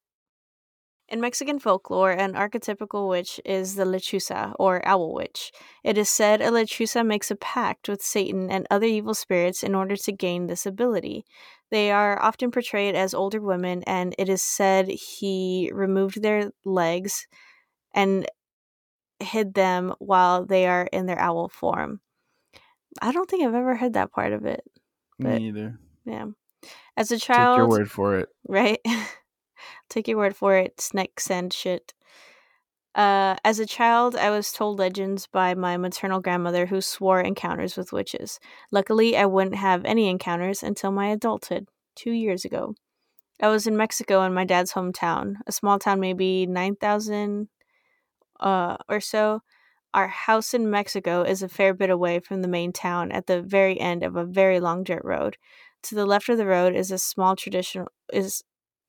In 1.08 1.20
Mexican 1.20 1.58
folklore, 1.58 2.12
an 2.12 2.32
archetypical 2.32 3.08
witch 3.08 3.38
is 3.44 3.74
the 3.74 3.84
lechuza, 3.84 4.54
or 4.58 4.86
owl 4.88 5.12
witch. 5.12 5.52
It 5.82 5.98
is 5.98 6.08
said 6.08 6.40
a 6.40 6.50
lechuza 6.50 7.06
makes 7.06 7.30
a 7.30 7.36
pact 7.36 7.88
with 7.88 8.02
Satan 8.02 8.50
and 8.50 8.66
other 8.70 8.86
evil 8.86 9.12
spirits 9.12 9.62
in 9.62 9.74
order 9.74 9.96
to 9.96 10.12
gain 10.12 10.46
this 10.46 10.64
ability. 10.64 11.24
They 11.70 11.90
are 11.90 12.20
often 12.22 12.50
portrayed 12.50 12.94
as 12.94 13.12
older 13.12 13.40
women, 13.40 13.82
and 13.86 14.14
it 14.18 14.28
is 14.28 14.42
said 14.42 14.88
he 14.88 15.70
removed 15.74 16.22
their 16.22 16.50
legs 16.64 17.26
and 17.94 18.26
hid 19.20 19.54
them 19.54 19.94
while 19.98 20.46
they 20.46 20.66
are 20.66 20.88
in 20.90 21.06
their 21.06 21.18
owl 21.18 21.48
form. 21.48 22.00
I 23.02 23.12
don't 23.12 23.28
think 23.28 23.44
I've 23.44 23.54
ever 23.54 23.76
heard 23.76 23.92
that 23.94 24.12
part 24.12 24.32
of 24.32 24.46
it. 24.46 24.64
Me 25.18 25.48
either. 25.48 25.78
Yeah. 26.04 26.26
As 26.96 27.10
a 27.10 27.18
child, 27.18 27.56
take 27.56 27.58
your 27.58 27.68
word 27.68 27.90
for 27.90 28.18
it. 28.18 28.28
Right? 28.48 28.80
take 29.90 30.08
your 30.08 30.18
word 30.18 30.36
for 30.36 30.56
it. 30.56 30.80
Snakes 30.80 31.30
and 31.30 31.52
shit. 31.52 31.94
Uh, 32.94 33.34
as 33.44 33.58
a 33.58 33.66
child, 33.66 34.14
I 34.14 34.30
was 34.30 34.52
told 34.52 34.78
legends 34.78 35.26
by 35.26 35.54
my 35.54 35.76
maternal 35.76 36.20
grandmother 36.20 36.66
who 36.66 36.80
swore 36.80 37.20
encounters 37.20 37.76
with 37.76 37.92
witches. 37.92 38.38
Luckily, 38.70 39.16
I 39.16 39.26
wouldn't 39.26 39.56
have 39.56 39.84
any 39.84 40.08
encounters 40.08 40.62
until 40.62 40.92
my 40.92 41.08
adulthood, 41.08 41.66
two 41.96 42.12
years 42.12 42.44
ago. 42.44 42.74
I 43.42 43.48
was 43.48 43.66
in 43.66 43.76
Mexico 43.76 44.22
in 44.22 44.32
my 44.32 44.44
dad's 44.44 44.72
hometown, 44.72 45.36
a 45.46 45.52
small 45.52 45.80
town, 45.80 45.98
maybe 45.98 46.46
9,000 46.46 47.48
uh, 48.38 48.76
or 48.88 49.00
so. 49.00 49.42
Our 49.92 50.08
house 50.08 50.54
in 50.54 50.70
Mexico 50.70 51.22
is 51.22 51.42
a 51.42 51.48
fair 51.48 51.74
bit 51.74 51.90
away 51.90 52.20
from 52.20 52.42
the 52.42 52.48
main 52.48 52.72
town 52.72 53.10
at 53.10 53.26
the 53.26 53.42
very 53.42 53.78
end 53.80 54.04
of 54.04 54.14
a 54.14 54.24
very 54.24 54.60
long 54.60 54.84
dirt 54.84 55.02
road. 55.04 55.36
To 55.84 55.94
the 55.94 56.06
left 56.06 56.28
of 56.28 56.38
the 56.38 56.46
road 56.46 56.74
is 56.74 56.90
a 56.90 56.98
small 56.98 57.36
traditional 57.36 57.88
is 58.12 58.42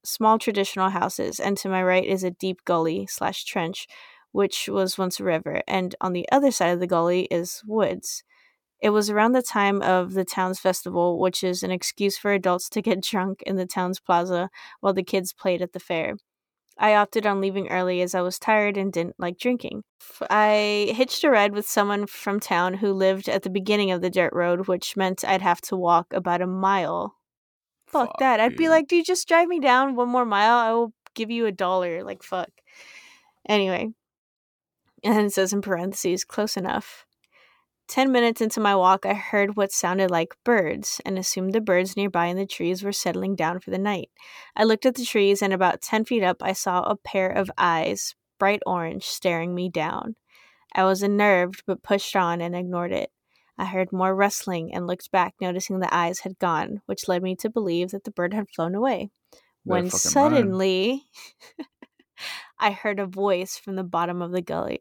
small 0.03 0.39
traditional 0.39 0.89
houses, 0.89 1.39
and 1.39 1.57
to 1.57 1.69
my 1.69 1.83
right 1.83 2.05
is 2.05 2.23
a 2.23 2.31
deep 2.31 2.63
gully 2.65 3.07
slash 3.07 3.43
trench, 3.43 3.87
which 4.31 4.69
was 4.69 4.97
once 4.97 5.19
a 5.19 5.23
river, 5.23 5.61
and 5.67 5.95
on 6.01 6.13
the 6.13 6.27
other 6.31 6.51
side 6.51 6.69
of 6.69 6.79
the 6.79 6.87
gully 6.87 7.23
is 7.31 7.61
woods. 7.65 8.23
It 8.81 8.91
was 8.91 9.09
around 9.09 9.33
the 9.33 9.41
time 9.41 9.81
of 9.81 10.13
the 10.13 10.25
town's 10.25 10.59
festival, 10.59 11.19
which 11.19 11.43
is 11.43 11.63
an 11.63 11.71
excuse 11.71 12.17
for 12.17 12.33
adults 12.33 12.69
to 12.69 12.81
get 12.81 13.01
drunk 13.11 13.41
in 13.43 13.57
the 13.57 13.65
town's 13.67 13.99
plaza 13.99 14.49
while 14.81 14.93
the 14.93 15.03
kids 15.03 15.33
played 15.33 15.61
at 15.61 15.73
the 15.73 15.79
fair. 15.79 16.15
I 16.77 16.95
opted 16.95 17.25
on 17.25 17.39
leaving 17.39 17.69
early 17.69 18.01
as 18.01 18.13
I 18.13 18.21
was 18.21 18.37
tired 18.37 18.77
and 18.77 18.91
didn't 18.91 19.15
like 19.17 19.37
drinking. 19.37 19.83
I 20.29 20.93
hitched 20.95 21.23
a 21.23 21.29
ride 21.29 21.53
with 21.53 21.67
someone 21.67 22.05
from 22.05 22.39
town 22.39 22.75
who 22.75 22.91
lived 22.91 23.29
at 23.29 23.43
the 23.43 23.49
beginning 23.49 23.91
of 23.91 24.01
the 24.01 24.09
dirt 24.09 24.33
road, 24.33 24.67
which 24.67 24.97
meant 24.97 25.23
I'd 25.25 25.41
have 25.41 25.61
to 25.61 25.77
walk 25.77 26.11
about 26.11 26.41
a 26.41 26.47
mile. 26.47 27.15
Fuck, 27.87 28.07
fuck 28.07 28.19
that. 28.19 28.39
I'd 28.39 28.57
be 28.57 28.67
like, 28.67 28.87
do 28.87 28.97
you 28.97 29.03
just 29.03 29.27
drive 29.27 29.47
me 29.47 29.59
down 29.59 29.95
one 29.95 30.09
more 30.09 30.25
mile. 30.25 30.57
I 30.57 30.71
will 30.73 30.93
give 31.13 31.31
you 31.31 31.45
a 31.45 31.51
dollar. 31.51 32.03
Like, 32.03 32.23
fuck. 32.23 32.49
Anyway, 33.47 33.93
And 35.03 35.27
it 35.27 35.33
says 35.33 35.53
in 35.53 35.61
parentheses, 35.61 36.25
close 36.25 36.57
enough. 36.57 37.04
10 37.87 38.11
minutes 38.11 38.41
into 38.41 38.59
my 38.59 38.75
walk, 38.75 39.05
I 39.05 39.13
heard 39.13 39.55
what 39.55 39.71
sounded 39.71 40.09
like 40.09 40.35
birds 40.43 40.99
and 41.05 41.19
assumed 41.19 41.53
the 41.53 41.61
birds 41.61 41.95
nearby 41.95 42.25
in 42.27 42.37
the 42.37 42.45
trees 42.45 42.83
were 42.83 42.91
settling 42.91 43.35
down 43.35 43.59
for 43.59 43.69
the 43.69 43.77
night. 43.77 44.09
I 44.55 44.63
looked 44.63 44.85
at 44.85 44.95
the 44.95 45.05
trees, 45.05 45.41
and 45.41 45.53
about 45.53 45.81
10 45.81 46.05
feet 46.05 46.23
up, 46.23 46.37
I 46.41 46.53
saw 46.53 46.81
a 46.83 46.95
pair 46.95 47.29
of 47.29 47.51
eyes, 47.57 48.15
bright 48.39 48.61
orange, 48.65 49.03
staring 49.03 49.53
me 49.53 49.69
down. 49.69 50.15
I 50.73 50.83
was 50.83 51.03
unnerved, 51.03 51.63
but 51.67 51.83
pushed 51.83 52.15
on 52.15 52.41
and 52.41 52.55
ignored 52.55 52.91
it. 52.91 53.11
I 53.57 53.65
heard 53.65 53.93
more 53.93 54.13
rustling 54.13 54.73
and 54.73 54.87
looked 54.87 55.11
back, 55.11 55.35
noticing 55.39 55.79
the 55.79 55.93
eyes 55.95 56.19
had 56.19 56.39
gone, 56.39 56.81
which 56.87 57.07
led 57.07 57.23
me 57.23 57.35
to 57.37 57.49
believe 57.49 57.91
that 57.91 58.03
the 58.03 58.11
bird 58.11 58.33
had 58.33 58.49
flown 58.49 58.75
away. 58.75 59.11
when 59.63 59.89
suddenly, 59.89 61.03
I 62.59 62.71
heard 62.71 62.99
a 62.99 63.05
voice 63.05 63.57
from 63.57 63.75
the 63.75 63.83
bottom 63.83 64.21
of 64.21 64.31
the 64.31 64.41
gully. 64.41 64.79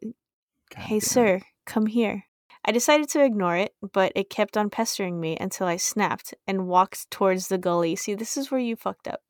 God 0.75 0.83
hey, 0.83 1.01
sir, 1.01 1.43
come 1.67 1.87
here. 1.87 2.25
I 2.65 2.73
decided 2.73 3.09
to 3.11 3.23
ignore 3.23 3.57
it, 3.57 3.75
but 3.93 4.13
it 4.15 4.31
kept 4.31 4.57
on 4.57 4.71
pestering 4.71 5.21
me 5.21 5.37
until 5.39 5.67
I 5.67 5.77
snapped 5.77 6.35
and 6.47 6.67
walked 6.67 7.11
towards 7.11 7.49
the 7.49 7.59
gully. 7.59 7.95
See, 7.95 8.15
this 8.15 8.37
is 8.37 8.51
where 8.51 8.61
you 8.61 8.75
fucked 8.75 9.07
up. 9.07 9.21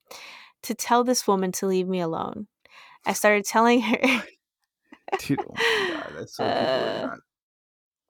To 0.62 0.74
tell 0.74 1.02
this 1.02 1.26
woman 1.26 1.50
to 1.52 1.66
leave 1.66 1.88
me 1.88 2.00
alone. 2.00 2.46
I 3.04 3.12
started 3.12 3.44
telling 3.44 3.82
her. 3.82 3.96
Dude, 5.18 5.40
oh 5.40 5.54
my 5.56 6.00
god, 6.00 6.12
that's 6.16 6.36
so 6.36 6.44
uh, 6.44 7.16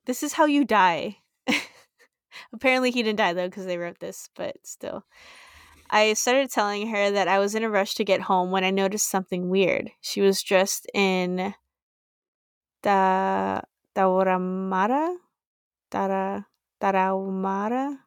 This 0.07 0.22
is 0.22 0.35
how 0.35 0.45
you 0.45 0.64
die. 0.64 1.18
Apparently, 2.53 2.91
he 2.91 3.03
didn't 3.03 3.18
die 3.18 3.33
though 3.33 3.49
because 3.49 3.66
they 3.66 3.79
wrote 3.79 4.01
this, 4.01 4.29
but 4.37 4.57
still. 4.62 5.05
I 5.91 6.14
started 6.14 6.51
telling 6.51 6.89
her 6.89 7.11
that 7.11 7.29
I 7.29 7.39
was 7.39 7.55
in 7.55 7.62
a 7.62 7.70
rush 7.70 7.95
to 7.95 8.05
get 8.05 8.22
home 8.22 8.51
when 8.51 8.64
I 8.64 8.70
noticed 8.70 9.09
something 9.09 9.49
weird. 9.49 9.91
She 10.01 10.20
was 10.20 10.43
dressed 10.43 10.89
in 10.95 11.55
the 12.83 13.62
Tauramara, 13.95 15.17
Tara, 15.91 16.47
Tarahumara, 16.81 17.99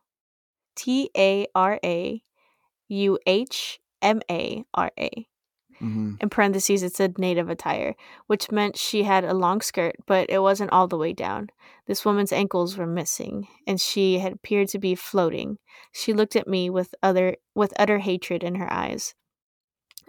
T 0.76 1.10
A 1.18 1.48
R 1.56 1.80
A 1.84 2.22
U 2.90 3.20
H 3.26 3.80
M 4.02 4.22
A 4.30 4.64
R 4.74 4.92
A. 5.00 5.28
Mm-hmm. 5.82 6.16
In 6.22 6.30
parentheses, 6.30 6.82
it 6.82 6.96
said 6.96 7.20
native 7.20 7.50
attire, 7.50 7.96
which 8.26 8.52
meant 8.52 8.78
she 8.78 9.04
had 9.04 9.24
a 9.24 9.34
long 9.34 9.62
skirt, 9.62 9.96
but 10.08 10.30
it 10.30 10.40
wasn't 10.40 10.72
all 10.72 10.88
the 10.88 10.98
way 10.98 11.14
down. 11.14 11.50
This 11.86 12.04
woman's 12.04 12.34
ankles 12.34 12.78
were 12.78 12.88
missing, 12.88 13.48
and 13.68 13.80
she 13.80 14.20
had 14.20 14.34
appeared 14.34 14.70
to 14.70 14.80
be 14.80 14.96
floating. 14.96 15.60
She 15.92 16.14
looked 16.14 16.36
at 16.36 16.48
me 16.48 16.70
with 16.70 16.96
other 17.04 17.38
with 17.54 17.74
utter 17.78 18.00
hatred 18.00 18.44
in 18.44 18.56
her 18.56 18.72
eyes. 18.72 19.14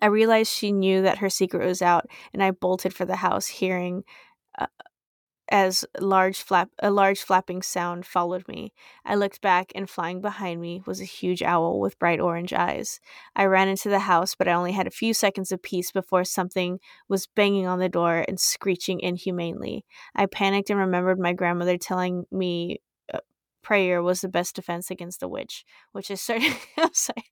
I 0.00 0.06
realized 0.06 0.50
she 0.50 0.72
knew 0.72 1.02
that 1.02 1.18
her 1.18 1.28
secret 1.28 1.66
was 1.66 1.82
out, 1.82 2.06
and 2.32 2.42
I 2.42 2.50
bolted 2.52 2.94
for 2.94 3.04
the 3.04 3.16
house, 3.16 3.46
hearing 3.46 4.04
uh, 4.58 4.66
as 5.50 5.84
large 5.98 6.42
flap 6.42 6.70
a 6.80 6.90
large 6.90 7.22
flapping 7.22 7.62
sound 7.62 8.04
followed 8.04 8.46
me. 8.48 8.72
I 9.04 9.14
looked 9.14 9.40
back 9.40 9.72
and 9.74 9.88
flying 9.88 10.20
behind 10.20 10.60
me 10.60 10.82
was 10.86 11.00
a 11.00 11.06
huge 11.06 11.42
owl 11.42 11.80
with 11.80 11.98
bright 11.98 12.20
orange 12.20 12.52
eyes. 12.52 13.00
I 13.34 13.46
ran 13.46 13.68
into 13.68 13.88
the 13.88 14.00
house, 14.00 14.34
but 14.34 14.46
I 14.46 14.52
only 14.52 14.72
had 14.72 14.86
a 14.86 14.90
few 14.90 15.14
seconds 15.14 15.50
of 15.50 15.62
peace 15.62 15.90
before 15.90 16.24
something 16.24 16.80
was 17.08 17.26
banging 17.26 17.66
on 17.66 17.78
the 17.78 17.88
door 17.88 18.24
and 18.28 18.38
screeching 18.38 19.00
inhumanely. 19.00 19.84
I 20.14 20.26
panicked 20.26 20.70
and 20.70 20.78
remembered 20.78 21.18
my 21.18 21.32
grandmother 21.32 21.78
telling 21.78 22.24
me 22.30 22.80
uh, 23.12 23.20
prayer 23.62 24.02
was 24.02 24.20
the 24.20 24.28
best 24.28 24.54
defense 24.54 24.90
against 24.90 25.20
the 25.20 25.28
witch, 25.28 25.64
which 25.92 26.10
is 26.10 26.20
started. 26.20 26.54
I'm 26.76 26.92
sorry. 26.92 27.24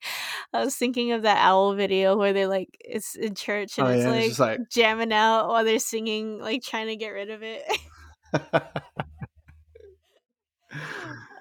I 0.55 0.65
was 0.65 0.75
thinking 0.75 1.13
of 1.13 1.23
that 1.23 1.39
owl 1.45 1.75
video 1.75 2.17
where 2.17 2.33
they 2.33 2.47
like 2.47 2.79
it's 2.81 3.15
in 3.15 3.35
church 3.35 3.79
and 3.79 3.89
oh, 3.89 3.91
it's, 3.91 4.05
yeah, 4.05 4.11
like, 4.11 4.25
it's 4.25 4.39
like 4.39 4.61
jamming 4.71 5.13
out 5.13 5.49
while 5.49 5.65
they're 5.65 5.79
singing, 5.79 6.39
like 6.39 6.63
trying 6.63 6.87
to 6.87 6.97
get 6.97 7.11
rid 7.11 7.29
of 7.29 7.43
it. 7.43 7.63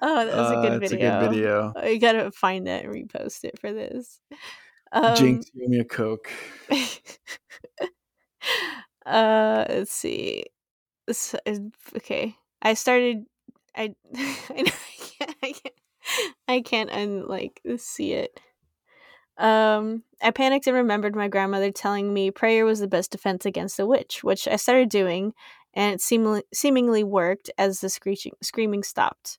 oh, 0.02 0.26
that 0.26 0.36
was 0.36 0.50
a 0.50 0.62
good 0.62 0.72
uh, 0.72 0.78
video. 0.78 0.96
a 0.96 1.20
good 1.20 1.30
video. 1.30 1.72
I 1.76 1.96
gotta 1.96 2.30
find 2.30 2.68
it 2.68 2.84
and 2.84 2.94
repost 2.94 3.44
it 3.44 3.58
for 3.58 3.72
this. 3.72 4.20
Um, 4.92 5.16
Jinx, 5.16 5.50
give 5.50 5.68
me 5.68 5.80
a 5.80 5.84
coke. 5.84 6.30
uh, 9.06 9.64
let's 9.68 9.92
see. 9.92 10.44
This, 11.06 11.34
okay, 11.96 12.36
I 12.62 12.74
started. 12.74 13.24
I 13.74 13.94
I, 14.16 14.64
can't. 15.18 15.36
I 15.42 15.52
can't. 15.52 15.74
I 16.48 16.60
can't 16.60 16.90
unlike 16.90 17.60
see 17.78 18.12
it. 18.12 18.40
Um, 19.38 20.02
I 20.22 20.30
panicked 20.30 20.66
and 20.66 20.76
remembered 20.76 21.14
my 21.14 21.28
grandmother 21.28 21.70
telling 21.70 22.12
me 22.12 22.30
prayer 22.30 22.64
was 22.64 22.80
the 22.80 22.88
best 22.88 23.10
defense 23.10 23.44
against 23.44 23.78
a 23.78 23.86
witch, 23.86 24.24
which 24.24 24.48
I 24.48 24.56
started 24.56 24.88
doing, 24.88 25.34
and 25.76 25.94
it 25.94 26.02
seemingly, 26.02 26.44
seemingly 26.54 27.04
worked 27.04 27.50
as 27.58 27.80
the 27.80 27.90
screeching, 27.90 28.34
screaming 28.42 28.84
stopped. 28.84 29.38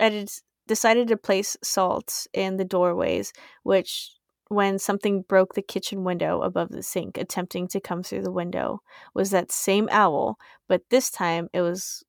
I 0.00 0.26
decided 0.68 1.08
to 1.08 1.16
place 1.16 1.56
salt 1.62 2.26
in 2.34 2.56
the 2.56 2.64
doorways, 2.64 3.32
which, 3.64 4.12
when 4.48 4.78
something 4.78 5.22
broke 5.22 5.54
the 5.54 5.62
kitchen 5.62 6.04
window 6.04 6.42
above 6.42 6.70
the 6.70 6.82
sink, 6.82 7.18
attempting 7.18 7.68
to 7.68 7.80
come 7.80 8.02
through 8.02 8.22
the 8.22 8.32
window, 8.32 8.82
was 9.14 9.30
that 9.30 9.52
same 9.52 9.88
owl, 9.92 10.38
but 10.68 10.82
this 10.90 11.10
time 11.10 11.48
it 11.52 11.62
was 11.62 12.04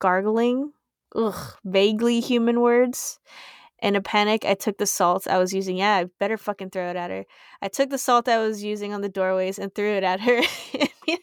gargling, 0.00 0.72
ugh, 1.16 1.56
vaguely 1.64 2.20
human 2.20 2.60
words. 2.60 3.20
In 3.82 3.94
a 3.94 4.00
panic, 4.00 4.44
I 4.44 4.54
took 4.54 4.78
the 4.78 4.86
salt 4.86 5.26
I 5.28 5.38
was 5.38 5.52
using. 5.52 5.76
Yeah, 5.76 5.96
I 5.96 6.04
better 6.18 6.38
fucking 6.38 6.70
throw 6.70 6.88
it 6.88 6.96
at 6.96 7.10
her. 7.10 7.24
I 7.60 7.68
took 7.68 7.90
the 7.90 7.98
salt 7.98 8.28
I 8.28 8.38
was 8.38 8.64
using 8.64 8.94
on 8.94 9.02
the 9.02 9.08
doorways 9.08 9.58
and 9.58 9.74
threw 9.74 9.90
it 9.90 10.02
at 10.02 10.20
her. 10.20 10.40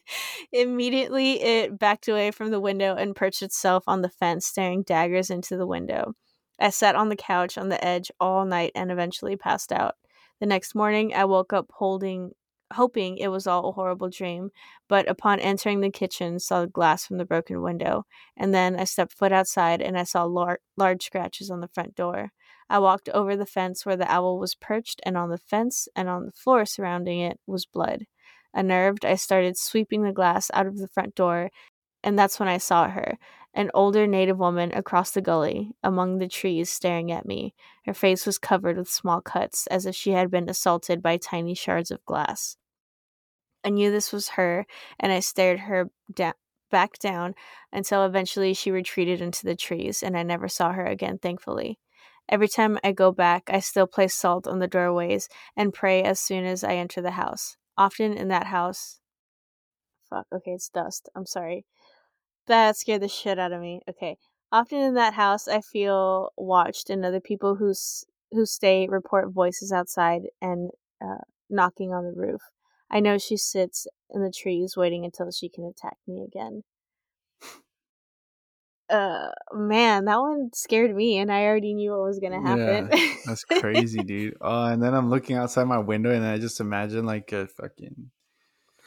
Immediately, 0.52 1.42
it 1.42 1.80
backed 1.80 2.08
away 2.08 2.30
from 2.30 2.52
the 2.52 2.60
window 2.60 2.96
and 2.96 3.16
perched 3.16 3.42
itself 3.42 3.84
on 3.88 4.02
the 4.02 4.10
fence, 4.10 4.46
staring 4.46 4.84
daggers 4.84 5.32
into 5.32 5.58
the 5.58 5.66
window. 5.66 6.14
I 6.60 6.70
sat 6.70 6.96
on 6.96 7.10
the 7.10 7.16
couch 7.16 7.58
on 7.58 7.70
the 7.70 7.84
edge 7.84 8.12
all 8.20 8.46
night 8.46 8.72
and 8.76 8.92
eventually 8.92 9.36
passed 9.36 9.72
out. 9.72 9.96
The 10.40 10.46
next 10.46 10.76
morning, 10.76 11.14
I 11.14 11.26
woke 11.26 11.54
up 11.54 11.72
holding 11.74 12.32
hoping 12.74 13.18
it 13.18 13.30
was 13.30 13.48
all 13.48 13.70
a 13.70 13.72
horrible 13.72 14.10
dream, 14.10 14.50
but 14.90 15.08
upon 15.10 15.40
entering 15.40 15.82
the 15.82 15.90
kitchen, 15.90 16.40
saw 16.40 16.62
the 16.62 16.68
glass 16.68 17.06
from 17.06 17.18
the 17.18 17.26
broken 17.26 17.62
window, 17.62 18.04
and 18.36 18.54
then 18.54 18.76
I 18.80 18.84
stepped 18.84 19.14
foot 19.14 19.32
outside 19.32 19.82
and 19.82 19.98
I 19.98 20.04
saw 20.04 20.24
lar- 20.24 20.60
large 20.76 21.04
scratches 21.04 21.50
on 21.50 21.62
the 21.62 21.68
front 21.68 21.96
door. 21.96 22.32
I 22.70 22.80
walked 22.80 23.10
over 23.10 23.36
the 23.36 23.46
fence 23.46 23.86
where 23.86 23.98
the 23.98 24.12
owl 24.12 24.40
was 24.40 24.56
perched, 24.56 25.02
and 25.06 25.18
on 25.18 25.30
the 25.30 25.38
fence 25.38 25.88
and 25.96 26.10
on 26.10 26.26
the 26.26 26.32
floor 26.32 26.66
surrounding 26.66 27.20
it 27.20 27.40
was 27.48 27.66
blood. 27.66 28.06
Unnerved, 28.54 29.06
I 29.06 29.16
started 29.16 29.58
sweeping 29.58 30.04
the 30.04 30.12
glass 30.14 30.52
out 30.54 30.68
of 30.68 30.78
the 30.78 30.88
front 30.88 31.16
door, 31.16 31.50
and 32.04 32.18
that's 32.20 32.40
when 32.40 32.50
I 32.50 32.58
saw 32.58 32.90
her 32.90 33.18
an 33.54 33.70
older 33.74 34.08
native 34.08 34.38
woman 34.40 34.72
across 34.74 35.12
the 35.12 35.22
gully, 35.22 35.72
among 35.84 36.18
the 36.18 36.28
trees, 36.28 36.70
staring 36.70 37.12
at 37.12 37.26
me. 37.26 37.54
Her 37.86 37.94
face 37.94 38.26
was 38.26 38.40
covered 38.40 38.78
with 38.78 38.90
small 38.90 39.22
cuts, 39.22 39.68
as 39.68 39.86
if 39.86 39.96
she 39.96 40.12
had 40.12 40.32
been 40.32 40.50
assaulted 40.50 41.02
by 41.04 41.18
tiny 41.18 41.54
shards 41.54 41.92
of 41.92 42.04
glass. 42.06 42.58
I 43.64 43.70
knew 43.70 43.92
this 43.92 44.12
was 44.12 44.30
her, 44.30 44.66
and 45.00 45.12
I 45.12 45.20
stared 45.20 45.60
her 45.62 45.90
da- 46.14 46.34
back 46.72 46.98
down 47.00 47.36
until 47.72 48.04
eventually 48.06 48.54
she 48.54 48.72
retreated 48.72 49.22
into 49.22 49.46
the 49.46 49.56
trees, 49.56 50.04
and 50.04 50.18
I 50.18 50.24
never 50.24 50.48
saw 50.48 50.72
her 50.74 50.86
again, 50.86 51.18
thankfully. 51.20 51.80
Every 52.30 52.48
time 52.48 52.80
I 52.84 52.92
go 52.92 53.12
back, 53.12 53.44
I 53.48 53.60
still 53.60 53.88
place 53.88 54.16
salt 54.16 54.48
on 54.48 54.60
the 54.60 54.68
doorways 54.68 55.28
and 55.56 55.74
pray 55.74 56.04
as 56.04 56.20
soon 56.20 56.46
as 56.46 56.64
I 56.64 56.76
enter 56.76 57.02
the 57.02 57.12
house. 57.12 57.58
Often 57.78 58.14
in 58.14 58.30
that 58.30 58.48
house. 58.48 59.00
Fuck, 60.10 60.28
okay, 60.34 60.52
it's 60.52 60.70
dust. 60.70 61.10
I'm 61.16 61.26
sorry. 61.26 61.66
That 62.48 62.78
scared 62.78 63.02
the 63.02 63.08
shit 63.08 63.40
out 63.40 63.52
of 63.52 63.62
me. 63.62 63.82
Okay. 63.90 64.18
Often 64.52 64.80
in 64.80 64.94
that 64.96 65.14
house, 65.14 65.48
I 65.48 65.62
feel 65.62 66.30
watched, 66.38 66.90
and 66.90 67.04
other 67.04 67.20
people 67.20 67.56
who, 67.56 67.74
who 68.32 68.46
stay 68.46 68.88
report 68.88 69.34
voices 69.34 69.72
outside 69.72 70.24
and 70.42 70.70
uh, 71.04 71.24
knocking 71.50 71.92
on 71.92 72.04
the 72.04 72.14
roof. 72.14 72.42
I 72.92 73.00
know 73.00 73.18
she 73.18 73.38
sits 73.38 73.88
in 74.12 74.22
the 74.22 74.32
trees 74.32 74.76
waiting 74.78 75.06
until 75.06 75.32
she 75.32 75.50
can 75.50 75.66
attack 75.66 75.98
me 76.08 76.24
again 76.24 76.64
uh 78.94 79.32
man 79.54 80.06
that 80.06 80.20
one 80.20 80.50
scared 80.54 80.96
me 80.96 81.18
and 81.18 81.32
i 81.32 81.44
already 81.46 81.74
knew 81.74 81.92
what 81.92 82.04
was 82.04 82.20
gonna 82.20 82.42
happen 82.42 82.90
yeah, 82.92 83.14
that's 83.26 83.44
crazy 83.44 84.04
dude 84.04 84.38
oh 84.40 84.66
and 84.66 84.82
then 84.82 84.94
i'm 84.94 85.10
looking 85.10 85.36
outside 85.36 85.66
my 85.66 85.80
window 85.80 86.12
and 86.12 86.24
i 86.24 86.38
just 86.38 86.60
imagine 86.60 87.06
like 87.06 87.32
a 87.32 87.48
fucking 87.48 88.12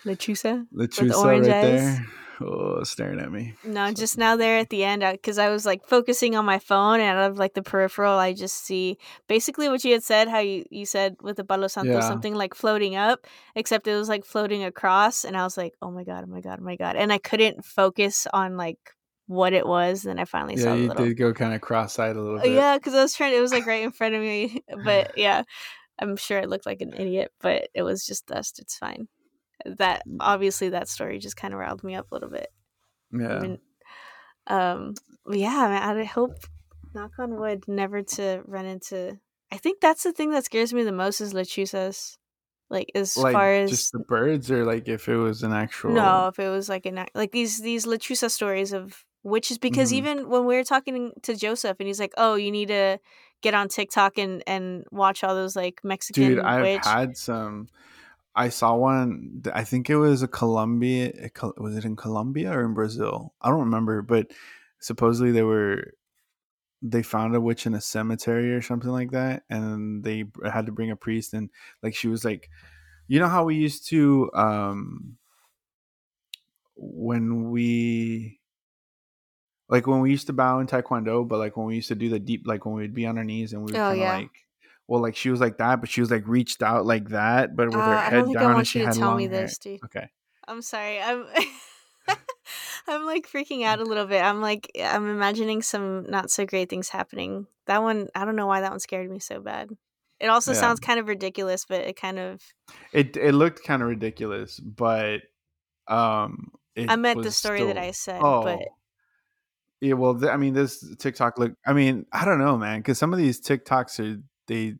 lechuza 0.04 0.64
lechuza 0.72 1.24
right 1.24 1.42
eyes. 1.42 1.48
there 1.48 2.06
oh 2.40 2.82
staring 2.84 3.18
at 3.18 3.32
me 3.32 3.54
no 3.64 3.92
just 3.92 4.16
now 4.16 4.36
there 4.36 4.58
at 4.58 4.68
the 4.68 4.84
end 4.84 5.02
because 5.10 5.38
I, 5.38 5.46
I 5.46 5.48
was 5.48 5.66
like 5.66 5.86
focusing 5.86 6.36
on 6.36 6.44
my 6.44 6.58
phone 6.58 7.00
and 7.00 7.18
out 7.18 7.30
of 7.30 7.38
like 7.38 7.54
the 7.54 7.62
peripheral 7.62 8.18
i 8.18 8.32
just 8.32 8.64
see 8.64 8.98
basically 9.26 9.68
what 9.68 9.82
you 9.82 9.92
had 9.92 10.04
said 10.04 10.28
how 10.28 10.38
you, 10.38 10.64
you 10.70 10.86
said 10.86 11.16
with 11.22 11.36
the 11.36 11.44
palo 11.44 11.66
santo 11.66 11.94
yeah. 11.94 12.00
something 12.00 12.34
like 12.34 12.54
floating 12.54 12.94
up 12.94 13.26
except 13.54 13.88
it 13.88 13.96
was 13.96 14.08
like 14.08 14.24
floating 14.24 14.62
across 14.62 15.24
and 15.24 15.36
i 15.36 15.42
was 15.42 15.56
like 15.56 15.72
oh 15.80 15.90
my 15.90 16.04
god 16.04 16.24
oh 16.28 16.30
my 16.30 16.40
god 16.40 16.58
oh 16.60 16.64
my 16.64 16.76
god 16.76 16.94
and 16.94 17.12
i 17.12 17.18
couldn't 17.18 17.64
focus 17.64 18.26
on 18.32 18.56
like 18.56 18.78
what 19.26 19.52
it 19.52 19.66
was. 19.66 20.02
Then 20.02 20.18
I 20.18 20.24
finally 20.24 20.54
yeah, 20.54 20.62
saw. 20.62 20.74
Yeah, 20.74 20.80
you 20.80 20.88
little... 20.88 21.04
did 21.06 21.16
go 21.16 21.32
kind 21.32 21.54
of 21.54 21.60
cross-eyed 21.60 22.16
a 22.16 22.20
little 22.20 22.40
bit. 22.40 22.52
Yeah, 22.52 22.78
because 22.78 22.94
I 22.94 23.02
was 23.02 23.14
trying. 23.14 23.34
It 23.34 23.40
was 23.40 23.52
like 23.52 23.66
right 23.66 23.82
in 23.82 23.92
front 23.92 24.14
of 24.14 24.20
me, 24.20 24.62
but 24.84 25.12
yeah, 25.16 25.42
I'm 25.98 26.16
sure 26.16 26.40
I 26.40 26.44
looked 26.44 26.66
like 26.66 26.80
an 26.80 26.92
idiot, 26.94 27.32
but 27.40 27.68
it 27.74 27.82
was 27.82 28.04
just 28.04 28.26
dust. 28.26 28.58
It's 28.58 28.76
fine. 28.76 29.08
That 29.64 30.02
mm. 30.06 30.16
obviously 30.20 30.70
that 30.70 30.88
story 30.88 31.18
just 31.18 31.36
kind 31.36 31.54
of 31.54 31.60
riled 31.60 31.84
me 31.84 31.94
up 31.94 32.10
a 32.10 32.14
little 32.14 32.30
bit. 32.30 32.48
Yeah. 33.12 33.36
Even, 33.36 33.58
um, 34.48 34.94
yeah, 35.30 35.68
man, 35.68 35.98
I 35.98 36.04
hope, 36.04 36.34
knock 36.94 37.12
on 37.18 37.38
wood, 37.38 37.64
never 37.66 38.02
to 38.02 38.42
run 38.46 38.66
into. 38.66 39.18
I 39.52 39.58
think 39.58 39.80
that's 39.80 40.02
the 40.02 40.12
thing 40.12 40.30
that 40.32 40.44
scares 40.44 40.74
me 40.74 40.82
the 40.82 40.92
most 40.92 41.20
is 41.20 41.32
lechuzas. 41.32 42.16
Like 42.68 42.90
as 42.96 43.16
like 43.16 43.32
far 43.32 43.52
as 43.52 43.70
just 43.70 43.92
the 43.92 44.00
birds, 44.00 44.50
or 44.50 44.64
like 44.64 44.88
if 44.88 45.08
it 45.08 45.16
was 45.16 45.44
an 45.44 45.52
actual. 45.52 45.92
no, 45.92 46.26
if 46.26 46.38
it 46.40 46.48
was 46.48 46.68
like 46.68 46.84
an 46.84 47.06
like 47.14 47.30
these 47.30 47.60
these 47.60 47.86
lechuza 47.86 48.28
stories 48.28 48.72
of 48.72 49.04
witches, 49.26 49.58
because 49.58 49.90
Mhm. 49.90 49.96
even 49.96 50.28
when 50.30 50.46
we 50.46 50.56
were 50.56 50.64
talking 50.64 51.12
to 51.22 51.36
Joseph 51.36 51.76
and 51.80 51.86
he's 51.88 52.00
like, 52.00 52.14
"Oh, 52.16 52.34
you 52.36 52.50
need 52.50 52.68
to 52.68 52.98
get 53.42 53.54
on 53.54 53.68
TikTok 53.68 54.18
and 54.18 54.42
and 54.46 54.84
watch 54.92 55.24
all 55.24 55.34
those 55.34 55.56
like 55.56 55.80
Mexican 55.84 56.22
Dude, 56.28 56.38
I've 56.40 56.62
witch." 56.62 56.84
had 56.84 57.16
some. 57.16 57.68
I 58.34 58.50
saw 58.50 58.76
one. 58.76 59.42
I 59.54 59.64
think 59.64 59.88
it 59.90 59.96
was 59.96 60.22
a 60.22 60.28
Colombia. 60.28 61.30
Was 61.58 61.76
it 61.76 61.84
in 61.84 61.96
Colombia 61.96 62.52
or 62.52 62.64
in 62.64 62.74
Brazil? 62.74 63.34
I 63.42 63.48
don't 63.50 63.60
remember, 63.60 64.02
but 64.02 64.32
supposedly 64.80 65.32
they 65.32 65.42
were. 65.42 65.92
They 66.82 67.02
found 67.02 67.34
a 67.34 67.40
witch 67.40 67.66
in 67.66 67.74
a 67.74 67.80
cemetery 67.80 68.52
or 68.52 68.62
something 68.62 68.90
like 68.90 69.10
that, 69.12 69.44
and 69.50 70.04
they 70.04 70.26
had 70.44 70.66
to 70.66 70.72
bring 70.72 70.90
a 70.90 70.96
priest, 70.96 71.34
and 71.34 71.50
like 71.82 71.94
she 71.94 72.08
was 72.08 72.24
like, 72.24 72.50
you 73.08 73.18
know 73.20 73.28
how 73.28 73.44
we 73.44 73.56
used 73.56 73.88
to, 73.88 74.30
um, 74.34 75.16
when 76.76 77.50
we, 77.50 78.35
like 79.68 79.86
when 79.86 80.00
we 80.00 80.10
used 80.10 80.26
to 80.28 80.32
bow 80.32 80.60
in 80.60 80.66
Taekwondo, 80.66 81.26
but 81.26 81.38
like 81.38 81.56
when 81.56 81.66
we 81.66 81.76
used 81.76 81.88
to 81.88 81.94
do 81.94 82.08
the 82.08 82.18
deep, 82.20 82.46
like 82.46 82.64
when 82.66 82.74
we'd 82.74 82.94
be 82.94 83.06
on 83.06 83.18
our 83.18 83.24
knees 83.24 83.52
and 83.52 83.62
we 83.64 83.72
were 83.72 83.78
Oh, 83.78 83.92
yeah. 83.92 84.18
like. 84.20 84.30
Well, 84.88 85.02
like 85.02 85.16
she 85.16 85.30
was 85.30 85.40
like 85.40 85.58
that, 85.58 85.80
but 85.80 85.88
she 85.90 86.00
was 86.00 86.12
like 86.12 86.26
reached 86.28 86.62
out 86.62 86.86
like 86.86 87.08
that, 87.08 87.56
but 87.56 87.72
with 87.72 87.86
her 87.86 87.96
Uh, 87.96 87.98
I 88.06 88.10
head 88.10 88.14
don't 88.14 88.28
think 88.28 88.40
I 88.40 88.44
down, 88.44 88.52
and 88.52 88.56
want 88.56 88.68
she 88.68 88.78
you 88.78 88.86
to 88.86 88.88
had 88.88 88.96
tell 88.98 89.10
long 89.10 89.18
me 89.18 89.26
hair. 89.26 89.42
this, 89.42 89.58
dude. 89.58 89.80
Okay. 89.84 90.08
I'm 90.46 90.62
sorry. 90.62 91.00
I'm 91.00 91.26
I'm 92.86 93.04
like 93.04 93.28
freaking 93.28 93.64
out 93.64 93.80
a 93.80 93.84
little 93.84 94.06
bit. 94.06 94.22
I'm 94.22 94.40
like 94.40 94.70
I'm 94.80 95.08
imagining 95.08 95.62
some 95.62 96.08
not 96.08 96.30
so 96.30 96.46
great 96.46 96.70
things 96.70 96.88
happening. 96.88 97.46
That 97.66 97.82
one, 97.82 98.08
I 98.14 98.24
don't 98.24 98.36
know 98.36 98.46
why 98.46 98.60
that 98.60 98.70
one 98.70 98.78
scared 98.80 99.10
me 99.10 99.18
so 99.18 99.40
bad. 99.40 99.70
It 100.20 100.28
also 100.28 100.52
Yeah. 100.52 100.60
sounds 100.60 100.80
kind 100.80 101.00
of 101.00 101.08
ridiculous, 101.08 101.64
but 101.64 101.80
it 101.80 101.96
kind 101.96 102.18
of 102.18 102.40
It 102.92 103.16
it 103.16 103.32
looked 103.32 103.64
kind 103.64 103.82
of 103.82 103.88
ridiculous, 103.88 104.58
but 104.60 105.20
um, 105.88 106.52
I 106.88 106.96
meant 106.96 107.22
the 107.22 107.30
story 107.30 107.64
that 107.64 107.78
I 107.78 107.90
said, 107.92 108.22
Oh, 108.22 108.42
but 108.42 108.60
yeah. 109.80 109.94
Well, 109.94 110.18
th- 110.18 110.30
I 110.32 110.36
mean, 110.36 110.54
this 110.54 110.84
TikTok 110.98 111.38
look. 111.38 111.52
I 111.66 111.72
mean, 111.72 112.06
I 112.12 112.24
don't 112.24 112.38
know, 112.38 112.56
man, 112.56 112.80
because 112.80 112.98
some 112.98 113.12
of 113.12 113.18
these 113.18 113.40
TikToks 113.40 114.00
are 114.00 114.20
they 114.46 114.74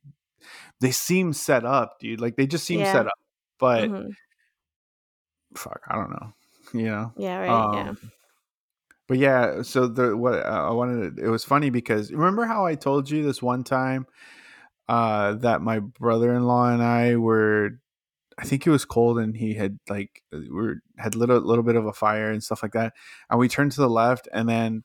they 0.81 0.91
seem 0.91 1.33
set 1.33 1.65
up, 1.65 1.99
dude. 2.01 2.21
Like 2.21 2.37
they 2.37 2.47
just 2.47 2.65
seem 2.65 2.81
Yeah. 2.81 2.93
set 2.93 3.07
up, 3.07 3.19
but 3.59 3.89
mhm. 3.91 4.11
fuck, 5.57 5.81
I 5.89 5.95
don't 5.97 6.11
know. 6.11 6.33
You 6.73 6.87
know. 6.87 7.13
yeah, 7.17 7.39
right, 7.39 7.75
yeah. 7.75 7.91
Um, 7.91 7.99
But 9.09 9.19
yeah, 9.19 9.63
so 9.63 9.87
the 9.87 10.17
what 10.17 10.35
uh, 10.45 10.69
I 10.69 10.73
wanted 10.73 11.17
to, 11.17 11.25
it 11.25 11.29
was 11.29 11.45
funny 11.45 11.71
because 11.71 12.13
remember 12.13 12.45
how 12.45 12.67
I 12.67 12.75
told 12.75 13.09
you 13.09 13.23
this 13.23 13.41
one 13.43 13.63
time 13.65 14.07
uh 14.89 15.35
that 15.35 15.63
my 15.63 15.79
brother-in-law 15.81 16.71
and 16.71 16.83
I 16.83 17.17
were 17.17 17.81
I 18.39 18.45
think 18.45 18.67
it 18.67 18.71
was 18.71 18.85
cold 18.85 19.19
and 19.19 19.37
he 19.37 19.55
had 19.55 19.79
like 19.89 20.23
we 20.33 20.49
were 20.51 20.83
had 20.99 21.15
little 21.15 21.41
little 21.41 21.65
bit 21.65 21.77
of 21.77 21.87
a 21.87 21.93
fire 21.93 22.31
and 22.31 22.43
stuff 22.45 22.63
like 22.63 22.73
that 22.73 22.93
and 23.31 23.39
we 23.41 23.49
turned 23.49 23.73
to 23.73 23.81
the 23.81 23.89
left 23.89 24.29
and 24.33 24.49
then 24.49 24.85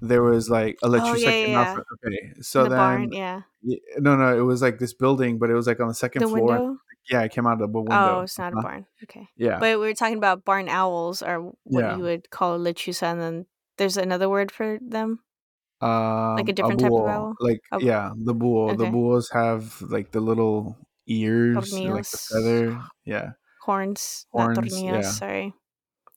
there 0.00 0.22
was 0.22 0.50
like 0.50 0.76
a 0.82 0.86
Oh, 0.86 1.14
yeah, 1.14 1.30
yeah, 1.30 1.76
okay 2.04 2.32
so 2.42 2.64
the 2.64 2.70
then 2.70 2.78
barn, 2.78 3.12
yeah. 3.12 3.42
no 3.98 4.16
no 4.16 4.36
it 4.36 4.42
was 4.42 4.60
like 4.62 4.78
this 4.78 4.92
building 4.92 5.38
but 5.38 5.48
it 5.50 5.54
was 5.54 5.66
like 5.66 5.80
on 5.80 5.88
the 5.88 5.94
second 5.94 6.20
The 6.20 6.28
floor 6.28 6.46
window? 6.58 6.76
yeah 7.10 7.22
it 7.22 7.32
came 7.32 7.46
out 7.46 7.54
of 7.62 7.72
the 7.72 7.78
window 7.78 8.18
Oh, 8.18 8.20
it's 8.22 8.38
not 8.38 8.52
a 8.52 8.56
Uh-huh. 8.56 8.62
barn. 8.62 8.86
Okay. 9.04 9.28
yeah 9.36 9.58
But 9.60 9.78
we 9.78 9.86
were 9.86 9.94
talking 9.94 10.18
about 10.18 10.44
barn 10.44 10.68
owls 10.68 11.22
or 11.22 11.52
what 11.64 11.80
Yeah. 11.84 11.96
you 11.96 12.02
would 12.02 12.30
call 12.30 12.58
lechuza 12.58 13.04
and 13.12 13.20
then 13.20 13.46
there's 13.78 13.96
another 13.96 14.28
word 14.28 14.50
for 14.52 14.78
them. 14.82 15.20
um, 15.80 16.36
Like 16.36 16.48
a 16.48 16.52
different 16.52 16.80
type 16.80 16.92
of 16.92 17.06
owl? 17.06 17.34
Like 17.40 17.60
A- 17.72 17.80
yeah, 17.82 18.12
the 18.16 18.34
bull. 18.34 18.74
The 18.76 18.84
Okay. 18.84 18.90
bulls 18.90 19.30
have 19.30 19.80
like 19.82 20.12
the 20.12 20.20
little 20.20 20.76
ears, 21.06 21.56
like 21.56 21.64
the 21.64 21.70
Tornillos. 21.70 22.28
feather. 22.28 22.80
Yeah, 23.04 23.32
Horns, 23.62 24.26
Horns, 24.32 24.56
not 24.56 24.64
tornillos, 24.64 25.02
yeah. 25.02 25.10
sorry. 25.10 25.54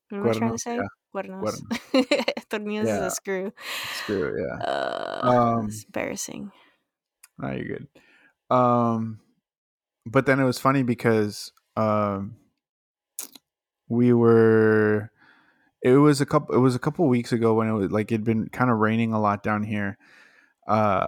What 0.10 0.20
am 0.20 0.28
I 0.30 0.34
trying 0.34 0.52
to 0.54 0.58
say? 0.58 0.76
yeah. 0.76 0.88
Cuernos. 1.16 1.62
tornillos 2.50 2.84
is 2.84 2.90
a 2.90 3.12
screw. 3.12 3.52
screw. 4.04 4.36
Yeah. 4.40 4.64
Uh, 4.64 5.22
Um, 5.24 5.68
it's 5.68 5.84
embarrassing. 5.86 6.52
No, 7.40 7.52
you're 7.52 7.78
good. 7.80 7.88
Um, 8.56 9.20
but 10.06 10.26
then 10.26 10.40
it 10.40 10.44
was 10.46 10.60
funny 10.60 10.84
because 10.84 11.52
um, 11.76 12.36
we 13.90 14.14
were. 14.14 15.12
It 15.82 15.94
was 15.98 16.22
a 16.22 16.26
couple. 16.26 16.56
It 16.56 16.60
was 16.60 16.76
a 16.76 16.80
couple 16.80 17.08
weeks 17.08 17.32
ago 17.32 17.54
when 17.54 17.68
it 17.68 17.74
was 17.74 17.92
like 17.92 18.12
it'd 18.12 18.24
been 18.26 18.50
kind 18.50 18.70
of 18.72 18.78
raining 18.78 19.14
a 19.14 19.20
lot 19.22 19.44
down 19.44 19.64
here, 19.64 19.98
uh, 20.68 21.08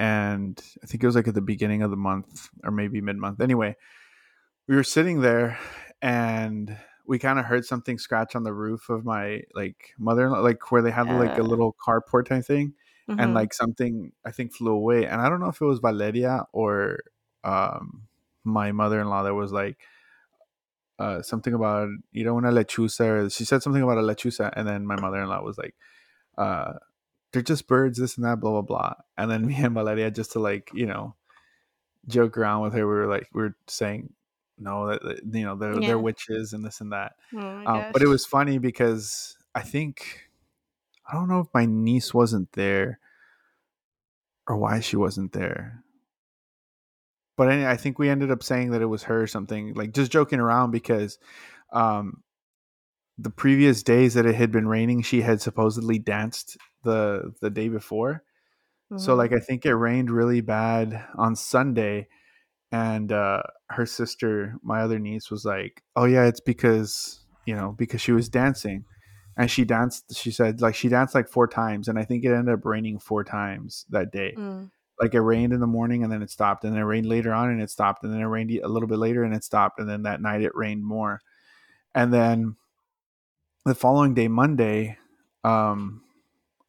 and 0.00 0.60
I 0.82 0.86
think 0.86 1.02
it 1.02 1.06
was 1.06 1.16
like 1.16 1.28
at 1.28 1.34
the 1.34 1.42
beginning 1.52 1.82
of 1.82 1.90
the 1.90 1.96
month 2.10 2.48
or 2.64 2.70
maybe 2.72 3.00
mid 3.02 3.16
month. 3.18 3.40
Anyway, 3.40 3.76
we 4.68 4.76
were 4.76 4.84
sitting 4.84 5.20
there 5.20 5.58
and 6.02 6.76
we 7.06 7.18
kind 7.18 7.38
of 7.38 7.44
heard 7.46 7.64
something 7.64 7.98
scratch 7.98 8.36
on 8.36 8.44
the 8.44 8.52
roof 8.52 8.88
of 8.88 9.04
my 9.04 9.42
like 9.54 9.94
mother-in-law, 9.98 10.40
like 10.40 10.70
where 10.70 10.82
they 10.82 10.92
have 10.92 11.10
like 11.10 11.36
a 11.38 11.42
little 11.42 11.74
carport 11.84 12.26
type 12.26 12.44
thing 12.44 12.74
and 13.18 13.32
Mhm. 13.32 13.34
like 13.34 13.52
something 13.54 14.12
I 14.24 14.30
think 14.30 14.52
flew 14.54 14.72
away. 14.72 15.06
And 15.06 15.20
I 15.20 15.28
don't 15.28 15.40
know 15.40 15.48
if 15.48 15.60
it 15.60 15.64
was 15.66 15.80
Valeria 15.80 16.44
or 16.52 17.00
um 17.44 18.08
my 18.44 18.72
mother 18.72 19.00
in 19.00 19.08
law 19.08 19.22
that 19.24 19.34
was 19.34 19.52
like 19.52 19.78
uh 20.98 21.22
something 21.22 21.54
about 21.54 21.88
you 22.12 22.24
know 22.24 22.36
una 22.36 22.50
lechuza 22.50 23.06
or 23.24 23.30
she 23.30 23.44
said 23.44 23.62
something 23.62 23.82
about 23.82 23.98
a 23.98 24.02
lechuza 24.02 24.52
and 24.56 24.68
then 24.68 24.86
my 24.86 24.96
mother 24.96 25.20
in 25.22 25.28
law 25.28 25.42
was 25.42 25.56
like 25.58 25.74
uh 26.38 26.74
they're 27.32 27.42
just 27.42 27.68
birds, 27.68 27.98
this 27.98 28.16
and 28.16 28.24
that, 28.24 28.40
blah 28.40 28.50
blah 28.50 28.62
blah. 28.62 28.94
And 29.16 29.30
then 29.30 29.46
me 29.46 29.54
and 29.56 29.74
Valeria 29.74 30.10
just 30.10 30.32
to 30.32 30.38
like, 30.40 30.70
you 30.74 30.86
know, 30.86 31.14
joke 32.08 32.36
around 32.38 32.62
with 32.62 32.72
her, 32.74 32.86
we 32.86 32.94
were 32.94 33.06
like 33.06 33.28
we 33.32 33.42
were 33.42 33.56
saying 33.66 34.12
no 34.58 34.88
that 34.88 35.20
you 35.32 35.44
know 35.44 35.56
they're 35.56 35.74
Yeah. 35.80 35.86
they're 35.86 35.98
witches 35.98 36.52
and 36.52 36.64
this 36.64 36.80
and 36.80 36.92
that. 36.92 37.12
oh 37.34 37.38
Um, 37.66 37.84
but 37.92 38.02
it 38.02 38.08
was 38.08 38.26
funny 38.26 38.58
because 38.58 39.36
I 39.54 39.62
think 39.62 40.28
I 41.10 41.14
don't 41.14 41.28
know 41.28 41.40
if 41.40 41.48
my 41.54 41.66
niece 41.66 42.12
wasn't 42.14 42.52
there 42.52 42.98
or 44.46 44.56
why 44.56 44.80
she 44.80 44.96
wasn't 44.96 45.32
there. 45.32 45.82
But 47.36 47.50
any- 47.50 47.66
I 47.66 47.76
think 47.76 47.98
we 47.98 48.08
ended 48.10 48.30
up 48.30 48.42
saying 48.42 48.70
that 48.72 48.82
it 48.82 48.86
was 48.86 49.04
her 49.04 49.22
or 49.22 49.26
something, 49.26 49.72
like 49.74 49.92
just 49.92 50.12
joking 50.12 50.40
around 50.40 50.72
because 50.72 51.18
um, 51.72 52.22
the 53.16 53.30
previous 53.30 53.82
days 53.82 54.14
that 54.14 54.26
it 54.26 54.34
had 54.34 54.50
been 54.52 54.68
raining, 54.68 55.00
she 55.02 55.22
had 55.22 55.40
supposedly 55.40 55.98
danced 55.98 56.58
the 56.84 57.32
the 57.40 57.50
day 57.50 57.68
before. 57.68 58.24
So 58.96 59.14
Mhm. 59.14 59.18
like 59.18 59.32
I 59.32 59.40
think 59.40 59.66
it 59.66 59.74
rained 59.76 60.10
really 60.10 60.40
bad 60.40 61.04
on 61.16 61.36
Sunday 61.36 62.08
and 62.72 63.12
uh 63.12 63.42
her 63.70 63.86
sister, 63.86 64.56
my 64.62 64.82
other 64.82 64.98
niece 64.98 65.30
was 65.30 65.44
like, 65.44 65.82
"Oh 65.96 66.04
yeah, 66.06 66.26
it's 66.26 66.40
because, 66.40 67.20
you 67.46 67.54
know, 67.56 67.72
because 67.78 68.00
she 68.00 68.12
was 68.12 68.28
dancing." 68.28 68.84
And 69.36 69.50
she 69.50 69.64
danced 69.64 70.14
she 70.16 70.30
said 70.32 70.60
like 70.60 70.74
she 70.74 70.88
danced 70.88 71.14
like 71.14 71.28
four 71.28 71.48
times 71.48 71.88
and 71.88 71.98
I 71.98 72.04
think 72.04 72.24
it 72.24 72.32
ended 72.32 72.54
up 72.54 72.64
raining 72.66 72.98
four 73.00 73.24
times 73.24 73.86
that 73.90 74.12
day. 74.12 74.34
Mm. 74.36 74.70
Like 75.00 75.14
it 75.14 75.20
rained 75.22 75.52
in 75.54 75.60
the 75.60 75.66
morning 75.66 76.02
and 76.04 76.12
then 76.12 76.22
it 76.22 76.30
stopped 76.30 76.64
and 76.64 76.74
then 76.74 76.80
it 76.82 76.84
rained 76.84 77.06
later 77.06 77.32
on 77.32 77.50
and 77.50 77.62
it 77.62 77.70
stopped 77.70 78.04
and 78.04 78.12
then 78.12 78.20
it 78.20 78.26
rained 78.26 78.50
a 78.52 78.68
little 78.68 78.88
bit 78.88 78.98
later 78.98 79.24
and 79.24 79.34
it 79.34 79.44
stopped 79.44 79.80
and 79.80 79.88
then 79.88 80.02
that 80.02 80.20
night 80.22 80.42
it 80.42 80.54
rained 80.54 80.84
more. 80.84 81.20
And 81.94 82.12
then 82.12 82.56
the 83.64 83.74
following 83.74 84.14
day 84.14 84.28
Monday 84.28 84.98
um 85.44 86.02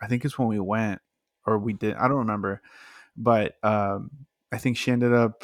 I 0.02 0.08
think 0.08 0.26
it's 0.26 0.38
when 0.40 0.48
we 0.48 0.60
went 0.60 1.02
or 1.46 1.58
we 1.58 1.74
did 1.74 1.96
I 1.96 2.08
don't 2.08 2.18
remember 2.20 2.62
but 3.18 3.64
um 3.64 4.28
I 4.52 4.58
think 4.60 4.78
she 4.78 4.92
ended 4.92 5.14
up 5.14 5.44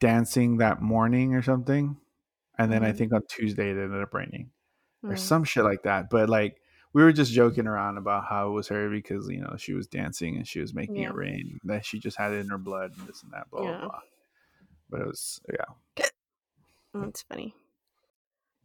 dancing 0.00 0.56
that 0.58 0.82
morning 0.82 1.34
or 1.34 1.42
something 1.42 1.96
and 2.58 2.72
then 2.72 2.84
I 2.84 2.92
Mhm. 2.92 2.94
think 2.94 3.12
on 3.12 3.22
Tuesday 3.28 3.70
it 3.70 3.78
ended 3.78 4.02
up 4.02 4.14
raining 4.14 4.50
or 5.08 5.16
Mm. 5.16 5.16
some 5.16 5.44
shit 5.44 5.64
like 5.64 5.84
that 5.84 6.10
but 6.10 6.28
like 6.30 6.62
we 6.94 7.02
were 7.02 7.12
just 7.12 7.32
joking 7.32 7.66
around 7.66 7.98
about 7.98 8.26
how 8.26 8.48
it 8.48 8.52
was 8.52 8.68
her 8.68 8.90
because 8.90 9.28
you 9.28 9.40
know 9.40 9.56
she 9.58 9.74
was 9.74 9.88
dancing 9.88 10.36
and 10.36 10.48
she 10.48 10.60
was 10.60 10.74
making 10.74 11.02
Yeah. 11.02 11.08
it 11.08 11.14
rain 11.14 11.60
that 11.64 11.86
she 11.86 12.00
just 12.00 12.18
had 12.18 12.32
it 12.32 12.38
in 12.40 12.50
her 12.50 12.58
blood 12.58 12.92
and 12.98 13.08
this 13.08 13.22
and 13.22 13.32
that 13.32 13.50
blah 13.50 13.62
Yeah. 13.62 13.78
blah 13.82 13.90
blah 13.90 14.00
but 14.90 15.00
it 15.02 15.06
was 15.08 15.40
yeah 15.52 15.74
That's 16.94 17.22
funny. 17.22 17.54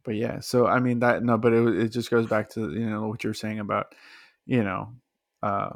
But 0.08 0.16
yeah 0.16 0.40
so 0.40 0.66
i 0.66 0.80
mean 0.80 1.00
that 1.00 1.22
no 1.22 1.36
but 1.36 1.52
it, 1.52 1.68
it 1.78 1.88
just 1.90 2.10
goes 2.10 2.26
back 2.26 2.48
to 2.52 2.72
you 2.72 2.88
know 2.88 3.08
what 3.08 3.22
you're 3.22 3.34
saying 3.34 3.58
about 3.58 3.94
you 4.46 4.64
know 4.64 4.94
uh 5.42 5.68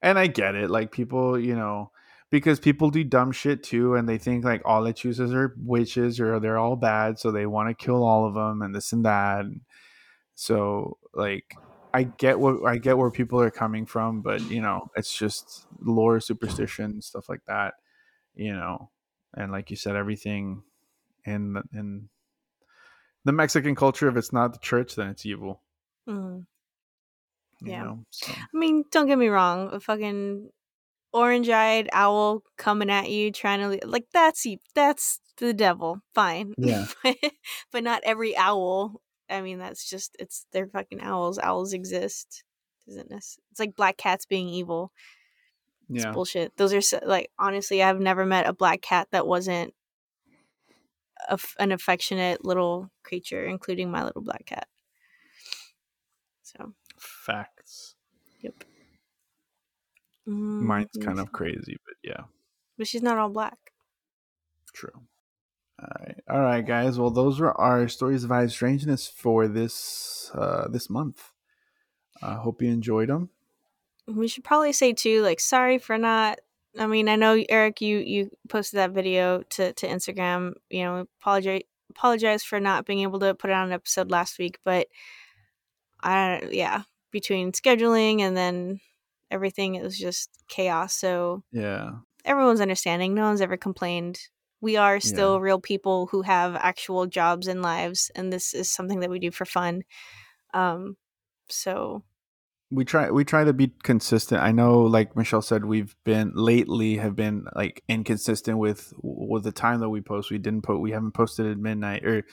and 0.00 0.18
i 0.18 0.26
get 0.26 0.54
it 0.54 0.70
like 0.70 0.90
people 0.90 1.38
you 1.38 1.54
know 1.54 1.90
because 2.30 2.58
people 2.58 2.88
do 2.88 3.04
dumb 3.04 3.30
shit 3.30 3.62
too 3.62 3.94
and 3.94 4.08
they 4.08 4.16
think 4.16 4.42
like 4.42 4.62
all 4.64 4.80
lechuzas 4.80 5.34
are 5.34 5.54
witches 5.62 6.18
or 6.18 6.40
they're 6.40 6.56
all 6.56 6.76
bad 6.76 7.18
so 7.18 7.30
they 7.30 7.44
want 7.44 7.68
to 7.68 7.74
kill 7.74 8.02
all 8.04 8.26
of 8.26 8.32
them 8.32 8.62
and 8.62 8.74
this 8.74 8.94
and 8.94 9.04
that 9.04 9.44
so 10.34 10.96
like 11.12 11.54
i 11.92 12.04
get 12.04 12.40
what 12.40 12.64
i 12.66 12.78
get 12.78 12.96
where 12.96 13.10
people 13.10 13.38
are 13.38 13.50
coming 13.50 13.84
from 13.84 14.22
but 14.22 14.40
you 14.50 14.62
know 14.62 14.88
it's 14.96 15.14
just 15.14 15.66
lore 15.82 16.20
superstition 16.20 17.02
stuff 17.02 17.28
like 17.28 17.44
that 17.46 17.74
you 18.34 18.54
know 18.54 18.88
and 19.34 19.52
like 19.52 19.68
you 19.68 19.76
said 19.76 19.94
everything 19.94 20.62
in 21.26 21.62
in 21.74 22.08
the 23.28 23.32
Mexican 23.32 23.74
culture, 23.74 24.08
if 24.08 24.16
it's 24.16 24.32
not 24.32 24.54
the 24.54 24.58
church, 24.58 24.94
then 24.94 25.10
it's 25.10 25.26
evil. 25.26 25.60
Mm. 26.08 26.46
Yeah. 27.60 27.82
know? 27.82 28.04
So, 28.08 28.32
I 28.32 28.56
mean, 28.56 28.84
don't 28.90 29.06
get 29.06 29.18
me 29.18 29.28
wrong. 29.28 29.68
A 29.70 29.80
fucking 29.80 30.48
orange-eyed 31.12 31.90
owl 31.92 32.42
coming 32.56 32.88
at 32.88 33.10
you, 33.10 33.30
trying 33.30 33.60
to 33.80 33.86
like 33.86 34.06
that's 34.14 34.46
that's 34.74 35.20
the 35.36 35.52
devil. 35.52 36.00
Fine. 36.14 36.54
Yeah. 36.58 36.86
but, 37.70 37.84
not 37.84 38.00
every 38.02 38.34
owl. 38.34 39.02
I 39.28 39.42
mean, 39.42 39.58
that's 39.58 39.86
just 39.86 40.16
it's 40.18 40.46
they're 40.52 40.68
fucking 40.68 41.02
owls. 41.02 41.38
Owls 41.38 41.74
exist. 41.74 42.44
Isn't 42.86 43.10
this? 43.10 43.38
It's 43.50 43.60
like 43.60 43.76
black 43.76 43.98
cats 43.98 44.24
being 44.24 44.48
evil. 44.48 44.90
It's 45.90 46.02
yeah. 46.02 46.12
bullshit. 46.12 46.56
Those 46.56 46.72
are 46.72 47.00
like 47.04 47.30
honestly, 47.38 47.82
I've 47.82 48.00
never 48.00 48.24
met 48.24 48.48
a 48.48 48.54
black 48.54 48.80
cat 48.80 49.08
that 49.10 49.26
wasn't 49.26 49.74
a 51.28 51.38
an 51.58 51.72
affectionate 51.72 52.44
little 52.44 52.90
creature, 53.02 53.44
including 53.46 53.90
my 53.90 54.04
little 54.04 54.22
black 54.22 54.46
cat. 54.46 54.68
So, 56.42 56.74
Facts. 56.98 57.96
yep. 58.40 58.64
Mine's 60.60 60.96
Mm, 60.96 60.98
kind 61.00 61.18
of 61.18 61.32
crazy, 61.32 61.78
but 61.84 61.94
yeah, 62.04 62.24
but 62.78 62.86
she's 62.88 63.02
not 63.02 63.18
all 63.18 63.28
black. 63.28 63.72
true. 64.72 65.06
All 65.80 65.88
right, 66.00 66.20
all 66.28 66.40
right, 66.40 66.66
guys. 66.66 66.98
Well, 66.98 67.10
those 67.10 67.40
were 67.40 67.58
our 67.60 67.88
stories 67.88 68.24
of 68.24 68.30
high 68.30 68.46
strangeness 68.48 69.08
for 69.08 69.48
this 69.48 70.30
uh, 70.34 70.68
this 70.68 70.90
month. 70.90 71.32
I 72.22 72.34
hope 72.36 72.62
you 72.62 72.70
enjoyed 72.70 73.10
them. 73.10 73.30
We 74.06 74.26
should 74.28 74.44
probably 74.44 74.72
say 74.72 74.92
too, 74.92 75.22
like, 75.22 75.40
sorry 75.40 75.78
for 75.78 75.98
not. 75.98 76.40
I 76.78 76.86
mean, 76.86 77.08
I 77.08 77.16
know 77.16 77.42
Eric, 77.48 77.80
you 77.80 77.98
you 77.98 78.30
posted 78.48 78.78
that 78.78 78.92
video 78.92 79.42
to 79.50 79.72
to 79.72 79.86
Instagram. 79.88 80.54
You 80.70 80.84
know, 80.84 81.06
apologize 81.20 81.62
apologize 81.90 82.44
for 82.44 82.60
not 82.60 82.86
being 82.86 83.00
able 83.00 83.18
to 83.20 83.34
put 83.34 83.50
it 83.50 83.54
on 83.54 83.68
an 83.68 83.72
episode 83.72 84.10
last 84.10 84.38
week, 84.38 84.58
but 84.64 84.88
I 86.02 86.48
yeah, 86.50 86.82
between 87.10 87.52
scheduling 87.52 88.20
and 88.20 88.36
then 88.36 88.80
everything, 89.30 89.74
it 89.74 89.82
was 89.82 89.98
just 89.98 90.30
chaos. 90.48 90.94
So 90.94 91.42
Yeah, 91.52 91.90
everyone's 92.24 92.60
understanding. 92.60 93.14
No 93.14 93.22
one's 93.22 93.40
ever 93.40 93.56
complained. 93.56 94.20
We 94.60 94.76
are 94.76 94.98
still 94.98 95.40
real 95.40 95.60
people 95.60 96.06
who 96.08 96.22
have 96.22 96.56
actual 96.56 97.06
jobs 97.06 97.46
and 97.46 97.62
lives, 97.62 98.10
and 98.16 98.32
this 98.32 98.54
is 98.54 98.68
something 98.68 99.00
that 99.00 99.10
we 99.10 99.20
do 99.20 99.30
for 99.30 99.44
fun. 99.44 99.82
Um, 100.52 100.96
so 101.48 102.02
we 102.70 102.84
try 102.84 103.10
we 103.10 103.24
try 103.24 103.44
to 103.44 103.52
be 103.52 103.72
consistent. 103.82 104.42
I 104.42 104.52
know, 104.52 104.82
like 104.82 105.16
Michelle 105.16 105.42
said, 105.42 105.64
we've 105.64 105.96
been 106.04 106.32
lately 106.34 106.96
have 106.98 107.16
been 107.16 107.46
like 107.54 107.82
inconsistent 107.88 108.58
with 108.58 108.92
with 109.02 109.44
the 109.44 109.52
time 109.52 109.80
that 109.80 109.88
we 109.88 110.02
post. 110.02 110.30
We 110.30 110.38
didn't 110.38 110.62
put 110.62 110.78
we 110.78 110.90
haven't 110.90 111.12
posted 111.12 111.46
at 111.46 111.56
midnight 111.56 112.04
or 112.04 112.24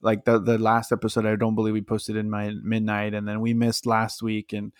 like 0.00 0.24
the 0.24 0.40
the 0.40 0.58
last 0.58 0.90
episode. 0.90 1.26
I 1.26 1.36
don't 1.36 1.54
believe 1.54 1.74
we 1.74 1.82
posted 1.82 2.16
in 2.16 2.30
my 2.30 2.52
midnight, 2.62 3.14
and 3.14 3.28
then 3.28 3.40
we 3.40 3.52
missed 3.52 3.84
last 3.84 4.22
week. 4.22 4.54
And 4.54 4.72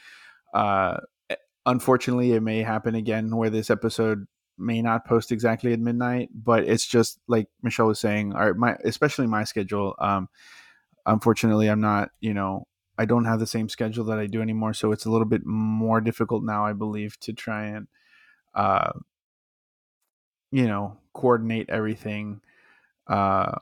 uh, 0.55 0.99
unfortunately, 1.67 2.33
it 2.33 2.43
may 2.43 2.63
happen 2.63 2.95
again 2.95 3.35
where 3.37 3.51
this 3.51 3.71
episode 3.71 4.27
may 4.57 4.81
not 4.81 5.05
post 5.07 5.33
exactly 5.33 5.75
at 5.75 5.81
midnight. 5.81 6.31
But 6.33 6.65
it's 6.65 6.87
just 6.87 7.19
like 7.29 7.49
Michelle 7.63 7.89
was 7.89 8.01
saying, 8.01 8.33
our 8.33 8.55
my 8.55 8.77
especially 8.85 9.27
my 9.27 9.45
schedule. 9.45 9.97
Um, 9.99 10.29
unfortunately, 11.05 11.69
I'm 11.69 11.83
not 11.83 12.11
you 12.21 12.33
know 12.33 12.67
I 12.99 13.05
don't 13.05 13.25
have 13.25 13.41
the 13.41 13.47
same 13.47 13.69
schedule 13.69 14.05
that 14.05 14.19
I 14.19 14.27
do 14.27 14.41
anymore, 14.41 14.73
so 14.73 14.93
it's 14.93 15.05
a 15.05 15.11
little 15.11 15.27
bit 15.27 15.45
more 15.45 16.01
difficult 16.01 16.45
now, 16.45 16.65
I 16.67 16.73
believe, 16.73 17.19
to 17.21 17.33
try 17.33 17.67
and, 17.67 17.89
uh, 18.55 18.93
you 20.53 20.67
know, 20.67 20.99
coordinate 21.13 21.69
everything. 21.71 22.41
Uh, 23.09 23.59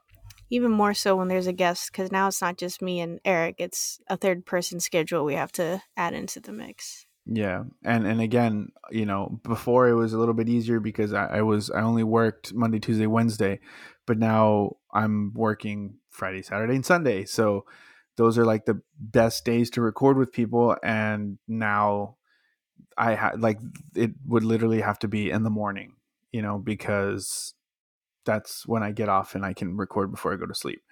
even 0.51 0.71
more 0.71 0.93
so 0.93 1.17
when 1.17 1.29
there's 1.29 1.47
a 1.47 1.53
guest, 1.53 1.91
because 1.91 2.13
now 2.13 2.29
it's 2.29 2.43
not 2.43 2.59
just 2.59 2.83
me 2.83 3.01
and 3.01 3.21
Eric; 3.25 3.57
it's 3.59 4.01
a 4.09 4.17
third 4.19 4.45
person 4.45 4.81
schedule 4.81 5.25
we 5.25 5.35
have 5.35 5.53
to 5.53 5.83
add 5.97 6.13
into 6.13 6.41
the 6.41 6.53
mix. 6.53 7.07
yeah, 7.25 7.65
and 7.85 8.07
and 8.07 8.21
again, 8.21 8.69
you 8.91 9.07
know, 9.07 9.41
before 9.45 9.89
it 9.89 9.95
was 9.95 10.13
a 10.13 10.19
little 10.19 10.35
bit 10.35 10.49
easier 10.49 10.81
because 10.81 11.15
I, 11.15 11.39
I 11.39 11.43
was 11.43 11.71
I 11.71 11.81
only 11.81 12.05
worked 12.05 12.53
Monday, 12.53 12.81
Tuesday, 12.81 13.07
Wednesday, 13.07 13.61
but 14.07 14.19
now 14.19 14.77
I'm 14.93 15.33
working 15.35 15.95
Friday, 16.11 16.43
Saturday, 16.43 16.75
and 16.75 16.85
Sunday, 16.85 17.25
so 17.25 17.65
those 18.17 18.39
are 18.39 18.45
like 18.45 18.65
the 18.67 18.81
best 18.99 19.45
days 19.45 19.71
to 19.71 19.81
record 19.83 20.17
with 20.17 20.33
people 20.33 20.77
and 20.83 21.39
now 21.49 22.17
i 22.97 23.15
had 23.15 23.41
like 23.41 23.59
it 23.95 24.11
would 24.27 24.45
literally 24.45 24.81
have 24.81 24.99
to 24.99 25.09
be 25.09 25.31
in 25.31 25.43
the 25.43 25.51
morning 25.51 25.95
you 26.33 26.43
know 26.43 26.59
because 26.59 27.55
that's 28.25 28.67
when 28.67 28.83
i 28.83 28.93
get 28.93 29.09
off 29.09 29.35
and 29.35 29.45
i 29.45 29.53
can 29.53 29.77
record 29.77 30.11
before 30.11 30.33
i 30.33 30.37
go 30.37 30.47
to 30.47 30.55
sleep 30.55 30.83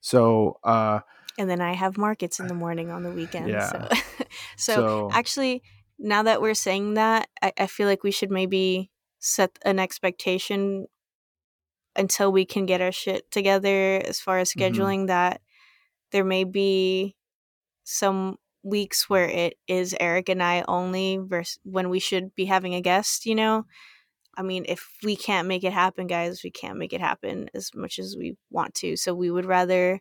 so 0.00 0.58
uh 0.64 1.00
And 1.38 1.48
then 1.48 1.60
I 1.62 1.72
have 1.72 1.96
markets 1.96 2.40
in 2.40 2.46
the 2.46 2.54
morning 2.54 2.90
on 2.90 3.02
the 3.04 3.10
weekend. 3.10 3.50
Yeah. 3.50 3.70
So, 3.70 3.88
so, 4.56 4.74
so 4.76 5.08
actually, 5.12 5.62
now 5.98 6.22
that 6.24 6.42
we're 6.42 6.54
saying 6.54 6.94
that, 6.94 7.28
I, 7.40 7.52
I 7.58 7.66
feel 7.66 7.88
like 7.88 8.02
we 8.02 8.10
should 8.10 8.30
maybe 8.30 8.90
set 9.18 9.58
an 9.64 9.78
expectation 9.78 10.88
until 11.96 12.32
we 12.32 12.44
can 12.44 12.66
get 12.66 12.80
our 12.80 12.92
shit 12.92 13.30
together 13.30 14.02
as 14.04 14.20
far 14.20 14.38
as 14.38 14.52
Mhm. 14.52 14.60
scheduling 14.60 15.06
that 15.06 15.40
there 16.12 16.24
may 16.24 16.44
be 16.44 17.16
some 17.84 18.38
weeks 18.62 19.10
where 19.10 19.28
it 19.28 19.54
is 19.66 19.94
Eric 19.98 20.28
and 20.28 20.42
I 20.42 20.64
only 20.68 21.18
versus 21.18 21.58
when 21.64 21.90
we 21.90 21.98
should 21.98 22.34
be 22.34 22.44
having 22.44 22.74
a 22.74 22.80
guest, 22.80 23.26
you 23.26 23.34
know? 23.34 23.66
I 24.36 24.42
mean, 24.42 24.64
if 24.68 24.88
we 25.02 25.16
can't 25.16 25.48
make 25.48 25.64
it 25.64 25.72
happen, 25.72 26.06
guys, 26.06 26.42
we 26.44 26.50
can't 26.50 26.78
make 26.78 26.92
it 26.92 27.00
happen 27.00 27.50
as 27.54 27.74
much 27.74 27.98
as 27.98 28.16
we 28.16 28.36
want 28.50 28.74
to. 28.76 28.96
So 28.96 29.14
we 29.14 29.30
would 29.30 29.44
rather 29.44 30.00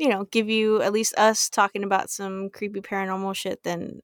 you 0.00 0.08
know, 0.08 0.24
give 0.30 0.48
you 0.48 0.80
at 0.80 0.94
least 0.94 1.14
us 1.18 1.50
talking 1.50 1.84
about 1.84 2.08
some 2.08 2.48
creepy 2.48 2.80
paranormal 2.80 3.36
shit 3.36 3.62
than 3.64 4.00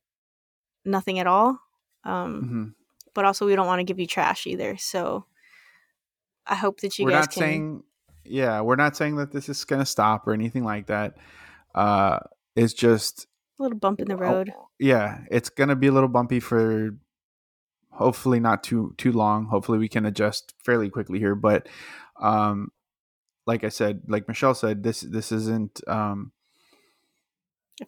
nothing 0.84 1.18
at 1.18 1.26
all. 1.26 1.58
Um, 2.04 2.42
mhm. 2.42 2.74
but 3.14 3.24
also 3.24 3.46
we 3.46 3.56
don't 3.56 3.66
want 3.66 3.80
to 3.80 3.84
give 3.84 3.98
you 3.98 4.06
trash 4.06 4.46
either. 4.46 4.76
So 4.76 5.24
I 6.46 6.54
hope 6.54 6.80
that 6.82 6.98
you 6.98 7.06
we're 7.06 7.12
guys 7.12 7.22
not 7.22 7.30
can 7.30 7.40
saying 7.40 7.82
yeah 8.28 8.60
we're 8.60 8.76
not 8.76 8.96
saying 8.96 9.16
that 9.16 9.32
this 9.32 9.48
is 9.48 9.64
gonna 9.64 9.86
stop 9.86 10.26
or 10.26 10.32
anything 10.32 10.64
like 10.64 10.86
that 10.86 11.16
uh 11.74 12.18
it's 12.54 12.72
just 12.72 13.26
a 13.58 13.62
little 13.62 13.78
bump 13.78 14.00
in 14.00 14.08
the 14.08 14.16
road. 14.16 14.52
Oh, 14.56 14.68
yeah 14.78 15.20
it's 15.30 15.48
gonna 15.48 15.76
be 15.76 15.86
a 15.86 15.92
little 15.92 16.08
bumpy 16.08 16.40
for 16.40 16.90
hopefully 17.90 18.40
not 18.40 18.62
too 18.62 18.94
too 18.98 19.12
long 19.12 19.46
hopefully 19.46 19.78
we 19.78 19.88
can 19.88 20.04
adjust 20.04 20.54
fairly 20.62 20.90
quickly 20.90 21.18
here 21.18 21.34
but 21.34 21.68
um 22.20 22.70
like 23.46 23.64
i 23.64 23.68
said 23.68 24.02
like 24.08 24.28
michelle 24.28 24.54
said 24.54 24.82
this 24.82 25.00
this 25.00 25.32
isn't 25.32 25.80
um 25.88 26.32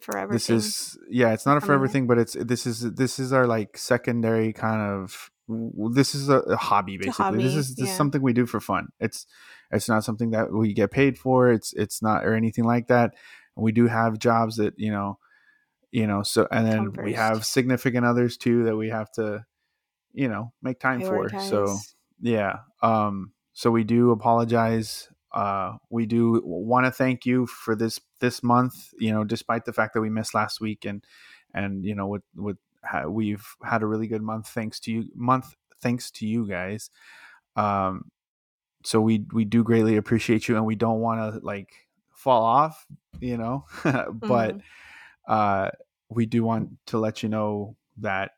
forever. 0.00 0.32
this 0.32 0.46
thing. 0.46 0.56
is 0.56 0.98
yeah 1.10 1.32
it's 1.32 1.46
not 1.46 1.54
a 1.54 1.62
I 1.62 1.66
forever 1.66 1.84
mean- 1.84 1.92
thing 1.92 2.06
but 2.06 2.18
it's 2.18 2.36
this 2.38 2.66
is 2.66 2.80
this 2.94 3.18
is 3.18 3.32
our 3.32 3.46
like 3.46 3.76
secondary 3.76 4.52
kind 4.52 4.80
of 4.80 5.30
this 5.94 6.14
is 6.14 6.28
a, 6.28 6.40
a 6.40 6.56
hobby 6.56 6.96
It's 6.96 7.04
a 7.06 7.08
basically 7.08 7.42
this 7.42 7.54
is 7.54 7.74
this 7.74 7.84
is 7.84 7.88
yeah. 7.90 7.96
something 7.96 8.20
we 8.22 8.32
do 8.34 8.44
for 8.46 8.60
fun 8.60 8.88
it's 9.00 9.26
it's 9.70 9.88
not 9.88 10.04
something 10.04 10.30
that 10.30 10.52
we 10.52 10.72
get 10.72 10.90
paid 10.90 11.18
for 11.18 11.50
it's 11.50 11.72
it's 11.74 12.02
not 12.02 12.24
or 12.24 12.34
anything 12.34 12.64
like 12.64 12.88
that. 12.88 13.14
And 13.56 13.64
we 13.64 13.72
do 13.72 13.86
have 13.86 14.18
jobs 14.18 14.56
that 14.56 14.74
you 14.78 14.90
know 14.90 15.18
you 15.90 16.06
know 16.06 16.22
so 16.22 16.46
and 16.50 16.66
then 16.66 16.92
we 17.02 17.12
have 17.14 17.44
significant 17.44 18.04
others 18.06 18.36
too 18.36 18.64
that 18.64 18.76
we 18.76 18.88
have 18.90 19.10
to 19.12 19.44
you 20.12 20.28
know 20.28 20.52
make 20.62 20.80
time 20.80 21.02
for. 21.02 21.28
So 21.38 21.78
yeah 22.20 22.58
um 22.82 23.32
so 23.52 23.70
we 23.70 23.84
do 23.84 24.10
apologize 24.10 25.08
uh 25.32 25.76
we 25.90 26.06
do 26.06 26.40
want 26.44 26.86
to 26.86 26.90
thank 26.90 27.26
you 27.26 27.46
for 27.46 27.76
this 27.76 28.00
this 28.20 28.42
month 28.42 28.74
you 28.98 29.12
know 29.12 29.22
despite 29.24 29.64
the 29.64 29.72
fact 29.72 29.94
that 29.94 30.00
we 30.00 30.08
missed 30.10 30.34
last 30.34 30.60
week 30.60 30.84
and 30.84 31.04
and 31.54 31.84
you 31.84 31.94
know 31.94 32.06
with 32.06 32.22
with 32.34 32.56
we've 33.08 33.46
had 33.62 33.82
a 33.82 33.86
really 33.86 34.06
good 34.06 34.22
month. 34.22 34.48
Thanks 34.48 34.80
to 34.80 34.92
you 34.92 35.04
month 35.14 35.54
thanks 35.80 36.10
to 36.12 36.26
you 36.26 36.48
guys. 36.48 36.90
Um 37.56 38.10
so 38.84 39.00
we 39.00 39.24
we 39.32 39.44
do 39.44 39.62
greatly 39.64 39.96
appreciate 39.96 40.48
you 40.48 40.56
and 40.56 40.64
we 40.64 40.74
don't 40.76 41.00
want 41.00 41.34
to 41.34 41.40
like 41.44 41.70
fall 42.12 42.44
off 42.44 42.86
you 43.20 43.36
know 43.36 43.64
but 43.84 44.56
Mhm. 44.56 44.60
uh 45.28 45.70
we 46.10 46.26
do 46.26 46.42
want 46.44 46.70
to 46.86 46.98
let 46.98 47.22
you 47.22 47.28
know 47.28 47.76
that 47.98 48.32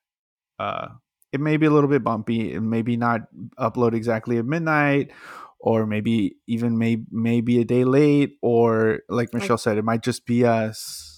uh 0.58 0.88
it 1.32 1.40
may 1.40 1.56
be 1.56 1.66
a 1.66 1.70
little 1.70 1.88
bit 1.90 2.02
bumpy 2.02 2.54
and 2.54 2.68
maybe 2.68 2.96
not 2.96 3.22
upload 3.58 3.92
exactly 3.94 4.38
at 4.38 4.44
midnight 4.44 5.12
or 5.60 5.86
maybe 5.86 6.36
even 6.46 6.76
may 6.78 6.98
maybe 7.10 7.60
a 7.60 7.64
day 7.64 7.84
late 7.84 8.38
or 8.42 9.00
like 9.08 9.32
Like- 9.32 9.42
michelle 9.42 9.58
said 9.58 9.78
it 9.78 9.84
might 9.84 10.02
just 10.02 10.26
be 10.26 10.44
us 10.44 11.09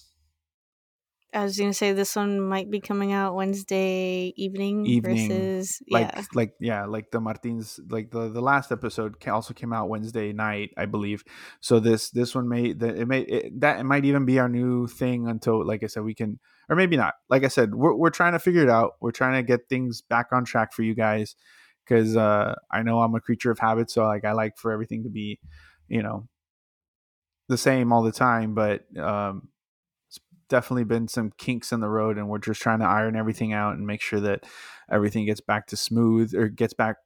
I 1.35 1.45
was 1.45 1.59
gonna 1.59 1.73
say 1.73 1.93
this 1.93 2.15
one 2.15 2.41
might 2.41 2.71
be 2.71 2.81
coming 2.81 3.13
out 3.13 3.35
Wednesday 3.35 4.35
evening, 4.37 4.85
Evening, 4.87 5.29
versus 5.29 5.83
like 5.89 6.13
yeah, 6.15 6.23
like 6.35 6.55
yeah 6.61 6.85
like 6.85 7.11
the 7.11 7.21
martins 7.21 7.81
like 7.89 8.11
the 8.11 8.29
the 8.29 8.43
last 8.43 8.71
episode 8.71 9.17
also 9.27 9.55
came 9.55 9.73
out 9.73 9.89
wednesday 9.89 10.33
night 10.33 10.71
i 10.77 10.85
believe. 10.85 11.25
So 11.61 11.81
this 11.81 12.11
this 12.11 12.35
one 12.35 12.49
may 12.49 12.73
that 12.75 12.97
it 12.97 13.07
may 13.07 13.21
it, 13.21 13.61
that 13.61 13.81
it 13.81 13.85
might 13.85 14.05
even 14.05 14.25
be 14.25 14.39
our 14.39 14.49
new 14.49 14.87
thing 14.87 15.27
until 15.27 15.67
like 15.67 15.83
i 15.83 15.87
said 15.87 16.05
we 16.05 16.15
can 16.15 16.39
or 16.69 16.77
maybe 16.77 16.97
not. 16.97 17.15
Like 17.31 17.45
i 17.45 17.49
said 17.49 17.75
we're, 17.75 17.95
we're 17.95 18.11
trying 18.11 18.33
to 18.33 18.39
figure 18.39 18.63
it 18.63 18.71
out. 18.71 18.93
We're 19.01 19.13
trying 19.13 19.35
to 19.35 19.47
get 19.47 19.69
things 19.69 20.03
back 20.03 20.27
on 20.33 20.45
track 20.45 20.73
for 20.73 20.83
you 20.83 20.95
guys 20.95 21.35
because 21.85 22.17
uh 22.17 22.55
i 22.71 22.81
know 22.83 23.01
i'm 23.01 23.15
a 23.17 23.21
creature 23.21 23.51
of 23.51 23.59
habit 23.59 23.91
so 23.91 24.05
like 24.05 24.25
i 24.25 24.31
like 24.31 24.57
for 24.57 24.71
everything 24.71 25.03
to 25.03 25.11
be 25.11 25.41
you 25.89 26.01
know 26.01 26.29
the 27.53 27.59
same 27.59 27.93
all 27.93 28.03
the 28.03 28.13
time, 28.13 28.55
but 28.55 28.85
um, 28.99 29.49
definitely 30.53 30.85
been 30.85 31.09
some 31.09 31.33
kinks 31.39 31.73
in 31.73 31.81
the 31.81 31.89
road, 31.89 32.19
and 32.19 32.29
we're 32.29 32.39
just 32.39 32.61
trying 32.61 32.81
to 32.81 32.85
iron 32.85 33.17
everything 33.17 33.55
out 33.55 33.75
and 33.75 33.87
make 33.87 34.03
sure 34.03 34.21
that 34.21 34.45
everything 34.91 35.25
gets 35.25 35.41
back 35.41 35.67
to 35.69 35.79
smooth 35.79 36.35
or 36.35 36.49
gets 36.49 36.75
back 36.75 36.97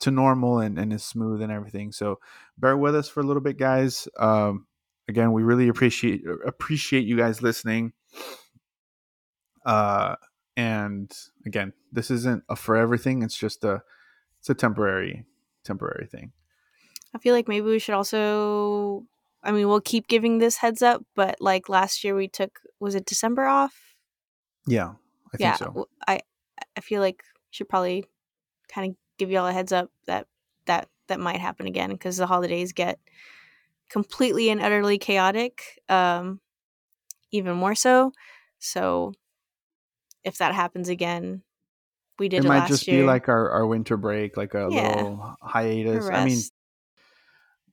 to 0.00 0.10
normal 0.10 0.58
and, 0.58 0.78
and 0.78 0.90
is 0.90 1.04
smooth 1.04 1.42
and 1.42 1.52
everything. 1.52 1.92
So 1.92 2.18
bear 2.56 2.78
with 2.78 2.96
us 2.96 3.06
for 3.06 3.20
a 3.20 3.22
little 3.22 3.42
bit, 3.42 3.58
guys. 3.58 4.08
Um, 4.18 4.66
again, 5.06 5.32
we 5.32 5.42
really 5.42 5.68
appreciate 5.68 6.22
appreciate 6.46 7.04
you 7.04 7.18
guys 7.18 7.42
listening. 7.42 7.92
Uh, 9.66 10.16
and 10.56 11.12
again, 11.44 11.74
this 11.92 12.10
isn't 12.10 12.42
a 12.48 12.56
for 12.56 12.74
everything. 12.74 13.22
It's 13.22 13.36
just 13.36 13.64
a 13.64 13.82
it's 14.40 14.48
a 14.48 14.54
temporary 14.54 15.26
temporary 15.62 16.06
thing. 16.06 16.32
I 17.14 17.18
feel 17.18 17.34
like 17.34 17.48
maybe 17.48 17.66
we 17.66 17.78
should 17.78 17.94
also 17.94 19.04
I 19.44 19.52
mean, 19.52 19.68
we'll 19.68 19.80
keep 19.80 20.08
giving 20.08 20.38
this 20.38 20.56
heads 20.56 20.82
up, 20.82 21.04
but 21.14 21.36
like 21.40 21.68
last 21.68 22.02
year 22.02 22.14
we 22.14 22.28
took 22.28 22.60
was 22.80 22.94
it 22.94 23.04
December 23.06 23.44
off? 23.44 23.94
Yeah, 24.66 24.94
I 25.32 25.36
yeah, 25.36 25.56
think 25.56 25.74
so. 25.74 25.88
I 26.08 26.20
I 26.76 26.80
feel 26.80 27.00
like 27.00 27.22
should 27.50 27.68
probably 27.68 28.06
kind 28.72 28.90
of 28.90 28.96
give 29.18 29.30
y'all 29.30 29.46
a 29.46 29.52
heads 29.52 29.72
up 29.72 29.90
that 30.06 30.26
that 30.66 30.88
that 31.08 31.20
might 31.20 31.40
happen 31.40 31.66
again 31.66 31.90
because 31.90 32.16
the 32.16 32.26
holidays 32.26 32.72
get 32.72 32.98
completely 33.90 34.48
and 34.48 34.62
utterly 34.62 34.98
chaotic 34.98 35.78
um 35.90 36.40
even 37.30 37.54
more 37.54 37.74
so 37.74 38.12
so 38.58 39.12
if 40.24 40.38
that 40.38 40.54
happens 40.54 40.88
again 40.88 41.42
we 42.18 42.28
did 42.28 42.38
it 42.38 42.44
it, 42.44 42.48
might 42.48 42.60
last 42.60 42.70
just 42.70 42.88
year 42.88 42.98
be 42.98 43.02
like 43.04 43.28
our, 43.28 43.50
our 43.50 43.66
winter 43.66 43.96
break, 43.96 44.36
like 44.36 44.54
a 44.54 44.66
Yeah. 44.68 44.88
little 44.88 45.36
hiatus. 45.42 46.10
I 46.10 46.24
mean. 46.24 46.42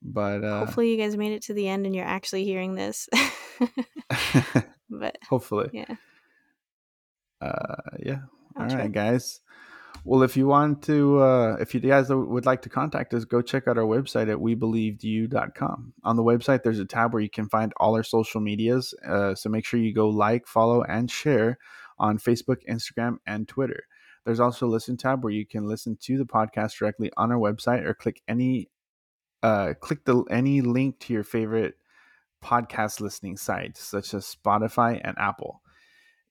But 0.02 0.44
uh, 0.44 0.60
hopefully 0.60 0.90
you 0.90 0.96
guys 0.96 1.16
made 1.16 1.32
it 1.32 1.42
to 1.42 1.54
the 1.54 1.68
end 1.68 1.86
and 1.86 1.94
you're 1.94 2.04
actually 2.04 2.44
hearing 2.44 2.74
this 2.74 3.08
but 4.90 5.16
hopefully, 5.28 5.70
yeah 5.72 5.94
uh, 7.42 7.74
yeah. 7.98 8.20
All 8.56 8.66
Outro. 8.66 8.78
right, 8.78 8.92
guys. 8.92 9.40
Well, 10.04 10.22
if 10.22 10.36
you 10.36 10.46
want 10.46 10.82
to, 10.84 11.20
uh, 11.20 11.56
if 11.60 11.74
you 11.74 11.80
guys 11.80 12.08
would 12.08 12.46
like 12.46 12.62
to 12.62 12.68
contact 12.68 13.14
us, 13.14 13.24
go 13.24 13.40
check 13.42 13.68
out 13.68 13.78
our 13.78 13.84
website 13.84 14.30
at 14.30 14.38
webelievedyou.com. 14.38 15.94
On 16.02 16.16
the 16.16 16.22
website, 16.22 16.62
there's 16.62 16.78
a 16.78 16.84
tab 16.84 17.12
where 17.12 17.22
you 17.22 17.30
can 17.30 17.48
find 17.48 17.72
all 17.76 17.94
our 17.94 18.02
social 18.02 18.40
medias. 18.40 18.94
Uh, 19.06 19.34
so 19.34 19.48
make 19.48 19.64
sure 19.64 19.78
you 19.78 19.94
go 19.94 20.08
like, 20.08 20.46
follow, 20.46 20.82
and 20.82 21.10
share 21.10 21.58
on 21.98 22.18
Facebook, 22.18 22.58
Instagram, 22.68 23.16
and 23.26 23.46
Twitter. 23.46 23.84
There's 24.24 24.40
also 24.40 24.66
a 24.66 24.70
listen 24.70 24.96
tab 24.96 25.22
where 25.22 25.32
you 25.32 25.46
can 25.46 25.66
listen 25.66 25.96
to 26.02 26.18
the 26.18 26.24
podcast 26.24 26.78
directly 26.78 27.10
on 27.16 27.30
our 27.30 27.38
website 27.38 27.84
or 27.84 27.94
click 27.94 28.22
any, 28.26 28.70
uh, 29.42 29.74
click 29.80 30.04
the 30.04 30.22
any 30.30 30.60
link 30.60 30.98
to 31.00 31.12
your 31.12 31.24
favorite 31.24 31.74
podcast 32.42 33.00
listening 33.00 33.36
sites 33.36 33.80
such 33.80 34.14
as 34.14 34.24
Spotify 34.24 35.00
and 35.02 35.16
Apple. 35.18 35.62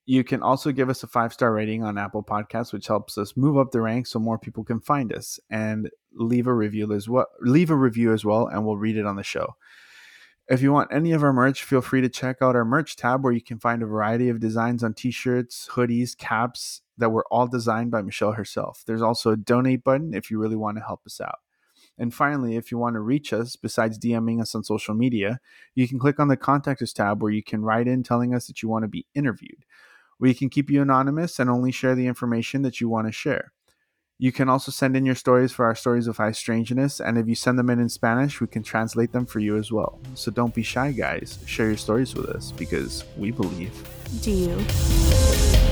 You 0.04 0.24
can 0.24 0.42
also 0.42 0.72
give 0.72 0.90
us 0.90 1.02
a 1.02 1.06
five 1.06 1.32
star 1.32 1.52
rating 1.52 1.84
on 1.84 1.96
Apple 1.96 2.24
Podcasts, 2.24 2.72
which 2.72 2.88
helps 2.88 3.16
us 3.16 3.36
move 3.36 3.56
up 3.56 3.70
the 3.70 3.80
ranks 3.80 4.10
so 4.10 4.18
more 4.18 4.38
people 4.38 4.64
can 4.64 4.80
find 4.80 5.12
us. 5.12 5.38
And 5.48 5.88
leave 6.14 6.46
a 6.46 6.54
review 6.54 6.92
as 6.92 7.08
well. 7.08 7.26
Leave 7.40 7.70
a 7.70 7.76
review 7.76 8.12
as 8.12 8.24
well, 8.24 8.46
and 8.46 8.64
we'll 8.64 8.76
read 8.76 8.96
it 8.96 9.06
on 9.06 9.16
the 9.16 9.22
show. 9.22 9.56
If 10.48 10.60
you 10.60 10.72
want 10.72 10.92
any 10.92 11.12
of 11.12 11.22
our 11.22 11.32
merch, 11.32 11.62
feel 11.62 11.80
free 11.80 12.00
to 12.00 12.08
check 12.08 12.38
out 12.42 12.56
our 12.56 12.64
merch 12.64 12.96
tab 12.96 13.22
where 13.22 13.32
you 13.32 13.40
can 13.40 13.58
find 13.58 13.82
a 13.82 13.86
variety 13.86 14.28
of 14.28 14.40
designs 14.40 14.82
on 14.82 14.92
t-shirts, 14.92 15.68
hoodies, 15.72 16.16
caps 16.16 16.82
that 16.98 17.10
were 17.10 17.24
all 17.30 17.46
designed 17.46 17.90
by 17.90 18.02
Michelle 18.02 18.32
herself. 18.32 18.82
There's 18.86 19.02
also 19.02 19.30
a 19.30 19.36
donate 19.36 19.84
button 19.84 20.14
if 20.14 20.30
you 20.30 20.38
really 20.38 20.56
want 20.56 20.76
to 20.78 20.84
help 20.84 21.06
us 21.06 21.20
out. 21.20 21.38
And 21.98 22.12
finally, 22.12 22.56
if 22.56 22.70
you 22.70 22.78
want 22.78 22.94
to 22.94 23.00
reach 23.00 23.32
us 23.32 23.56
besides 23.56 23.98
DMing 23.98 24.40
us 24.40 24.54
on 24.54 24.64
social 24.64 24.94
media, 24.94 25.40
you 25.74 25.86
can 25.86 25.98
click 25.98 26.18
on 26.18 26.28
the 26.28 26.36
contact 26.36 26.82
us 26.82 26.92
tab 26.92 27.22
where 27.22 27.32
you 27.32 27.42
can 27.42 27.62
write 27.62 27.86
in 27.86 28.02
telling 28.02 28.34
us 28.34 28.46
that 28.46 28.62
you 28.62 28.68
want 28.68 28.84
to 28.84 28.88
be 28.88 29.06
interviewed. 29.14 29.64
We 30.18 30.34
can 30.34 30.48
keep 30.48 30.70
you 30.70 30.82
anonymous 30.82 31.38
and 31.38 31.50
only 31.50 31.72
share 31.72 31.94
the 31.94 32.06
information 32.06 32.62
that 32.62 32.80
you 32.80 32.88
want 32.88 33.08
to 33.08 33.12
share. 33.12 33.52
You 34.18 34.30
can 34.30 34.48
also 34.48 34.70
send 34.70 34.96
in 34.96 35.04
your 35.04 35.16
stories 35.16 35.50
for 35.50 35.64
our 35.64 35.74
stories 35.74 36.06
of 36.06 36.18
high 36.18 36.30
strangeness, 36.30 37.00
and 37.00 37.18
if 37.18 37.26
you 37.26 37.34
send 37.34 37.58
them 37.58 37.70
in 37.70 37.80
in 37.80 37.88
Spanish, 37.88 38.40
we 38.40 38.46
can 38.46 38.62
translate 38.62 39.10
them 39.10 39.26
for 39.26 39.40
you 39.40 39.56
as 39.56 39.72
well. 39.72 39.98
So 40.14 40.30
don't 40.30 40.54
be 40.54 40.62
shy, 40.62 40.92
guys. 40.92 41.40
Share 41.44 41.66
your 41.66 41.76
stories 41.76 42.14
with 42.14 42.26
us 42.26 42.52
because 42.52 43.04
we 43.16 43.32
believe. 43.32 43.74
do 44.20 44.30
you 44.30 45.71